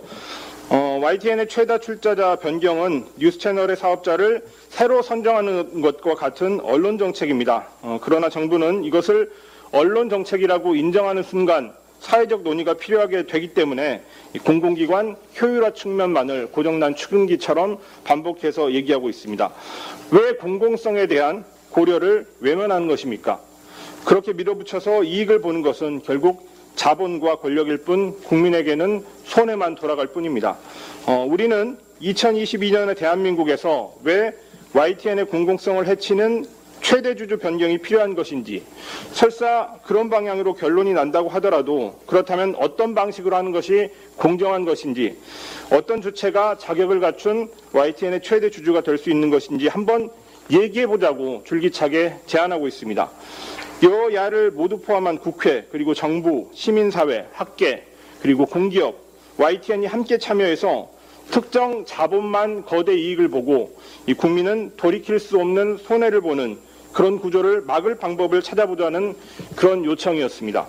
어, 0.69 0.99
YTN의 1.03 1.47
최다 1.49 1.77
출자자 1.77 2.37
변경은 2.37 3.05
뉴스 3.19 3.37
채널의 3.37 3.77
사업자를 3.77 4.43
새로 4.69 5.03
선정하는 5.03 5.81
것과 5.81 6.15
같은 6.15 6.59
언론 6.61 6.97
정책입니다. 6.97 7.67
어, 7.83 7.99
그러나 8.01 8.27
정부는 8.27 8.85
이것을 8.85 9.31
언론 9.71 10.09
정책이라고 10.09 10.75
인정하는 10.75 11.21
순간 11.21 11.73
사회적 11.99 12.41
논의가 12.41 12.73
필요하게 12.73 13.27
되기 13.27 13.53
때문에 13.53 14.01
이 14.33 14.39
공공기관 14.39 15.15
효율화 15.39 15.73
측면만을 15.73 16.47
고정난 16.47 16.95
추근기처럼 16.95 17.77
반복해서 18.03 18.71
얘기하고 18.71 19.09
있습니다. 19.09 19.53
왜 20.09 20.31
공공성에 20.37 21.05
대한 21.05 21.45
고려를 21.69 22.25
외면하는 22.39 22.87
것입니까? 22.87 23.39
그렇게 24.05 24.33
밀어붙여서 24.33 25.03
이익을 25.03 25.41
보는 25.41 25.61
것은 25.61 26.03
결국 26.03 26.47
자본과 26.75 27.37
권력일 27.37 27.77
뿐 27.77 28.19
국민에게는 28.21 29.03
손해만 29.25 29.75
돌아갈 29.75 30.07
뿐입니다. 30.07 30.57
어, 31.07 31.25
우리는 31.27 31.77
2022년의 32.01 32.97
대한민국에서 32.97 33.93
왜 34.03 34.33
YTN의 34.73 35.25
공공성을 35.25 35.87
해치는 35.87 36.45
최대 36.81 37.15
주주 37.15 37.39
변경이 37.39 37.79
필요한 37.79 38.13
것인지 38.13 38.63
설사 39.11 39.73
그런 39.85 40.09
방향으로 40.09 40.53
결론이 40.53 40.93
난다고 40.93 41.29
하더라도 41.29 41.99
그렇다면 42.05 42.55
어떤 42.59 42.93
방식으로 42.93 43.35
하는 43.35 43.51
것이 43.51 43.89
공정한 44.17 44.65
것인지 44.65 45.17
어떤 45.71 46.01
주체가 46.01 46.57
자격을 46.59 46.99
갖춘 46.99 47.49
YTN의 47.73 48.21
최대 48.21 48.51
주주가 48.51 48.81
될 48.81 48.99
수 48.99 49.09
있는 49.09 49.31
것인지 49.31 49.67
한번 49.67 50.11
얘기해 50.51 50.85
보자고 50.85 51.41
줄기차게 51.45 52.17
제안하고 52.27 52.67
있습니다. 52.67 53.09
여야를 53.83 54.51
모두 54.51 54.79
포함한 54.79 55.19
국회 55.19 55.67
그리고 55.71 55.93
정부, 55.93 56.49
시민사회, 56.53 57.27
학계 57.33 57.85
그리고 58.21 58.45
공기업, 58.45 58.95
YTN이 59.37 59.85
함께 59.85 60.17
참여해서 60.17 60.89
특정 61.31 61.85
자본만 61.85 62.65
거대 62.65 62.95
이익을 62.95 63.27
보고 63.27 63.77
이 64.07 64.13
국민은 64.13 64.73
돌이킬 64.77 65.19
수 65.19 65.39
없는 65.39 65.77
손해를 65.77 66.21
보는 66.21 66.57
그런 66.93 67.19
구조를 67.19 67.61
막을 67.61 67.97
방법을 67.97 68.41
찾아보자는 68.41 69.15
그런 69.55 69.83
요청이었습니다. 69.83 70.65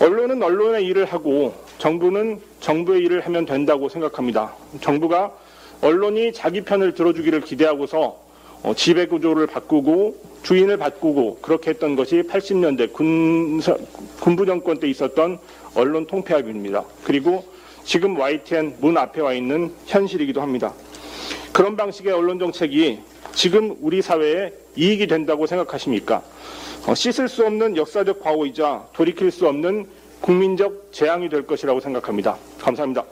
언론은 0.00 0.42
언론의 0.42 0.86
일을 0.86 1.04
하고 1.04 1.54
정부는 1.78 2.40
정부의 2.60 3.02
일을 3.02 3.20
하면 3.26 3.44
된다고 3.44 3.88
생각합니다. 3.88 4.54
정부가 4.80 5.32
언론이 5.82 6.32
자기 6.32 6.62
편을 6.62 6.94
들어주기를 6.94 7.42
기대하고서 7.42 8.24
어, 8.62 8.74
지배 8.74 9.06
구조를 9.06 9.46
바꾸고 9.46 10.33
주인을 10.44 10.76
바꾸고 10.76 11.38
그렇게 11.40 11.70
했던 11.70 11.96
것이 11.96 12.22
80년대 12.22 12.92
군, 12.92 13.60
군부 14.20 14.46
정권 14.46 14.78
때 14.78 14.88
있었던 14.88 15.38
언론 15.74 16.06
통폐합입니다. 16.06 16.84
그리고 17.02 17.44
지금 17.82 18.18
YTN 18.18 18.76
문 18.80 18.96
앞에 18.96 19.20
와 19.20 19.32
있는 19.32 19.74
현실이기도 19.86 20.40
합니다. 20.40 20.72
그런 21.52 21.76
방식의 21.76 22.12
언론 22.12 22.38
정책이 22.38 23.00
지금 23.34 23.76
우리 23.80 24.02
사회에 24.02 24.52
이익이 24.76 25.06
된다고 25.06 25.46
생각하십니까? 25.46 26.22
어, 26.86 26.94
씻을 26.94 27.28
수 27.28 27.44
없는 27.46 27.76
역사적 27.76 28.20
과오이자 28.22 28.88
돌이킬 28.92 29.30
수 29.30 29.48
없는 29.48 29.86
국민적 30.20 30.90
재앙이 30.92 31.28
될 31.28 31.46
것이라고 31.46 31.80
생각합니다. 31.80 32.36
감사합니다. 32.60 33.04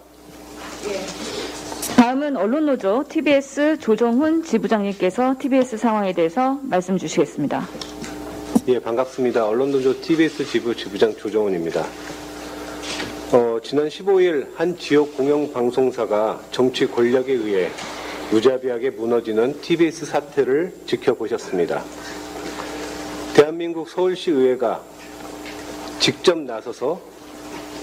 다음은 2.03 2.37
언론노조 2.37 3.05
TBS 3.09 3.79
조정훈 3.79 4.43
지부장님께서 4.43 5.37
TBS 5.39 5.77
상황에 5.77 6.13
대해서 6.13 6.59
말씀 6.65 6.99
주시겠습니다. 6.99 7.65
예, 8.67 8.81
반갑습니다. 8.81 9.47
언론노조 9.47 10.01
TBS 10.01 10.45
지부 10.47 10.75
지부장 10.75 11.15
조정훈입니다. 11.15 11.87
어, 13.33 13.61
지난 13.63 13.87
15일 13.87 14.49
한 14.57 14.77
지역 14.77 15.17
공영방송사가 15.17 16.41
정치 16.51 16.89
권력에 16.89 17.35
의해 17.35 17.71
무자비하게 18.33 18.91
무너지는 18.91 19.61
TBS 19.61 20.05
사태를 20.05 20.75
지켜보셨습니다. 20.87 21.85
대한민국 23.37 23.89
서울시 23.89 24.33
의회가 24.33 24.83
직접 26.01 26.37
나서서 26.37 27.01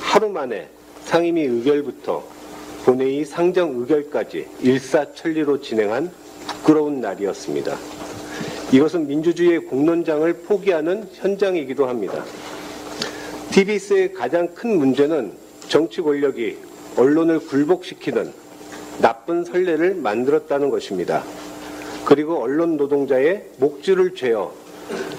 하루 0.01 0.27
만에 0.27 0.67
상임위 1.05 1.41
의결부터 1.41 2.38
본회의 2.89 3.23
상정 3.23 3.81
의결까지 3.81 4.47
일사천리로 4.61 5.61
진행한 5.61 6.09
부끄러운 6.47 6.99
날이었습니다. 7.01 7.77
이것은 8.71 9.05
민주주의의 9.05 9.59
공론장을 9.59 10.33
포기하는 10.33 11.07
현장이기도 11.13 11.87
합니다. 11.87 12.25
TBS의 13.51 14.13
가장 14.13 14.47
큰 14.55 14.79
문제는 14.79 15.33
정치 15.67 16.01
권력이 16.01 16.57
언론을 16.97 17.41
굴복시키는 17.41 18.33
나쁜 18.99 19.45
선례를 19.45 19.93
만들었다는 19.93 20.71
것입니다. 20.71 21.23
그리고 22.05 22.41
언론 22.41 22.75
노동자의 22.75 23.45
목줄을 23.57 24.15
죄어 24.15 24.51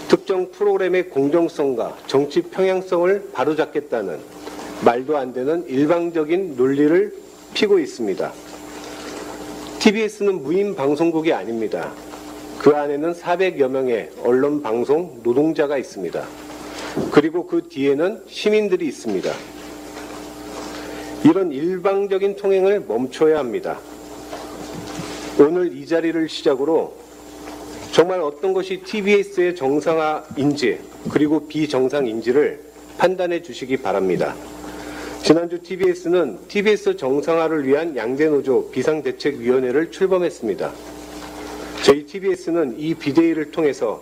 특정 0.09 0.51
프로그램의 0.51 1.11
공정성과 1.11 1.99
정치 2.09 2.43
평양성을 2.43 3.31
바로잡겠다는 3.33 4.19
말도 4.85 5.17
안 5.17 5.33
되는 5.33 5.65
일방적인 5.69 6.57
논리를 6.57 7.30
피고 7.55 7.79
있습니다. 7.79 8.33
TBS는 9.81 10.43
무인 10.43 10.75
방송국이 10.75 11.33
아닙니다. 11.33 11.93
그 12.59 12.77
안에는 12.77 13.15
400여 13.15 13.69
명의 13.69 14.11
언론 14.23 14.63
방송 14.63 15.21
노동자가 15.23 15.79
있습니다. 15.79 16.23
그리고 17.11 17.47
그 17.47 17.69
뒤에는 17.69 18.23
시민들이 18.29 18.87
있습니다. 18.87 19.33
이런 21.25 21.53
일방적인 21.53 22.37
통행을 22.37 22.85
멈춰야 22.87 23.39
합니다. 23.39 23.79
오늘 25.39 25.75
이 25.75 25.87
자리를 25.87 26.29
시작으로 26.29 26.95
정말 27.93 28.21
어떤 28.21 28.53
것이 28.53 28.83
TBS의 28.83 29.57
정상화인지 29.57 30.79
그리고 31.11 31.47
비정상인지를 31.49 32.61
판단해 32.99 33.43
주시기 33.43 33.79
바랍니다. 33.79 34.35
지난주 35.23 35.61
TBS는 35.61 36.39
TBS 36.49 36.97
정상화를 36.97 37.67
위한 37.67 37.97
양대노조 37.97 38.71
비상대책위원회를 38.71 39.91
출범했습니다. 39.91 40.73
저희 41.85 42.05
TBS는 42.05 42.79
이 42.79 42.95
비대위를 42.95 43.51
통해서 43.53 44.01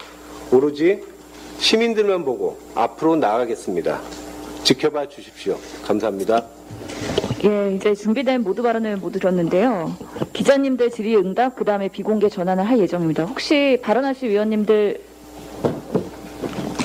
오로지 0.50 1.02
시민들만 1.58 2.24
보고 2.24 2.58
앞으로 2.74 3.16
나아가겠습니다. 3.16 4.00
지켜봐 4.64 5.08
주십시오. 5.08 5.58
감사합니다. 5.84 6.46
예, 7.44 7.74
이제 7.74 7.94
준비된 7.94 8.42
모두 8.42 8.62
발언을 8.62 8.96
모두 8.96 9.18
들었는데요. 9.18 9.96
기자님들 10.32 10.90
질의응답, 10.90 11.56
그 11.56 11.64
다음에 11.64 11.88
비공개 11.88 12.28
전환을 12.28 12.66
할 12.66 12.78
예정입니다. 12.78 13.24
혹시 13.24 13.78
발언하실 13.82 14.30
위원님들 14.30 15.00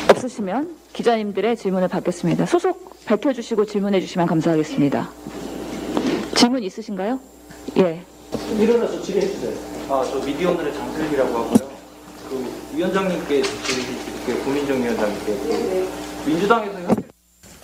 없으시면 0.10 0.83
기자님들의 0.94 1.58
질문을 1.58 1.88
받겠습니다. 1.88 2.46
소속 2.46 3.04
밝혀주시고 3.06 3.66
질문해 3.66 4.00
주시면 4.00 4.28
감사하겠습니다. 4.28 5.10
질문 6.36 6.64
있으신가요? 6.64 7.20
예. 7.78 8.04
일어나서 8.60 9.02
질의해주세요. 9.02 9.54
아, 9.90 10.04
저 10.10 10.24
미디어오늘의 10.24 10.74
장슬기라고 10.74 11.36
하고요. 11.36 11.70
그 12.30 12.76
위원장님께 12.76 13.42
질의드릴게요. 13.42 14.46
고민정 14.46 14.82
위원장님께. 14.82 15.26
그 15.36 16.30
민주당에서 16.30 16.96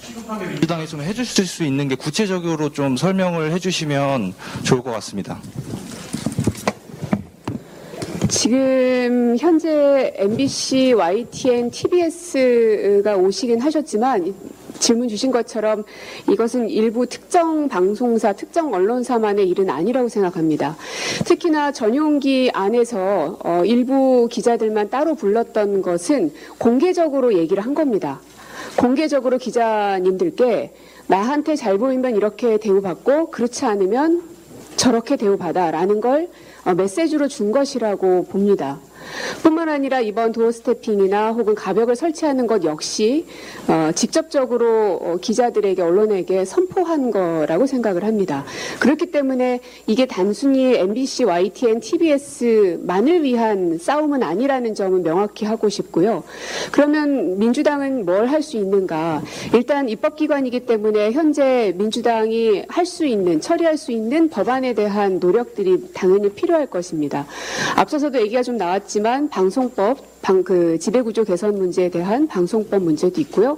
시급하게 0.02 0.46
민주당에서 0.48 0.92
좀 0.92 1.02
해주실 1.02 1.46
수 1.46 1.64
있는 1.64 1.88
게 1.88 1.96
구체적으로 1.96 2.72
좀 2.72 2.98
설명을 2.98 3.52
해주시면 3.52 4.34
좋을 4.64 4.82
것 4.82 4.92
같습니다. 4.92 5.40
지금 8.30 9.36
현재 9.40 10.14
MBC, 10.16 10.94
YTN, 10.94 11.72
TBS가 11.72 13.18
오시긴 13.18 13.60
하셨지만 13.60 14.36
질문 14.78 15.08
주신 15.08 15.32
것처럼 15.32 15.84
이것은 16.30 16.70
일부 16.70 17.08
특정 17.08 17.68
방송사, 17.68 18.34
특정 18.34 18.72
언론사만의 18.72 19.50
일은 19.50 19.72
아니라고 19.72 20.10
생각합니다. 20.10 20.78
특히나 21.26 21.72
전용기 21.72 22.52
안에서 22.54 23.40
어, 23.44 23.64
일부 23.66 24.28
기자들만 24.30 24.92
따로 24.92 25.16
불렀던 25.16 25.82
것은 25.82 26.32
공개적으로 26.60 27.34
얘기를 27.34 27.66
한 27.66 27.74
겁니다. 27.74 28.22
공개적으로 28.78 29.40
기자님들께 29.40 30.72
나한테 31.08 31.56
잘 31.56 31.80
보이면 31.80 32.16
이렇게 32.16 32.58
대우받고 32.58 33.32
그렇지 33.32 33.66
않으면 33.66 34.22
저렇게 34.76 35.16
대우받아라는 35.16 36.00
걸 36.00 36.28
어, 36.28 36.49
메시지로 36.66 37.28
준 37.28 37.52
것이라고 37.52 38.26
봅니다. 38.26 38.80
뿐만 39.44 39.70
아니라 39.70 40.00
이번 40.00 40.32
도어 40.32 40.52
스태핑이나 40.52 41.32
혹은 41.32 41.56
가벽을 41.56 41.96
설치하는 41.96 42.48
것 42.48 42.64
역시 42.64 43.26
어, 43.68 43.92
직접적으로 43.94 45.00
어, 45.02 45.18
기자들에게 45.22 45.82
언론에게 45.82 46.46
선포한 46.46 47.12
거라고 47.12 47.66
생각을 47.68 48.04
합니다. 48.04 48.46
그렇기 48.80 49.08
때문에 49.08 49.60
이게 49.88 50.06
단순히 50.06 50.76
MBC, 50.76 51.24
YTN, 51.26 51.80
TBS만을 51.80 53.24
위한 53.24 53.78
싸움은 53.78 54.24
아니라는 54.24 54.76
점은 54.76 55.04
명확히 55.04 55.46
하고 55.46 55.70
싶고요. 55.70 56.24
그러면 56.72 57.38
민주당은 57.40 58.06
뭘 58.06 58.30
할 58.30 58.44
수 58.44 58.58
있는가? 58.58 59.22
일단 59.54 59.90
입법기관이기 59.90 60.62
때문에 60.62 61.12
현재 61.12 61.74
민주당이 61.78 62.64
할 62.68 62.86
수 62.86 63.06
있는 63.06 63.40
처리할 63.42 63.78
수 63.78 63.92
있는 63.92 64.30
법안에 64.30 64.74
대한 64.74 65.20
노력들이 65.20 65.92
당연히 65.94 66.30
필요할 66.32 66.66
것입니다. 66.68 67.26
앞서서도 67.76 68.20
얘기가 68.22 68.42
좀 68.44 68.58
나왔지만 68.58 68.99
있지만 69.00 69.30
방송법 69.30 70.09
방, 70.22 70.44
그 70.44 70.78
지배구조 70.80 71.24
개선 71.24 71.58
문제에 71.58 71.90
대한 71.90 72.28
방송법 72.28 72.84
문제도 72.84 73.20
있고요. 73.22 73.58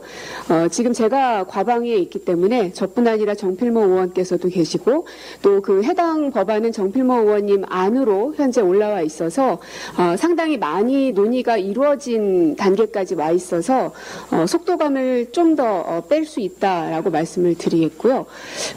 어, 0.49 0.67
지금 0.69 0.93
제가 0.93 1.45
과방위에 1.45 1.95
있기 1.97 2.19
때문에 2.25 2.71
저뿐 2.73 3.07
아니라 3.07 3.35
정필모 3.35 3.81
의원께서도 3.81 4.49
계시고 4.49 5.07
또 5.41 5.61
그 5.61 5.83
해당 5.83 6.31
법안은 6.31 6.71
정필모 6.71 7.13
의원님 7.21 7.63
안으로 7.67 8.33
현재 8.35 8.61
올라와 8.61 9.01
있어서 9.01 9.59
어, 9.97 10.15
상당히 10.17 10.57
많이 10.57 11.11
논의가 11.11 11.57
이루어진 11.57 12.55
단계까지 12.55 13.15
와 13.15 13.31
있어서 13.31 13.91
어, 14.31 14.45
속도감을 14.47 15.27
좀 15.31 15.55
더 15.55 16.01
뺄 16.09 16.25
수 16.25 16.39
있다라고 16.39 17.09
말씀을 17.11 17.55
드리겠고요. 17.55 18.25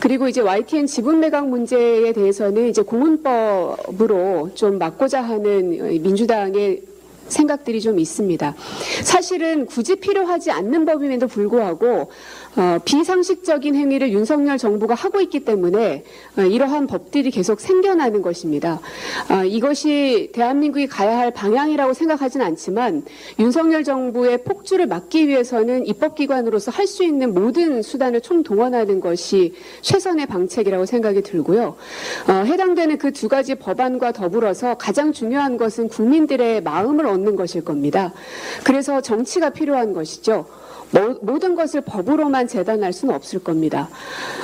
그리고 0.01 0.29
이제 0.29 0.41
YTN 0.41 0.87
지분 0.87 1.21
매각 1.21 1.49
문제에 1.49 2.13
대해서는 2.13 2.69
이제 2.69 2.83
공문법으로 2.83 4.51
좀 4.55 4.79
막고자 4.79 5.23
하는 5.23 6.03
민주당의 6.03 6.83
생각들이 7.29 7.81
좀 7.81 7.99
있습니다. 7.99 8.55
사실은 9.03 9.67
굳이 9.67 9.97
필요하지 9.97 10.51
않는 10.51 10.85
법임에도 10.85 11.27
불구하고 11.27 12.11
어, 12.57 12.79
비상식적인 12.85 13.75
행위를 13.75 14.13
윤석열 14.13 14.59
정부가 14.59 14.95
하고 14.95 15.21
있기 15.21 15.41
때문에 15.41 16.05
어, 16.39 16.43
이러한 16.43 16.87
법들이 16.87 17.31
계속 17.31 17.61
생겨나는 17.61 18.23
것입니다. 18.23 18.81
어, 19.31 19.45
이것이 19.45 20.31
대한민국이 20.33 20.87
가야 20.87 21.19
할 21.19 21.31
방향이라고 21.31 21.95
생각하지는 21.95 22.45
않지만 22.47 23.05
윤석열 23.39 23.83
정부의 23.83 24.45
폭주를 24.45 24.87
막기 24.87 25.27
위해서는 25.29 25.87
입법기관으로서 25.87 26.71
할 26.71 26.85
수 26.85 27.03
있는 27.03 27.33
모든 27.33 27.81
수단을 27.81 28.21
총동원하는 28.21 29.01
것이 29.01 29.55
최선의 29.81 30.27
방책이라고 30.27 30.85
생각이 30.85 31.23
들고요. 31.23 31.77
어, 32.29 32.33
해당되는 32.45 32.99
그 32.99 33.15
두 33.15 33.29
가지 33.29 33.55
법안과 33.55 34.13
더불어서 34.13 34.75
가장 34.75 35.13
중요한 35.13 35.57
것은 35.57 35.89
국민들의 35.89 36.63
마음을 36.63 37.07
얻는 37.07 37.37
것일 37.37 37.65
겁니다. 37.65 38.13
그래서 38.65 39.01
정치가 39.01 39.49
필요한 39.49 39.95
것이죠. 39.95 40.45
모든 41.21 41.55
것을 41.55 41.81
법으로만 41.81 42.47
재단할 42.47 42.93
수는 42.93 43.15
없을 43.15 43.43
겁니다. 43.43 43.89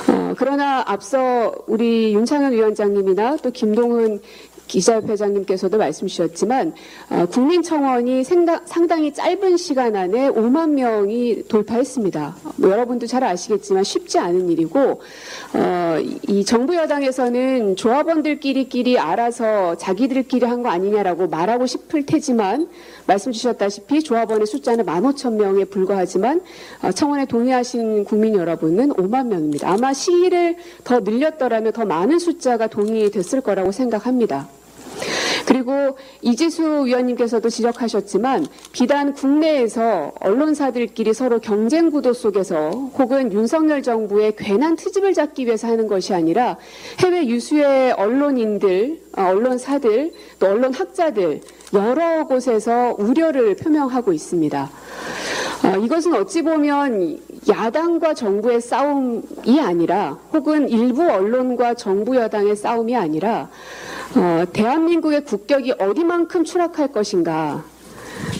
어, 0.09 0.33
그러나 0.37 0.83
앞서 0.85 1.53
우리 1.67 2.13
윤창현 2.13 2.53
위원장님이나 2.53 3.37
또 3.37 3.51
김동훈 3.51 4.21
기자협회장님께서도 4.71 5.77
말씀 5.77 6.07
주셨지만 6.07 6.73
어, 7.09 7.25
국민청원이 7.25 8.23
생각, 8.23 8.67
상당히 8.67 9.13
짧은 9.13 9.57
시간 9.57 9.95
안에 9.95 10.29
5만 10.29 10.71
명이 10.71 11.43
돌파했습니다. 11.49 12.37
뭐 12.55 12.71
여러분도 12.71 13.07
잘 13.07 13.23
아시겠지만 13.23 13.83
쉽지 13.83 14.17
않은 14.19 14.49
일이고 14.49 15.01
어, 15.53 15.97
이 16.27 16.45
정부 16.45 16.75
여당에서는 16.75 17.75
조합원들끼리끼리 17.75 18.97
알아서 18.97 19.75
자기들끼리 19.75 20.45
한 20.45 20.61
거 20.61 20.69
아니냐라고 20.69 21.27
말하고 21.27 21.65
싶을 21.65 22.05
테지만 22.05 22.67
말씀 23.07 23.31
주셨다시피 23.31 24.03
조합원의 24.03 24.45
숫자는 24.45 24.85
15,000명에 24.85 25.69
불과하지만 25.71 26.41
어, 26.83 26.91
청원에 26.91 27.25
동의하신 27.25 28.05
국민 28.05 28.35
여러분은 28.35 28.89
5만 28.89 29.27
명입니다. 29.27 29.71
아마 29.71 29.91
시기를 29.91 30.57
더 30.83 30.99
늘렸더라면 30.99 31.73
더 31.73 31.83
많은 31.85 32.19
숫자가 32.19 32.67
동의됐을 32.67 33.41
거라고 33.41 33.71
생각합니다. 33.71 34.47
그리고 35.45 35.97
이지수 36.21 36.85
위원님께서도 36.85 37.49
지적하셨지만 37.49 38.45
비단 38.71 39.13
국내에서 39.13 40.11
언론사들끼리 40.19 41.13
서로 41.13 41.39
경쟁 41.39 41.89
구도 41.89 42.13
속에서 42.13 42.69
혹은 42.69 43.31
윤석열 43.33 43.81
정부의 43.81 44.35
괜한 44.35 44.75
트집을 44.75 45.13
잡기 45.13 45.45
위해서 45.45 45.67
하는 45.67 45.87
것이 45.87 46.13
아니라 46.13 46.57
해외 46.99 47.25
유수의 47.27 47.93
언론인들, 47.93 48.99
어, 49.17 49.23
언론사들, 49.23 50.13
또 50.39 50.47
언론학자들 50.47 51.41
여러 51.73 52.25
곳에서 52.25 52.95
우려를 52.97 53.55
표명하고 53.55 54.13
있습니다. 54.13 54.69
어, 55.63 55.77
이것은 55.77 56.15
어찌 56.15 56.41
보면 56.41 57.19
야당과 57.47 58.13
정부의 58.13 58.61
싸움이 58.61 59.59
아니라 59.59 60.17
혹은 60.33 60.69
일부 60.69 61.03
언론과 61.09 61.75
정부 61.75 62.15
여당의 62.15 62.55
싸움이 62.55 62.95
아니라 62.95 63.49
어, 64.15 64.43
대한민국의 64.51 65.23
국격이 65.23 65.73
어디만큼 65.73 66.43
추락할 66.43 66.89
것인가. 66.89 67.63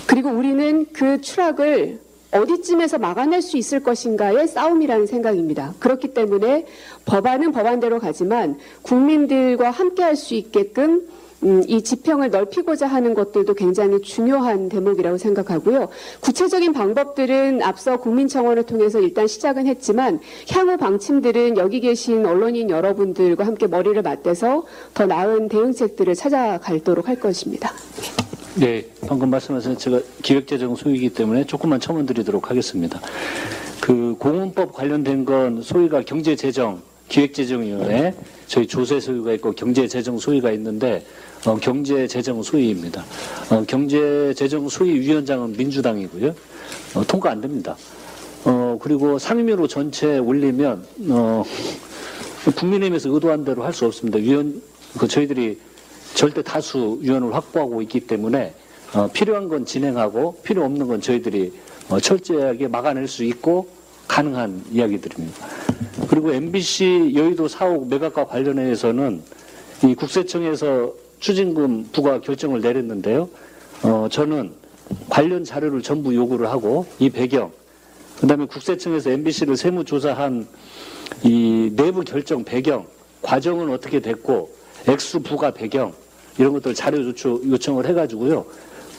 그리고 0.05 0.29
우리는 0.29 0.85
그 0.91 1.21
추락을 1.21 1.99
어디쯤에서 2.31 2.97
막아낼 2.97 3.41
수 3.41 3.57
있을 3.57 3.81
것인가의 3.81 4.47
싸움이라는 4.47 5.05
생각입니다. 5.05 5.73
그렇기 5.79 6.13
때문에 6.13 6.65
법안은 7.05 7.51
법안대로 7.51 7.99
가지만 7.99 8.57
국민들과 8.81 9.69
함께 9.69 10.03
할 10.03 10.15
수 10.15 10.33
있게끔 10.35 11.07
음, 11.43 11.63
이 11.67 11.81
지평을 11.81 12.29
넓히고자 12.29 12.87
하는 12.87 13.13
것들도 13.13 13.53
굉장히 13.55 14.01
중요한 14.01 14.69
대목이라고 14.69 15.17
생각하고요. 15.17 15.89
구체적인 16.19 16.73
방법들은 16.73 17.63
앞서 17.63 17.97
국민청원을 17.97 18.63
통해서 18.63 18.99
일단 18.99 19.27
시작은 19.27 19.65
했지만 19.67 20.19
향후 20.51 20.77
방침들은 20.77 21.57
여기 21.57 21.79
계신 21.79 22.25
언론인 22.25 22.69
여러분들과 22.69 23.45
함께 23.45 23.67
머리를 23.67 23.99
맞대서 24.01 24.65
더 24.93 25.05
나은 25.05 25.49
대응책들을 25.49 26.13
찾아가도록 26.13 27.07
할 27.07 27.19
것입니다. 27.19 27.71
네, 28.55 28.85
방금 29.07 29.29
말씀하신 29.29 29.77
제가 29.77 30.01
기획재정 30.21 30.75
소위이기 30.75 31.09
때문에 31.09 31.45
조금만 31.45 31.79
첨언 31.79 32.05
드리도록 32.05 32.51
하겠습니다. 32.51 32.99
그 33.79 34.15
공원법 34.19 34.73
관련된 34.73 35.25
건 35.25 35.61
소위가 35.63 36.01
경제재정, 36.01 36.81
기획재정위원회, 37.07 38.13
저희 38.47 38.67
조세 38.67 38.99
소위가 38.99 39.33
있고 39.33 39.53
경제재정 39.53 40.17
소위가 40.17 40.51
있는데 40.51 41.05
어, 41.45 41.55
경제재정 41.55 42.43
소위입니다. 42.43 43.03
어, 43.49 43.63
경제재정 43.67 44.69
소위 44.69 44.99
위원장은 44.99 45.53
민주당이고요. 45.53 46.35
어, 46.95 47.03
통과 47.07 47.31
안 47.31 47.41
됩니다. 47.41 47.75
어, 48.45 48.77
그리고 48.81 49.17
상임위로 49.17 49.67
전체 49.67 50.17
올리면 50.19 50.85
어, 51.09 51.43
국민의힘에서 52.55 53.09
의도한 53.09 53.43
대로 53.43 53.63
할 53.63 53.73
수 53.73 53.85
없습니다. 53.85 54.19
위원 54.19 54.61
그 54.97 55.07
저희들이 55.07 55.57
절대 56.13 56.43
다수 56.43 56.99
위원을 57.01 57.33
확보하고 57.33 57.81
있기 57.83 58.01
때문에 58.01 58.53
어, 58.93 59.07
필요한 59.11 59.47
건 59.47 59.65
진행하고 59.65 60.41
필요 60.43 60.63
없는 60.65 60.87
건 60.87 61.01
저희들이 61.01 61.53
어, 61.89 61.99
철저하게 61.99 62.67
막아낼 62.67 63.07
수 63.07 63.23
있고 63.23 63.67
가능한 64.07 64.65
이야기들입니다. 64.71 65.47
그리고 66.07 66.33
MBC 66.33 67.13
여의도 67.15 67.47
4억 67.47 67.87
매각과 67.87 68.27
관련해서는 68.27 69.23
이 69.85 69.95
국세청에서 69.95 71.00
추징금 71.21 71.89
부과 71.93 72.19
결정을 72.19 72.59
내렸는데요. 72.59 73.29
어, 73.83 74.07
저는 74.11 74.51
관련 75.09 75.45
자료를 75.45 75.81
전부 75.81 76.13
요구를 76.13 76.49
하고 76.49 76.85
이 76.99 77.09
배경, 77.09 77.51
그 78.19 78.27
다음에 78.27 78.45
국세청에서 78.45 79.11
MBC를 79.11 79.55
세무조사한 79.55 80.47
이 81.23 81.71
내부 81.75 82.01
결정 82.03 82.43
배경, 82.43 82.85
과정은 83.21 83.71
어떻게 83.71 83.99
됐고, 83.99 84.51
액수 84.87 85.21
부과 85.21 85.51
배경, 85.51 85.93
이런 86.37 86.53
것들 86.53 86.73
자료 86.73 86.97
요청, 86.99 87.39
요청을 87.43 87.87
해가지고요. 87.87 88.45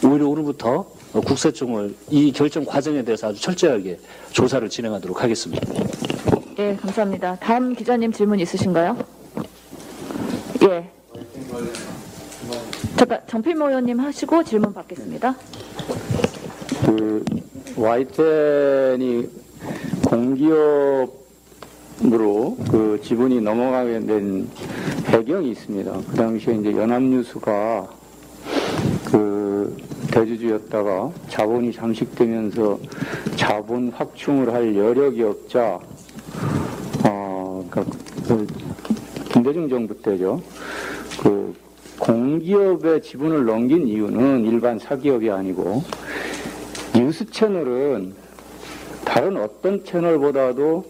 오히려 0.04 0.28
오늘부터 0.28 0.88
국세청을 1.12 1.94
이 2.10 2.32
결정 2.32 2.64
과정에 2.64 3.02
대해서 3.02 3.28
아주 3.28 3.40
철저하게 3.40 3.98
조사를 4.30 4.68
진행하도록 4.68 5.22
하겠습니다. 5.22 5.66
예, 6.58 6.76
감사합니다. 6.76 7.36
다음 7.36 7.74
기자님 7.74 8.12
질문 8.12 8.40
있으신가요? 8.40 8.96
예. 10.62 10.90
잠깐 13.02 13.20
정필모 13.26 13.66
의원님 13.66 13.98
하시고 13.98 14.44
질문 14.44 14.72
받겠습니다. 14.72 15.34
그 16.86 17.24
와이텐이 17.76 19.28
공기업으로 20.06 21.16
그 22.70 23.00
지분이 23.02 23.40
넘어가게 23.40 23.98
된 24.06 24.48
배경이 25.06 25.50
있습니다. 25.50 25.92
그 26.10 26.14
당시에 26.14 26.54
이제 26.54 26.70
연합뉴스가 26.70 27.88
그 29.06 29.76
대주주였다가 30.12 31.10
자본이 31.28 31.72
잠식되면서 31.72 32.78
자본 33.34 33.90
확충을 33.90 34.54
할 34.54 34.76
여력이 34.76 35.24
없자 35.24 35.80
어, 37.04 37.66
그러니까 37.68 37.96
그 38.28 38.46
김대중 39.32 39.68
정부 39.68 40.00
때죠. 40.00 40.40
그 41.20 41.52
공기업의 42.02 43.00
지분을 43.00 43.44
넘긴 43.44 43.86
이유는 43.86 44.44
일반 44.44 44.76
사기업이 44.76 45.30
아니고 45.30 45.84
뉴스 46.96 47.24
채널은 47.30 48.12
다른 49.04 49.36
어떤 49.36 49.84
채널보다도 49.84 50.84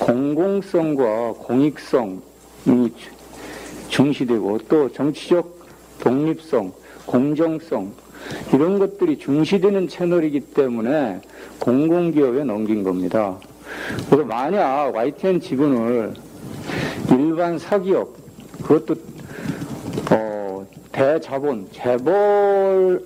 공공성과 0.00 1.32
공익성이 1.38 2.20
중시되고 3.88 4.58
또 4.68 4.92
정치적 4.92 5.64
독립성, 6.00 6.72
공정성 7.06 7.92
이런 8.52 8.78
것들이 8.78 9.18
중시되는 9.18 9.88
채널이기 9.88 10.40
때문에 10.40 11.22
공공기업에 11.58 12.44
넘긴 12.44 12.82
겁니다. 12.82 13.38
그래서 14.10 14.26
만약 14.26 14.94
YTN 14.94 15.40
지분을 15.40 16.12
일반 17.10 17.58
사기업 17.58 18.14
그것도 18.62 19.13
어, 20.10 20.66
대자본 20.92 21.68
재벌에 21.72 23.00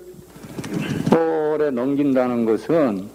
넘긴다는 1.71 2.45
것은 2.45 3.07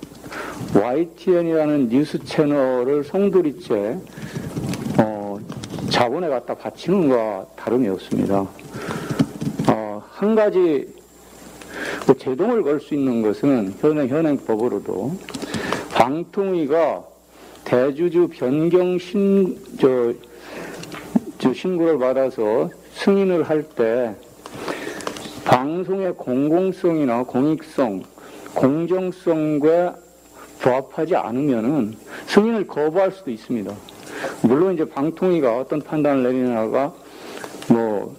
YTN이라는 0.74 1.88
뉴스 1.88 2.22
채널을 2.24 3.04
송두리째 3.04 3.98
어, 4.98 5.38
자본에 5.90 6.28
갖다 6.28 6.54
바치는 6.54 7.08
것과 7.08 7.46
다름이 7.56 7.88
없습니다. 7.88 8.46
어, 9.68 10.02
한 10.10 10.34
가지 10.34 10.92
그 12.06 12.16
제동을 12.18 12.62
걸 12.62 12.80
수 12.80 12.94
있는 12.94 13.22
것은 13.22 13.74
현행 13.80 14.08
현행법으로도 14.08 15.16
방통위가 15.92 17.04
대주주 17.64 18.28
변경 18.32 18.98
신, 18.98 19.58
저, 19.80 20.12
저 21.38 21.54
신고를 21.54 21.98
받아서 21.98 22.68
승인을 22.94 23.42
할 23.44 23.62
때 23.62 24.14
방송의 25.44 26.14
공공성이나 26.14 27.24
공익성, 27.24 28.02
공정성과 28.54 29.96
부합하지 30.60 31.16
않으면은 31.16 31.94
승인을 32.26 32.66
거부할 32.66 33.12
수도 33.12 33.30
있습니다. 33.30 33.74
물론 34.42 34.72
이제 34.74 34.84
방통위가 34.88 35.58
어떤 35.58 35.82
판단을 35.82 36.22
내리냐가 36.22 36.94
뭐 37.68 38.16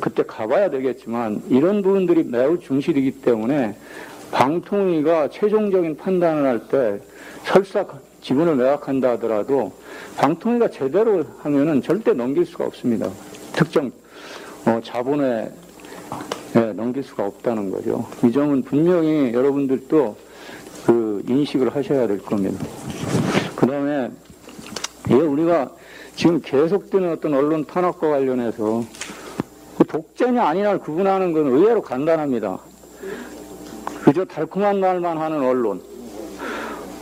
그때 0.00 0.22
가봐야 0.24 0.68
되겠지만 0.68 1.42
이런 1.48 1.80
부분들이 1.80 2.22
매우 2.24 2.58
중실이기 2.58 3.22
때문에 3.22 3.76
방통위가 4.30 5.30
최종적인 5.30 5.96
판단을 5.96 6.44
할 6.46 6.60
때 6.68 7.00
설사 7.44 7.86
지분을 8.20 8.56
매각한다 8.56 9.12
하더라도 9.12 9.72
방통위가 10.18 10.68
제대로 10.68 11.24
하면은 11.38 11.80
절대 11.80 12.12
넘길 12.12 12.44
수가 12.44 12.66
없습니다. 12.66 13.08
특정 13.60 13.92
어, 14.64 14.80
자본에 14.82 15.52
예, 16.56 16.60
넘길 16.72 17.02
수가 17.02 17.26
없다는 17.26 17.70
거죠. 17.70 18.06
이 18.24 18.32
점은 18.32 18.62
분명히 18.62 19.34
여러분들도 19.34 20.16
그 20.86 21.22
인식을 21.28 21.76
하셔야 21.76 22.06
될 22.06 22.18
겁니다. 22.18 22.64
그 23.54 23.66
다음에 23.66 24.10
예, 25.10 25.14
우리가 25.14 25.70
지금 26.16 26.40
계속되는 26.40 27.12
어떤 27.12 27.34
언론 27.34 27.66
탄압과 27.66 28.08
관련해서 28.08 28.82
그 29.76 29.84
독재냐 29.84 30.42
아니냐를 30.42 30.78
구분하는 30.78 31.34
건 31.34 31.48
의외로 31.48 31.82
간단합니다. 31.82 32.58
그저 34.04 34.24
달콤한 34.24 34.80
말만 34.80 35.18
하는 35.18 35.42
언론. 35.42 35.82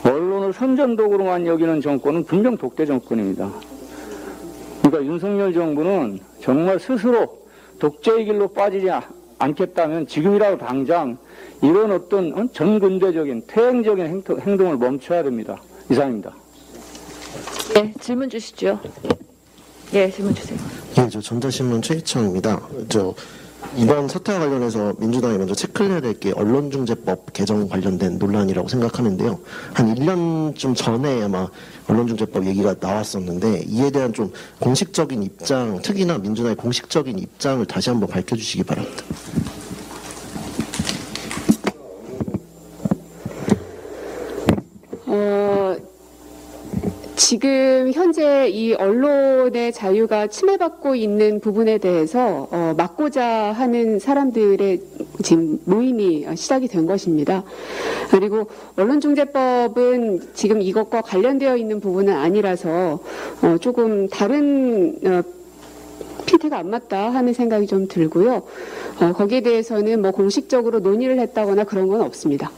언론을 0.04 0.52
선전독으로만 0.52 1.46
여기는 1.46 1.80
정권은 1.80 2.24
분명 2.24 2.56
독재 2.56 2.84
정권입니다. 2.84 3.48
그러니까 4.82 5.04
윤석열 5.12 5.52
정부는 5.52 6.20
정말 6.40 6.78
스스로 6.78 7.46
독재의 7.78 8.26
길로 8.26 8.48
빠지지 8.48 8.88
않겠다면 9.38 10.06
지금이라도 10.06 10.58
당장 10.58 11.16
이런 11.62 11.92
어떤 11.92 12.52
전근대적인 12.52 13.44
퇴행적인 13.46 14.22
행동, 14.40 14.70
을 14.70 14.76
멈춰야 14.76 15.22
됩니다. 15.22 15.60
이상입니다. 15.90 16.34
네, 17.74 17.92
질문 18.00 18.28
주시죠. 18.28 18.80
예, 19.94 20.10
질문 20.10 20.34
주세요. 20.34 20.58
예, 20.98 21.08
저 21.08 21.20
전자신문 21.20 21.80
최기창입니다. 21.82 22.60
저 22.88 23.14
이번 23.76 24.08
사태와 24.08 24.38
관련해서 24.40 24.94
민주당이 24.98 25.36
먼저 25.38 25.54
체크를 25.54 25.90
해야 25.90 26.00
될 26.00 26.18
게 26.18 26.32
언론중재법 26.32 27.32
개정 27.32 27.68
관련된 27.68 28.18
논란이라고 28.18 28.66
생각하는데요. 28.68 29.38
한 29.74 29.94
1년쯤 29.94 30.74
전에 30.74 31.22
아마 31.22 31.48
언론중재법 31.86 32.46
얘기가 32.46 32.74
나왔었는데 32.80 33.64
이에 33.68 33.90
대한 33.90 34.12
좀 34.12 34.32
공식적인 34.58 35.22
입장, 35.22 35.80
특히나 35.82 36.18
민주당의 36.18 36.56
공식적인 36.56 37.18
입장을 37.18 37.64
다시 37.66 37.90
한번 37.90 38.08
밝혀주시기 38.08 38.64
바랍니다. 38.64 39.04
지금 47.28 47.90
현재 47.92 48.48
이 48.48 48.72
언론의 48.72 49.74
자유가 49.74 50.28
침해받고 50.28 50.94
있는 50.94 51.40
부분에 51.40 51.76
대해서 51.76 52.48
어, 52.50 52.72
막고자 52.74 53.52
하는 53.52 53.98
사람들의 53.98 54.80
지금 55.22 55.58
모임이 55.66 56.26
시작이 56.34 56.68
된 56.68 56.86
것입니다. 56.86 57.44
그리고 58.10 58.46
언론중재법은 58.78 60.32
지금 60.32 60.62
이것과 60.62 61.02
관련되어 61.02 61.58
있는 61.58 61.80
부분은 61.80 62.16
아니라서 62.16 62.98
어, 63.42 63.56
조금 63.60 64.08
다른 64.08 64.96
어, 65.04 65.22
피태가 66.24 66.56
안 66.56 66.70
맞다 66.70 67.10
하는 67.10 67.34
생각이 67.34 67.66
좀 67.66 67.88
들고요. 67.88 68.42
어, 69.02 69.12
거기에 69.12 69.42
대해서는 69.42 70.00
뭐 70.00 70.12
공식적으로 70.12 70.78
논의를 70.78 71.18
했다거나 71.18 71.64
그런 71.64 71.88
건 71.88 72.00
없습니다. 72.00 72.50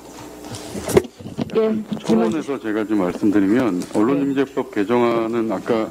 예, 1.56 1.82
초반에서 1.98 2.58
제가 2.60 2.84
좀 2.86 2.98
말씀드리면 2.98 3.82
언론중재법 3.94 4.72
개정안은 4.74 5.50
아까 5.52 5.88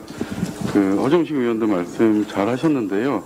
그 0.72 0.98
허정식 1.02 1.36
의원도 1.36 1.68
말씀 1.68 2.26
잘 2.28 2.48
하셨는데요. 2.48 3.24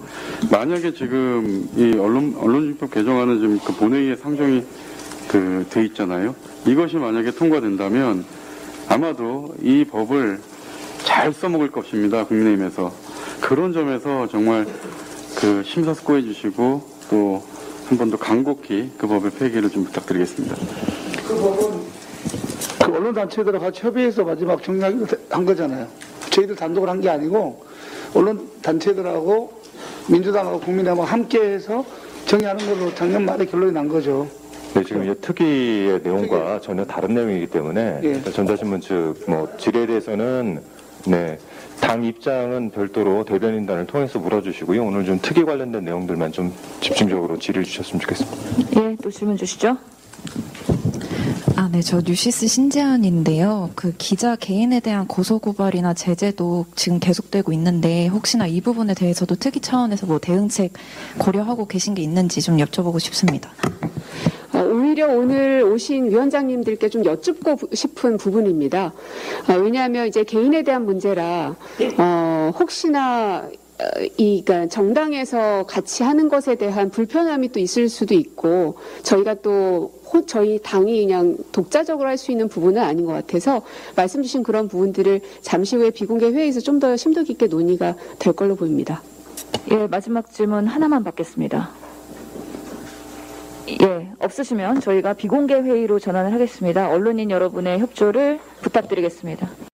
만약에 0.52 0.94
지금 0.94 1.68
이 1.76 1.94
언론 1.98 2.36
언론중재법 2.38 2.91
개정안은 2.91 3.40
지금 3.40 3.60
그 3.64 3.74
본회의에 3.74 4.16
상정이 4.16 4.64
그 5.28 5.66
돼 5.70 5.86
있잖아요. 5.86 6.36
이것이 6.68 6.98
만약에 6.98 7.32
통과된다면 7.32 8.26
아마도 8.90 9.54
이 9.62 9.84
법을 9.86 10.40
잘 11.04 11.34
써먹을 11.34 11.72
것입니다. 11.72 12.26
국민의힘에서 12.26 12.91
그런 13.41 13.74
점에서 13.74 14.28
정말 14.28 14.66
그 15.38 15.64
심사숙고해 15.66 16.22
주시고 16.24 16.90
또 17.10 17.44
한 17.90 17.98
번 17.98 18.10
더 18.10 18.18
간곡히 18.18 18.91
그 18.98 19.06
법의 19.08 19.32
폐기를 19.32 19.70
좀 19.70 19.84
부탁드리겠습니다. 19.84 20.56
그 21.28 21.36
법은 21.36 21.73
그 22.84 22.91
언론단체들하고 22.91 23.64
같이 23.64 23.82
협의해서 23.82 24.24
마지막 24.24 24.62
정리하기로 24.62 25.08
한 25.30 25.45
거잖아요. 25.45 25.88
저희들 26.30 26.56
단독으로 26.56 26.91
한게 26.91 27.10
아니고 27.10 27.64
언론단체들하고 28.14 29.62
민주당하고 30.10 30.60
국민의힘하고 30.60 31.04
함께해서 31.04 31.86
정의하는 32.26 32.66
걸로 32.66 32.94
작년 32.95 33.26
말에 33.26 33.45
결론이 33.45 33.72
난 33.72 33.88
거죠. 33.88 34.28
네, 34.74 34.84
지금 34.84 35.04
이제 35.04 35.14
특위의 35.16 36.02
내용과 36.04 36.60
전혀 36.62 36.84
다른 36.84 37.14
내용이기 37.14 37.48
때문에 37.48 38.00
예. 38.04 38.22
전자신문 38.24 38.82
측뭐 38.82 39.58
질에 39.58 39.86
대해서는 39.86 40.62
네. 41.06 41.38
당 41.80 42.04
입장은 42.04 42.72
별도로 42.72 43.26
대변인단을 43.26 43.86
통해서 43.86 44.18
물어주시고요. 44.18 44.84
오늘 44.84 45.06
좀 45.06 45.20
특위 45.22 45.44
관련된 45.44 45.84
내용들만 45.84 46.32
좀 46.32 46.54
집중적으로 46.80 47.38
질의를 47.38 47.66
주셨으면 47.66 48.00
좋겠습니다. 48.00 48.82
예, 48.82 48.95
또 49.02 49.12
질문 49.12 49.36
주시죠. 49.38 49.78
아, 51.56 51.70
네, 51.72 51.82
저 51.82 51.99
뉴시스 52.02 52.48
신재현인데요. 52.48 53.72
그 53.76 53.94
기자 53.98 54.36
개인에 54.36 54.80
대한 54.80 55.07
고소고발이나 55.07 55.94
제재도 55.94 56.65
지금 56.76 56.99
계속되고 56.99 57.52
있는데 57.53 58.07
혹시나 58.07 58.48
이 58.48 58.61
부분에 58.61 58.94
대해서도 58.94 59.36
특위 59.36 59.60
차원에서 59.60 60.06
뭐 60.07 60.20
대응책 60.20 60.74
고려하고 61.20 61.65
계신 61.68 61.94
게 61.94 62.02
있는지 62.02 62.41
좀 62.41 62.57
여쭤보고 62.57 62.99
싶습니다. 62.99 63.52
어, 64.53 64.60
오히려 64.60 65.07
오늘 65.07 65.64
오신 65.64 66.10
위원장님들께 66.11 66.90
좀 66.90 67.03
여쭙고 67.06 67.56
부- 67.56 67.70
싶은 67.76 68.18
부분입니다. 68.18 68.94
어, 69.49 69.53
왜냐하면 69.53 70.07
이제 70.07 70.24
개인에 70.24 70.64
대한 70.64 70.86
문제라 70.86 71.56
어, 71.98 72.52
혹시나 72.57 73.40
어, 73.80 74.03
이 74.18 74.44
그러니까 74.45 74.70
정당에서 74.74 75.65
같이 75.65 76.03
하는 76.03 76.30
것에 76.30 76.56
대한 76.56 76.90
불편함이 76.91 77.52
또 77.52 77.60
있을 77.60 77.90
수도 77.90 78.14
있고 78.14 78.78
저희가 79.02 79.36
또 79.41 79.91
호- 80.14 80.26
저희 80.26 80.60
당이 80.61 81.02
그냥 81.06 81.38
독자적으로 81.52 82.07
할 82.10 82.18
수 82.18 82.31
있는 82.31 82.48
부분은 82.48 82.81
아닌 82.81 83.06
것 83.06 83.14
같아서 83.14 83.61
말씀 83.95 84.22
주신 84.23 84.44
그런 84.44 84.68
부분들을 84.68 85.22
잠시 85.41 85.76
후에 85.76 85.90
비공개 85.90 86.27
회의에서 86.31 86.60
좀 86.60 86.80
더 86.80 86.95
심도 86.98 87.23
깊게 87.23 87.48
논의가 87.48 87.95
될 88.19 88.34
걸로 88.34 88.56
보입니다. 88.56 89.02
예, 89.72 89.88
마지막 89.88 90.31
질문 90.31 90.68
하나만 90.68 91.03
받겠습니다. 91.03 91.69
예, 93.81 94.11
없으시면 94.19 94.81
저희가 94.81 95.14
비공개 95.14 95.56
회의로 95.56 95.99
전환을 95.99 96.34
하겠습니다. 96.34 96.90
언론인 96.90 97.31
여러분의 97.31 97.80
협조를 97.80 98.40
부탁드리겠습니다. 98.61 99.73